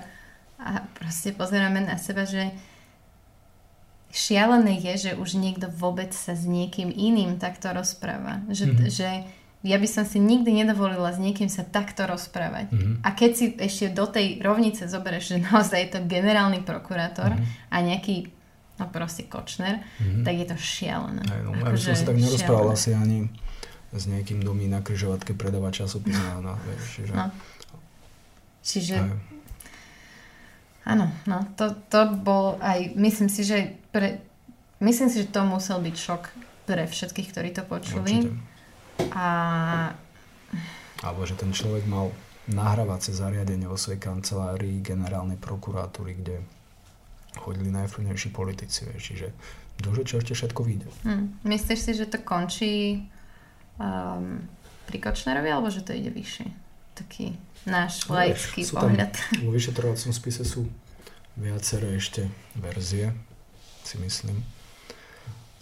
a 0.56 0.88
proste 0.96 1.36
pozeráme 1.36 1.84
na 1.84 2.00
seba, 2.00 2.24
že 2.24 2.56
šialené 4.16 4.80
je, 4.80 4.94
že 4.96 5.12
už 5.20 5.36
niekto 5.36 5.68
vôbec 5.68 6.16
sa 6.16 6.40
s 6.40 6.48
niekým 6.48 6.88
iným 6.88 7.36
takto 7.36 7.76
rozpráva. 7.76 8.48
Že, 8.48 8.66
uh-huh. 8.72 8.88
že 8.88 9.10
ja 9.62 9.78
by 9.78 9.88
som 9.88 10.06
si 10.10 10.18
nikdy 10.18 10.66
nedovolila 10.66 11.14
s 11.14 11.22
niekým 11.22 11.46
sa 11.46 11.62
takto 11.62 12.10
rozprávať. 12.10 12.74
Mm-hmm. 12.74 12.96
A 13.06 13.10
keď 13.14 13.32
si 13.38 13.46
ešte 13.54 13.94
do 13.94 14.10
tej 14.10 14.42
rovnice 14.42 14.90
zoberieš, 14.90 15.38
že 15.38 15.46
naozaj 15.46 15.80
je 15.86 15.90
to 15.98 16.10
generálny 16.10 16.66
prokurátor 16.66 17.38
mm-hmm. 17.38 17.70
a 17.70 17.76
nejaký, 17.86 18.16
no 18.82 18.90
proste 18.90 19.30
Kočner, 19.30 19.86
mm-hmm. 19.86 20.26
tak 20.26 20.34
je 20.34 20.46
to 20.50 20.58
šialené. 20.58 21.22
Aj, 21.30 21.42
no, 21.46 21.54
ja 21.54 21.78
som 21.78 21.94
sa 21.94 22.06
tak 22.10 22.18
nerozprával 22.18 22.74
asi 22.74 22.98
ani 22.98 23.30
s 23.94 24.10
niekým 24.10 24.42
domí 24.42 24.66
na 24.66 24.82
kryžovatke 24.82 25.38
predávať 25.38 25.86
časopis 25.86 26.18
na, 26.18 26.42
na 26.42 26.54
vieš, 26.66 27.06
že... 27.06 27.14
No. 27.14 27.30
Čiže... 28.66 28.96
Aj. 28.98 29.32
Áno, 30.82 31.14
no, 31.30 31.46
to, 31.54 31.78
to 31.94 32.10
bol 32.10 32.58
aj, 32.58 32.98
myslím 32.98 33.30
si, 33.30 33.46
že 33.46 33.78
pre, 33.94 34.18
myslím 34.82 35.14
si, 35.14 35.22
že 35.22 35.30
to 35.30 35.46
musel 35.46 35.78
byť 35.78 35.96
šok 35.96 36.24
pre 36.66 36.90
všetkých, 36.90 37.28
ktorí 37.30 37.50
to 37.54 37.62
počuli. 37.70 38.26
Určite. 38.26 39.14
A... 39.14 39.28
Alebo 41.06 41.22
že 41.30 41.38
ten 41.38 41.54
človek 41.54 41.86
mal 41.86 42.10
nahrávacie 42.50 43.14
zariadenie 43.14 43.70
vo 43.70 43.78
svojej 43.78 44.02
kancelárii 44.02 44.82
generálnej 44.82 45.38
prokuratúry, 45.38 46.18
kde 46.18 46.42
chodili 47.40 47.72
najvplyvnejší 47.72 48.30
politici, 48.36 48.88
čiže 49.00 49.32
duže 49.80 50.04
čo 50.04 50.20
ešte 50.20 50.36
všetko 50.36 50.62
vyjde. 50.62 50.88
Hmm. 51.08 51.36
Myslíš 51.48 51.80
si, 51.80 51.92
že 51.96 52.06
to 52.06 52.20
končí 52.22 53.08
um, 53.80 54.44
pri 54.86 54.98
Kočnerovi, 55.00 55.50
alebo 55.50 55.72
že 55.72 55.82
to 55.82 55.96
ide 55.96 56.12
vyššie? 56.12 56.48
Taký 56.98 57.34
náš 57.66 58.06
no, 58.06 58.20
laický 58.20 58.68
pohľad. 58.68 59.16
Tam, 59.16 59.48
vo 59.48 59.52
vyšetrovacom 59.56 60.12
spise 60.12 60.44
sú 60.44 60.68
viaceré 61.40 61.98
ešte 61.98 62.28
verzie, 62.60 63.16
si 63.88 63.96
myslím. 64.02 64.44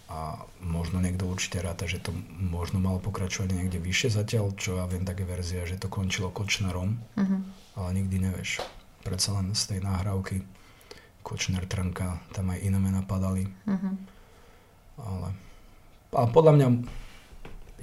A 0.09 0.41
možno 0.65 0.97
niekto 0.97 1.29
určite 1.29 1.61
ráta, 1.61 1.85
že 1.85 2.01
to 2.01 2.09
možno 2.33 2.81
malo 2.81 2.97
pokračovať 2.97 3.53
niekde 3.53 3.77
vyššie 3.77 4.09
zatiaľ, 4.17 4.57
čo 4.57 4.81
ja 4.81 4.89
viem, 4.89 5.05
také 5.05 5.21
verzia, 5.21 5.69
že 5.69 5.77
to 5.77 5.85
končilo 5.85 6.33
Kočnerom, 6.33 6.97
uh-huh. 6.97 7.39
ale 7.77 7.89
nikdy 7.93 8.17
nevieš. 8.25 8.65
Predsa 9.05 9.37
len 9.37 9.53
z 9.53 9.77
tej 9.77 9.79
náhrávky 9.85 10.41
Kočner, 11.29 11.69
Trnka, 11.69 12.25
tam 12.33 12.49
aj 12.49 12.57
iné 12.65 12.81
mená 12.81 13.05
padali. 13.05 13.45
Uh-huh. 13.69 13.93
Ale, 14.97 15.29
ale 16.09 16.27
podľa 16.33 16.53
mňa, 16.57 16.67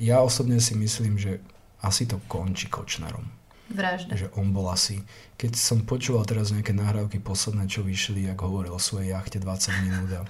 ja 0.03 0.19
osobne 0.19 0.59
si 0.59 0.75
myslím, 0.75 1.15
že 1.15 1.39
asi 1.79 2.11
to 2.11 2.19
končí 2.27 2.67
Kočnerom. 2.67 3.23
Vražda. 3.71 4.19
Že 4.19 4.35
on 4.35 4.51
bol 4.51 4.67
asi... 4.67 4.99
Keď 5.39 5.55
som 5.55 5.87
počúval 5.87 6.27
teraz 6.27 6.51
nejaké 6.51 6.75
nahrávky 6.75 7.23
posledné, 7.23 7.71
čo 7.71 7.87
vyšli, 7.87 8.27
ako 8.35 8.43
hovoril 8.51 8.75
o 8.75 8.83
svojej 8.83 9.15
jachte 9.15 9.39
20 9.39 9.87
minút 9.87 10.11
a 10.11 10.23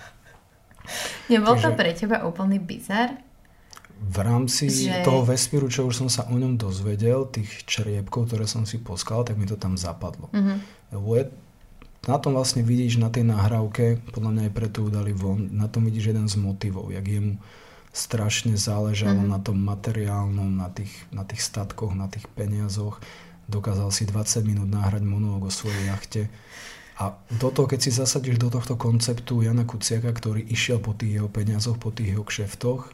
Nebol 1.32 1.56
to 1.56 1.72
pre 1.72 1.96
teba 1.96 2.20
úplný 2.28 2.60
bizar? 2.60 3.16
V 3.96 4.16
rámci 4.20 4.68
že... 4.68 5.00
toho 5.08 5.24
vesmíru, 5.24 5.72
čo 5.72 5.88
už 5.88 6.04
som 6.04 6.08
sa 6.12 6.28
o 6.28 6.36
ňom 6.36 6.60
dozvedel, 6.60 7.32
tých 7.32 7.64
čriepkov, 7.64 8.28
ktoré 8.28 8.44
som 8.44 8.68
si 8.68 8.76
poskal, 8.76 9.24
tak 9.24 9.40
mi 9.40 9.48
to 9.48 9.56
tam 9.56 9.80
zapadlo. 9.80 10.28
Uh-huh. 10.36 10.60
Lebo 10.92 11.08
je, 11.16 11.24
na 12.06 12.16
tom 12.22 12.38
vlastne 12.38 12.62
vidíš 12.62 13.02
na 13.02 13.10
tej 13.10 13.26
nahrávke, 13.26 13.98
podľa 14.14 14.30
mňa 14.30 14.42
aj 14.46 14.52
preto 14.54 14.78
udali 14.86 15.10
von, 15.10 15.50
na 15.50 15.66
tom 15.66 15.86
vidíš 15.86 16.14
jeden 16.14 16.26
z 16.30 16.38
motivov, 16.38 16.94
jak 16.94 17.06
jemu 17.06 17.38
strašne 17.90 18.54
záležalo 18.54 19.24
uh-huh. 19.24 19.34
na 19.34 19.40
tom 19.40 19.58
materiálnom, 19.58 20.52
na 20.52 20.68
tých, 20.68 20.92
na 21.10 21.24
tých 21.24 21.40
statkoch, 21.40 21.96
na 21.96 22.06
tých 22.12 22.28
peniazoch. 22.36 23.00
Dokázal 23.48 23.88
si 23.90 24.04
20 24.04 24.42
minút 24.44 24.68
nahrať 24.68 25.02
monológ 25.06 25.48
o 25.48 25.52
svojej 25.54 25.88
jachte 25.88 26.22
a 26.96 27.12
do 27.28 27.52
toho, 27.52 27.68
keď 27.68 27.80
si 27.84 27.90
zasadíš 27.92 28.40
do 28.40 28.48
tohto 28.48 28.80
konceptu 28.80 29.44
Jana 29.44 29.68
Kuciaka, 29.68 30.08
ktorý 30.16 30.48
išiel 30.48 30.80
po 30.80 30.96
tých 30.96 31.20
jeho 31.20 31.28
peniazoch, 31.28 31.76
po 31.76 31.92
tých 31.92 32.16
jeho 32.16 32.24
kšeftoch, 32.24 32.88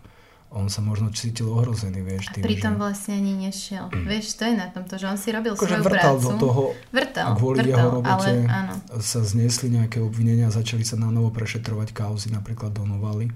on 0.53 0.69
sa 0.69 0.85
možno 0.85 1.09
cítil 1.11 1.49
ohrozený, 1.49 2.05
vieš. 2.05 2.29
Tým, 2.33 2.45
a 2.45 2.47
pritom 2.47 2.75
že... 2.77 2.79
vlastne 2.79 3.13
ani 3.17 3.33
nešiel. 3.49 3.89
Mm. 3.89 4.05
Vieš, 4.05 4.27
to 4.37 4.43
je 4.45 4.55
na 4.55 4.69
tomto, 4.69 4.95
že 5.01 5.07
on 5.09 5.19
si 5.19 5.29
robil 5.33 5.57
Ako, 5.57 5.65
svoju 5.65 5.85
vrtal 5.85 6.15
prácu. 6.17 6.29
do 6.29 6.31
toho 6.37 6.63
vrtal, 6.93 7.27
a 7.27 7.31
kvôli 7.37 7.57
vrtal, 7.65 7.71
jeho 7.73 7.89
robote 7.89 8.33
ale, 8.33 8.49
áno. 8.49 8.75
sa 9.01 9.21
zniesli 9.25 9.67
nejaké 9.73 9.99
obvinenia 10.05 10.49
a 10.49 10.53
začali 10.53 10.85
sa 10.85 11.01
na 11.01 11.09
novo 11.09 11.33
prešetrovať 11.33 11.97
kauzy, 11.97 12.29
napríklad 12.31 12.77
do 12.77 12.85
Novaly. 12.85 13.33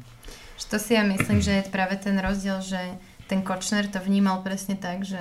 To 0.67 0.77
si 0.83 0.99
ja 0.99 1.07
myslím, 1.07 1.39
že 1.39 1.63
je 1.63 1.71
práve 1.71 1.95
ten 2.01 2.19
rozdiel, 2.19 2.59
že 2.59 2.81
ten 3.31 3.43
Kočner 3.47 3.87
to 3.87 4.03
vnímal 4.03 4.43
presne 4.43 4.75
tak, 4.75 5.07
že 5.07 5.19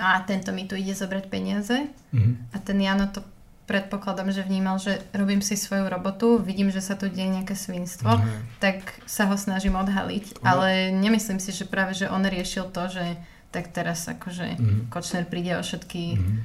a 0.00 0.24
tento 0.24 0.54
mi 0.56 0.64
tu 0.64 0.78
ide 0.80 0.96
zobrať 0.96 1.28
peniaze 1.28 1.76
mm-hmm. 2.14 2.54
a 2.54 2.56
ten 2.64 2.78
Jano 2.80 3.12
to 3.12 3.20
predpokladám, 3.70 4.34
že 4.34 4.42
vnímal, 4.42 4.82
že 4.82 4.98
robím 5.14 5.38
si 5.38 5.54
svoju 5.54 5.86
robotu, 5.86 6.42
vidím, 6.42 6.74
že 6.74 6.82
sa 6.82 6.98
tu 6.98 7.06
deje 7.06 7.30
nejaké 7.30 7.54
svinstvo, 7.54 8.18
mm. 8.18 8.58
tak 8.58 8.82
sa 9.06 9.30
ho 9.30 9.38
snažím 9.38 9.78
odhaliť. 9.78 10.42
Mm. 10.42 10.42
Ale 10.42 10.90
nemyslím 10.90 11.38
si, 11.38 11.54
že 11.54 11.70
práve, 11.70 11.94
že 11.94 12.10
on 12.10 12.26
riešil 12.26 12.66
to, 12.74 12.90
že 12.90 13.14
tak 13.54 13.70
teraz 13.70 14.10
akože 14.10 14.58
mm. 14.58 14.80
Kočner 14.90 15.22
príde 15.30 15.54
o 15.54 15.62
všetky... 15.62 16.18
Mm. 16.18 16.42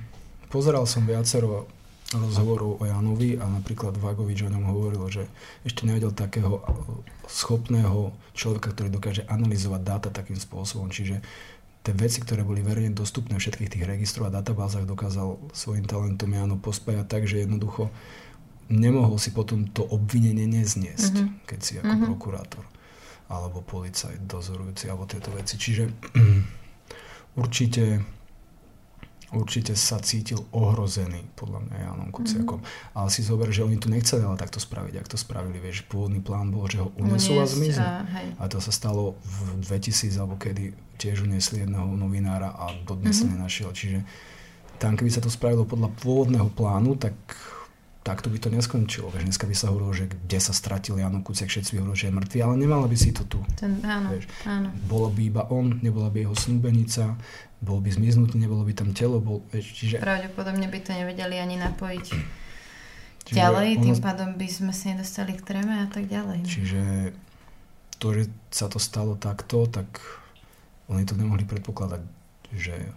Pozeral 0.53 0.85
som 0.85 1.09
viacero 1.09 1.65
rozhovorov 2.13 2.77
o 2.77 2.83
Janovi 2.85 3.33
a 3.41 3.49
napríklad 3.49 3.97
Vagovič 3.97 4.45
o 4.45 4.53
ňom 4.53 4.69
hovoril, 4.69 5.01
že 5.09 5.25
ešte 5.65 5.89
nevedel 5.89 6.13
takého 6.13 6.61
schopného 7.25 8.13
človeka, 8.37 8.77
ktorý 8.77 8.93
dokáže 8.93 9.25
analyzovať 9.25 9.81
dáta 9.81 10.09
takým 10.13 10.37
spôsobom. 10.37 10.93
Čiže 10.93 11.25
tie 11.85 11.93
veci, 11.93 12.17
ktoré 12.25 12.41
boli 12.41 12.65
verejne 12.65 12.97
dostupné 12.97 13.37
v 13.37 13.41
všetkých 13.45 13.71
tých 13.77 13.85
registroch 13.85 14.33
a 14.33 14.41
databázach, 14.41 14.89
dokázal 14.89 15.37
svojim 15.53 15.85
talentom 15.85 16.33
Jano 16.33 16.57
pospájať 16.57 17.05
tak, 17.05 17.29
že 17.29 17.45
jednoducho 17.45 17.93
nemohol 18.73 19.21
si 19.21 19.29
potom 19.29 19.69
to 19.69 19.85
obvinenie 19.85 20.49
nezniesť, 20.49 21.13
mm-hmm. 21.13 21.45
keď 21.45 21.59
si 21.61 21.73
ako 21.77 21.85
mm-hmm. 21.85 22.07
prokurátor 22.09 22.65
alebo 23.29 23.61
policajt 23.61 24.25
dozorujúci 24.25 24.89
alebo 24.89 25.05
tieto 25.09 25.29
veci. 25.33 25.57
Čiže 25.57 25.89
určite 27.41 28.01
určite 29.33 29.73
sa 29.73 29.97
cítil 29.97 30.43
ohrozený, 30.53 31.25
podľa 31.33 31.65
mňa 31.65 31.77
Janom 31.81 32.09
Kuciakom. 32.13 32.59
Mm-hmm. 32.61 32.97
Ale 32.99 33.07
si 33.09 33.21
zober, 33.25 33.49
že 33.49 33.65
oni 33.65 33.81
tu 33.81 33.89
nechceli 33.89 34.21
ale 34.21 34.37
takto 34.37 34.61
spraviť, 34.61 34.93
ak 35.01 35.07
to 35.09 35.17
spravili. 35.17 35.57
Vieš, 35.57 35.89
pôvodný 35.89 36.21
plán 36.21 36.53
bol, 36.53 36.69
že 36.69 36.83
ho 36.83 36.93
unesú 36.99 37.41
a 37.41 37.49
zmiznú. 37.49 37.81
A, 37.81 38.05
a 38.37 38.43
to 38.45 38.61
sa 38.61 38.69
stalo 38.69 39.17
v 39.25 39.65
2000, 39.65 40.13
alebo 40.21 40.37
kedy 40.37 40.75
tiež 41.01 41.25
uniesli 41.25 41.65
jedného 41.65 41.89
novinára 41.97 42.53
a 42.53 42.75
dodnes 42.85 43.17
mm-hmm. 43.17 43.31
nenašiel. 43.33 43.69
Čiže 43.73 43.99
tam, 44.77 44.99
keby 44.99 45.09
sa 45.09 45.23
to 45.23 45.31
spravilo 45.31 45.65
podľa 45.65 45.89
pôvodného 45.97 46.51
plánu, 46.53 46.99
tak 46.99 47.15
takto 48.05 48.29
by 48.29 48.37
to 48.37 48.53
neskončilo. 48.53 49.09
Veď 49.09 49.33
dneska 49.33 49.49
by 49.49 49.55
sa 49.57 49.73
hovorilo, 49.73 49.89
že 49.89 50.05
kde 50.05 50.37
sa 50.37 50.53
stratil 50.53 51.01
Jano 51.01 51.25
Kuciak, 51.25 51.49
všetci 51.49 51.81
hovorili, 51.81 51.97
že 51.97 52.07
je 52.07 52.13
mŕtvy, 52.13 52.37
ale 52.45 52.55
nemala 52.61 52.85
by 52.85 52.93
si 52.93 53.09
to 53.09 53.25
tu. 53.25 53.41
Ten, 53.57 53.81
áno, 53.81 54.13
vieš. 54.13 54.29
áno. 54.45 54.69
Bolo 54.85 55.09
by 55.09 55.21
iba 55.25 55.43
on, 55.49 55.81
nebola 55.81 56.13
by 56.13 56.29
jeho 56.29 56.37
snúbenica, 56.37 57.17
bol 57.65 57.81
by 57.81 57.89
zmiznutý, 57.89 58.37
nebolo 58.37 58.61
by 58.61 58.77
tam 58.77 58.93
telo, 58.93 59.17
bol, 59.17 59.41
vieš, 59.49 59.73
čiže... 59.73 59.97
Pravdepodobne 59.97 60.69
by 60.69 60.79
to 60.85 60.93
nevedeli 60.93 61.41
ani 61.41 61.57
napojiť 61.57 62.05
čiže 63.25 63.35
ďalej, 63.35 63.69
ono... 63.75 63.83
tým 63.89 63.97
pádom 63.97 64.29
by 64.37 64.47
sme 64.47 64.69
si 64.69 64.93
nedostali 64.93 65.33
k 65.33 65.41
tréme 65.41 65.73
a 65.81 65.87
tak 65.89 66.05
ďalej. 66.05 66.45
Čiže 66.45 66.81
to, 67.97 68.07
že 68.13 68.29
sa 68.53 68.69
to 68.69 68.77
stalo 68.77 69.17
takto, 69.17 69.65
tak 69.65 69.89
oni 70.85 71.01
to 71.09 71.17
nemohli 71.17 71.41
predpokladať, 71.49 72.05
že 72.53 72.93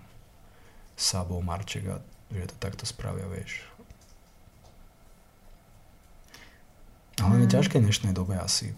Sabo, 0.99 1.41
Marček 1.41 1.89
a 1.89 1.97
že 2.29 2.53
to 2.53 2.57
takto 2.61 2.85
spravia, 2.85 3.25
vieš. 3.33 3.64
Ale 7.19 7.39
mm. 7.39 7.43
je 7.47 7.49
ťažké 7.51 7.77
v 7.81 7.87
dnešnej 7.89 8.12
dobe 8.14 8.37
asi 8.39 8.77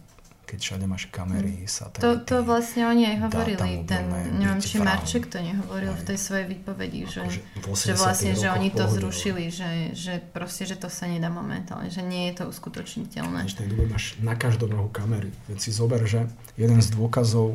keď 0.51 0.59
všade 0.59 0.85
máš 0.91 1.07
kamery, 1.15 1.63
mm. 1.63 1.71
satelity. 1.71 2.03
To, 2.03 2.11
to 2.27 2.37
vlastne 2.43 2.91
oni 2.91 3.07
aj 3.15 3.17
hovorili. 3.31 3.87
Ten, 3.87 4.11
neviem, 4.35 4.59
či 4.59 4.83
Marček 4.83 5.31
to 5.31 5.39
nehovoril 5.39 5.95
aj. 5.95 6.03
v 6.03 6.03
tej 6.11 6.19
svojej 6.19 6.47
výpovedi, 6.51 7.07
že, 7.07 7.23
že 7.63 7.93
vlastne, 7.95 8.35
že 8.35 8.51
oni 8.51 8.75
to 8.75 8.91
zrušili, 8.91 9.47
že, 9.55 9.95
že 9.95 10.19
proste, 10.35 10.67
že 10.67 10.75
to 10.75 10.91
sa 10.91 11.07
nedá 11.07 11.31
momentálne, 11.31 11.87
že 11.87 12.03
nie 12.03 12.35
je 12.35 12.43
to 12.43 12.45
uskutočniteľné. 12.51 13.47
V 13.47 13.47
dnešnej 13.47 13.71
dobe 13.71 13.85
máš 13.87 14.19
na 14.19 14.35
každom 14.35 14.75
rohu 14.75 14.91
kamery. 14.91 15.31
Veď 15.47 15.59
si 15.63 15.71
zober, 15.71 16.03
že 16.03 16.27
jeden 16.59 16.83
z 16.83 16.91
dôkazov 16.91 17.55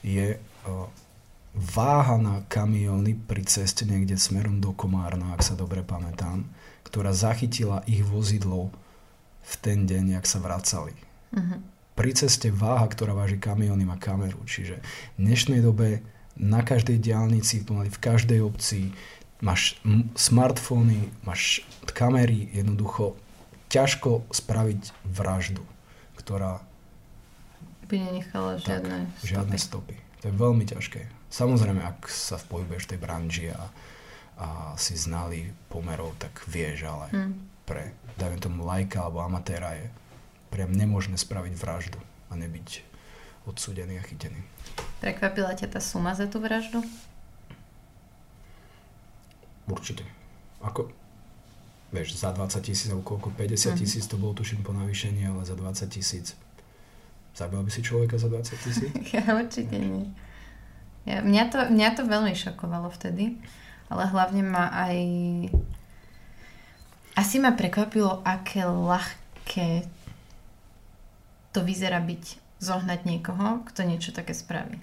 je 0.00 0.40
uh, 0.40 0.88
váha 1.52 2.16
na 2.16 2.40
kamióny 2.48 3.14
pri 3.14 3.44
ceste 3.44 3.84
niekde 3.84 4.16
smerom 4.16 4.64
do 4.64 4.72
Komárna, 4.72 5.36
ak 5.36 5.44
sa 5.44 5.52
dobre 5.52 5.84
pamätám, 5.84 6.48
ktorá 6.88 7.12
zachytila 7.12 7.84
ich 7.84 8.00
vozidlo 8.00 8.72
v 9.44 9.54
ten 9.60 9.84
deň, 9.84 10.16
jak 10.16 10.26
sa 10.26 10.40
vracali. 10.40 10.96
Uh-huh. 11.36 11.73
Pri 11.94 12.10
ceste 12.10 12.50
váha, 12.50 12.90
ktorá 12.90 13.14
váži 13.14 13.38
kamiony, 13.38 13.86
má 13.86 13.94
kameru. 13.94 14.42
Čiže 14.42 14.82
v 15.14 15.30
dnešnej 15.30 15.62
dobe 15.62 16.02
na 16.34 16.66
každej 16.66 16.98
diálnici, 16.98 17.62
v 17.62 17.98
každej 18.02 18.42
obci 18.42 18.90
máš 19.38 19.78
smartfóny, 20.18 21.06
máš 21.22 21.62
kamery, 21.94 22.50
jednoducho 22.50 23.14
ťažko 23.70 24.26
spraviť 24.30 24.90
vraždu, 25.06 25.62
ktorá 26.18 26.62
by 27.86 27.96
nenechala 28.00 28.56
žiadne 28.58 29.06
tak, 29.06 29.14
stopy. 29.14 29.28
žiadne 29.28 29.58
stopy. 29.60 29.96
To 30.22 30.24
je 30.26 30.34
veľmi 30.34 30.64
ťažké. 30.64 31.00
Samozrejme, 31.28 31.82
ak 31.84 32.08
sa 32.08 32.40
pohybuješ 32.40 32.86
v 32.86 32.90
tej 32.94 33.00
branži 33.02 33.46
a, 33.52 33.62
a 34.40 34.46
si 34.80 34.96
znali 34.96 35.52
pomerov, 35.68 36.16
tak 36.16 36.42
vieš, 36.48 36.88
ale 36.88 37.06
hmm. 37.12 37.32
pre 37.68 37.92
dajme 38.16 38.38
tomu 38.40 38.64
lajka 38.64 39.04
alebo 39.04 39.20
amatéra 39.20 39.76
je 39.76 39.86
priam 40.54 40.70
nemožné 40.70 41.18
spraviť 41.18 41.58
vraždu 41.58 41.98
a 42.30 42.38
nebyť 42.38 42.86
odsúdený 43.50 43.98
a 43.98 44.06
chytený. 44.06 44.38
Prekvapila 45.02 45.58
ťa 45.58 45.74
tá 45.74 45.80
suma 45.82 46.14
za 46.14 46.30
tú 46.30 46.38
vraždu? 46.38 46.78
Určite. 49.66 50.06
Ako, 50.62 50.94
vieš, 51.90 52.14
za 52.14 52.30
20 52.30 52.62
tisíc 52.62 52.86
alebo 52.86 53.02
koľko, 53.02 53.34
50 53.34 53.74
mhm. 53.74 53.78
tisíc 53.82 54.06
to 54.06 54.14
bolo 54.14 54.38
tuším 54.38 54.62
po 54.62 54.70
navýšení, 54.70 55.26
ale 55.26 55.42
za 55.42 55.58
20 55.58 55.90
tisíc 55.90 56.38
Zabila 57.34 57.66
by 57.66 57.70
si 57.70 57.82
človeka 57.82 58.14
za 58.14 58.30
20 58.30 58.62
tisíc? 58.62 58.90
ja 59.14 59.26
určite 59.34 59.74
nie. 59.74 60.06
Ja, 61.04 61.20
mňa, 61.20 61.44
to, 61.50 61.58
mňa 61.66 61.88
to 61.98 62.02
veľmi 62.06 62.32
šokovalo 62.32 62.88
vtedy, 62.94 63.36
ale 63.90 64.02
hlavne 64.08 64.46
ma 64.46 64.70
aj 64.70 64.96
asi 67.18 67.36
ma 67.42 67.52
prekvapilo, 67.52 68.22
aké 68.22 68.64
ľahké 68.64 69.86
to 71.54 71.62
vyzerá 71.62 72.02
byť 72.02 72.42
zohnať 72.58 73.06
niekoho, 73.06 73.62
kto 73.70 73.86
niečo 73.86 74.10
také 74.10 74.34
spraví? 74.34 74.82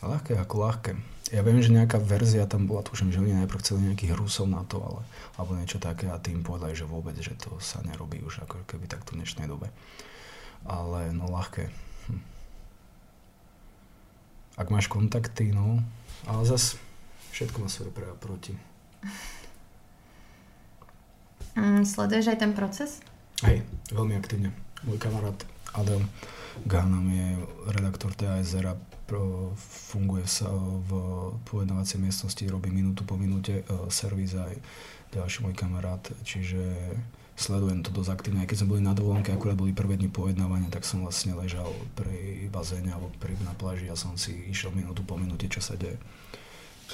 Ľahké 0.00 0.40
ako 0.40 0.54
ľahké. 0.64 0.92
Ja 1.34 1.42
viem, 1.42 1.58
že 1.58 1.74
nejaká 1.74 1.98
verzia 1.98 2.46
tam 2.46 2.70
bola, 2.70 2.86
tuším, 2.86 3.10
že 3.10 3.18
oni 3.18 3.34
najprv 3.44 3.60
chceli 3.60 3.90
nejakých 3.90 4.14
Rusov 4.14 4.46
na 4.46 4.62
to, 4.64 4.78
ale, 4.78 5.02
alebo 5.36 5.58
niečo 5.58 5.82
také 5.82 6.06
a 6.06 6.22
tým 6.22 6.46
povedali, 6.46 6.72
že 6.72 6.86
vôbec, 6.86 7.18
že 7.18 7.34
to 7.34 7.58
sa 7.58 7.82
nerobí 7.82 8.22
už 8.22 8.46
ako 8.46 8.62
keby 8.64 8.86
takto 8.86 9.12
v 9.12 9.24
dnešnej 9.24 9.50
dobe. 9.50 9.68
Ale 10.64 11.10
no 11.10 11.26
ľahké. 11.26 11.66
Hm. 12.08 12.22
Ak 14.56 14.70
máš 14.70 14.86
kontakty, 14.86 15.50
no, 15.50 15.82
ale 16.30 16.46
zas 16.46 16.78
všetko 17.34 17.66
má 17.66 17.68
svoje 17.68 17.90
pre 17.90 18.06
a 18.06 18.14
proti. 18.14 18.54
Mm, 21.58 21.82
sleduješ 21.88 22.36
aj 22.36 22.38
ten 22.38 22.52
proces? 22.54 23.02
Hej, 23.42 23.66
veľmi 23.90 24.14
aktívne. 24.14 24.54
Môj 24.84 25.00
kamarát 25.00 25.55
Adel 25.76 26.00
Gahnam 26.64 27.04
je 27.12 27.26
redaktor 27.68 28.16
TASR 28.16 28.72
a 28.72 28.74
funguje 29.92 30.24
sa 30.26 30.48
v 30.50 30.90
pojednávacej 31.46 32.00
miestnosti, 32.00 32.42
robí 32.48 32.72
minútu 32.72 33.04
po 33.04 33.14
minúte 33.14 33.60
e, 33.60 33.64
servis 33.92 34.34
aj 34.34 34.56
ďalší 35.14 35.46
môj 35.46 35.54
kamarát, 35.54 36.00
čiže 36.26 36.58
sledujem 37.36 37.84
to 37.84 37.92
dosť 37.92 38.10
aktívne. 38.10 38.42
Aj 38.42 38.48
keď 38.48 38.64
sme 38.64 38.72
boli 38.74 38.82
na 38.82 38.96
dovolenke, 38.96 39.30
akurát 39.30 39.54
boli 39.54 39.76
prvé 39.76 40.00
dni 40.00 40.08
pojednávania, 40.08 40.72
tak 40.72 40.88
som 40.88 41.04
vlastne 41.04 41.36
ležal 41.36 41.70
pri 41.94 42.48
bazéne 42.48 42.90
alebo 42.90 43.12
pri, 43.20 43.36
na 43.44 43.52
pláži 43.54 43.92
a 43.92 43.94
som 43.94 44.16
si 44.16 44.32
išiel 44.48 44.72
minútu 44.72 45.04
po 45.04 45.20
minúte, 45.20 45.46
čo 45.46 45.60
sa 45.60 45.76
deje. 45.76 46.00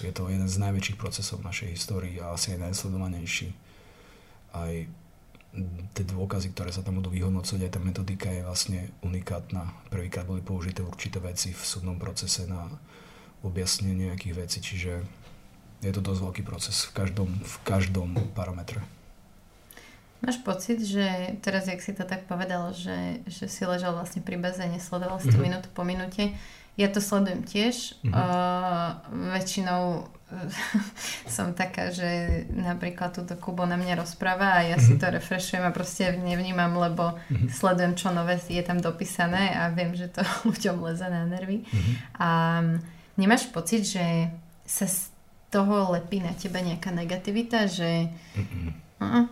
Je 0.02 0.10
to 0.10 0.26
jeden 0.26 0.50
z 0.50 0.56
najväčších 0.58 0.98
procesov 0.98 1.40
v 1.40 1.48
našej 1.48 1.68
histórii 1.72 2.18
a 2.18 2.34
asi 2.34 2.58
aj 2.58 2.68
najsledovanejší. 2.68 3.54
Aj 4.52 4.72
tie 5.92 6.04
dôkazy, 6.08 6.56
ktoré 6.56 6.72
sa 6.72 6.80
tam 6.80 7.00
budú 7.00 7.12
vyhodnocovať, 7.12 7.60
aj 7.68 7.72
tá 7.76 7.80
metodika 7.80 8.28
je 8.32 8.40
vlastne 8.40 8.80
unikátna. 9.04 9.68
Prvýkrát 9.92 10.24
boli 10.24 10.40
použité 10.40 10.80
určité 10.80 11.20
veci 11.20 11.52
v 11.52 11.62
súdnom 11.62 12.00
procese 12.00 12.48
na 12.48 12.72
objasnenie 13.44 14.08
nejakých 14.08 14.34
vecí, 14.38 14.58
čiže 14.64 15.04
je 15.82 15.92
to 15.92 16.00
dosť 16.00 16.20
veľký 16.24 16.42
proces 16.46 16.88
v 16.88 16.90
každom, 16.94 17.30
v 17.42 17.56
každom 17.66 18.16
parametre. 18.32 18.80
Máš 20.22 20.38
pocit, 20.46 20.78
že 20.78 21.34
teraz, 21.42 21.66
jak 21.66 21.82
si 21.82 21.90
to 21.90 22.06
tak 22.06 22.30
povedal, 22.30 22.70
že, 22.70 23.26
že 23.26 23.50
si 23.50 23.66
ležal 23.66 23.90
vlastne 23.98 24.22
pri 24.22 24.38
bazéne, 24.38 24.78
sledoval 24.78 25.18
si 25.18 25.26
to 25.26 25.34
mm-hmm. 25.34 25.46
minútu 25.50 25.68
po 25.74 25.82
minúte, 25.82 26.30
ja 26.76 26.88
to 26.88 27.00
sledujem 27.04 27.44
tiež. 27.44 28.00
Mm-hmm. 28.00 28.12
Uh, 28.12 28.88
väčšinou 29.36 30.08
som 31.36 31.52
taká, 31.52 31.92
že 31.92 32.44
napríklad 32.52 33.12
túto 33.12 33.36
Kubo 33.36 33.68
na 33.68 33.76
mňa 33.76 34.00
rozpráva 34.00 34.56
a 34.56 34.64
ja 34.64 34.76
mm-hmm. 34.80 34.96
si 34.96 35.00
to 35.00 35.06
refreshujem 35.12 35.64
a 35.64 35.74
proste 35.74 36.16
nevnímam, 36.16 36.72
lebo 36.72 37.16
mm-hmm. 37.16 37.52
sledujem, 37.52 37.92
čo 37.96 38.08
nové 38.10 38.40
je 38.40 38.62
tam 38.64 38.80
dopísané 38.80 39.52
a 39.52 39.68
viem, 39.68 39.92
že 39.92 40.08
to 40.08 40.24
ľuďom 40.48 40.76
leze 40.80 41.06
na 41.06 41.28
nervy. 41.28 41.64
Mm-hmm. 41.64 41.94
A 42.16 42.28
nemáš 43.20 43.52
pocit, 43.52 43.84
že 43.84 44.32
sa 44.64 44.88
z 44.88 45.12
toho 45.52 45.92
lepí 45.92 46.24
na 46.24 46.32
teba 46.32 46.64
nejaká 46.64 46.88
negativita, 46.96 47.68
že... 47.68 48.08
Mm-hmm. 48.08 48.66
Uh-uh. 49.04 49.26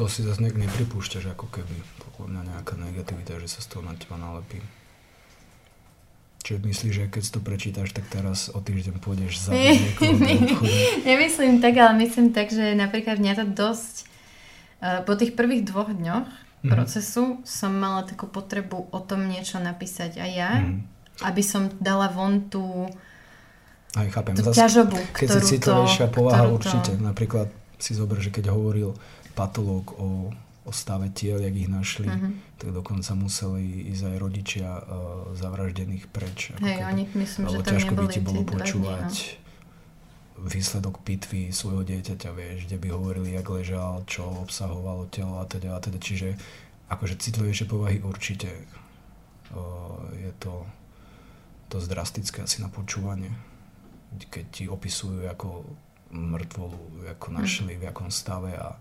To 0.00 0.08
si 0.08 0.24
zase 0.24 0.40
nepripúšťaš 0.40 1.36
ako 1.36 1.52
keby, 1.52 1.76
podľa 2.16 2.28
mňa 2.32 2.42
nejaká 2.56 2.80
negativita, 2.80 3.36
že 3.44 3.48
sa 3.52 3.60
z 3.60 3.76
toho 3.76 3.84
na 3.84 3.92
teba 3.92 4.16
nalepí. 4.16 4.64
Čiže 6.42 6.58
myslíš, 6.58 6.92
že 6.92 7.04
keď 7.06 7.22
si 7.22 7.30
to 7.30 7.40
prečítaš, 7.40 7.94
tak 7.94 8.04
teraz 8.10 8.50
o 8.50 8.58
týždeň 8.58 8.98
pôjdeš 8.98 9.46
za 9.46 9.54
Nemyslím 11.06 11.62
tak, 11.62 11.78
ale 11.78 12.02
myslím 12.02 12.34
tak, 12.34 12.50
že 12.50 12.74
napríklad 12.74 13.22
mňa 13.22 13.34
to 13.38 13.44
dosť 13.46 13.94
uh, 14.82 15.00
po 15.06 15.14
tých 15.14 15.38
prvých 15.38 15.62
dvoch 15.62 15.94
dňoch 15.94 16.26
mm-hmm. 16.26 16.70
procesu 16.70 17.38
som 17.46 17.70
mala 17.74 18.02
takú 18.02 18.26
potrebu 18.26 18.90
o 18.90 19.00
tom 19.06 19.30
niečo 19.30 19.62
napísať 19.62 20.18
aj 20.18 20.30
ja, 20.34 20.50
mm-hmm. 20.58 20.78
aby 21.30 21.42
som 21.46 21.70
dala 21.78 22.10
von 22.10 22.50
tú, 22.50 22.90
aj, 23.94 24.08
chápem. 24.10 24.34
tú 24.34 24.42
Zas, 24.50 24.58
ťažobu, 24.66 24.98
Keď 25.14 25.28
si 25.38 25.40
citlivejšia 25.58 26.10
povaha 26.10 26.50
určite. 26.50 26.98
To... 26.98 27.06
Napríklad 27.06 27.54
si 27.78 27.94
zober, 27.94 28.18
že 28.18 28.34
keď 28.34 28.50
hovoril 28.50 28.98
patológ 29.38 29.94
o 29.94 30.34
o 30.62 30.70
stave 30.70 31.10
tiel, 31.10 31.42
jak 31.42 31.54
ich 31.58 31.66
našli, 31.66 32.06
uh-huh. 32.06 32.32
tak 32.58 32.70
dokonca 32.70 33.10
museli 33.18 33.90
ísť 33.90 34.14
aj 34.14 34.16
rodičia 34.22 34.68
uh, 34.78 34.82
zavraždených 35.34 36.06
preč. 36.06 36.54
Hej, 36.62 36.78
keby, 36.78 36.86
oni 36.86 37.04
myslím, 37.18 37.44
že 37.50 37.58
ťažko 37.66 37.92
by 37.98 38.06
ti 38.06 38.20
bolo 38.22 38.46
počúvať 38.46 39.10
no. 40.38 40.46
výsledok 40.46 41.02
pitvy 41.02 41.50
svojho 41.50 41.82
dieťaťa, 41.82 42.30
vieš, 42.30 42.70
kde 42.70 42.78
by 42.78 42.88
hovorili, 42.94 43.34
jak 43.34 43.46
ležal, 43.50 44.06
čo 44.06 44.22
obsahovalo 44.46 45.10
telo 45.10 45.42
a 45.42 45.44
teda 45.50 45.74
a 45.74 45.82
teda. 45.82 45.98
Čiže 45.98 46.38
akože 46.86 47.18
citlivejšie 47.18 47.66
povahy 47.66 47.98
určite 47.98 48.54
uh, 48.54 49.98
je 50.14 50.30
to 50.38 50.62
dosť 51.74 51.86
drastické 51.90 52.38
asi 52.46 52.62
na 52.62 52.70
počúvanie. 52.70 53.34
Keď 54.14 54.44
ti 54.52 54.64
opisujú 54.70 55.26
ako 55.26 55.66
mŕtvolu, 56.12 57.08
ako 57.18 57.26
mhm. 57.32 57.34
našli, 57.34 57.74
v 57.82 57.84
akom 57.90 58.14
stave 58.14 58.54
a 58.54 58.78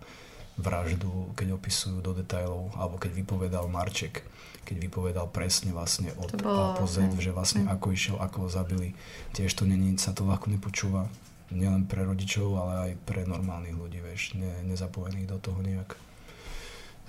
vraždu, 0.62 1.34
keď 1.36 1.58
opisujú 1.58 2.00
do 2.00 2.16
detajlov, 2.16 2.72
alebo 2.78 2.96
keď 3.02 3.12
vypovedal 3.18 3.66
Marček, 3.68 4.24
keď 4.64 4.78
vypovedal 4.88 5.28
presne 5.34 5.74
vlastne 5.74 6.14
od 6.16 6.38
bolo, 6.38 6.78
A 6.78 6.78
po 6.78 6.86
Z, 6.86 7.18
že 7.18 7.34
vlastne 7.34 7.66
mm. 7.66 7.74
ako 7.74 7.88
išiel, 7.92 8.18
ako 8.22 8.46
ho 8.46 8.50
zabili. 8.50 8.94
Tiež 9.34 9.52
to 9.58 9.66
není, 9.66 9.98
sa 9.98 10.14
to 10.14 10.24
ľahko 10.24 10.54
nepočúva, 10.54 11.10
nielen 11.52 11.90
pre 11.90 12.08
rodičov, 12.08 12.56
ale 12.56 12.74
aj 12.88 12.92
pre 13.04 13.28
normálnych 13.28 13.76
ľudí, 13.76 14.00
vieš, 14.00 14.40
ne, 14.40 14.64
nezapojených 14.64 15.28
do 15.28 15.38
toho 15.42 15.60
nejak 15.60 15.98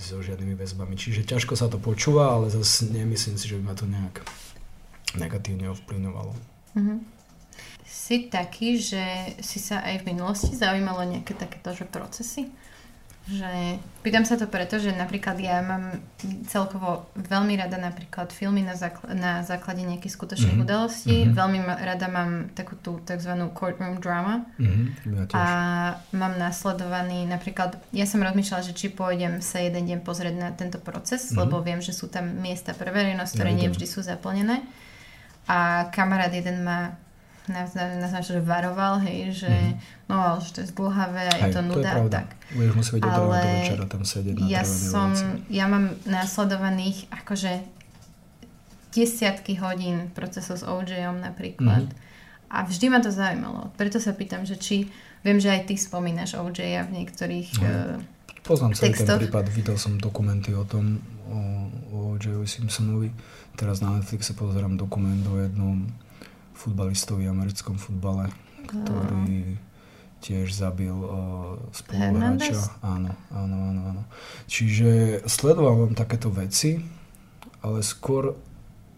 so 0.03 0.19
žiadnymi 0.19 0.59
väzbami. 0.59 0.99
Čiže 0.99 1.23
ťažko 1.23 1.55
sa 1.55 1.71
to 1.71 1.79
počúva, 1.79 2.35
ale 2.35 2.51
zase 2.51 2.91
nemyslím 2.91 3.39
si, 3.39 3.47
že 3.47 3.57
by 3.61 3.63
ma 3.71 3.75
to 3.79 3.87
nejak 3.87 4.25
negatívne 5.15 5.71
ovplyvňovalo. 5.71 6.33
Mm-hmm. 6.75 6.99
Si 7.87 8.33
taký, 8.33 8.81
že 8.81 9.37
si 9.45 9.61
sa 9.61 9.85
aj 9.85 10.03
v 10.03 10.17
minulosti 10.17 10.57
zaujímalo 10.57 11.05
nejaké 11.05 11.37
takéto 11.37 11.77
že 11.77 11.85
procesy? 11.85 12.49
Že 13.23 13.79
pýtam 14.03 14.27
sa 14.27 14.35
to 14.35 14.51
preto, 14.51 14.83
že 14.83 14.91
napríklad 14.91 15.39
ja 15.39 15.63
mám 15.63 16.03
celkovo 16.51 17.07
veľmi 17.15 17.55
rada 17.55 17.79
napríklad 17.79 18.35
filmy 18.35 18.67
na, 18.67 18.75
zákl- 18.75 19.15
na 19.15 19.47
základe 19.47 19.87
nejakých 19.87 20.19
skutočných 20.19 20.59
mm-hmm. 20.59 20.67
udalostí. 20.67 21.17
Mm-hmm. 21.23 21.39
Veľmi 21.39 21.59
ma- 21.63 21.79
rada 21.79 22.11
mám 22.11 22.51
takú 22.51 22.75
tú 22.83 22.99
tzv. 23.07 23.31
courtroom 23.55 24.03
drama. 24.03 24.43
Mm-hmm. 24.59 24.87
Ja 25.07 25.23
a 25.39 25.45
mám 26.11 26.35
nasledovaný 26.35 27.31
napríklad, 27.31 27.79
ja 27.95 28.11
som 28.11 28.19
rozmýšľala, 28.27 28.67
že 28.67 28.75
či 28.75 28.91
pôjdem 28.91 29.39
sa 29.39 29.63
jeden 29.63 29.87
deň 29.87 29.99
pozrieť 30.03 30.35
na 30.35 30.51
tento 30.51 30.83
proces, 30.83 31.31
mm-hmm. 31.31 31.41
lebo 31.47 31.63
viem, 31.63 31.79
že 31.79 31.95
sú 31.95 32.11
tam 32.11 32.27
miesta 32.43 32.75
pre 32.75 32.91
verejnosť, 32.91 33.39
ktoré 33.39 33.55
ja 33.55 33.59
nie 33.63 33.69
vždy 33.71 33.87
sú 33.87 34.03
zaplnené. 34.03 34.67
A 35.47 35.91
kamarát 35.95 36.31
jeden 36.35 36.67
ma 36.67 36.99
nás, 37.51 37.75
nás 37.75 38.13
že 38.23 38.39
varoval, 38.39 39.03
hej, 39.03 39.35
že 39.35 39.51
mm-hmm. 39.51 40.07
no 40.07 40.39
že 40.39 40.51
to 40.55 40.59
je 40.63 40.69
zdlhavé 40.71 41.27
a 41.27 41.35
je 41.43 41.51
to 41.51 41.63
nuda. 41.67 41.91
To 41.99 42.07
je 42.07 42.15
tak. 42.15 42.29
Budeš 42.55 42.73
musieť 42.79 43.01
ale 43.03 43.19
do 43.19 43.25
večera 43.35 43.87
tam 43.91 44.03
sedieť 44.07 44.35
na 44.39 44.45
ja 44.47 44.63
som, 44.63 45.11
ja 45.51 45.67
mám 45.67 45.91
následovaných 46.07 47.11
akože 47.11 47.53
desiatky 48.93 49.59
hodín 49.59 50.13
procesu 50.15 50.55
s 50.55 50.63
OJom 50.63 51.19
napríklad. 51.19 51.91
Mm-hmm. 51.91 52.53
A 52.53 52.69
vždy 52.69 52.87
ma 52.93 53.01
to 53.01 53.09
zaujímalo. 53.09 53.73
Preto 53.81 53.97
sa 53.97 54.13
pýtam, 54.13 54.45
že 54.45 54.61
či 54.61 54.85
viem, 55.25 55.41
že 55.41 55.49
aj 55.49 55.73
ty 55.73 55.75
spomínaš 55.81 56.37
OJ 56.37 56.85
v 56.85 56.91
niektorých 57.01 57.49
no. 57.59 57.65
uh, 57.65 58.45
Poznám 58.45 58.75
celý 58.75 58.93
ten 58.93 59.07
prípad, 59.07 59.55
videl 59.55 59.79
som 59.79 59.97
dokumenty 59.97 60.51
o 60.51 60.67
tom, 60.67 60.99
o, 61.31 61.39
o 61.95 61.99
O.J. 62.13 62.45
Simpsonovi. 62.45 63.09
Teraz 63.57 63.81
na 63.81 63.97
Netflixe 63.97 64.35
pozerám 64.35 64.77
dokument 64.77 65.23
o 65.31 65.39
jednom 65.41 65.87
futbalistovi 66.63 67.27
v 67.27 67.35
americkom 67.35 67.75
futbale, 67.75 68.31
ktorý 68.71 69.59
tiež 70.23 70.55
zabil 70.55 70.95
uh, 70.95 71.59
spoluhráča. 71.75 72.79
Áno, 72.87 73.11
áno, 73.35 73.57
áno, 73.59 73.81
áno. 73.91 74.03
Čiže 74.47 75.23
sledoval 75.27 75.91
takéto 75.99 76.31
veci, 76.31 76.79
ale 77.59 77.83
skôr 77.83 78.39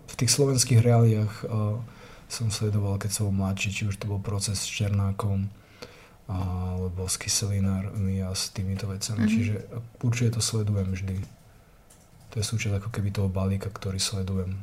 v 0.04 0.14
tých 0.20 0.30
slovenských 0.36 0.84
reáliách 0.84 1.34
uh, 1.48 1.80
som 2.28 2.52
sledoval, 2.52 3.00
keď 3.00 3.10
som 3.16 3.32
mladší, 3.32 3.68
či 3.72 3.82
už 3.88 3.96
to 3.96 4.04
bol 4.04 4.20
proces 4.20 4.60
s 4.60 4.68
Černákom, 4.68 5.48
alebo 6.24 7.04
s 7.04 7.20
kyselinármi 7.20 8.24
a 8.24 8.32
s 8.32 8.48
týmito 8.52 8.88
vecami. 8.88 9.24
Mm-hmm. 9.24 9.32
Čiže 9.32 9.54
určite 10.00 10.30
to 10.36 10.40
sledujem 10.40 10.88
vždy. 10.92 11.16
To 12.32 12.34
je 12.40 12.44
súčasť 12.44 12.80
ako 12.80 12.88
keby 12.88 13.12
toho 13.12 13.28
balíka, 13.28 13.68
ktorý 13.68 14.00
sledujem 14.00 14.56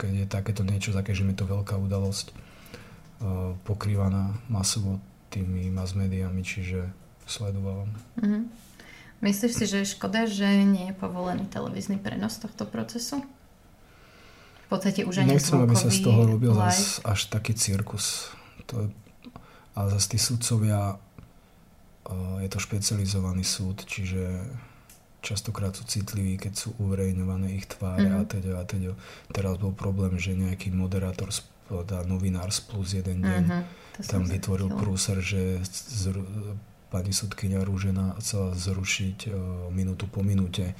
keď 0.00 0.24
je 0.24 0.26
takéto 0.26 0.64
niečo, 0.64 0.96
také, 0.96 1.12
že 1.12 1.28
je 1.28 1.36
to 1.36 1.44
veľká 1.44 1.76
udalosť 1.76 2.32
uh, 2.32 3.52
pokrývaná 3.68 4.32
masovo 4.48 4.96
tými 5.28 5.68
mass 5.68 5.92
médiami, 5.92 6.40
čiže 6.40 6.88
sledovala. 7.28 7.84
Mm-hmm. 8.16 8.42
Myslíš 9.20 9.52
si, 9.52 9.64
že 9.68 9.76
je 9.84 9.92
škoda, 9.92 10.24
že 10.24 10.48
nie 10.64 10.88
je 10.90 10.94
povolený 10.96 11.44
televízny 11.52 12.00
prenos 12.00 12.40
tohto 12.40 12.64
procesu? 12.64 13.20
V 14.64 14.66
podstate 14.72 15.04
už 15.04 15.20
ani 15.20 15.36
Nechcem, 15.36 15.60
aby 15.60 15.76
sa 15.76 15.92
z 15.92 16.00
toho 16.00 16.24
robil 16.24 16.56
zas, 16.56 17.04
až 17.04 17.28
taký 17.28 17.52
cirkus. 17.52 18.32
To 18.72 18.86
je, 18.86 18.88
ale 19.76 19.86
zase 19.92 20.16
tí 20.16 20.18
sudcovia, 20.18 20.96
uh, 20.96 22.40
je 22.40 22.48
to 22.48 22.56
špecializovaný 22.56 23.44
súd, 23.44 23.84
čiže 23.84 24.48
častokrát 25.20 25.76
sú 25.76 25.84
citliví, 25.84 26.40
keď 26.40 26.52
sú 26.56 26.68
uverejňované 26.80 27.56
ich 27.56 27.68
tváre 27.68 28.08
mm-hmm. 28.08 28.20
a 28.20 28.28
teda 28.28 28.50
a 28.60 28.64
teda. 28.64 28.92
Teraz 29.32 29.60
bol 29.60 29.72
problém, 29.76 30.16
že 30.16 30.32
nejaký 30.36 30.72
moderátor, 30.72 31.30
teda 31.68 32.04
novinár 32.08 32.50
z 32.50 32.60
plus 32.66 32.96
jeden 32.96 33.22
deň 33.22 33.42
mm-hmm. 33.46 34.08
tam 34.08 34.26
vytvoril 34.26 34.72
prúser, 34.74 35.20
že 35.20 35.60
zru, 35.70 36.24
pani 36.90 37.14
sudkynia 37.14 37.62
Rúžena 37.62 38.18
chcela 38.18 38.50
zrušiť 38.56 39.18
uh, 39.30 39.34
minútu 39.70 40.10
po 40.10 40.26
minúte. 40.26 40.74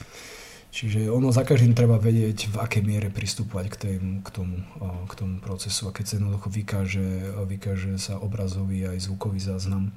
Čiže 0.70 1.11
ono 1.11 1.34
za 1.34 1.43
každým 1.43 1.74
treba 1.74 1.99
vedieť, 1.99 2.51
v 2.51 2.57
akej 2.62 2.82
miere 2.86 3.11
pristupovať 3.11 3.66
k, 3.70 3.76
tém, 3.78 4.05
k, 4.22 4.28
tomu, 4.30 4.62
uh, 4.82 5.07
k 5.07 5.14
tomu 5.14 5.38
procesu. 5.38 5.86
A 5.86 5.95
keď 5.95 6.05
sa 6.07 6.14
jednoducho 6.18 6.51
vykáže, 6.51 7.07
vykáže 7.47 7.95
sa 7.99 8.18
obrazový 8.18 8.91
aj 8.91 9.07
zvukový 9.07 9.38
záznam, 9.38 9.95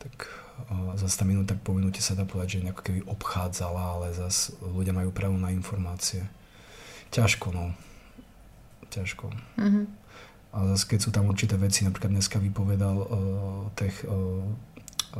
tak 0.00 0.32
zase 0.96 1.16
tá 1.20 1.24
minúta 1.24 1.56
po 1.56 1.72
minúte 1.72 2.00
sa 2.04 2.16
dá 2.16 2.24
povedať, 2.28 2.60
že 2.60 2.64
nejako 2.68 2.82
keby 2.84 3.00
obchádzala, 3.08 3.82
ale 3.96 4.06
zase 4.16 4.52
ľudia 4.60 4.92
majú 4.92 5.12
právo 5.12 5.36
na 5.36 5.52
informácie. 5.52 6.24
Ťažko, 7.10 7.52
no. 7.52 7.72
Ťažko. 8.92 9.32
Mm-hmm. 9.56 9.84
A 10.50 10.58
zase 10.74 10.84
keď 10.90 10.98
sú 11.00 11.10
tam 11.14 11.30
určité 11.30 11.54
veci, 11.54 11.86
napríklad 11.86 12.10
dneska 12.10 12.42
vypovedal 12.42 12.96
uh, 12.96 13.08
tech, 13.78 14.02
uh, 14.06 14.42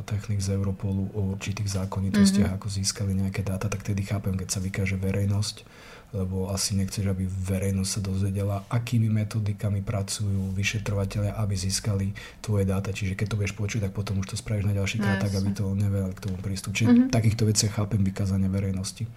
technik 0.03 0.43
z 0.43 0.55
Europolu 0.55 1.07
o 1.15 1.35
určitých 1.35 1.71
zákonitostiach, 1.83 2.51
mm-hmm. 2.51 2.59
ako 2.61 2.67
získali 2.67 3.11
nejaké 3.15 3.41
dáta, 3.43 3.71
tak 3.71 3.83
tedy 3.83 4.03
chápem, 4.03 4.35
keď 4.35 4.49
sa 4.51 4.59
vykáže 4.59 4.99
verejnosť, 4.99 5.63
lebo 6.11 6.51
asi 6.51 6.75
nechceš, 6.75 7.07
aby 7.07 7.23
verejnosť 7.23 7.91
sa 7.91 8.01
dozvedela, 8.03 8.55
akými 8.67 9.07
metodikami 9.07 9.79
pracujú 9.79 10.51
vyšetrovateľia, 10.51 11.39
aby 11.39 11.55
získali 11.55 12.11
tvoje 12.43 12.67
dáta. 12.67 12.91
Čiže 12.91 13.15
keď 13.15 13.27
to 13.31 13.39
budeš 13.39 13.55
počuť, 13.55 13.79
tak 13.87 13.95
potom 13.95 14.19
už 14.19 14.35
to 14.35 14.35
spravíš 14.35 14.67
na 14.67 14.75
ďalší 14.75 14.99
krát, 14.99 15.19
no, 15.19 15.23
tak 15.23 15.33
aby 15.39 15.49
to 15.55 15.71
nevedeli 15.71 16.11
k 16.11 16.23
tomu 16.27 16.35
prístup. 16.43 16.75
Čiže 16.75 16.89
mm-hmm. 16.91 17.15
takýchto 17.15 17.47
veciach 17.47 17.73
chápem 17.79 18.03
vykázanie 18.03 18.51
verejnosti. 18.51 19.07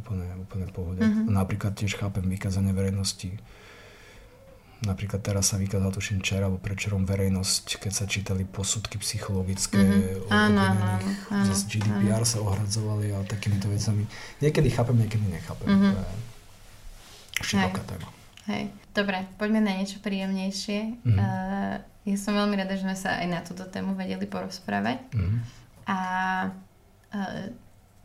Úplne, 0.00 0.26
úplne 0.40 0.66
pohode. 0.72 1.04
Mm-hmm. 1.04 1.36
Napríklad 1.36 1.76
tiež 1.76 2.00
chápem 2.00 2.24
vykázanie 2.24 2.72
verejnosti 2.72 3.36
Napríklad 4.80 5.20
teraz 5.20 5.52
sa 5.52 5.60
vykázal 5.60 5.92
tuším 5.92 6.24
včera 6.24 6.48
alebo 6.48 6.56
prečerom 6.56 7.04
verejnosť, 7.04 7.84
keď 7.84 7.92
sa 7.92 8.08
čítali 8.08 8.48
posudky 8.48 8.96
psychologické 8.96 9.76
mm-hmm. 9.76 10.32
áno, 10.32 10.60
áno, 11.28 11.52
z 11.52 11.62
GDPR 11.68 12.24
áno. 12.24 12.28
sa 12.28 12.40
ohradzovali 12.40 13.12
a 13.12 13.20
takýmito 13.28 13.68
vecami. 13.68 14.08
Niekedy 14.40 14.68
chápem, 14.72 14.96
niekedy 15.04 15.28
nechápem. 15.28 15.68
Mm-hmm. 15.68 15.92
To 15.92 16.00
je 16.00 17.44
široká 17.44 17.82
téma. 17.84 18.08
Hej. 18.48 18.72
Dobre, 18.96 19.28
poďme 19.36 19.60
na 19.60 19.76
niečo 19.76 20.00
príjemnejšie. 20.00 20.80
Mm-hmm. 21.04 21.18
Uh, 21.20 21.76
ja 22.08 22.16
som 22.16 22.32
veľmi 22.32 22.56
rada, 22.56 22.72
že 22.72 22.88
sme 22.88 22.96
sa 22.96 23.20
aj 23.20 23.26
na 23.28 23.40
túto 23.44 23.68
tému 23.68 23.92
vedeli 23.92 24.24
porozprávať. 24.24 24.96
Mm-hmm. 25.12 25.40
A 25.92 25.98
uh, 27.12 27.46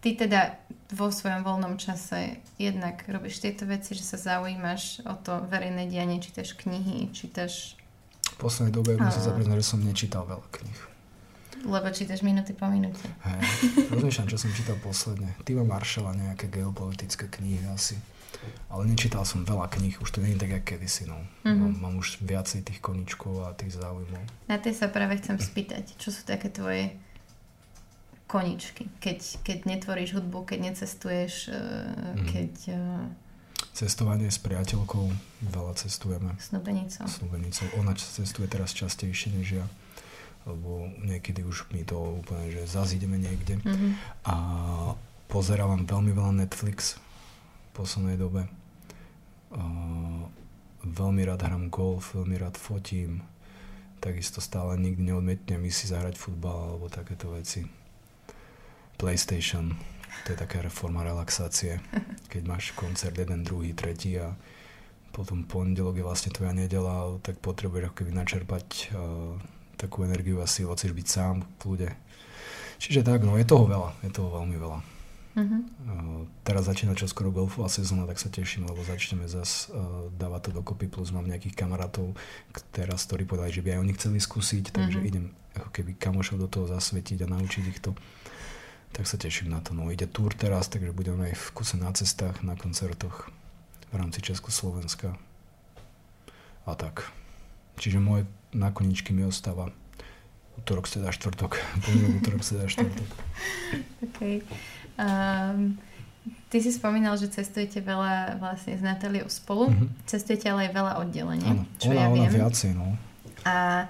ty 0.06 0.14
teda 0.14 0.54
vo 0.94 1.10
svojom 1.10 1.42
voľnom 1.42 1.82
čase 1.82 2.38
jednak 2.62 3.02
robíš 3.10 3.42
tieto 3.42 3.66
veci, 3.66 3.98
že 3.98 4.06
sa 4.06 4.22
zaujímaš 4.22 5.02
o 5.02 5.18
to 5.18 5.42
verejné 5.50 5.90
dianie, 5.90 6.22
čítaš 6.22 6.54
knihy, 6.54 7.10
čítaš... 7.10 7.74
V 8.22 8.38
poslednej 8.38 8.70
dobe 8.78 9.02
musím 9.02 9.24
sa 9.26 9.34
priznať, 9.34 9.58
že 9.58 9.66
som 9.66 9.82
nečítal 9.82 10.30
veľa 10.30 10.46
kníh. 10.54 10.82
Lebo 11.66 11.90
čítaš 11.90 12.22
minúty 12.22 12.54
po 12.54 12.70
minúte. 12.70 13.02
Hej, 13.26 13.42
rozmýšľam, 13.90 14.30
čo 14.30 14.38
som 14.38 14.54
čítal 14.54 14.78
posledne. 14.78 15.34
Tima 15.42 15.66
Marshalla, 15.66 16.14
nejaké 16.14 16.54
geopolitické 16.54 17.26
knihy 17.26 17.66
asi. 17.74 17.98
Ale 18.70 18.86
nečítal 18.86 19.26
som 19.26 19.42
veľa 19.42 19.74
kníh, 19.74 19.98
už 19.98 20.14
to 20.14 20.22
nie 20.22 20.38
je 20.38 20.46
tak, 20.46 20.62
ako 20.62 20.66
kedysi. 20.70 21.10
No. 21.10 21.18
Mm-hmm. 21.18 21.58
Mám, 21.58 21.74
mám 21.82 21.96
už 21.98 22.22
viacej 22.22 22.62
tých 22.62 22.78
koničkov 22.78 23.42
a 23.42 23.58
tých 23.58 23.74
záujmov. 23.74 24.22
Na 24.46 24.62
tie 24.62 24.70
sa 24.70 24.86
práve 24.86 25.18
chcem 25.18 25.42
spýtať, 25.42 25.98
čo 25.98 26.14
sú 26.14 26.22
také 26.30 26.54
tvoje 26.54 26.94
koničky, 28.36 28.92
keď, 29.00 29.20
keď 29.48 29.58
netvoríš 29.64 30.20
hudbu, 30.20 30.44
keď 30.44 30.76
necestuješ, 30.76 31.56
mm. 31.56 32.28
keď... 32.28 32.52
E, 32.68 32.80
Cestovanie 33.72 34.28
s 34.28 34.40
priateľkou, 34.44 35.08
veľa 35.56 35.74
cestujeme. 35.80 36.36
Snúbenicou. 36.40 37.08
Snúbenicou. 37.08 37.68
Ona 37.80 37.96
cestuje 37.96 38.48
teraz 38.52 38.76
častejšie 38.76 39.32
než 39.40 39.64
ja, 39.64 39.66
lebo 40.44 40.92
niekedy 41.00 41.48
už 41.48 41.72
mi 41.72 41.88
to 41.88 41.96
úplne, 41.96 42.52
že 42.52 42.68
zase 42.68 43.00
ideme 43.00 43.16
niekde. 43.16 43.60
Mm-hmm. 43.64 43.92
A 44.28 44.36
pozerávam 45.32 45.88
veľmi 45.88 46.12
veľa 46.12 46.36
Netflix 46.36 47.00
v 47.00 47.70
poslednej 47.72 48.20
dobe. 48.20 48.52
A 49.56 49.64
veľmi 50.84 51.24
rád 51.24 51.48
hrám 51.48 51.72
golf, 51.72 52.16
veľmi 52.16 52.36
rád 52.36 52.60
fotím. 52.60 53.24
Takisto 54.04 54.44
stále 54.44 54.76
nikdy 54.76 55.16
neodmietnem 55.16 55.68
si 55.72 55.88
zahrať 55.88 56.20
futbal 56.20 56.76
alebo 56.76 56.92
takéto 56.92 57.32
veci 57.32 57.85
PlayStation. 58.98 59.76
To 60.26 60.34
je 60.34 60.38
taká 60.40 60.64
reforma 60.66 61.06
relaxácie, 61.06 61.78
keď 62.34 62.42
máš 62.50 62.74
koncert 62.74 63.14
jeden, 63.14 63.46
druhý, 63.46 63.78
tretí 63.78 64.18
a 64.18 64.34
potom 65.16 65.48
pondelok 65.48 65.96
je 65.96 66.04
vlastne 66.04 66.32
tvoja 66.34 66.52
nedela, 66.52 67.16
tak 67.24 67.40
potrebuješ 67.40 67.88
ako 67.88 67.96
keby 67.96 68.12
načerpať 68.12 68.68
uh, 68.92 69.40
takú 69.80 70.04
energiu 70.04 70.44
a 70.44 70.48
silu, 70.50 70.76
chceš 70.76 70.92
byť 70.92 71.08
sám 71.08 71.36
v 71.40 71.48
kľude. 71.62 71.90
Čiže 72.84 73.08
tak, 73.08 73.24
no 73.24 73.40
je 73.40 73.48
toho 73.48 73.64
veľa, 73.64 73.96
je 74.04 74.12
toho 74.12 74.28
veľmi 74.36 74.58
veľa. 74.60 74.80
Uh-huh. 75.36 75.62
Uh, 75.88 76.24
teraz 76.44 76.68
začína 76.68 76.96
čoskoro 76.96 77.32
golfová 77.32 77.72
sezóna, 77.72 78.08
tak 78.08 78.20
sa 78.20 78.28
teším, 78.28 78.68
lebo 78.68 78.84
začneme 78.84 79.28
zase 79.28 79.72
uh, 79.72 80.08
dávať 80.16 80.52
to 80.52 80.64
dokopy, 80.64 80.92
plus 80.92 81.16
mám 81.16 81.28
nejakých 81.28 81.56
kamarátov, 81.60 82.16
teraz, 82.76 83.08
ktorí 83.08 83.24
povedali, 83.24 83.56
že 83.56 83.64
by 83.64 83.76
aj 83.76 83.80
oni 83.84 83.94
chceli 83.96 84.20
skúsiť, 84.20 84.76
takže 84.76 85.00
uh-huh. 85.00 85.12
idem 85.12 85.26
ako 85.56 85.70
keby 85.72 85.96
kamošov 85.96 86.44
do 86.44 86.48
toho 86.52 86.66
zasvetiť 86.68 87.24
a 87.24 87.32
naučiť 87.32 87.64
ich 87.72 87.80
to 87.80 87.96
tak 88.96 89.12
sa 89.12 89.20
teším 89.20 89.52
na 89.52 89.60
to. 89.60 89.76
No 89.76 89.92
ide 89.92 90.08
túr 90.08 90.32
teraz, 90.32 90.72
takže 90.72 90.96
budeme 90.96 91.28
aj 91.28 91.36
v 91.36 91.46
kuse 91.52 91.76
na 91.76 91.92
cestách, 91.92 92.40
na 92.48 92.56
koncertoch 92.56 93.28
v 93.92 93.96
rámci 94.00 94.24
Československa 94.24 95.20
a 96.64 96.72
tak. 96.80 97.12
Čiže 97.76 98.00
moje 98.00 98.24
na 98.56 98.72
koničky 98.72 99.12
mi 99.12 99.28
ostáva 99.28 99.68
útorok, 100.56 100.88
steda, 100.88 101.12
štvrtok. 101.12 101.60
Pondelok, 101.84 102.14
útorok, 102.24 102.42
steda, 102.48 102.72
štvrtok. 102.72 103.10
OK. 104.08 104.20
Um, 104.96 105.76
ty 106.48 106.64
si 106.64 106.72
spomínal, 106.72 107.20
že 107.20 107.28
cestujete 107.28 107.84
veľa 107.84 108.40
vlastne 108.40 108.80
s 108.80 108.82
Natáliou 108.82 109.28
spolu. 109.28 109.76
Mm-hmm. 109.76 110.08
Cestujete 110.08 110.48
ale 110.48 110.72
aj 110.72 110.72
veľa 110.72 110.94
oddelenie. 111.04 111.52
Áno, 111.52 111.68
čo 111.84 111.92
ona, 111.92 112.00
ja 112.00 112.08
ona 112.08 112.26
viem. 112.32 112.40
viacej, 112.40 112.72
no. 112.72 112.96
A 113.44 113.86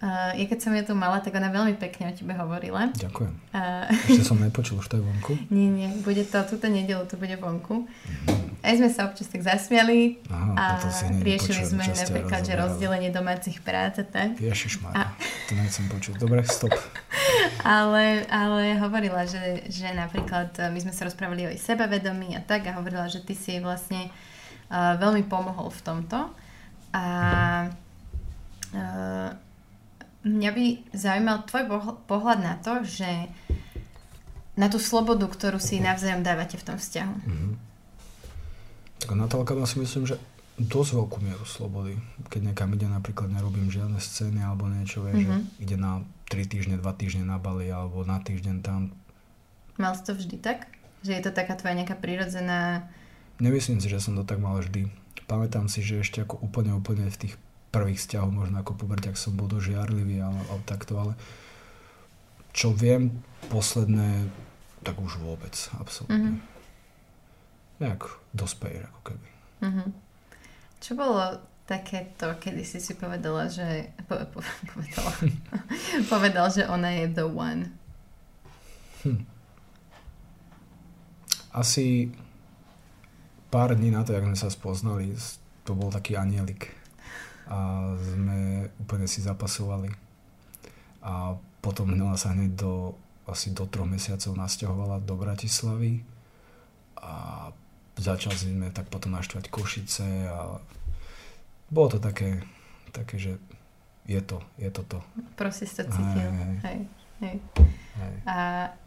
Uh, 0.00 0.32
ja 0.32 0.48
keď 0.48 0.58
som 0.64 0.72
ju 0.72 0.80
tu 0.80 0.96
mala, 0.96 1.20
tak 1.20 1.36
ona 1.36 1.52
veľmi 1.52 1.76
pekne 1.76 2.08
o 2.08 2.12
tebe 2.16 2.32
hovorila. 2.32 2.88
Ďakujem. 2.96 3.32
Uh, 3.52 3.84
Ešte 4.08 4.32
som 4.32 4.40
nepočul, 4.40 4.80
už 4.80 4.88
to 4.88 4.96
je 4.96 5.04
vonku? 5.04 5.36
Nie, 5.52 5.68
nie, 5.68 5.92
bude 6.00 6.24
to 6.24 6.40
túto 6.48 6.72
nedelu, 6.72 7.04
to 7.04 7.20
bude 7.20 7.36
vonku. 7.36 7.84
Mm. 7.84 8.64
Aj 8.64 8.72
sme 8.80 8.88
sa 8.88 9.12
občas 9.12 9.28
tak 9.28 9.44
zasmiali 9.44 10.20
Aha, 10.32 10.52
a 10.56 10.64
riešili 11.20 11.64
sme 11.68 11.84
napríklad, 11.84 12.44
že 12.44 12.56
rozdelenie 12.56 13.12
domácich 13.12 13.60
prác 13.60 14.00
a 14.00 14.04
tak. 14.08 14.40
Ježišmar, 14.40 14.92
a... 14.96 15.12
to 15.48 15.52
nechcem 15.56 15.84
počuť. 15.92 16.16
Dobre, 16.16 16.48
stop. 16.48 16.72
ale, 17.64 18.24
ale 18.32 18.80
hovorila, 18.80 19.28
že, 19.28 19.68
že 19.68 19.88
napríklad 19.92 20.52
e, 20.60 20.68
my 20.72 20.80
sme 20.80 20.92
sa 20.96 21.08
rozprávali 21.08 21.44
o 21.44 21.52
jej 21.52 21.60
sebavedomí 21.60 22.36
a 22.36 22.44
tak 22.44 22.68
a 22.68 22.76
hovorila, 22.76 23.04
že 23.08 23.24
ty 23.24 23.32
si 23.32 23.56
jej 23.56 23.62
vlastne 23.64 24.12
uh, 24.72 24.96
veľmi 24.96 25.28
pomohol 25.28 25.72
v 25.72 25.80
tomto. 25.80 26.28
A 26.92 27.04
uh, 28.76 29.49
Mňa 30.20 30.50
by 30.52 30.64
zaujímal 30.92 31.48
tvoj 31.48 31.64
pohľad 32.04 32.38
na 32.44 32.54
to, 32.60 32.84
že 32.84 33.08
na 34.60 34.68
tú 34.68 34.76
slobodu, 34.76 35.24
ktorú 35.24 35.56
si 35.56 35.80
navzájom 35.80 36.20
dávate 36.20 36.60
v 36.60 36.66
tom 36.68 36.76
vzťahu. 36.76 37.14
Mm-hmm. 37.24 37.52
Tak 39.00 39.16
Natálka 39.16 39.56
má 39.56 39.64
si 39.64 39.80
myslím, 39.80 40.04
že 40.04 40.20
dosť 40.60 41.00
veľkú 41.00 41.18
mieru 41.24 41.44
slobody. 41.48 41.96
Keď 42.28 42.52
niekam 42.52 42.76
ide, 42.76 42.84
napríklad 42.84 43.32
nerobím 43.32 43.72
žiadne 43.72 43.96
scény 43.96 44.44
alebo 44.44 44.68
niečo, 44.68 45.00
vie, 45.08 45.16
mm-hmm. 45.16 45.24
že 45.24 45.32
mhm. 45.32 45.44
ide 45.64 45.76
na 45.80 46.04
3 46.28 46.52
týždne, 46.52 46.76
2 46.76 47.00
týždne 47.00 47.24
na 47.24 47.40
Bali 47.40 47.72
alebo 47.72 48.04
na 48.04 48.20
týždeň 48.20 48.56
tam. 48.60 48.92
Mal 49.80 49.96
si 49.96 50.04
to 50.04 50.12
vždy 50.12 50.36
tak? 50.36 50.68
Že 51.00 51.16
je 51.16 51.22
to 51.24 51.32
taká 51.32 51.56
tvoja 51.56 51.72
nejaká 51.80 51.96
prírodzená... 51.96 52.84
Nemyslím 53.40 53.80
si, 53.80 53.88
že 53.88 54.04
som 54.04 54.12
to 54.12 54.28
tak 54.28 54.36
mal 54.36 54.60
vždy. 54.60 54.92
Pamätám 55.24 55.72
si, 55.72 55.80
že 55.80 56.04
ešte 56.04 56.20
ako 56.20 56.44
úplne, 56.44 56.76
úplne 56.76 57.08
v 57.08 57.16
tých 57.16 57.40
prvých 57.70 58.02
vzťahov, 58.02 58.30
možno 58.34 58.60
ako 58.60 58.74
puberťak 58.74 59.14
som 59.14 59.38
bol 59.38 59.46
dosť 59.46 59.74
žiarlivý, 59.74 60.18
ale, 60.18 60.40
ale 60.50 60.60
takto, 60.66 60.98
ale 60.98 61.14
čo 62.50 62.74
viem, 62.74 63.22
posledné, 63.46 64.26
tak 64.82 64.98
už 64.98 65.22
vôbec, 65.22 65.54
absolútne. 65.78 66.18
Mm-hmm. 66.18 66.36
Nejak 67.78 68.02
dospejr, 68.34 68.90
ako 68.90 69.00
keby. 69.06 69.28
Mm-hmm. 69.62 69.88
Čo 70.82 70.92
bolo 70.98 71.22
takéto, 71.70 72.34
kedy 72.42 72.66
si 72.66 72.82
si 72.82 72.98
povedala, 72.98 73.46
že 73.46 73.94
po, 74.10 74.18
po, 74.34 74.42
povedala, 74.74 75.12
povedal, 76.12 76.46
že 76.50 76.66
ona 76.66 76.90
je 76.98 77.04
the 77.14 77.26
one? 77.30 77.70
Hm. 79.06 79.22
Asi 81.54 82.10
pár 83.54 83.78
dní 83.78 83.94
na 83.94 84.02
to, 84.02 84.10
jak 84.10 84.26
sme 84.26 84.38
sa 84.38 84.50
spoznali, 84.50 85.14
to 85.62 85.78
bol 85.78 85.94
taký 85.94 86.18
anielik 86.18 86.79
a 87.50 87.90
sme 87.98 88.70
úplne 88.78 89.10
si 89.10 89.20
zapasovali. 89.20 89.90
A 91.02 91.34
potom 91.60 91.90
hnala 91.90 92.14
sa 92.14 92.32
hneď 92.32 92.54
do 92.54 92.94
asi 93.30 93.54
do 93.54 93.62
troch 93.70 93.86
mesiacov 93.86 94.34
nasťahovala 94.34 95.06
do 95.06 95.14
Bratislavy 95.14 96.02
a 96.98 97.48
začali 97.94 98.34
sme 98.34 98.68
tak 98.74 98.90
potom 98.90 99.14
naštvať 99.14 99.46
Košice 99.46 100.26
a 100.26 100.58
bolo 101.70 101.96
to 101.96 101.98
také, 102.02 102.42
také 102.90 103.22
že 103.22 103.38
je 104.10 104.18
to, 104.18 104.42
je 104.58 104.66
to 104.74 104.82
to. 104.82 104.98
Proste 105.38 105.70
si 105.70 105.78
to 105.78 105.86
cítil. 105.86 106.26
Hej, 106.26 106.58
hej. 106.66 106.80
Hej. 107.20 107.36
Hej. 108.00 108.14
A 108.26 108.36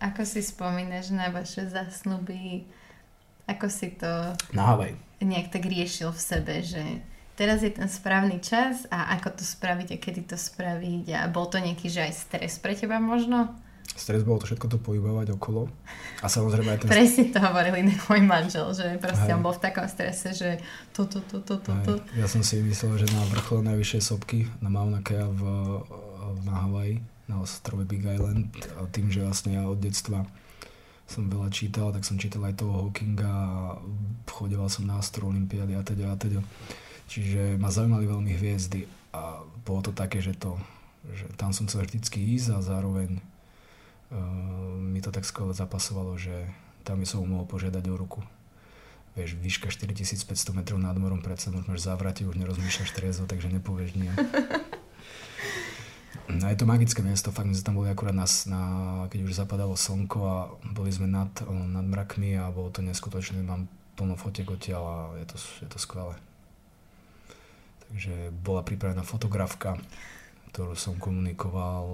ako 0.01 0.25
si 0.27 0.41
spomínaš 0.43 1.13
na 1.13 1.29
vaše 1.31 1.63
zasnuby? 1.69 2.67
Ako 3.47 3.69
si 3.71 3.95
to 3.95 4.35
na 4.51 4.73
Havaj. 4.73 4.97
nejak 5.21 5.53
tak 5.53 5.63
riešil 5.63 6.11
v 6.11 6.21
sebe, 6.21 6.59
že 6.65 6.81
teraz 7.33 7.61
je 7.65 7.71
ten 7.73 7.89
správny 7.89 8.39
čas 8.39 8.85
a 8.89 9.13
ako 9.17 9.41
to 9.41 9.43
spraviť 9.45 9.87
a 9.93 9.97
kedy 9.97 10.21
to 10.29 10.37
spraviť 10.37 11.05
a 11.13 11.21
bol 11.29 11.49
to 11.49 11.57
nejaký, 11.57 11.89
že 11.89 12.05
aj 12.05 12.13
stres 12.13 12.61
pre 12.61 12.77
teba 12.77 12.97
možno? 13.01 13.53
Stres 13.93 14.25
bolo 14.25 14.41
to 14.41 14.49
všetko 14.49 14.67
to 14.73 14.77
pohybovať 14.81 15.37
okolo. 15.37 15.69
A 16.23 16.31
samozrejme 16.31 16.71
aj 16.71 16.79
ten... 16.81 16.89
Presne 16.89 17.29
to 17.29 17.37
hovoril 17.43 17.77
iný 17.77 17.93
môj 18.09 18.21
manžel, 18.25 18.65
že 18.73 18.97
proste 18.97 19.29
Hej. 19.29 19.35
on 19.37 19.45
bol 19.45 19.53
v 19.53 19.61
takom 19.61 19.85
strese, 19.85 20.33
že 20.33 20.57
to, 20.95 21.05
to, 21.05 21.21
to, 21.29 21.43
to, 21.45 21.61
to, 21.61 21.73
to. 21.83 21.93
Ja 22.17 22.25
som 22.25 22.41
si 22.41 22.63
myslel, 22.63 23.05
že 23.05 23.11
na 23.13 23.21
vrchole 23.29 23.61
najvyššej 23.69 24.01
sopky 24.01 24.49
na 24.63 24.73
Mauna 24.73 25.03
Kea 25.05 25.29
v, 25.29 25.41
na 26.41 26.65
Havaji, 26.65 27.05
na 27.29 27.43
ostrove 27.43 27.85
Big 27.85 28.01
Island, 28.01 28.49
a 28.79 28.87
tým, 28.89 29.13
že 29.13 29.21
vlastne 29.21 29.61
ja 29.61 29.67
od 29.69 29.77
detstva 29.77 30.25
som 31.03 31.29
veľa 31.29 31.51
čítal, 31.53 31.93
tak 31.93 32.07
som 32.07 32.17
čítal 32.17 32.41
aj 32.47 32.63
toho 32.63 32.73
Hawkinga 32.73 33.29
a 33.29 33.77
chodeval 34.25 34.71
som 34.71 34.87
na 34.87 34.97
Astro 34.97 35.29
Olympiády 35.29 35.75
a 35.75 35.83
teda 35.85 36.09
a 36.09 36.15
teda. 36.17 36.39
Čiže 37.11 37.59
ma 37.59 37.69
zaujímali 37.69 38.07
veľmi 38.07 38.31
hviezdy 38.37 38.87
a 39.13 39.43
bolo 39.65 39.81
to 39.85 39.91
také, 39.91 40.23
že 40.23 40.35
to 40.37 40.59
že 41.03 41.27
tam 41.35 41.51
som 41.51 41.67
chcel 41.67 41.83
vždycky 41.83 42.15
ísť 42.15 42.55
a 42.55 42.63
zároveň 42.63 43.19
Ehm, 44.13 44.93
mi 44.93 45.01
to 45.01 45.09
tak 45.09 45.25
skoro 45.25 45.53
zapasovalo, 45.57 46.13
že 46.21 46.45
tam 46.85 47.01
by 47.01 47.05
som 47.09 47.25
mohol 47.25 47.49
požiadať 47.49 47.83
o 47.89 47.97
ruku. 47.97 48.21
Vieš, 49.17 49.37
výška 49.37 49.69
4500 49.69 50.57
metrov 50.57 50.77
nad 50.81 50.93
morom, 50.97 51.21
predsa 51.21 51.53
už 51.53 51.65
máš 51.69 51.85
závrate, 51.85 52.25
už 52.25 52.37
nerozmýšľaš 52.37 52.93
trezvo, 52.93 53.25
takže 53.25 53.49
nepovieš 53.49 53.97
nie. 53.97 54.13
No 56.23 56.47
je 56.47 56.55
to 56.55 56.63
magické 56.63 57.03
miesto, 57.03 57.35
fakt 57.35 57.51
my 57.51 57.53
sme 57.53 57.67
tam 57.67 57.75
boli 57.77 57.91
akurát 57.91 58.15
na, 58.15 58.23
na, 58.47 58.61
keď 59.11 59.27
už 59.27 59.37
zapadalo 59.43 59.75
slnko 59.75 60.19
a 60.23 60.37
boli 60.71 60.87
sme 60.87 61.03
nad, 61.03 61.29
nad 61.51 61.83
mrakmi 61.83 62.39
a 62.39 62.47
bolo 62.47 62.71
to 62.71 62.79
neskutočné, 62.79 63.43
mám 63.43 63.67
plno 63.99 64.15
fotiek 64.15 64.47
odtiaľ 64.47 64.83
a 64.87 64.95
je 65.19 65.25
to, 65.29 65.37
je 65.61 65.67
to 65.67 65.77
skvelé. 65.77 66.15
Takže 67.93 68.33
bola 68.33 68.65
pripravená 68.65 69.05
fotografka, 69.05 69.77
ktorú 70.49 70.73
som 70.73 70.97
komunikoval 70.97 71.85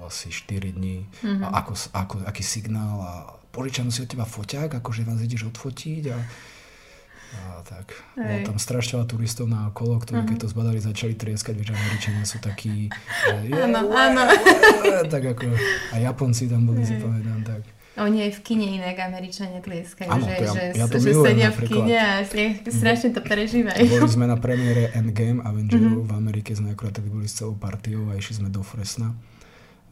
uh, 0.00 0.08
asi 0.08 0.32
4 0.32 0.72
dní. 0.72 1.04
Mm-hmm. 1.04 1.44
A 1.44 1.60
ako, 1.60 1.72
ako, 1.92 2.14
aký 2.24 2.40
signál 2.40 2.96
a 3.04 3.12
požičam 3.52 3.92
si 3.92 4.00
od 4.00 4.08
teba 4.08 4.24
foťák, 4.24 4.80
akože 4.80 5.04
vás 5.04 5.20
ideš 5.20 5.52
odfotiť 5.52 6.02
a, 6.08 6.18
a 7.36 7.40
tak. 7.60 7.92
Hej. 8.16 8.24
Bolo 8.24 8.38
tam 8.56 8.58
strašne 8.60 8.96
veľa 8.96 9.08
turistov 9.08 9.52
na 9.52 9.68
okolo, 9.68 10.00
ktorí 10.00 10.24
mm-hmm. 10.24 10.30
keď 10.32 10.36
to 10.40 10.52
zbadali, 10.52 10.80
začali 10.80 11.12
trieskať, 11.12 11.54
vieš, 11.60 11.76
Američania 11.76 12.24
sú 12.24 12.40
takí... 12.40 12.88
Áno, 13.52 13.84
áno. 13.92 14.22
Tak 15.12 15.36
ako, 15.36 15.44
a 15.92 15.96
Japonci 16.00 16.48
tam 16.48 16.64
boli, 16.64 16.88
si 16.88 16.96
pamätám, 16.96 17.44
tak. 17.44 17.77
Oni 17.98 18.30
aj 18.30 18.32
v 18.38 18.40
kine 18.46 18.66
inak 18.78 18.96
Američania 19.02 19.58
tlieskajú, 19.58 20.10
ano, 20.10 20.24
že, 20.24 20.34
ja, 20.38 20.52
že, 20.54 20.64
ja 20.78 20.86
to 20.86 20.98
že 21.02 21.12
sedia 21.18 21.50
v 21.50 21.60
kine 21.66 21.96
a 21.98 22.22
strašne 22.70 23.10
to 23.10 23.20
prežívajú. 23.20 23.82
Boli 23.90 24.08
sme 24.08 24.26
na 24.30 24.38
premiére 24.38 24.94
Endgame 24.94 25.42
Avengerov 25.42 26.06
mm-hmm. 26.06 26.10
v 26.10 26.12
Amerike, 26.14 26.50
sme 26.54 26.72
akurát 26.72 26.94
tedy 26.94 27.10
boli 27.10 27.26
s 27.26 27.36
celou 27.38 27.58
partiou 27.58 28.06
a 28.10 28.14
išli 28.14 28.42
sme 28.42 28.48
do 28.48 28.62
Fresna 28.62 29.14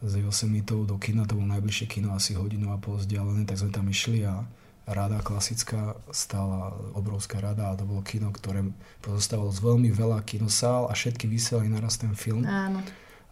s 0.01 0.13
Yosemitou 0.13 0.85
do 0.85 1.01
kina, 1.01 1.25
to 1.25 1.33
bolo 1.33 1.49
najbližšie 1.49 1.89
kino, 1.89 2.13
asi 2.13 2.37
hodinu 2.37 2.69
a 2.69 2.77
pol 2.77 3.01
vzdialené, 3.01 3.49
tak 3.49 3.57
sme 3.57 3.73
tam 3.73 3.89
išli 3.89 4.29
a 4.29 4.45
rada 4.87 5.19
klasická 5.19 5.99
stála 6.13 6.71
obrovská 6.95 7.43
rada 7.43 7.73
a 7.73 7.77
to 7.77 7.83
bolo 7.83 8.05
kino, 8.05 8.31
ktoré 8.31 8.63
pozostávalo 9.03 9.51
z 9.51 9.59
veľmi 9.59 9.89
veľa 9.91 10.23
kinosál 10.23 10.87
a 10.87 10.95
všetky 10.95 11.27
vysielali 11.27 11.67
naraz 11.67 11.99
ten 11.99 12.13
film. 12.15 12.45
Áno. 12.47 12.79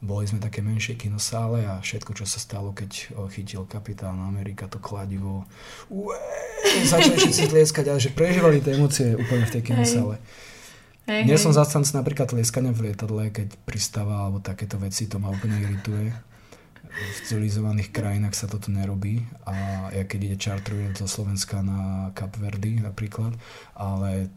Boli 0.06 0.30
sme 0.30 0.38
také 0.38 0.62
menšie 0.62 0.94
kinosále 0.94 1.66
a 1.66 1.82
všetko, 1.82 2.14
čo 2.14 2.30
sa 2.30 2.38
stalo, 2.38 2.78
keď 2.78 3.18
chytil 3.34 3.66
kapitán 3.66 4.22
Amerika 4.22 4.70
to 4.70 4.78
kladivo, 4.78 5.50
ué, 5.90 6.22
začali 6.86 7.18
všetci 7.18 7.50
tlieskať, 7.50 7.86
ale 7.90 7.98
že 7.98 8.14
prežívali 8.14 8.62
tie 8.62 8.78
emócie 8.78 9.18
úplne 9.18 9.50
v 9.50 9.54
tej 9.58 9.64
kinosále. 9.66 10.22
Hej, 11.10 11.22
Nie 11.26 11.38
hej. 11.38 11.42
som 11.42 11.54
zastanc 11.54 11.90
napríklad 11.90 12.30
tlieskania 12.30 12.74
v 12.74 12.90
lietadle, 12.90 13.34
keď 13.34 13.58
pristáva 13.66 14.30
alebo 14.30 14.42
takéto 14.42 14.78
veci, 14.78 15.10
to 15.10 15.18
ma 15.18 15.34
úplne 15.34 15.58
irituje. 15.58 16.14
V 16.96 17.20
civilizovaných 17.28 17.92
krajinách 17.92 18.38
sa 18.38 18.48
toto 18.48 18.72
nerobí 18.72 19.20
a 19.44 19.90
ja 19.92 20.08
keď 20.08 20.20
ide 20.32 20.38
charter 20.40 20.80
do 20.96 21.06
Slovenska 21.10 21.60
na 21.60 22.14
Verde 22.40 22.80
napríklad, 22.80 23.36
ale 23.76 24.32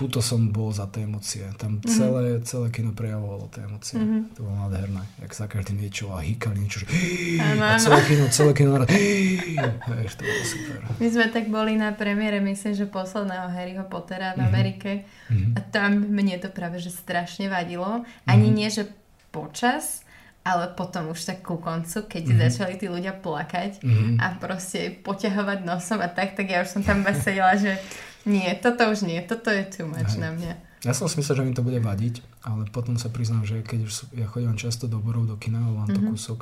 túto 0.00 0.24
som 0.24 0.48
bol 0.48 0.72
za 0.72 0.88
tie 0.88 1.04
emócie. 1.04 1.44
Tam 1.60 1.76
mm-hmm. 1.76 1.92
celé, 1.92 2.40
celé 2.48 2.72
kino 2.72 2.96
prejavovalo 2.96 3.52
tie 3.52 3.68
emócie. 3.68 4.00
Mm-hmm. 4.00 4.20
To 4.32 4.48
bolo 4.48 4.56
nádherné. 4.64 5.02
Jak 5.20 5.32
za 5.36 5.44
každým 5.44 5.76
niečo 5.76 6.08
a 6.16 6.24
hýkali 6.24 6.56
niečo, 6.56 6.80
že 6.80 6.86
a 7.36 7.76
celé 7.76 8.00
kino, 8.08 8.24
celé 8.32 8.52
kino 8.56 8.80
Vieš, 8.80 10.12
to 10.16 10.22
bolo 10.24 10.44
super. 10.48 10.78
My 10.96 11.06
sme 11.12 11.26
tak 11.28 11.52
boli 11.52 11.76
na 11.76 11.92
premiére, 11.92 12.40
myslím, 12.40 12.72
že 12.72 12.88
posledného 12.88 13.52
Harryho 13.52 13.84
Pottera 13.92 14.32
v 14.32 14.40
mm-hmm. 14.40 14.48
Amerike 14.48 14.90
mm-hmm. 15.04 15.52
a 15.52 15.60
tam 15.68 16.00
mne 16.00 16.40
to 16.40 16.48
práve, 16.48 16.80
že 16.80 16.88
strašne 16.88 17.52
vadilo. 17.52 18.00
Ani 18.24 18.48
mm-hmm. 18.48 18.56
nie, 18.56 18.68
že 18.72 18.88
počas, 19.28 20.00
ale 20.40 20.72
potom 20.72 21.12
už 21.12 21.20
tak 21.28 21.44
ku 21.44 21.60
koncu, 21.60 22.08
keď 22.08 22.24
mm-hmm. 22.24 22.42
začali 22.48 22.74
tí 22.80 22.88
ľudia 22.88 23.12
plakať 23.20 23.84
mm-hmm. 23.84 24.16
a 24.16 24.26
proste 24.40 24.96
poťahovať 25.04 25.68
nosom 25.68 26.00
a 26.00 26.08
tak, 26.08 26.32
tak 26.32 26.48
ja 26.48 26.64
už 26.64 26.72
som 26.72 26.80
tam 26.80 27.04
sedela, 27.20 27.52
že 27.60 27.76
nie, 28.28 28.48
toto 28.60 28.90
už 28.90 29.08
nie, 29.08 29.20
toto 29.24 29.48
je 29.48 29.64
too 29.70 29.86
much 29.88 30.16
Hej. 30.16 30.20
na 30.20 30.30
mňa. 30.34 30.52
Ja 30.80 30.96
som 30.96 31.08
si 31.12 31.20
myslel, 31.20 31.44
že 31.44 31.46
mi 31.46 31.52
to 31.52 31.60
bude 31.60 31.80
vadiť, 31.80 32.24
ale 32.44 32.64
potom 32.72 32.96
sa 32.96 33.12
priznám, 33.12 33.44
že 33.44 33.60
keď 33.60 33.80
už 33.84 33.92
ja 34.16 34.24
chodím 34.24 34.56
často 34.56 34.88
do 34.88 34.96
borov, 34.96 35.28
do 35.28 35.36
kina, 35.36 35.60
mám 35.60 35.84
mm-hmm. 35.84 35.96
to 35.96 36.00
mhm. 36.00 36.10
kúsok 36.12 36.40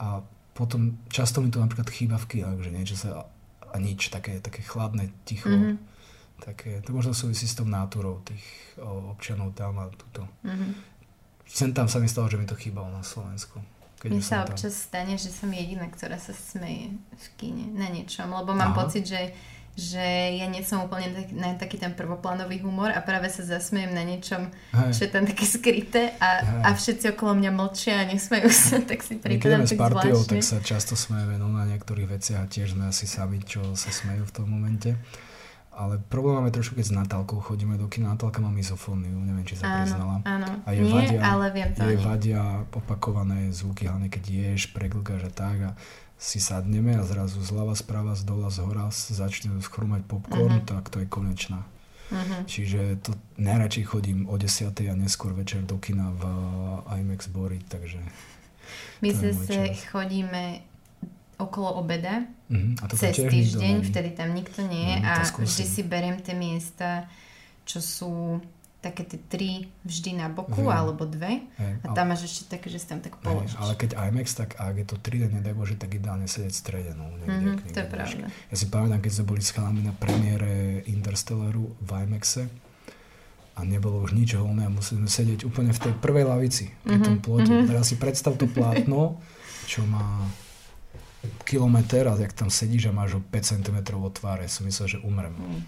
a 0.00 0.24
potom 0.56 0.98
často 1.06 1.38
mi 1.38 1.52
to 1.54 1.62
napríklad 1.62 1.86
chýba 1.86 2.18
v 2.18 2.26
kinách, 2.34 2.58
že 2.66 2.70
niečo 2.74 2.96
sa 2.98 3.30
a 3.68 3.76
nič, 3.76 4.08
také, 4.08 4.40
také 4.40 4.64
chladné, 4.64 5.12
ticho. 5.28 5.52
Mm-hmm. 5.52 5.76
Také, 6.38 6.80
to 6.86 6.94
možno 6.94 7.12
súvisí 7.12 7.50
s 7.50 7.58
tou 7.58 7.66
náturou 7.66 8.22
tých 8.22 8.42
o, 8.78 9.12
občanov 9.12 9.52
tam 9.58 9.76
a 9.82 9.90
tuto. 9.92 10.24
Mm-hmm. 10.46 10.70
Sem 11.44 11.70
tam 11.74 11.90
sa 11.90 12.00
mi 12.00 12.08
stalo, 12.08 12.30
že 12.30 12.38
mi 12.40 12.46
to 12.46 12.56
chýbalo 12.56 12.88
na 12.88 13.02
Slovensku. 13.02 13.60
Keď 13.98 14.08
Mne 14.14 14.22
sa 14.22 14.46
občas 14.46 14.72
tam. 14.72 14.84
stane, 14.86 15.14
že 15.18 15.34
som 15.34 15.50
jediná, 15.50 15.90
ktorá 15.90 16.14
sa 16.16 16.30
smeje 16.30 16.94
v 16.94 17.26
kine 17.34 17.74
na 17.74 17.90
niečom, 17.90 18.30
lebo 18.30 18.54
mám 18.54 18.70
Aha. 18.72 18.78
pocit, 18.86 19.10
že 19.10 19.34
že 19.78 20.02
ja 20.42 20.50
nie 20.50 20.66
som 20.66 20.82
úplne 20.82 21.14
tak, 21.14 21.30
na 21.30 21.54
taký 21.54 21.78
ten 21.78 21.94
prvoplánový 21.94 22.58
humor 22.66 22.90
a 22.90 22.98
práve 22.98 23.30
sa 23.30 23.46
zasmejem 23.46 23.94
na 23.94 24.02
niečom, 24.02 24.50
Hej. 24.74 24.90
čo 24.90 25.00
je 25.06 25.10
tam 25.14 25.22
také 25.22 25.46
skryté 25.46 26.18
a, 26.18 26.42
a 26.66 26.74
všetci 26.74 27.14
okolo 27.14 27.38
mňa 27.38 27.50
mlčia 27.54 28.02
a 28.02 28.08
nesmejú 28.10 28.50
sa, 28.50 28.82
tak 28.82 29.06
si 29.06 29.22
pripadám 29.22 29.62
tak 29.62 29.70
s 29.70 29.72
partiou, 29.78 30.18
tak 30.26 30.42
sa 30.42 30.58
často 30.58 30.98
smejeme 30.98 31.38
no, 31.38 31.46
na 31.54 31.62
niektorých 31.70 32.10
veciach 32.10 32.42
a 32.42 32.50
tiež 32.50 32.74
sme 32.74 32.90
asi 32.90 33.06
sami, 33.06 33.38
čo 33.38 33.62
sa 33.78 33.94
smejú 33.94 34.26
v 34.26 34.32
tom 34.34 34.50
momente. 34.50 34.98
Ale 35.78 36.02
problém 36.10 36.42
máme 36.42 36.50
trošku, 36.50 36.74
keď 36.74 36.90
s 36.90 36.94
Natálkou 36.98 37.38
chodíme 37.38 37.78
do 37.78 37.86
kina. 37.86 38.10
Natálka 38.10 38.42
má 38.42 38.50
mizofóniu, 38.50 39.14
neviem, 39.14 39.46
či 39.46 39.54
sa 39.54 39.70
áno, 39.70 39.76
priznala. 39.78 40.14
Áno, 40.26 40.50
a 40.66 40.70
Nie, 40.74 40.90
vadia, 40.90 41.20
ale 41.22 41.46
viem 41.54 41.70
to. 41.70 41.86
Jej 41.86 41.98
vadia 42.02 42.42
opakované 42.74 43.54
zvuky, 43.54 43.86
hlavne 43.86 44.10
keď 44.10 44.24
ješ, 44.26 44.74
preglgáš 44.74 45.30
a 45.30 45.32
tak. 45.32 45.58
A 45.62 45.70
si 46.18 46.42
sadneme 46.42 46.98
a 46.98 47.06
zrazu 47.06 47.38
zľava, 47.38 47.78
sprava, 47.78 48.18
z 48.18 48.26
dola, 48.26 48.50
z 48.50 48.66
hora 48.66 48.90
začne 48.90 49.54
schrumať 49.62 50.02
popcorn, 50.02 50.58
uh-huh. 50.60 50.66
tak 50.66 50.90
to 50.90 50.98
je 50.98 51.06
konečná. 51.06 51.62
Uh-huh. 52.10 52.42
Čiže 52.42 52.98
to 53.06 53.14
najradšej 53.38 53.84
chodím 53.86 54.26
o 54.26 54.34
10. 54.34 54.66
a 54.90 54.94
neskôr 54.98 55.30
večer 55.30 55.62
do 55.62 55.78
kina 55.78 56.10
v 56.10 56.22
IMAX 56.90 57.30
Bory, 57.30 57.62
takže... 57.70 58.02
My 58.98 59.14
zase 59.14 59.78
chodíme 59.94 60.60
okolo 61.38 61.78
obeda, 61.78 62.26
uh-huh. 62.50 62.82
a 62.82 62.84
to 62.90 62.98
cez 62.98 63.14
týždeň, 63.14 63.86
vtedy 63.86 64.10
tam 64.18 64.34
nikto 64.34 64.66
nie 64.66 64.90
je 64.90 64.96
uh-huh, 64.98 65.22
a 65.22 65.46
vždy 65.46 65.64
si 65.70 65.82
beriem 65.86 66.18
tie 66.18 66.34
miesta, 66.34 67.06
čo 67.62 67.78
sú 67.78 68.42
také 68.78 69.02
tie 69.02 69.18
tri 69.18 69.66
vždy 69.82 70.22
na 70.22 70.30
boku, 70.30 70.62
Viem. 70.62 70.70
alebo 70.70 71.02
dve. 71.02 71.42
Hej, 71.58 71.74
a 71.82 71.86
tam 71.98 72.06
ale, 72.06 72.14
máš 72.14 72.30
ešte 72.30 72.54
také, 72.54 72.70
že 72.70 72.78
si 72.78 72.86
tam 72.86 73.02
tak 73.02 73.18
položíš. 73.18 73.58
ale 73.58 73.74
keď 73.74 73.98
IMAX, 73.98 74.38
tak 74.38 74.54
ak 74.54 74.74
je 74.78 74.86
to 74.86 74.96
3D, 75.02 75.34
nedaj 75.34 75.54
Bože, 75.58 75.74
tak 75.74 75.98
ideálne 75.98 76.30
sedieť 76.30 76.54
v 76.54 76.60
strede. 76.62 76.90
No, 76.94 77.10
niekde, 77.18 77.26
mm-hmm, 77.26 77.54
niekde, 77.58 77.74
to 77.74 77.80
je 77.82 77.88
pravda. 77.90 78.24
Ja 78.30 78.56
si 78.56 78.66
pamätám, 78.70 79.02
keď 79.02 79.12
sme 79.18 79.24
boli 79.34 79.42
s 79.42 79.50
chalami 79.50 79.82
na 79.82 79.90
premiére 79.90 80.82
Interstellaru 80.86 81.74
v 81.82 81.90
IMAXe 82.06 82.46
a 83.58 83.60
nebolo 83.66 84.06
už 84.06 84.14
nič 84.14 84.38
voľné 84.38 84.62
a 84.66 84.70
museli 84.70 85.02
sme 85.02 85.10
sedieť 85.10 85.40
úplne 85.42 85.74
v 85.74 85.80
tej 85.82 85.92
prvej 85.98 86.24
lavici 86.30 86.70
pri 86.86 87.02
mm-hmm, 87.02 87.06
tom 87.10 87.16
plote. 87.18 87.50
Mm-hmm. 87.50 87.68
Teraz 87.74 87.84
si 87.90 87.98
predstav 87.98 88.38
to 88.38 88.46
plátno, 88.46 89.18
čo 89.66 89.82
má 89.82 90.22
kilometr 91.42 92.06
a 92.06 92.14
jak 92.14 92.30
tam 92.30 92.46
sedíš 92.46 92.88
a 92.88 92.92
máš 92.94 93.18
ho 93.18 93.20
5 93.26 93.58
cm 93.58 93.78
od 93.98 94.14
tváre, 94.14 94.46
som 94.46 94.62
myslel, 94.70 94.86
že 94.86 94.98
umrem. 95.02 95.34
Mm. 95.34 95.60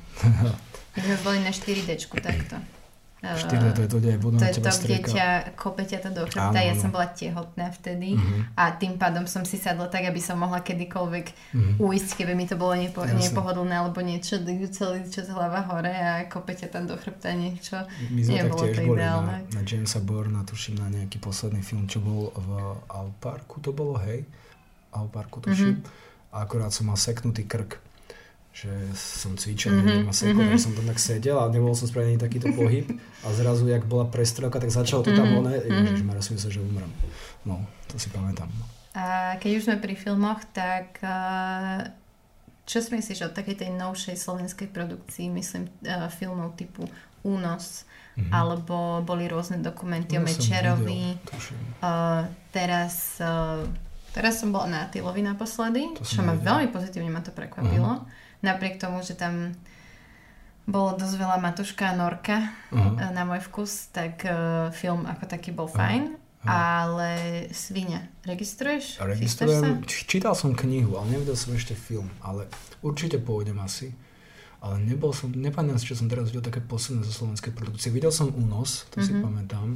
My 0.94 1.00
sme 1.02 1.16
boli 1.26 1.38
na 1.42 1.50
4D 1.50 1.98
takto. 2.22 2.79
Štyrda, 3.20 3.76
to 3.76 3.84
je 3.84 3.90
to, 3.92 3.98
kde 4.00 4.10
aj 4.16 4.18
To 4.24 4.44
je 4.48 4.54
to, 4.56 4.72
kde 4.80 4.98
ťa 5.12 5.26
kope 5.52 5.84
ťa 5.84 5.98
to 6.00 6.10
do 6.16 6.24
chrbta. 6.24 6.56
Ja 6.56 6.72
som 6.72 6.88
bola 6.88 7.04
tehotná 7.12 7.68
vtedy 7.68 8.16
uh-huh. 8.16 8.56
a 8.56 8.72
tým 8.72 8.96
pádom 8.96 9.28
som 9.28 9.44
si 9.44 9.60
sadla 9.60 9.92
tak, 9.92 10.08
aby 10.08 10.16
som 10.16 10.40
mohla 10.40 10.64
kedykoľvek 10.64 11.26
uh-huh. 11.28 11.84
uísť, 11.84 12.16
keby 12.16 12.32
mi 12.32 12.48
to 12.48 12.56
bolo 12.56 12.80
nepo- 12.80 13.04
nepohodlné 13.04 13.76
alebo 13.76 14.00
niečo, 14.00 14.40
celý 14.72 15.04
čas 15.12 15.28
hlava 15.28 15.60
hore 15.68 15.92
a 15.92 16.24
kope 16.32 16.56
ťa 16.56 16.72
tam 16.72 16.88
do 16.88 16.96
chrbta 16.96 17.36
niečo. 17.36 17.84
My 18.08 18.20
sme 18.24 18.40
tak 18.48 18.56
tiež 18.56 18.88
boli 18.88 19.04
na, 19.04 19.44
na 19.52 19.60
Jamesa 19.68 20.00
Borna, 20.00 20.40
tuším 20.48 20.80
na 20.80 20.88
nejaký 20.88 21.20
posledný 21.20 21.60
film, 21.60 21.84
čo 21.84 22.00
bol 22.00 22.32
v 22.32 22.50
Alparku, 22.88 23.60
to 23.60 23.76
bolo, 23.76 24.00
hej? 24.00 24.24
Alparku, 24.96 25.44
tuším. 25.44 25.84
Uh-huh. 25.84 26.40
A 26.40 26.48
akorát 26.48 26.72
som 26.72 26.88
mal 26.88 26.96
seknutý 26.96 27.44
krk 27.44 27.89
že 28.50 28.70
som 28.98 29.38
cvičil, 29.38 29.70
mm-hmm. 29.70 29.86
neviem, 29.86 30.08
asi 30.10 30.26
mm-hmm. 30.26 30.58
som 30.58 30.74
tam 30.74 30.86
tak 30.90 30.98
sedel 30.98 31.38
a 31.38 31.46
nebol 31.48 31.70
som 31.72 31.86
spravený 31.86 32.18
takýto 32.18 32.50
pohyb 32.50 32.82
a 33.22 33.30
zrazu, 33.30 33.70
jak 33.70 33.86
bola 33.86 34.10
prestrelka, 34.10 34.58
tak 34.58 34.74
začalo 34.74 35.06
to 35.06 35.14
tam 35.14 35.30
mm-hmm. 35.30 35.40
one, 35.46 35.54
mm-hmm. 35.54 35.96
že 36.02 36.22
som 36.26 36.36
sa, 36.36 36.50
že 36.50 36.58
umrem. 36.58 36.90
No, 37.46 37.62
to 37.86 37.96
si 37.96 38.10
pamätám. 38.10 38.50
A 38.90 39.38
keď 39.38 39.50
už 39.54 39.62
sme 39.70 39.76
pri 39.78 39.94
filmoch, 39.94 40.42
tak 40.50 40.98
čo 42.66 42.76
si 42.82 42.90
myslíš 42.90 43.30
o 43.30 43.34
takej 43.34 43.66
tej 43.66 43.70
novšej 43.70 44.18
slovenskej 44.18 44.68
produkcii, 44.74 45.30
myslím, 45.30 45.70
filmov 46.18 46.58
typu 46.58 46.90
Únos, 47.20 47.84
mm-hmm. 48.16 48.32
alebo 48.32 49.04
boli 49.04 49.28
rôzne 49.30 49.62
dokumenty 49.62 50.16
no, 50.16 50.24
o 50.24 50.26
Mečerovi. 50.26 51.20
uh, 51.84 52.24
teraz, 52.48 53.20
uh, 53.20 53.60
teraz 54.16 54.40
som 54.40 54.48
bola 54.48 54.66
na 54.72 54.80
Tylovi 54.88 55.20
naposledy, 55.20 56.00
čo 56.00 56.24
ma 56.24 56.32
veľmi 56.32 56.72
pozitívne 56.72 57.12
ma 57.12 57.20
to 57.20 57.30
prekvapilo. 57.30 58.00
Uh-huh 58.00 58.18
napriek 58.40 58.80
tomu, 58.80 59.04
že 59.04 59.16
tam 59.16 59.54
bolo 60.70 60.94
dosť 60.94 61.16
veľa 61.18 61.36
Matuška 61.42 61.90
a 61.90 61.98
Norka 61.98 62.38
uh-huh. 62.70 63.10
na 63.10 63.22
môj 63.26 63.42
vkus, 63.50 63.90
tak 63.90 64.22
uh, 64.22 64.70
film 64.70 65.04
ako 65.04 65.24
taký 65.26 65.50
bol 65.50 65.66
fajn. 65.66 66.14
Uh-huh. 66.14 66.48
Ale 66.48 67.10
Svinia, 67.52 68.08
registruješ? 68.24 68.96
Registrujem. 68.96 69.84
Čítal 69.84 70.32
som 70.32 70.56
knihu, 70.56 70.96
ale 70.96 71.20
nevidel 71.20 71.36
som 71.36 71.52
ešte 71.52 71.76
film. 71.76 72.08
Ale 72.24 72.48
určite 72.80 73.20
pôjdem 73.20 73.60
asi. 73.60 73.92
Ale 74.60 74.80
nebol 74.80 75.12
som, 75.12 75.32
nepamätám 75.32 75.80
si, 75.80 75.88
čo 75.92 76.00
som 76.00 76.08
teraz 76.08 76.32
videl 76.32 76.44
také 76.44 76.64
posledné 76.64 77.04
zo 77.04 77.12
slovenskej 77.12 77.52
produkcie. 77.52 77.92
Videl 77.92 78.12
som 78.12 78.32
Únos, 78.32 78.88
to 78.88 79.00
uh-huh. 79.00 79.04
si 79.04 79.12
mhm. 79.12 79.20
pamätám. 79.20 79.68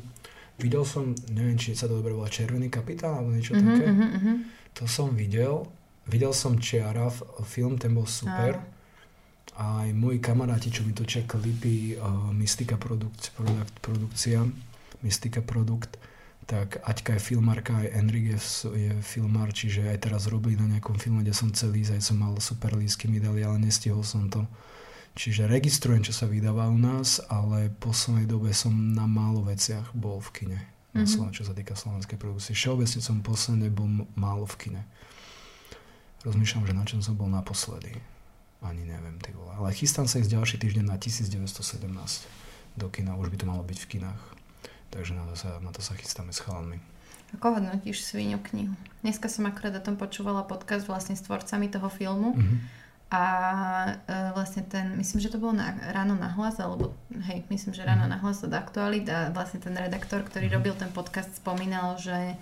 Videl 0.55 0.87
som, 0.87 1.12
neviem, 1.35 1.59
či 1.59 1.75
sa 1.75 1.91
to 1.91 1.99
dobre 1.99 2.15
volá 2.15 2.31
Červený 2.31 2.71
kapitán 2.71 3.19
alebo 3.19 3.35
niečo 3.35 3.59
uh-huh, 3.59 3.69
také. 3.75 3.85
Uh-huh. 3.91 4.37
To 4.81 4.85
som 4.89 5.12
videl. 5.12 5.69
Videl 6.05 6.37
som 6.37 6.61
Čiara, 6.61 7.09
film, 7.45 7.81
ten 7.81 7.97
bol 7.97 8.05
super. 8.05 8.61
A 9.55 9.87
aj 9.87 9.95
moji 9.95 10.19
kamaráti, 10.19 10.69
čo 10.75 10.83
mi 10.83 10.91
točia 10.91 11.23
klipy 11.23 11.95
uh, 11.95 12.35
Mystika 12.35 12.75
produkt, 12.75 13.31
produkt, 13.39 13.75
produkcia, 13.79 14.43
Mystika 15.07 15.41
produkt, 15.47 15.95
tak 16.45 16.83
Aťka 16.85 17.17
je 17.17 17.23
filmárka, 17.23 17.73
aj 17.79 17.95
Enrique 17.95 18.37
je, 18.37 18.41
je 18.75 18.93
filmár, 19.01 19.55
čiže 19.55 19.89
aj 19.89 20.11
teraz 20.11 20.27
robili 20.29 20.59
na 20.59 20.77
nejakom 20.77 20.99
filme, 21.01 21.25
kde 21.25 21.33
som 21.33 21.55
celý 21.55 21.87
aj 21.87 22.03
som 22.03 22.21
mal 22.21 22.37
super 22.43 22.77
lísky 22.77 23.09
mi 23.09 23.23
dali, 23.23 23.47
ale 23.47 23.63
nestihol 23.63 24.05
som 24.05 24.29
to. 24.29 24.45
Čiže 25.15 25.47
registrujem, 25.47 26.03
čo 26.03 26.11
sa 26.11 26.27
vydáva 26.27 26.67
u 26.67 26.75
nás, 26.75 27.23
ale 27.31 27.71
v 27.71 27.79
poslednej 27.79 28.27
dobe 28.27 28.51
som 28.51 28.75
na 28.75 29.07
málo 29.07 29.47
veciach 29.47 29.95
bol 29.95 30.19
v 30.19 30.31
kine. 30.35 30.61
Mm-hmm. 30.95 31.23
Na 31.23 31.31
čo 31.31 31.47
sa 31.47 31.55
týka 31.55 31.79
slovenskej 31.79 32.19
produkcie. 32.19 32.55
Všeobecne 32.55 32.99
som 32.99 33.23
posledne 33.23 33.71
bol 33.71 33.87
málo 34.19 34.47
v 34.47 34.57
kine. 34.59 34.83
Rozmýšľam, 36.25 36.64
že 36.64 36.72
na 36.72 36.85
čom 36.89 37.01
som 37.05 37.20
bol 37.20 37.29
naposledy. 37.29 38.01
Ani 38.64 38.89
neviem, 38.89 39.20
ty 39.20 39.29
vole. 39.37 39.53
Ale 39.53 39.77
chystám 39.77 40.09
sa 40.09 40.16
ísť 40.16 40.41
ďalší 40.41 40.57
týždeň 40.57 40.89
na 40.89 40.97
1917 40.97 41.85
do 42.81 42.87
kina. 42.89 43.12
Už 43.20 43.29
by 43.29 43.37
to 43.37 43.45
malo 43.45 43.61
byť 43.61 43.79
v 43.85 43.87
kinách. 43.87 44.22
Takže 44.89 45.12
na 45.12 45.29
to 45.29 45.37
sa, 45.37 45.61
na 45.61 45.68
to 45.68 45.85
sa 45.85 45.93
chystáme 45.93 46.33
s 46.33 46.41
chalami. 46.41 46.81
Ako 47.37 47.61
hodnotíš 47.61 48.09
Svíňu 48.09 48.41
knihu? 48.41 48.72
Dneska 49.05 49.29
som 49.29 49.45
akorát 49.45 49.77
o 49.77 49.85
tom 49.85 50.01
počúvala 50.01 50.49
podcast 50.49 50.89
vlastne 50.89 51.12
s 51.12 51.27
tvorcami 51.29 51.68
toho 51.68 51.93
filmu. 51.93 52.33
Mm-hmm. 52.33 52.59
A 53.12 53.25
e, 54.09 54.14
vlastne 54.33 54.64
ten, 54.64 54.97
myslím, 54.97 55.20
že 55.20 55.29
to 55.29 55.43
bolo 55.43 55.53
na, 55.53 55.77
ráno 55.93 56.16
na 56.16 56.33
hlas, 56.33 56.57
alebo 56.57 56.97
hej, 57.11 57.45
myslím, 57.53 57.77
že 57.77 57.85
ráno 57.85 58.09
mm-hmm. 58.09 58.16
na 58.16 58.22
hlas 58.25 58.41
od 58.41 58.55
Aktualit 58.55 59.07
a 59.12 59.29
vlastne 59.29 59.61
ten 59.61 59.77
redaktor, 59.77 60.25
ktorý 60.25 60.49
mm-hmm. 60.49 60.57
robil 60.57 60.75
ten 60.79 60.91
podcast, 60.95 61.37
spomínal, 61.37 62.01
že 62.01 62.39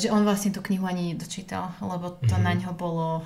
že 0.00 0.08
on 0.08 0.24
vlastne 0.24 0.54
tú 0.54 0.64
knihu 0.64 0.88
ani 0.88 1.12
nedočítal, 1.12 1.76
lebo 1.84 2.16
to 2.24 2.32
mm-hmm. 2.32 2.44
na 2.44 2.52
ňo 2.56 2.72
bolo 2.72 3.20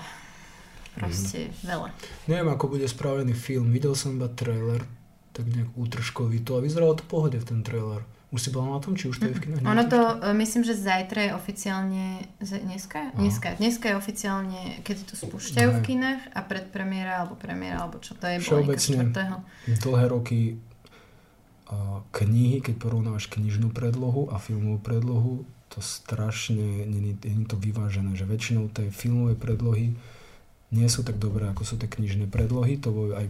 proste 0.98 1.48
mm-hmm. 1.48 1.68
veľa. 1.68 1.88
Neviem, 2.26 2.48
ako 2.50 2.64
bude 2.74 2.86
spravený 2.88 3.32
film. 3.32 3.70
Videl 3.70 3.94
som 3.94 4.18
iba 4.18 4.26
trailer, 4.26 4.82
tak 5.32 5.46
nejak 5.48 5.70
útržkový 5.78 6.42
to 6.42 6.58
a 6.58 6.64
vyzeralo 6.64 6.98
to 6.98 7.04
pohode 7.06 7.38
v 7.38 7.46
ten 7.46 7.62
trailer. 7.62 8.02
Už 8.32 8.48
si 8.48 8.50
bola 8.50 8.76
na 8.76 8.80
tom, 8.80 8.96
či 8.96 9.12
už 9.12 9.20
to 9.20 9.28
je 9.28 9.36
v 9.36 9.40
kinách? 9.44 9.60
Ono 9.60 9.84
to, 9.92 10.00
uh, 10.00 10.32
myslím, 10.32 10.64
že 10.64 10.72
zajtra 10.72 11.20
je 11.28 11.32
oficiálne, 11.36 12.32
dneska? 12.40 13.12
Dneska, 13.12 13.60
dneska 13.60 13.92
je 13.92 13.96
oficiálne, 14.00 14.80
keď 14.80 15.04
to 15.04 15.14
spúšťajú 15.20 15.68
v 15.68 15.80
kinách 15.84 16.32
a 16.32 16.40
predpremiera, 16.40 17.20
alebo 17.20 17.36
premiéra, 17.36 17.84
alebo 17.84 18.00
čo 18.00 18.16
to 18.16 18.24
je, 18.24 18.40
Všeobecne 18.40 19.12
dlhé 19.68 20.06
roky 20.08 20.56
uh, 21.68 22.00
knihy, 22.08 22.64
keď 22.64 22.80
porovnávaš 22.80 23.28
knižnú 23.28 23.68
predlohu 23.68 24.32
a 24.32 24.40
filmovú 24.40 24.80
predlohu, 24.80 25.44
to 25.72 25.80
strašne, 25.80 26.84
nie 26.84 27.16
je 27.16 27.48
to 27.48 27.56
vyvážené, 27.56 28.12
že 28.12 28.28
väčšinou 28.28 28.68
tej 28.68 28.92
filmové 28.92 29.32
predlohy 29.32 29.96
nie 30.72 30.88
sú 30.88 31.04
tak 31.04 31.20
dobré, 31.20 31.48
ako 31.52 31.68
sú 31.68 31.74
tie 31.76 31.88
knižné 31.88 32.32
predlohy, 32.32 32.80
to 32.80 32.92
bolo 32.92 33.12
aj 33.12 33.28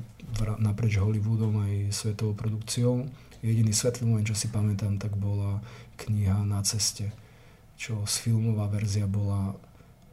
naprieč 0.63 1.03
Hollywoodom, 1.03 1.59
aj 1.59 1.91
svetovou 1.91 2.39
produkciou. 2.39 3.07
Jediný 3.43 3.75
svetlý 3.75 4.07
moment, 4.07 4.23
čo 4.23 4.39
si 4.39 4.47
pamätám, 4.47 5.03
tak 5.03 5.19
bola 5.19 5.59
kniha 5.99 6.47
Na 6.47 6.63
ceste, 6.63 7.11
čo 7.75 8.07
z 8.07 8.15
filmová 8.23 8.71
verzia 8.71 9.11
bola 9.11 9.59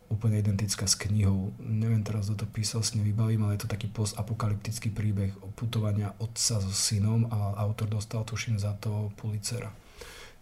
úplne 0.09 0.41
identická 0.41 0.89
s 0.89 0.97
knihou. 0.97 1.53
Neviem 1.61 2.01
teraz, 2.01 2.33
kto 2.33 2.41
to 2.41 2.47
písal, 2.49 2.81
s 2.81 2.97
ňou 2.97 3.05
vybavím, 3.05 3.45
ale 3.45 3.61
je 3.61 3.69
to 3.69 3.73
taký 3.77 3.85
postapokalyptický 3.93 4.89
príbeh 4.89 5.29
o 5.45 5.53
putovania 5.53 6.17
otca 6.17 6.57
so 6.57 6.73
synom 6.73 7.29
a 7.29 7.61
autor 7.61 7.93
dostal, 7.93 8.25
tuším, 8.25 8.57
za 8.57 8.73
to 8.81 9.13
Pulitzera. 9.13 9.69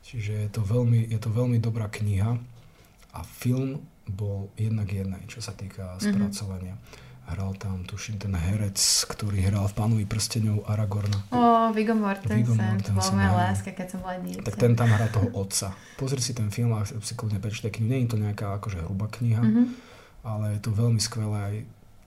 Čiže 0.06 0.48
je 0.48 0.50
to 0.52 0.62
veľmi, 0.64 1.08
je 1.12 1.20
to 1.20 1.30
veľmi 1.30 1.60
dobrá 1.60 1.92
kniha 1.92 2.40
a 3.14 3.20
film 3.26 3.84
bol 4.08 4.48
jednak 4.56 4.88
jednej, 4.88 5.24
čo 5.28 5.44
sa 5.44 5.52
týka 5.52 5.98
mhm. 5.98 6.02
spracovania. 6.02 6.76
Mm-hmm. 6.76 7.06
Hral 7.28 7.60
tam, 7.60 7.84
tuším, 7.84 8.24
ten 8.24 8.32
herec, 8.32 8.80
ktorý 9.04 9.44
hral 9.52 9.68
v 9.68 9.76
Pánovi 9.76 10.08
prstenov 10.08 10.64
Aragorna. 10.64 11.28
Oh, 11.36 11.76
Viggo 11.76 11.92
Mortensen, 11.92 12.40
Viggo 12.40 12.56
Mortensen 12.56 12.88
to 12.88 12.96
bola 12.96 13.12
moja 13.20 13.32
láska, 13.52 13.76
keď 13.76 13.88
som 13.92 14.00
bola 14.00 14.16
dieťa. 14.24 14.48
Tak 14.48 14.56
ten 14.56 14.80
tam 14.80 14.88
hrá 14.88 15.12
toho 15.12 15.28
otca. 15.36 15.76
Pozri 16.00 16.24
si 16.24 16.32
ten 16.32 16.48
film 16.56 16.72
a 16.72 16.88
si 16.88 17.14
kľudne 17.20 17.44
prečítaj 17.44 17.76
knihu. 17.76 17.92
Nie 17.92 18.08
je 18.08 18.16
to 18.16 18.20
nejaká 18.24 18.56
akože 18.64 18.80
hrubá 18.80 19.12
kniha, 19.12 19.44
mm-hmm. 19.44 19.66
ale 20.24 20.56
je 20.56 20.62
to 20.64 20.72
veľmi 20.72 21.04
skvelé 21.04 21.36
aj 21.36 21.56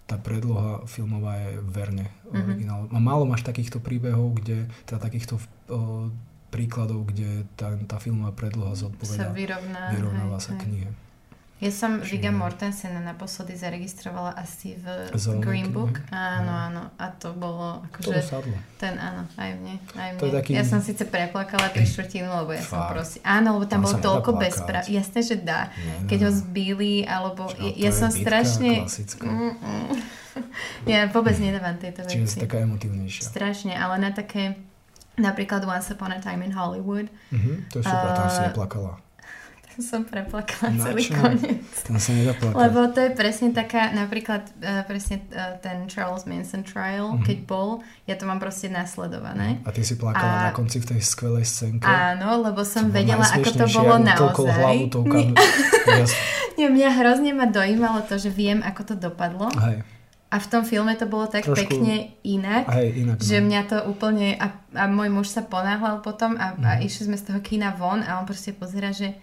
tá 0.09 0.16
predloha 0.16 0.88
filmová 0.88 1.36
je 1.36 1.61
verne 1.68 2.09
mm-hmm. 2.09 2.41
originál. 2.41 2.80
A 2.88 2.99
málo 2.99 3.28
máš 3.28 3.45
takýchto 3.45 3.76
príbehov, 3.78 4.41
kde, 4.41 4.72
teda 4.88 5.05
takýchto 5.05 5.36
uh, 5.68 6.09
príkladov, 6.51 7.07
kde 7.09 7.46
tá, 7.55 7.72
tá 7.86 7.96
filmová 8.03 8.34
predloha 8.34 8.74
zodpovedá, 8.74 9.30
sa 9.30 9.32
vyrovná, 9.32 9.94
vyrovnáva 9.94 10.36
hej, 10.36 10.44
sa 10.44 10.53
hej. 10.59 10.61
knihe. 10.66 10.90
Ja 11.61 11.68
som 11.68 12.01
Čiže... 12.01 12.16
Viga 12.16 12.32
Mortensena 12.32 13.05
naposledy 13.05 13.53
zaregistrovala 13.53 14.32
asi 14.32 14.80
v 14.80 15.12
Zelený 15.12 15.44
Green 15.44 15.68
Book. 15.76 16.01
Áno, 16.09 16.48
no. 16.48 16.57
áno. 16.57 16.82
A 16.96 17.12
to 17.12 17.36
bolo 17.36 17.84
akože... 17.84 18.16
Ten, 18.80 18.96
áno, 18.96 19.28
aj 19.36 19.61
mne. 19.61 19.76
Aj 19.92 20.16
mne. 20.16 20.40
taký... 20.40 20.57
Ja 20.57 20.64
som 20.64 20.80
síce 20.80 21.05
preplakala 21.05 21.68
tri 21.76 21.84
štvrtinu, 21.84 22.32
lebo 22.32 22.57
ja 22.57 22.64
Fakt. 22.64 22.72
som 22.72 22.80
proste... 22.88 23.18
Áno, 23.20 23.61
lebo 23.61 23.68
tam, 23.68 23.84
bolo 23.84 24.01
toľko 24.01 24.40
bezpra... 24.40 24.88
Jasné, 24.88 25.20
že 25.20 25.36
dá. 25.36 25.68
Nie. 25.76 26.09
Keď 26.09 26.18
ho 26.24 26.30
zbili, 26.32 27.05
alebo... 27.05 27.53
Čo, 27.53 27.61
ja, 27.61 27.72
ja 27.76 27.90
som 27.92 28.09
strašne... 28.09 28.88
Mm, 29.20 29.53
mm. 29.61 29.88
ja 30.96 31.12
vôbec 31.12 31.36
nedávam 31.36 31.76
tieto 31.76 32.09
veci. 32.09 32.24
Čiže 32.24 32.48
taká 32.48 32.64
emotívnejšia. 32.64 33.20
Strašne, 33.20 33.76
ale 33.76 34.01
na 34.01 34.16
také 34.16 34.57
Napríklad 35.20 35.62
Once 35.68 35.92
Upon 35.92 36.16
a 36.16 36.18
Time 36.18 36.42
in 36.42 36.52
Hollywood. 36.56 37.12
Mm-hmm, 37.28 37.56
to 37.68 37.78
je 37.78 37.84
super, 37.84 38.08
uh, 38.10 38.16
tam 38.16 38.28
si 38.32 38.40
neplakala. 38.48 38.92
Tam 39.70 39.86
som 39.86 40.02
preplakala 40.02 40.74
Na 40.74 40.82
celý 40.82 41.06
čo? 41.06 41.14
koniec. 41.14 41.62
Tam 41.86 41.94
sa 41.94 42.10
nedá 42.10 42.34
plakať. 42.34 42.58
Lebo 42.58 42.90
to 42.90 42.98
je 43.06 43.10
presne 43.14 43.54
taká, 43.54 43.94
napríklad 43.94 44.42
uh, 44.66 44.82
presne 44.82 45.22
uh, 45.30 45.62
ten 45.62 45.86
Charles 45.86 46.26
Manson 46.26 46.66
trial, 46.66 47.14
mm-hmm. 47.14 47.22
keď 47.22 47.38
bol, 47.46 47.78
ja 48.10 48.18
to 48.18 48.26
mám 48.26 48.42
proste 48.42 48.66
nasledované. 48.66 49.62
A 49.62 49.70
ty 49.70 49.86
si 49.86 49.94
plakala 49.94 50.26
a... 50.26 50.44
na 50.48 50.52
konci 50.52 50.82
v 50.82 50.90
tej 50.90 51.00
skvelej 51.06 51.46
scénke. 51.46 51.86
Áno, 51.86 52.42
lebo 52.42 52.66
som 52.66 52.90
vedela, 52.90 53.22
ako 53.22 53.46
to 53.46 53.66
bolo 53.70 53.94
naozaj. 54.02 54.50
hlavu 54.58 54.84
tou 54.90 55.06
Nie, 55.06 55.30
Nie, 56.58 56.66
mňa 56.66 56.90
hrozne 56.98 57.30
ma 57.30 57.46
dojímalo 57.46 58.02
to, 58.10 58.18
že 58.18 58.28
viem, 58.34 58.66
ako 58.66 58.90
to 58.90 58.94
dopadlo. 58.98 59.54
Hej. 59.54 59.86
A 60.31 60.39
v 60.39 60.47
tom 60.47 60.62
filme 60.62 60.95
to 60.95 61.11
bolo 61.11 61.26
tak 61.26 61.43
Trošku, 61.43 61.59
pekne 61.59 62.14
inak, 62.22 62.70
aj 62.70 62.87
inak 62.87 63.18
no. 63.18 63.22
že 63.22 63.43
mňa 63.43 63.61
to 63.66 63.78
úplne... 63.91 64.39
A, 64.39 64.55
a 64.78 64.87
môj 64.87 65.11
muž 65.11 65.26
sa 65.26 65.43
ponáhľal 65.43 66.07
potom 66.07 66.39
a, 66.39 66.55
mm. 66.55 66.62
a 66.62 66.70
mhm. 66.78 66.81
išli 66.87 67.03
sme 67.11 67.16
z 67.18 67.24
toho 67.35 67.41
kina 67.43 67.74
von 67.74 67.99
a 68.07 68.22
on 68.22 68.31
proste 68.31 68.55
pozera, 68.55 68.95
že 68.95 69.18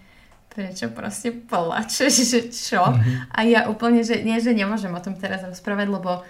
prečo 0.58 0.90
proste 0.90 1.30
plačeš, 1.30 2.14
že 2.34 2.42
čo? 2.50 2.82
Mm-hmm. 2.82 3.30
A 3.30 3.40
ja 3.46 3.70
úplne, 3.70 4.02
že 4.02 4.26
nie, 4.26 4.42
že 4.42 4.58
nemôžem 4.58 4.90
o 4.90 4.98
tom 4.98 5.14
teraz 5.14 5.46
rozprávať, 5.46 5.86
lebo 5.86 6.26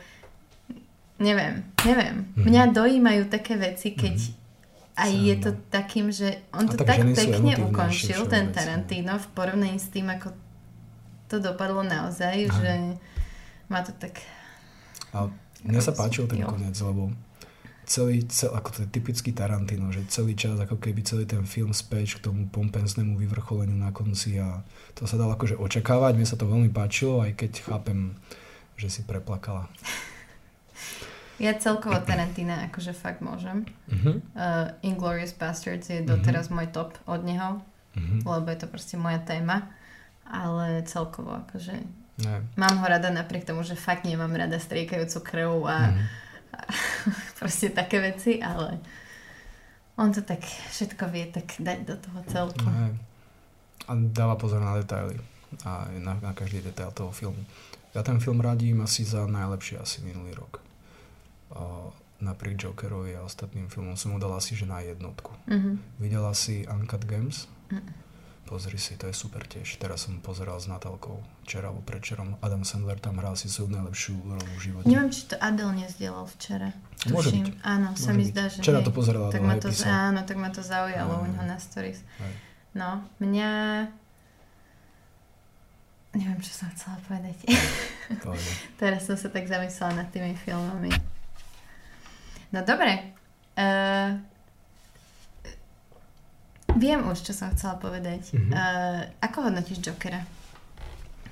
neviem, 1.24 1.64
neviem. 1.88 2.28
Mm-hmm. 2.28 2.44
Mňa 2.44 2.64
dojímajú 2.76 3.24
také 3.32 3.56
veci, 3.56 3.96
keď 3.96 4.20
mm-hmm. 4.20 5.00
a 5.00 5.04
je 5.08 5.36
to 5.40 5.50
takým, 5.72 6.12
že 6.12 6.44
on 6.52 6.68
to 6.68 6.76
tak, 6.76 7.08
tak 7.08 7.16
pekne 7.16 7.56
ukončil, 7.72 8.28
ten 8.28 8.52
Tarantino, 8.52 9.16
v 9.16 9.28
porovnaní 9.32 9.80
s 9.80 9.88
tým, 9.96 10.12
ako 10.12 10.36
to 11.32 11.40
dopadlo 11.40 11.88
naozaj, 11.88 12.36
Aha. 12.52 12.52
že 12.52 12.72
má 13.72 13.80
to 13.80 13.96
tak... 13.96 14.20
A 15.18 15.26
mne 15.66 15.82
sa 15.82 15.94
páčil 15.98 16.30
ten 16.30 16.46
koniec, 16.46 16.78
lebo 16.78 17.10
celý, 17.88 18.28
cel, 18.28 18.52
ako 18.52 18.70
to 18.70 18.80
je 18.84 18.90
typický 18.92 19.32
Tarantino, 19.32 19.90
že 19.90 20.06
celý 20.12 20.36
čas, 20.36 20.60
ako 20.60 20.78
keby 20.78 21.02
celý 21.02 21.24
ten 21.24 21.48
film 21.48 21.72
späť 21.72 22.20
k 22.20 22.30
tomu 22.30 22.46
pompenznému 22.52 23.16
vyvrcholeniu 23.16 23.80
na 23.80 23.96
konci 23.96 24.38
a 24.38 24.62
to 24.94 25.08
sa 25.08 25.16
dalo 25.16 25.34
akože 25.34 25.56
očakávať, 25.56 26.20
mne 26.20 26.28
sa 26.28 26.36
to 26.36 26.46
veľmi 26.46 26.70
páčilo, 26.70 27.24
aj 27.24 27.34
keď 27.40 27.52
chápem, 27.64 28.14
že 28.76 28.92
si 28.92 29.02
preplakala. 29.08 29.72
Ja 31.38 31.54
celkovo 31.54 32.02
Tarantina 32.02 32.66
akože 32.66 32.98
fakt 32.98 33.22
môžem. 33.22 33.70
Uh-huh. 33.94 34.18
Uh, 34.34 34.74
Inglorious 34.82 35.38
Bastards 35.38 35.86
je 35.86 36.02
doteraz 36.02 36.50
uh-huh. 36.50 36.66
môj 36.66 36.74
top 36.74 36.98
od 37.06 37.22
neho, 37.22 37.62
uh-huh. 37.94 38.20
lebo 38.26 38.48
je 38.50 38.58
to 38.58 38.66
proste 38.66 38.98
moja 38.98 39.22
téma. 39.22 39.70
Ale 40.26 40.82
celkovo 40.90 41.46
akože 41.46 41.78
ne. 42.24 42.44
mám 42.58 42.78
ho 42.78 42.86
rada 42.88 43.10
napriek 43.10 43.46
tomu, 43.46 43.64
že 43.64 43.76
fakt 43.76 44.06
nemám 44.06 44.34
rada 44.36 44.60
striekajúcu 44.60 45.20
krv 45.24 45.52
a, 45.66 45.78
uh-huh. 45.92 46.06
a 46.54 46.60
proste 47.40 47.70
také 47.70 48.02
veci, 48.02 48.42
ale 48.42 48.80
on 49.98 50.14
to 50.14 50.22
tak 50.22 50.42
všetko 50.46 51.04
vie 51.10 51.26
tak 51.34 51.58
dať 51.58 51.80
do 51.86 51.96
toho 51.98 52.20
celku. 52.30 52.68
Ne. 52.70 52.94
A 53.88 53.92
dáva 53.96 54.36
pozor 54.36 54.62
na 54.62 54.78
detaily 54.78 55.18
a 55.64 55.88
na, 55.98 56.20
na 56.20 56.32
každý 56.36 56.60
detail 56.60 56.92
toho 56.92 57.10
filmu. 57.16 57.40
Ja 57.96 58.04
ten 58.04 58.20
film 58.20 58.44
radím 58.44 58.84
asi 58.84 59.08
za 59.08 59.26
najlepšie 59.26 59.80
asi 59.80 60.04
minulý 60.04 60.36
rok 60.36 60.68
napriek 62.22 62.58
Jokerovi 62.58 63.14
a 63.14 63.26
ostatným 63.26 63.70
filmom 63.70 63.94
som 63.94 64.14
mu 64.14 64.18
dal 64.18 64.34
asi 64.34 64.58
že 64.58 64.66
na 64.66 64.82
jednotku. 64.82 65.34
Mm-hmm. 65.46 65.76
Videla 66.02 66.34
si 66.34 66.66
Uncut 66.66 67.06
Games? 67.06 67.46
Mm-hmm. 67.70 67.94
Pozri 68.48 68.80
si, 68.80 68.96
to 68.96 69.12
je 69.12 69.16
super 69.16 69.44
tiež. 69.44 69.76
Teraz 69.76 70.08
som 70.08 70.24
pozeral 70.24 70.56
s 70.56 70.72
Natálkou 70.72 71.20
včera 71.44 71.68
alebo 71.68 71.84
prečerom. 71.84 72.40
Adam 72.40 72.64
Sandler 72.64 72.96
tam 72.96 73.20
hral 73.20 73.36
si 73.36 73.52
svoju 73.52 73.76
najlepšiu 73.76 74.16
rolu 74.24 74.54
v 74.56 74.62
živote. 74.64 74.88
Neviem, 74.88 75.12
či 75.12 75.28
to 75.28 75.36
Adel 75.44 75.76
nezdielal 75.76 76.24
včera. 76.40 76.72
Môže 77.12 77.36
byť. 77.36 77.60
Áno, 77.68 77.92
Môže 77.92 78.08
sa 78.08 78.12
mi 78.16 78.24
zdá, 78.24 78.48
že 78.48 78.64
Včera 78.64 78.80
hej. 78.80 78.88
to 78.88 78.96
pozerala, 78.96 79.28
tak 79.28 79.44
ma 79.44 79.60
to, 79.60 79.68
Áno, 79.84 80.24
tak 80.24 80.38
ma 80.40 80.48
to 80.48 80.64
zaujalo 80.64 81.14
u 81.20 81.26
neho 81.28 81.44
na 81.44 81.60
stories. 81.60 82.00
Hej. 82.24 82.34
No, 82.72 83.04
mňa... 83.20 83.52
Neviem, 86.16 86.40
čo 86.40 86.54
som 86.56 86.72
chcela 86.72 86.96
povedať. 87.04 87.36
Teraz 88.80 89.12
som 89.12 89.20
sa 89.20 89.28
tak 89.28 89.44
zamyslela 89.44 90.02
nad 90.02 90.08
tými 90.08 90.40
filmami. 90.40 90.96
No 92.56 92.64
dobre. 92.64 93.12
Uh, 93.60 94.16
viem 96.76 97.00
už, 97.08 97.24
čo 97.24 97.32
som 97.32 97.54
chcela 97.56 97.80
povedať. 97.80 98.36
Mm-hmm. 98.36 98.52
Uh, 98.52 99.02
ako 99.24 99.48
hodnotíš 99.48 99.80
Jokera? 99.80 100.28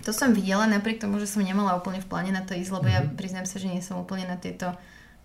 To 0.05 0.13
som 0.13 0.31
videla, 0.38 0.69
napriek 0.69 1.01
tomu, 1.01 1.17
že 1.17 1.25
som 1.25 1.41
nemala 1.41 1.73
úplne 1.73 1.97
v 1.97 2.07
pláne 2.07 2.29
na 2.29 2.45
to 2.45 2.53
ísť, 2.53 2.71
lebo 2.71 2.88
mm-hmm. 2.88 3.09
ja 3.09 3.17
priznám 3.17 3.49
sa, 3.49 3.57
že 3.57 3.67
nie 3.67 3.81
som 3.81 3.97
úplne 3.97 4.29
na 4.29 4.38
tieto 4.38 4.71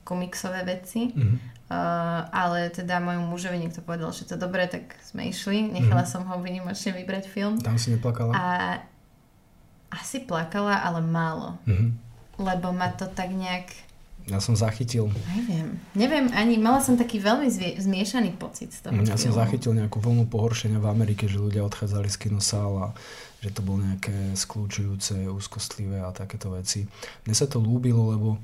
komiksové 0.08 0.64
veci. 0.64 1.12
Mm-hmm. 1.12 1.38
Uh, 1.70 2.26
ale 2.34 2.72
teda 2.74 2.98
môjmu 2.98 3.30
mužovi 3.30 3.60
niekto 3.60 3.78
povedal, 3.84 4.10
že 4.10 4.26
to 4.26 4.34
dobre, 4.34 4.66
tak 4.66 4.98
sme 5.06 5.30
išli. 5.30 5.70
Nechala 5.70 6.02
mm-hmm. 6.02 6.12
som 6.18 6.26
ho 6.26 6.40
vynimočne 6.42 6.96
vybrať 6.96 7.30
film. 7.30 7.62
Tam 7.62 7.78
si 7.78 7.94
neplakala? 7.94 8.34
A 8.34 8.44
asi 9.92 10.24
plakala, 10.24 10.82
ale 10.82 10.98
málo. 11.04 11.60
Mm-hmm. 11.68 11.90
Lebo 12.40 12.72
ma 12.74 12.90
to 12.90 13.06
tak 13.06 13.30
nejak 13.30 13.70
ja 14.28 14.38
som 14.42 14.52
zachytil... 14.58 15.08
Neviem. 15.32 15.80
Neviem 15.96 16.26
ani, 16.36 16.60
mala 16.60 16.84
som 16.84 16.98
taký 16.98 17.22
veľmi 17.22 17.48
zvie, 17.48 17.80
zmiešaný 17.80 18.36
pocit 18.36 18.74
z 18.74 18.84
toho. 18.84 18.92
Ja 19.00 19.16
filmu. 19.16 19.24
som 19.30 19.32
zachytil 19.32 19.72
nejakú 19.72 20.02
vlnu 20.02 20.28
pohoršenia 20.28 20.82
v 20.82 20.90
Amerike, 20.90 21.30
že 21.30 21.40
ľudia 21.40 21.64
odchádzali 21.64 22.08
z 22.12 22.16
kinosála, 22.28 22.92
že 23.40 23.50
to 23.54 23.64
bolo 23.64 23.80
nejaké 23.80 24.36
skľúčujúce, 24.36 25.24
úzkostlivé 25.32 26.04
a 26.04 26.12
takéto 26.12 26.52
veci. 26.52 26.84
Mne 27.24 27.34
sa 27.34 27.48
to 27.48 27.56
lúbilo, 27.62 28.12
lebo 28.12 28.36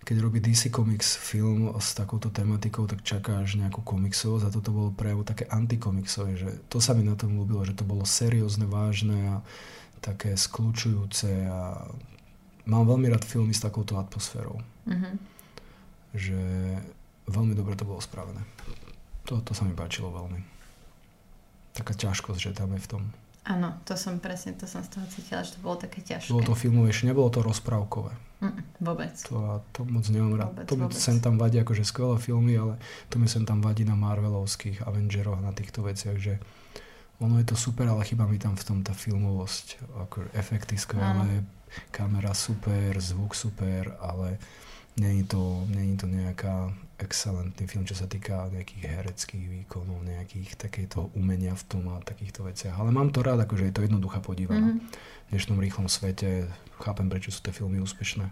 keď 0.00 0.16
robí 0.24 0.40
DC 0.40 0.72
Comics 0.72 1.20
film 1.20 1.68
s 1.76 1.92
takouto 1.92 2.32
tematikou, 2.32 2.88
tak 2.88 3.04
čakáš 3.04 3.60
nejakú 3.60 3.84
komiksovosť 3.84 4.44
a 4.48 4.54
toto 4.54 4.72
bolo 4.72 4.90
prejavu 4.96 5.28
také 5.28 5.44
antikomiksové, 5.52 6.40
že 6.40 6.50
to 6.72 6.80
sa 6.80 6.96
mi 6.96 7.04
na 7.04 7.14
tom 7.20 7.36
ľúbilo, 7.36 7.60
že 7.68 7.76
to 7.76 7.84
bolo 7.84 8.08
seriózne, 8.08 8.64
vážne 8.64 9.18
a 9.28 9.36
také 10.00 10.32
skľúčujúce 10.32 11.44
a 11.44 11.84
mám 12.66 12.84
veľmi 12.84 13.08
rád 13.12 13.24
filmy 13.24 13.54
s 13.54 13.64
takouto 13.64 13.96
atmosférou. 13.96 14.60
Mm-hmm. 14.88 15.14
Že 16.16 16.40
veľmi 17.30 17.54
dobre 17.54 17.78
to 17.78 17.86
bolo 17.86 18.02
spravené. 18.02 18.42
To, 19.30 19.38
to 19.40 19.54
sa 19.54 19.62
mi 19.62 19.72
páčilo 19.76 20.10
veľmi. 20.10 20.40
Taká 21.76 21.94
ťažkosť, 21.94 22.40
že 22.40 22.52
tam 22.56 22.74
je 22.74 22.82
v 22.82 22.88
tom. 22.90 23.02
Áno, 23.46 23.80
to 23.88 23.96
som 23.96 24.20
presne, 24.20 24.52
to 24.52 24.68
som 24.68 24.84
z 24.84 24.92
toho 24.92 25.06
cítila, 25.08 25.40
že 25.40 25.56
to 25.56 25.64
bolo 25.64 25.80
také 25.80 26.04
ťažké. 26.04 26.28
Bolo 26.28 26.44
to 26.44 26.58
filmovejšie, 26.58 27.08
nebolo 27.08 27.32
to 27.32 27.40
rozprávkové. 27.40 28.12
Mm, 28.44 28.60
vôbec. 28.84 29.16
To, 29.32 29.64
to 29.72 29.80
moc 29.88 30.04
nemám 30.12 30.34
rád. 30.36 30.52
Vôbec, 30.52 30.66
to 30.68 30.74
mi 30.76 30.86
sem 30.92 31.16
tam 31.24 31.40
vadí 31.40 31.56
akože 31.56 31.84
skvelé 31.84 32.20
filmy, 32.20 32.56
ale 32.60 32.76
to 33.08 33.16
mi 33.16 33.28
sem 33.28 33.48
tam 33.48 33.64
vadí 33.64 33.88
na 33.88 33.96
Marvelovských 33.96 34.84
Avengeroch, 34.84 35.40
na 35.40 35.56
týchto 35.56 35.80
veciach, 35.80 36.16
že 36.20 36.36
ono 37.20 37.38
je 37.38 37.46
to 37.46 37.56
super, 37.56 37.86
ale 37.86 38.04
chyba 38.08 38.24
mi 38.24 38.40
tam 38.40 38.56
v 38.56 38.64
tom 38.64 38.78
tá 38.80 38.96
filmovosť, 38.96 39.84
ako 40.08 40.32
efekty 40.32 40.80
skvelé, 40.80 41.44
kamera 41.92 42.32
super, 42.32 42.96
zvuk 42.98 43.36
super, 43.36 43.94
ale 44.00 44.40
Není 45.00 45.24
to, 45.24 45.64
není 45.70 45.96
to 45.96 46.06
nejaká 46.06 46.74
excelentný 46.98 47.64
film, 47.66 47.86
čo 47.86 47.94
sa 47.94 48.10
týka 48.10 48.50
nejakých 48.52 48.84
hereckých 48.84 49.46
výkonov, 49.48 50.02
nejakých 50.02 50.58
takéto 50.58 51.08
umenia 51.14 51.54
v 51.54 51.64
tom 51.64 51.88
a 51.94 52.02
takýchto 52.02 52.44
veciach. 52.44 52.74
Ale 52.74 52.90
mám 52.90 53.14
to 53.14 53.22
rád, 53.22 53.40
akože 53.46 53.70
je 53.70 53.74
to 53.74 53.86
jednoduchá 53.86 54.20
podívaná. 54.20 54.76
Mm-hmm. 54.76 54.92
V 54.92 55.28
dnešnom 55.30 55.58
rýchlom 55.62 55.88
svete 55.88 56.50
chápem, 56.82 57.06
prečo 57.06 57.30
sú 57.30 57.40
tie 57.40 57.54
filmy 57.54 57.78
úspešné. 57.80 58.28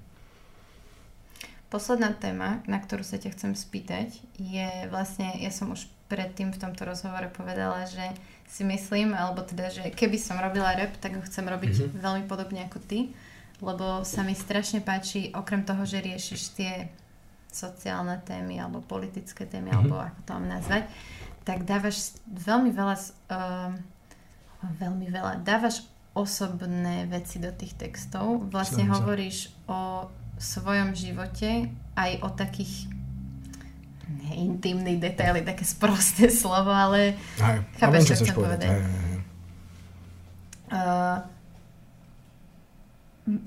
Posledná 1.72 2.12
téma, 2.12 2.60
na 2.68 2.80
ktorú 2.82 3.00
sa 3.00 3.16
ťa 3.16 3.32
chcem 3.32 3.52
spýtať, 3.56 4.20
je 4.36 4.68
vlastne, 4.92 5.40
ja 5.40 5.48
som 5.48 5.72
už 5.72 5.88
predtým 6.12 6.52
v 6.52 6.60
tomto 6.60 6.84
rozhovore 6.84 7.32
povedala, 7.32 7.88
že 7.88 8.12
si 8.48 8.64
myslím, 8.64 9.12
alebo 9.12 9.44
teda, 9.44 9.68
že 9.68 9.92
keby 9.92 10.16
som 10.16 10.40
robila 10.40 10.72
rap, 10.72 10.96
tak 10.98 11.14
ho 11.14 11.22
chcem 11.22 11.44
robiť 11.44 11.72
mm-hmm. 11.76 12.00
veľmi 12.00 12.24
podobne 12.24 12.64
ako 12.64 12.80
ty 12.82 13.12
lebo 13.58 14.06
sa 14.06 14.22
mi 14.22 14.38
strašne 14.38 14.78
páči, 14.82 15.34
okrem 15.34 15.66
toho, 15.66 15.82
že 15.82 15.98
riešiš 15.98 16.42
tie 16.54 16.72
sociálne 17.50 18.22
témy 18.22 18.62
alebo 18.62 18.84
politické 18.84 19.48
témy, 19.48 19.74
mm-hmm. 19.74 19.78
alebo 19.82 19.96
ako 19.98 20.20
to 20.22 20.30
mám 20.38 20.46
nazvať, 20.46 20.82
tak 21.42 21.66
dávaš 21.66 22.20
veľmi 22.28 22.70
veľa, 22.70 22.96
uh, 23.34 23.72
veľmi 24.78 25.06
veľa, 25.10 25.42
dávaš 25.42 25.82
osobné 26.14 27.08
veci 27.10 27.42
do 27.42 27.50
tých 27.50 27.74
textov. 27.74 28.46
Vlastne 28.50 28.86
Samozrejme. 28.86 28.94
hovoríš 28.94 29.38
o 29.66 30.06
svojom 30.38 30.94
živote, 30.94 31.72
aj 31.98 32.10
o 32.22 32.28
takých 32.30 32.86
intimných 34.32 34.98
detaily, 35.00 35.44
také 35.44 35.64
sprosté 35.68 36.32
slovo, 36.40 36.72
ale 36.72 37.16
aj, 37.40 37.56
chápeš, 37.76 38.02
čo 38.08 38.14
chcem 38.24 38.36
povedať. 38.36 38.70
Aj, 38.72 38.80
aj, 38.80 38.88
aj. 38.88 39.18
Uh, 40.68 41.18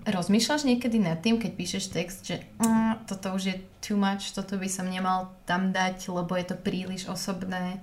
Rozmýšľaš 0.05 0.69
niekedy 0.69 1.01
nad 1.01 1.17
tým, 1.25 1.41
keď 1.41 1.51
píšeš 1.57 1.89
text, 1.89 2.21
že 2.21 2.45
mm, 2.61 3.09
toto 3.09 3.33
už 3.33 3.43
je 3.49 3.55
too 3.81 3.97
much, 3.97 4.29
toto 4.29 4.61
by 4.61 4.69
som 4.69 4.85
nemal 4.85 5.33
tam 5.49 5.73
dať, 5.73 6.05
lebo 6.13 6.37
je 6.37 6.45
to 6.45 6.55
príliš 6.57 7.09
osobné? 7.09 7.81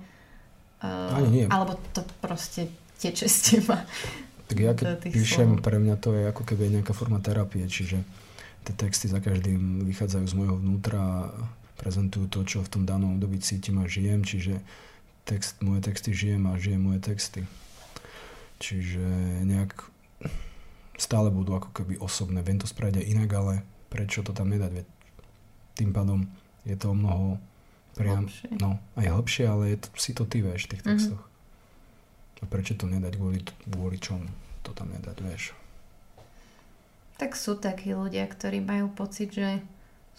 Uh, 0.79 1.19
Ani 1.19 1.27
nie. 1.27 1.45
Alebo 1.51 1.75
to 1.91 2.07
proste 2.23 2.71
teče 3.03 3.27
z 3.27 3.37
teba? 3.43 3.83
Tak 4.47 4.57
ja 4.57 4.71
keď 4.71 5.11
píšem, 5.11 5.59
slov. 5.59 5.63
pre 5.63 5.75
mňa 5.75 5.95
to 5.99 6.15
je 6.15 6.23
ako 6.31 6.47
keby 6.47 6.71
nejaká 6.71 6.95
forma 6.95 7.19
terapie, 7.19 7.67
čiže 7.67 7.99
tie 8.63 8.73
texty 8.79 9.11
za 9.11 9.19
každým 9.19 9.83
vychádzajú 9.91 10.25
z 10.25 10.35
môjho 10.39 10.55
vnútra 10.55 11.35
prezentujú 11.79 12.27
to, 12.27 12.43
čo 12.43 12.59
v 12.59 12.71
tom 12.71 12.83
danom 12.83 13.15
období 13.15 13.39
cítim 13.39 13.79
a 13.79 13.87
žijem, 13.87 14.27
čiže 14.27 14.59
text, 15.23 15.63
moje 15.63 15.87
texty 15.87 16.11
žijem 16.11 16.43
a 16.51 16.59
žijem 16.59 16.83
moje 16.83 16.99
texty. 16.99 17.47
Čiže 18.59 18.99
nejak 19.47 19.87
stále 20.99 21.31
budú 21.31 21.55
ako 21.55 21.71
keby 21.71 21.95
osobné. 22.03 22.43
Viem 22.43 22.59
to 22.59 22.67
spraviť 22.67 22.99
aj 22.99 23.05
inak, 23.07 23.29
ale 23.31 23.53
prečo 23.87 24.19
to 24.19 24.35
tam 24.35 24.51
nedať? 24.51 24.83
Veď 24.83 24.87
tým 25.79 25.95
pádom 25.95 26.27
je 26.67 26.75
to 26.75 26.91
mnoho 26.91 27.39
priam, 27.95 28.27
hlbšie. 28.27 28.59
no, 28.59 28.83
aj 28.99 29.07
hlbšie, 29.07 29.45
ale 29.47 29.63
je 29.73 29.77
to, 29.79 29.87
si 29.95 30.11
to 30.11 30.23
ty 30.27 30.43
vieš 30.43 30.67
v 30.67 30.71
tých 30.75 30.83
mhm. 30.83 30.89
textoch. 30.91 31.23
Mm-hmm. 31.23 31.37
A 32.39 32.43
prečo 32.47 32.73
to 32.75 32.87
nedať 32.87 33.19
kvôli, 33.19 33.39
kvôli 33.67 33.97
čomu 33.99 34.27
to 34.63 34.71
tam 34.75 34.91
nedať, 34.91 35.17
vieš? 35.23 35.51
Tak 37.19 37.35
sú 37.35 37.59
takí 37.59 37.91
ľudia, 37.91 38.23
ktorí 38.31 38.63
majú 38.63 38.95
pocit, 38.95 39.35
že 39.35 39.59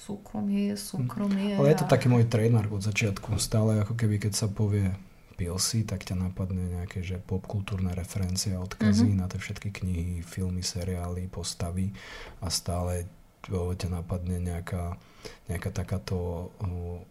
súkromie 0.00 0.72
je 0.72 0.76
súkromie. 0.80 1.60
Ale 1.60 1.76
je 1.76 1.84
to 1.84 1.86
taký 1.86 2.08
môj 2.08 2.24
trademark 2.24 2.72
od 2.72 2.80
začiatku. 2.80 3.36
Stále 3.36 3.84
ako 3.84 3.92
keby, 4.00 4.16
keď 4.16 4.32
sa 4.32 4.48
povie 4.48 4.96
pil 5.36 5.56
si, 5.56 5.88
tak 5.88 6.04
ťa 6.04 6.20
napadne 6.20 6.80
nejaké 6.80 7.00
že 7.00 7.16
popkultúrne 7.16 7.96
referencie 7.96 8.52
a 8.52 8.60
odkazy 8.60 9.08
mm-hmm. 9.08 9.20
na 9.24 9.26
tie 9.28 9.40
všetky 9.40 9.72
knihy, 9.72 10.20
filmy, 10.20 10.60
seriály, 10.60 11.32
postavy 11.32 11.96
a 12.44 12.52
stále 12.52 13.08
ťa 13.48 13.88
napadne 13.88 14.36
nejaká, 14.36 15.00
nejaká 15.48 15.72
takáto 15.72 16.52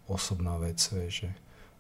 osobná 0.06 0.62
vec, 0.62 0.78
vieš, 0.94 1.26
že 1.26 1.30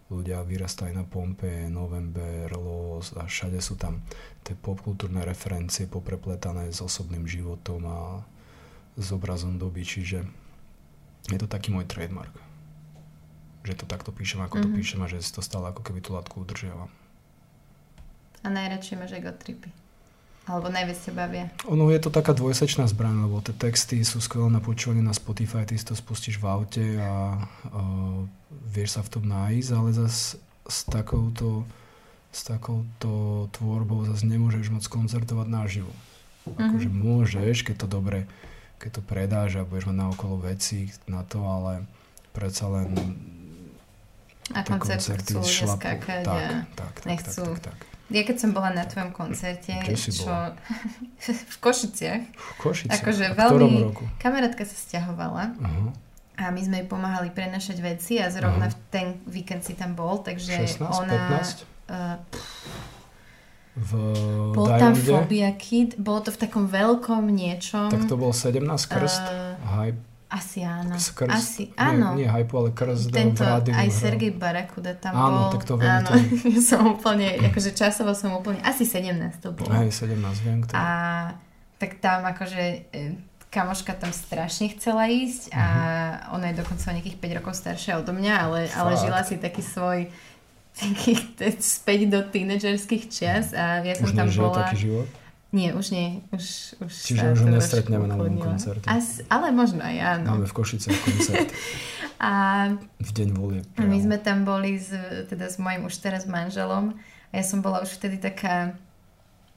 ľudia 0.09 0.41
vyrastajú 0.41 0.89
na 0.89 1.05
Pompe, 1.05 1.69
November, 1.69 2.49
Los 2.57 3.13
a 3.13 3.29
všade 3.29 3.61
sú 3.61 3.77
tam 3.77 4.01
tie 4.41 4.57
popkultúrne 4.57 5.21
referencie 5.21 5.85
poprepletané 5.85 6.73
s 6.73 6.81
osobným 6.81 7.29
životom 7.29 7.85
a 7.85 8.25
s 8.97 9.13
obrazom 9.13 9.61
doby, 9.61 9.85
čiže 9.85 10.25
je 11.31 11.39
to 11.41 11.49
taký 11.49 11.69
môj 11.69 11.85
trademark. 11.85 12.33
Že 13.65 13.83
to 13.83 13.85
takto 13.85 14.09
píšem, 14.09 14.41
ako 14.41 14.59
mm-hmm. 14.59 14.65
to 14.65 14.69
mhm. 14.69 14.77
píšem 14.77 14.99
a 15.03 15.07
že 15.07 15.21
si 15.21 15.31
to 15.33 15.41
stále 15.45 15.69
ako 15.69 15.81
keby 15.85 15.99
tú 16.01 16.15
látku 16.17 16.41
udržiavam. 16.41 16.89
A 18.39 18.47
najradšej 18.47 18.95
máš 18.95 19.11
ego 19.19 19.35
tripy. 19.35 19.69
Alebo 20.49 20.73
najviac 20.73 20.97
ťa 20.97 21.13
bavia? 21.13 21.45
Ono 21.69 21.93
je 21.93 22.01
to 22.01 22.09
taká 22.09 22.33
dvojsečná 22.33 22.89
zbraň, 22.89 23.29
lebo 23.29 23.37
tie 23.37 23.53
texty 23.53 24.01
sú 24.01 24.17
skvelé 24.17 24.49
na 24.49 24.57
počúvanie 24.57 25.05
na 25.05 25.13
Spotify, 25.13 25.61
ty 25.61 25.77
si 25.77 25.85
to 25.85 25.93
spustíš 25.93 26.41
v 26.41 26.45
aute 26.49 26.85
a 26.97 27.37
uh, 27.37 28.25
vieš 28.65 28.97
sa 28.97 29.05
v 29.05 29.11
tom 29.13 29.29
nájsť, 29.29 29.69
ale 29.77 29.89
zase 29.93 30.41
s 30.65 30.79
takouto, 30.89 31.69
s 32.33 32.41
takouto 32.49 33.45
tvorbou 33.53 34.09
zase 34.09 34.25
nemôžeš 34.25 34.73
moc 34.73 34.85
koncertovať 34.89 35.47
naživo. 35.53 35.93
Mm-hmm. 36.49 36.65
Akože 36.65 36.89
môžeš, 36.89 37.57
keď 37.69 37.85
to 37.85 37.87
dobre, 37.89 38.25
keď 38.79 38.89
to 38.97 39.01
predáš 39.03 39.59
a 39.59 39.67
budeš 39.67 39.91
mať 39.91 39.97
na 39.99 40.07
okolo 40.09 40.39
veci 40.39 40.87
na 41.05 41.27
to, 41.27 41.43
ale 41.43 41.83
predsa 42.31 42.71
len 42.71 42.95
a 44.49 44.65
koncerty 44.65 45.13
chcú 45.21 45.45
ľudia 45.45 45.67
skákať 45.77 46.25
tak, 46.25 46.33
a 46.33 46.47
tak, 46.73 46.95
tak, 47.03 47.05
nechcú 47.05 47.43
tak, 47.45 47.61
tak, 47.61 47.75
tak. 47.75 47.89
Ja 48.09 48.25
keď 48.25 48.37
som 48.41 48.57
bola 48.57 48.73
na 48.73 48.89
tvojom 48.89 49.13
koncerte, 49.13 49.77
čo... 49.93 50.33
v 51.53 51.57
Košiciach. 51.61 52.23
V 52.33 52.53
Košiciach? 52.57 53.05
Akože 53.05 53.23
a 53.29 53.33
veľmi... 53.37 53.85
roku? 53.85 54.09
Kamarátka 54.17 54.65
sa 54.65 54.73
stiahovala. 54.73 55.53
Uh-huh. 55.53 55.93
A 56.41 56.49
my 56.49 56.61
sme 56.65 56.81
jej 56.81 56.87
pomáhali 56.89 57.29
prenašať 57.29 57.77
veci 57.77 58.17
a 58.17 58.33
zrovna 58.33 58.73
uh-huh. 58.73 58.81
v 58.81 58.89
ten 58.89 59.07
víkend 59.29 59.61
si 59.61 59.77
tam 59.77 59.93
bol, 59.93 60.25
takže 60.25 60.57
16, 60.81 60.89
ona... 60.89 61.13
15? 61.37 61.69
Uh, 61.85 62.17
v 63.77 63.91
bol 64.53 64.67
tam 64.79 64.93
Fobia 64.97 65.53
Kid, 65.53 65.99
bolo 65.99 66.25
to 66.25 66.31
v 66.33 66.39
takom 66.41 66.65
veľkom 66.65 67.29
niečom. 67.29 67.93
Tak 67.93 68.09
to 68.09 68.15
bol 68.17 68.33
17 68.33 68.65
krst, 68.65 69.25
uh, 69.29 69.55
hype 69.77 70.09
asi 70.29 70.61
áno. 70.61 70.93
Krz, 70.93 71.25
Asi, 71.33 71.73
áno. 71.73 72.13
Nie, 72.13 72.23
nie 72.23 72.27
hype, 72.29 72.53
ale 72.53 72.69
krz 72.69 73.09
Tento, 73.09 73.41
v 73.41 73.49
rádiu. 73.49 73.73
Aj 73.73 73.89
Sergej 73.89 74.37
Barakuda 74.37 74.93
tam 74.93 75.17
áno, 75.17 75.49
bol. 75.49 75.57
tak 75.57 75.63
to 75.65 75.73
viem. 75.73 75.89
Áno, 75.89 76.09
to... 76.13 76.61
som 76.69 76.81
úplne, 76.85 77.33
akože 77.49 77.73
časovo 77.73 78.13
som 78.13 78.37
úplne, 78.37 78.61
asi 78.61 78.85
17 78.85 79.17
to 79.41 79.57
bolo. 79.57 79.73
Aj 79.73 79.89
17, 79.89 80.13
viem 80.45 80.61
kto. 80.61 80.77
A 80.77 80.85
tak 81.81 81.97
tam 81.97 82.29
akože 82.29 82.93
e, 82.93 83.17
kamoška 83.49 83.97
tam 83.97 84.13
strašne 84.13 84.69
chcela 84.77 85.09
ísť 85.09 85.49
a 85.49 85.65
uh-huh. 85.65 86.37
ona 86.37 86.53
je 86.53 86.61
dokonca 86.61 86.85
o 86.85 86.93
nejakých 86.93 87.17
5 87.17 87.37
rokov 87.41 87.53
staršia 87.57 87.97
odo 87.97 88.13
mňa, 88.13 88.33
ale, 88.37 88.59
ale 88.69 88.91
žila 89.01 89.25
si 89.25 89.41
taký 89.41 89.65
svoj 89.65 90.13
späť 91.59 91.99
do 92.07 92.19
tínedžerských 92.23 93.03
čias 93.11 93.51
a 93.51 93.83
ja 93.83 93.93
som 93.97 94.07
Už 94.07 94.13
tam 94.15 94.27
bola... 94.31 94.67
taký 94.67 94.77
život? 94.89 95.07
Nie, 95.49 95.73
už 95.73 95.89
nie. 95.89 96.21
Už, 96.29 96.77
už 96.77 96.93
Čiže 96.93 97.33
už 97.33 97.39
ho 97.41 97.49
nestretneme 97.49 98.05
na 98.05 98.13
mojom 98.13 98.37
koncerte. 98.37 98.85
As, 98.85 99.25
ale 99.33 99.49
možno 99.49 99.81
aj 99.81 100.21
áno. 100.21 100.37
Máme 100.37 100.45
v 100.45 100.53
Košice 100.53 100.93
koncert. 100.93 101.49
a 102.21 102.31
v 103.01 103.09
deň 103.09 103.29
volie. 103.33 103.61
My 103.81 103.97
sme 103.97 104.21
tam 104.21 104.45
boli 104.45 104.77
s, 104.77 104.93
teda 105.25 105.49
s 105.49 105.57
mojim 105.57 105.89
už 105.89 105.95
teraz 106.05 106.29
manželom 106.29 106.93
a 107.29 107.33
ja 107.33 107.41
som 107.41 107.65
bola 107.65 107.81
už 107.81 107.97
vtedy 107.97 108.21
taká 108.21 108.77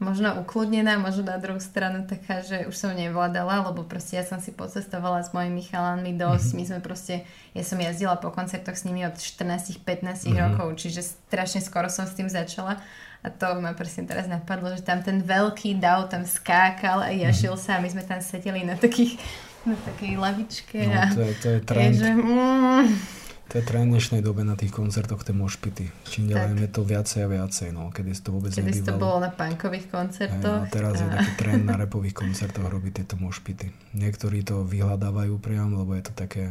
možno 0.02 0.34
ukludnená, 0.42 0.98
možno 0.98 1.30
na 1.30 1.38
druhú 1.38 1.62
stranu 1.62 2.02
taká, 2.04 2.42
že 2.42 2.66
už 2.66 2.74
som 2.74 2.90
nevládala, 2.90 3.70
lebo 3.70 3.86
proste 3.86 4.18
ja 4.18 4.26
som 4.26 4.42
si 4.42 4.50
pocestovala 4.50 5.22
s 5.22 5.30
mojimi 5.30 5.62
chalanmi 5.62 6.18
dosť. 6.18 6.52
Mm-hmm. 6.52 6.58
My 6.58 6.64
sme 6.66 6.78
proste, 6.82 7.14
ja 7.54 7.62
som 7.62 7.78
jazdila 7.78 8.18
po 8.18 8.34
koncertoch 8.34 8.74
s 8.74 8.82
nimi 8.82 9.06
od 9.06 9.14
14-15 9.14 9.78
mm-hmm. 10.02 10.34
rokov, 10.36 10.82
čiže 10.82 11.06
strašne 11.30 11.62
skoro 11.62 11.86
som 11.86 12.04
s 12.04 12.18
tým 12.18 12.26
začala. 12.26 12.82
A 13.22 13.30
to 13.30 13.62
ma 13.62 13.70
presne 13.70 14.02
teraz 14.02 14.26
napadlo, 14.26 14.74
že 14.74 14.82
tam 14.82 14.98
ten 14.98 15.22
veľký 15.22 15.78
dav 15.78 16.10
tam 16.10 16.26
skákal 16.26 17.06
a 17.06 17.14
jašil 17.14 17.54
sa 17.54 17.78
a 17.78 17.82
my 17.82 17.86
sme 17.86 18.02
tam 18.02 18.18
sedeli 18.18 18.66
na 18.66 18.74
takých 18.74 19.14
na 19.62 19.78
takej 19.78 20.18
lavičke. 20.18 20.78
No, 20.90 21.06
to 21.14 21.22
je, 21.22 21.34
to 21.38 21.48
je 21.54 21.60
trend. 21.62 21.94
Je, 21.94 22.02
že, 22.02 22.10
mm, 22.18 22.82
to 23.52 23.60
je 23.60 23.68
trend 23.68 23.92
dnešnej 23.92 24.24
dobe 24.24 24.48
na 24.48 24.56
tých 24.56 24.72
koncertoch, 24.72 25.28
tie 25.28 25.36
mošpity. 25.36 25.92
Čím 26.08 26.32
ďalej 26.32 26.56
je 26.56 26.70
to 26.72 26.88
viacej 26.88 27.20
a 27.20 27.28
viacej, 27.28 27.68
no. 27.76 27.92
Kedy 27.92 28.16
to 28.24 28.32
vôbec 28.32 28.48
Kedy 28.48 28.64
nebývalo. 28.64 28.88
to 28.88 28.94
bolo 28.96 29.16
na 29.20 29.28
punkových 29.28 29.86
koncertoch. 29.92 30.64
Aj, 30.64 30.68
a 30.68 30.72
teraz 30.72 30.96
a... 30.96 31.04
je 31.04 31.08
taký 31.12 31.32
trend 31.36 31.64
na 31.68 31.76
repových 31.84 32.16
koncertoch 32.16 32.64
robiť 32.64 33.04
tieto 33.04 33.20
mošpity. 33.20 33.92
Niektorí 33.92 34.40
to 34.40 34.64
vyhľadávajú 34.64 35.36
priam, 35.36 35.76
lebo 35.76 35.92
je 35.92 36.00
to 36.00 36.16
také 36.16 36.48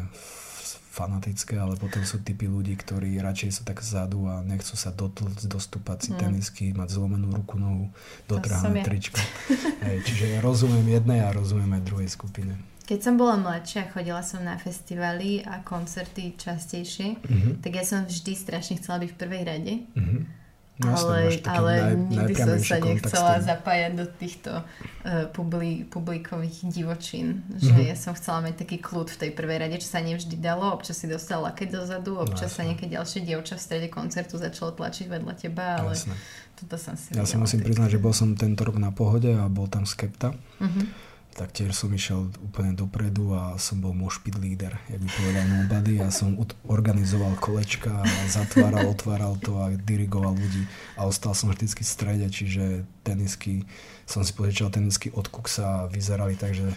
fanatické, 0.94 1.58
ale 1.58 1.74
potom 1.74 2.06
sú 2.06 2.22
typy 2.22 2.46
ľudí, 2.46 2.78
ktorí 2.78 3.18
radšej 3.18 3.50
sú 3.50 3.62
tak 3.66 3.82
vzadu 3.82 4.30
a 4.30 4.46
nechcú 4.46 4.78
sa 4.78 4.94
dotlcť, 4.94 5.50
dostúpať 5.50 5.98
si 6.06 6.12
mm. 6.14 6.20
tenisky, 6.22 6.66
mať 6.78 7.02
zlomenú 7.02 7.34
ruku, 7.34 7.58
nohu, 7.58 7.90
dotrhané 8.30 8.86
tričko. 8.86 9.18
Hej, 9.90 10.06
čiže 10.06 10.38
ja 10.38 10.40
rozumiem 10.46 10.86
jednej 10.86 11.26
a 11.26 11.34
rozumiem 11.34 11.82
aj 11.82 11.82
druhej 11.82 12.10
skupine. 12.14 12.62
Keď 12.82 13.00
som 13.00 13.16
bola 13.16 13.40
mladšia, 13.40 13.94
chodila 13.94 14.20
som 14.26 14.44
na 14.44 14.60
festivaly 14.60 15.46
a 15.48 15.64
koncerty 15.64 16.36
častejšie, 16.36 17.18
mm-hmm. 17.22 17.54
tak 17.64 17.72
ja 17.78 17.84
som 17.88 18.04
vždy 18.04 18.34
strašne 18.36 18.76
chcela 18.82 19.00
byť 19.00 19.10
v 19.16 19.20
prvej 19.20 19.44
rade. 19.48 19.74
Mm-hmm 19.96 20.42
No, 20.82 20.98
ale, 20.98 21.38
ale 21.46 21.74
naj, 21.78 21.96
nikdy 22.10 22.34
som 22.34 22.58
sa 22.58 22.78
nechcela 22.82 23.34
zapájať 23.38 23.92
do 23.94 24.06
týchto 24.10 24.52
uh, 24.66 25.30
publi, 25.30 25.86
publikových 25.86 26.66
divočín. 26.74 27.46
Že 27.62 27.70
mm-hmm. 27.70 27.90
ja 27.94 27.96
som 27.98 28.18
chcela 28.18 28.50
mať 28.50 28.66
taký 28.66 28.82
kľud 28.82 29.14
v 29.14 29.18
tej 29.28 29.32
prvej 29.38 29.58
rade, 29.62 29.78
čo 29.78 29.90
sa 29.94 30.02
nevždy 30.02 30.42
dalo. 30.42 30.74
Občas 30.74 30.98
si 30.98 31.06
dostala 31.06 31.54
keď 31.54 31.86
dozadu, 31.86 32.18
občas 32.18 32.50
no, 32.50 32.56
sa 32.58 32.62
nejaké 32.66 32.90
ďalšie 32.90 33.22
dievča 33.22 33.62
v 33.62 33.62
strede 33.62 33.88
koncertu 33.94 34.42
začalo 34.42 34.74
tlačiť 34.74 35.06
vedľa 35.06 35.34
teba, 35.38 35.86
ale 35.86 35.94
jasne. 35.94 36.18
toto 36.58 36.76
som 36.82 36.98
si 36.98 37.14
Ja 37.14 37.30
si 37.30 37.38
musím 37.38 37.62
priznať, 37.62 38.00
že 38.00 38.00
bol 38.02 38.14
som 38.16 38.34
tento 38.34 38.66
rok 38.66 38.82
na 38.82 38.90
pohode 38.90 39.30
a 39.30 39.46
bol 39.52 39.70
tam 39.70 39.86
Skepta. 39.86 40.34
Mm-hmm 40.58 41.11
tak 41.32 41.56
tiež 41.56 41.72
som 41.72 41.88
išiel 41.96 42.28
úplne 42.44 42.76
dopredu 42.76 43.32
a 43.32 43.56
som 43.56 43.80
bol 43.80 43.96
mošpit 43.96 44.36
líder, 44.36 44.76
jak 44.92 45.00
by 45.00 45.10
povedal 45.10 45.46
Nobody 45.48 45.94
a 46.04 46.08
som 46.12 46.36
organizoval 46.68 47.40
kolečka 47.40 48.04
a 48.04 48.06
zatváral, 48.28 48.92
otváral 48.92 49.40
to 49.40 49.56
a 49.56 49.72
dirigoval 49.72 50.36
ľudí. 50.36 50.68
A 51.00 51.08
ostal 51.08 51.32
som 51.32 51.48
vždycky 51.48 51.88
v 51.88 51.94
strede, 51.96 52.28
čiže 52.28 52.84
tenisky, 53.08 53.64
som 54.04 54.28
si 54.28 54.36
požičal 54.36 54.76
tenisky 54.76 55.08
od 55.16 55.32
Kuksa 55.32 55.88
a 55.88 55.90
vyzerali 55.90 56.36
tak, 56.36 56.52
že 56.52 56.68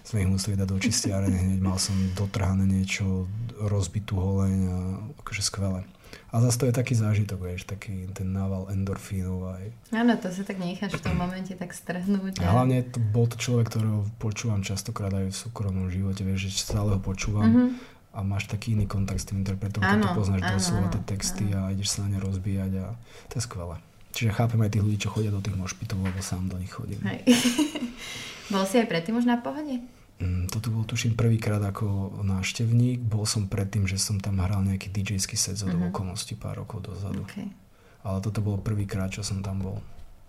sme 0.00 0.24
ich 0.24 0.32
museli 0.32 0.56
dať 0.56 0.68
do 0.68 0.80
čistiarne. 0.80 1.36
Hneď, 1.36 1.60
mal 1.60 1.76
som 1.76 1.94
dotrhané 2.16 2.64
niečo, 2.64 3.28
rozbitú 3.60 4.16
holeň 4.16 4.58
a 4.64 4.78
akože 5.20 5.42
skvelé. 5.44 5.84
A 6.30 6.38
zase 6.38 6.62
to 6.62 6.64
je 6.70 6.74
taký 6.74 6.94
zážitok, 6.94 7.42
vieš, 7.42 7.66
taký 7.66 8.06
ten 8.14 8.30
nával 8.30 8.70
endorfínov 8.70 9.50
aj. 9.50 9.64
Áno, 9.90 10.14
to 10.14 10.30
sa 10.30 10.46
tak 10.46 10.62
necháš 10.62 10.94
v 10.94 11.02
tom 11.02 11.18
momente 11.18 11.50
tak 11.58 11.74
strhnúť. 11.74 12.38
A 12.38 12.54
hlavne 12.54 12.86
to 12.86 13.02
bol 13.02 13.26
to 13.26 13.34
človek, 13.34 13.66
ktorého 13.74 14.06
počúvam 14.22 14.62
častokrát 14.62 15.10
aj 15.10 15.26
v 15.26 15.36
súkromnom 15.36 15.90
živote, 15.90 16.22
vieš, 16.22 16.54
že 16.54 16.70
stále 16.70 16.94
ho 16.94 17.00
počúvam. 17.02 17.50
Mm-hmm. 17.50 17.70
A 18.10 18.26
máš 18.26 18.46
taký 18.46 18.74
iný 18.74 18.86
kontakt 18.86 19.22
s 19.22 19.26
tým 19.26 19.42
interpretom, 19.42 19.82
keď 19.82 20.02
to 20.02 20.10
poznáš 20.18 20.42
áno, 20.42 20.54
doslova 20.58 20.86
tie 20.90 21.02
texty 21.02 21.46
áno. 21.50 21.70
a 21.70 21.74
ideš 21.74 21.94
sa 21.94 22.06
na 22.06 22.14
ne 22.14 22.18
rozbíjať 22.18 22.72
a 22.82 22.86
to 23.30 23.32
je 23.38 23.42
skvelé. 23.46 23.78
Čiže 24.10 24.34
chápem 24.34 24.58
aj 24.66 24.70
tých 24.74 24.82
ľudí, 24.82 24.98
čo 24.98 25.14
chodia 25.14 25.30
do 25.30 25.38
tých 25.38 25.54
mošpitov, 25.54 26.02
lebo 26.02 26.18
sám 26.18 26.50
do 26.50 26.58
nich 26.58 26.74
chodím. 26.74 26.98
Bol 28.54 28.66
si 28.66 28.82
aj 28.82 28.90
predtým 28.90 29.14
už 29.14 29.30
na 29.30 29.38
pohode? 29.38 29.78
Mm, 30.20 30.52
toto 30.52 30.68
bol 30.68 30.84
tuším 30.84 31.16
prvýkrát 31.16 31.64
ako 31.64 32.20
návštevník. 32.20 33.00
Bol 33.00 33.24
som 33.24 33.48
predtým, 33.48 33.88
že 33.88 33.96
som 33.96 34.20
tam 34.20 34.44
hral 34.44 34.60
nejaký 34.60 34.92
DJ-ský 34.92 35.34
set 35.40 35.56
z 35.56 35.64
uh-huh. 35.64 35.88
okolností 35.88 36.36
pár 36.36 36.60
rokov 36.60 36.92
dozadu. 36.92 37.24
Okay. 37.24 37.48
Ale 38.04 38.20
toto 38.20 38.44
bol 38.44 38.60
prvýkrát, 38.60 39.08
čo 39.08 39.24
som 39.24 39.40
tam 39.40 39.64
bol. 39.64 39.76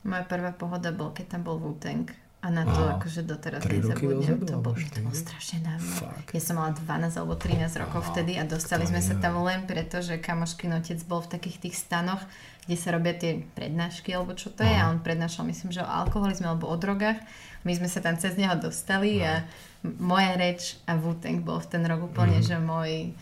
Moja 0.07 0.23
prvá 0.25 0.55
pohoda 0.55 0.95
bol, 0.95 1.11
keď 1.11 1.37
tam 1.37 1.41
bol 1.43 1.59
Wu-Tang. 1.59 2.07
A 2.41 2.49
na 2.49 2.65
to 2.65 2.73
Aha, 2.73 2.97
akože 2.97 3.21
doteraz 3.21 3.61
nezabudnem. 3.69 4.41
To, 4.49 4.57
bol, 4.57 4.73
to 4.73 4.99
bolo 5.05 5.13
strašne 5.13 5.61
dávno. 5.61 5.93
Ja 6.33 6.41
som 6.41 6.57
mala 6.57 6.73
12 6.73 7.13
alebo 7.21 7.37
13 7.37 7.69
rokov 7.77 8.01
Aha, 8.01 8.09
vtedy 8.09 8.33
a 8.41 8.49
dostali 8.49 8.89
sme 8.89 8.97
sa 8.97 9.13
tam 9.21 9.45
len 9.45 9.69
preto, 9.69 10.01
že 10.01 10.17
kamoškin 10.17 10.73
otec 10.73 10.97
bol 11.05 11.21
v 11.21 11.37
takých 11.37 11.69
tých 11.69 11.77
stanoch, 11.77 12.17
kde 12.65 12.77
sa 12.81 12.97
robia 12.97 13.13
tie 13.13 13.45
prednášky 13.53 14.17
alebo 14.17 14.33
čo 14.33 14.49
to 14.49 14.65
Aha. 14.65 14.73
je 14.73 14.75
a 14.81 14.89
on 14.89 15.05
prednášal 15.05 15.45
myslím, 15.45 15.69
že 15.69 15.85
o 15.85 15.89
alkoholizme 15.89 16.49
alebo 16.49 16.65
o 16.65 16.73
drogách. 16.81 17.21
My 17.61 17.77
sme 17.77 17.85
sa 17.85 18.01
tam 18.01 18.17
cez 18.17 18.33
neho 18.33 18.57
dostali 18.57 19.21
Aha. 19.21 19.45
a 19.45 19.89
moja 20.01 20.33
reč 20.33 20.81
a 20.89 20.97
wu 20.97 21.13
bol 21.45 21.61
v 21.61 21.67
ten 21.69 21.85
rok 21.85 22.09
úplne, 22.09 22.41
mm. 22.41 22.45
že 22.49 22.57
môj... 22.57 23.13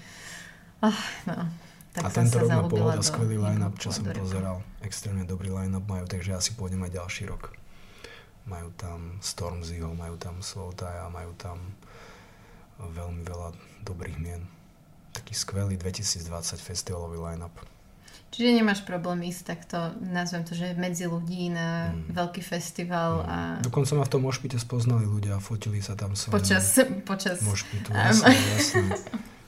Oh, 0.79 0.99
no. 1.27 1.43
Tak 1.91 2.07
a 2.07 2.09
tento 2.23 2.39
rok 2.39 2.47
má 2.47 2.63
pohoda 2.71 3.03
skvelý 3.03 3.35
line-up, 3.35 3.75
čo 3.83 3.91
som 3.91 4.07
pozeral. 4.07 4.63
Extrémne 4.79 5.27
dobrý 5.27 5.51
line-up 5.51 5.83
majú, 5.83 6.07
takže 6.07 6.39
asi 6.39 6.55
pôjdem 6.55 6.87
aj 6.87 6.95
ďalší 6.95 7.27
rok. 7.27 7.58
Majú 8.49 8.73
tam 8.73 9.21
Stormzyho, 9.21 9.93
majú 9.93 10.17
tam 10.17 10.41
Slowtie 10.41 10.89
majú 11.13 11.31
tam 11.37 11.61
veľmi 12.81 13.21
veľa 13.23 13.53
dobrých 13.85 14.17
mien. 14.17 14.41
Taký 15.13 15.33
skvelý 15.37 15.77
2020 15.77 16.25
festivalový 16.57 17.21
line-up. 17.21 17.53
Čiže 18.29 18.61
nemáš 18.61 18.85
problém 18.85 19.25
ísť 19.25 19.41
takto, 19.41 19.77
nazvem 20.05 20.45
to, 20.45 20.53
že 20.53 20.77
medzi 20.77 21.09
ľudí 21.09 21.49
na 21.49 21.89
mm. 21.89 22.13
veľký 22.13 22.45
festival. 22.45 23.25
Mm. 23.25 23.29
A... 23.29 23.37
Dokonca 23.65 23.97
ma 23.97 24.05
v 24.05 24.11
tom 24.13 24.21
mošpite 24.21 24.61
spoznali 24.61 25.09
ľudia 25.09 25.37
a 25.37 25.41
fotili 25.41 25.81
sa 25.81 25.97
tam 25.97 26.13
s 26.13 26.29
Počas, 26.29 26.77
počas... 27.09 27.41
Mošpitu, 27.41 27.89
jasne, 27.89 28.37
jasne. 28.53 28.85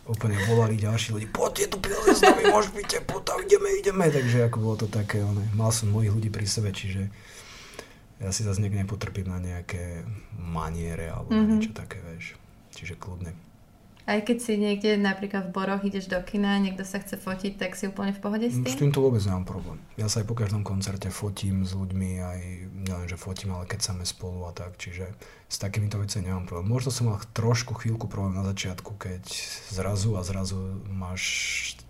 úplne 0.10 0.34
volali 0.50 0.82
ďalší 0.82 1.14
ľudí, 1.14 1.28
poďte 1.30 1.72
tu 1.72 1.78
pilne 1.78 2.10
s 2.10 2.26
nami, 2.26 2.50
teplo, 2.90 3.22
tam 3.22 3.38
ideme, 3.46 3.70
ideme. 3.78 4.10
Takže 4.10 4.50
ako 4.50 4.58
bolo 4.58 4.76
to 4.82 4.88
také, 4.90 5.22
one, 5.22 5.46
mal 5.54 5.70
som 5.70 5.94
mojich 5.94 6.10
ľudí 6.10 6.30
pri 6.34 6.50
sebe, 6.50 6.74
čiže 6.74 7.08
ja 8.22 8.30
si 8.30 8.46
zase 8.46 8.62
niekde 8.62 8.86
nepotrpím 8.86 9.28
na 9.34 9.42
nejaké 9.42 10.06
maniere 10.38 11.10
alebo 11.10 11.34
mm-hmm. 11.34 11.58
niečo 11.58 11.72
také, 11.74 11.98
vieš. 12.06 12.38
Čiže 12.72 12.96
kľudne. 13.02 13.34
Aj 14.10 14.18
keď 14.18 14.38
si 14.42 14.58
niekde 14.58 14.98
napríklad 14.98 15.50
v 15.50 15.54
Boroch 15.54 15.86
ideš 15.86 16.10
do 16.10 16.18
kina, 16.26 16.58
niekto 16.58 16.82
sa 16.82 16.98
chce 16.98 17.22
fotiť, 17.22 17.62
tak 17.62 17.78
si 17.78 17.86
úplne 17.86 18.10
v 18.10 18.20
pohode 18.20 18.50
s 18.50 18.58
tým? 18.58 18.66
S 18.66 18.82
týmto 18.82 18.98
vôbec 18.98 19.22
nemám 19.22 19.46
problém. 19.46 19.78
Ja 19.94 20.10
sa 20.10 20.26
aj 20.26 20.28
po 20.28 20.34
každom 20.34 20.66
koncerte 20.66 21.14
fotím 21.14 21.62
s 21.62 21.78
ľuďmi, 21.78 22.10
aj 22.18 22.40
nielen, 22.82 23.06
že 23.06 23.14
fotím, 23.14 23.54
ale 23.54 23.70
keď 23.70 23.94
sme 23.94 24.02
spolu 24.02 24.50
a 24.50 24.52
tak, 24.58 24.74
čiže 24.82 25.06
s 25.46 25.58
takýmito 25.62 26.02
vecami 26.02 26.28
nemám 26.28 26.50
problém. 26.50 26.74
Možno 26.74 26.90
som 26.90 27.14
mal 27.14 27.22
trošku 27.38 27.78
chvíľku 27.78 28.10
problém 28.10 28.34
na 28.34 28.42
začiatku, 28.42 28.98
keď 28.98 29.22
zrazu 29.70 30.18
a 30.18 30.26
zrazu 30.26 30.58
máš, 30.90 31.24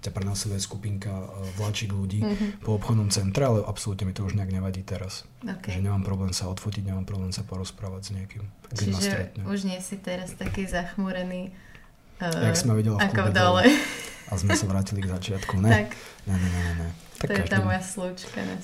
ťa 0.01 0.11
prenasleduje 0.11 0.57
skupinka 0.57 1.13
e, 1.13 1.25
vláčik 1.61 1.93
ľudí 1.93 2.25
mm-hmm. 2.25 2.65
po 2.65 2.75
obchodnom 2.75 3.13
centre, 3.13 3.45
ale 3.45 3.61
absolútne 3.61 4.09
mi 4.09 4.13
to 4.17 4.25
už 4.25 4.33
nejak 4.33 4.49
nevadí 4.49 4.81
teraz. 4.81 5.29
Okay. 5.45 5.77
Že 5.77 5.85
nemám 5.85 6.01
problém 6.01 6.33
sa 6.33 6.49
odfotiť, 6.49 6.89
nemám 6.89 7.05
problém 7.05 7.29
sa 7.29 7.45
porozprávať 7.45 8.01
s 8.01 8.11
niekým. 8.17 8.43
Čiže 8.73 9.37
už 9.45 9.69
nie 9.69 9.77
si 9.79 10.01
teraz 10.01 10.33
taký 10.33 10.65
zachmúrený 10.65 11.53
Uh, 12.21 12.53
Jak 12.53 12.53
sme 12.53 12.77
videli 12.77 12.93
v 12.93 13.01
ako 13.01 13.33
dole. 13.33 13.65
A 14.29 14.37
sme 14.37 14.53
sa 14.53 14.69
vrátili 14.69 15.01
k 15.01 15.09
začiatku. 15.09 15.57
Ne, 15.57 15.89
tak. 15.89 15.97
ne, 16.29 16.37
ne, 16.37 16.49
ne, 16.53 16.73
ne. 16.85 16.89
Tak 17.17 17.33
to 17.33 17.41
je 17.41 17.49
tá 17.49 17.57
moja 17.65 17.81
slučka 17.81 18.37
na 18.45 18.55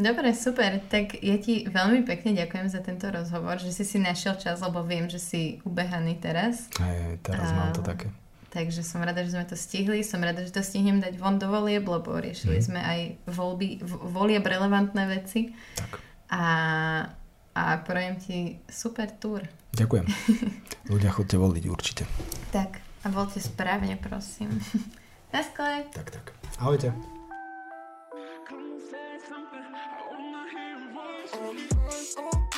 Dobre, 0.00 0.32
super. 0.32 0.80
Tak 0.88 1.20
ja 1.20 1.36
ti 1.36 1.68
veľmi 1.68 2.08
pekne 2.08 2.32
ďakujem 2.32 2.72
za 2.72 2.80
tento 2.80 3.04
rozhovor, 3.12 3.60
že 3.60 3.68
si 3.76 3.84
si 3.84 4.00
našiel 4.00 4.40
čas, 4.40 4.64
lebo 4.64 4.80
viem, 4.80 5.12
že 5.12 5.20
si 5.20 5.42
ubehaný 5.68 6.16
teraz. 6.16 6.72
Aj, 6.80 7.20
teraz 7.20 7.52
a... 7.52 7.54
mám 7.54 7.70
to 7.76 7.84
také. 7.84 8.08
Takže 8.50 8.82
som 8.82 8.98
rada, 8.98 9.22
že 9.22 9.30
sme 9.30 9.46
to 9.46 9.54
stihli. 9.54 10.02
Som 10.02 10.26
rada, 10.26 10.42
že 10.42 10.50
to 10.50 10.58
stihnem 10.58 10.98
dať 10.98 11.22
von 11.22 11.38
do 11.38 11.46
volieb, 11.46 11.86
lebo 11.86 12.18
riešili 12.18 12.58
mm. 12.58 12.64
sme 12.66 12.80
aj 12.82 13.00
voľby, 13.30 13.78
volieb 14.10 14.42
relevantné 14.42 15.06
veci. 15.06 15.54
Tak. 15.78 15.90
A, 16.34 16.44
a 17.54 17.62
prajem 17.86 18.18
ti 18.18 18.38
super 18.66 19.06
túr. 19.14 19.46
Ďakujem. 19.78 20.06
Ľudia 20.92 21.14
chodte 21.14 21.38
voliť 21.38 21.64
určite. 21.70 22.02
Tak, 22.50 22.82
a 23.02 23.06
voľte 23.06 23.38
správne, 23.38 23.94
prosím. 24.02 24.50
Na 25.34 25.46
skle. 25.46 25.86
Tak, 25.94 26.10
tak. 26.10 26.34
Ahojte. 26.58 26.90
Oh. 31.30 32.49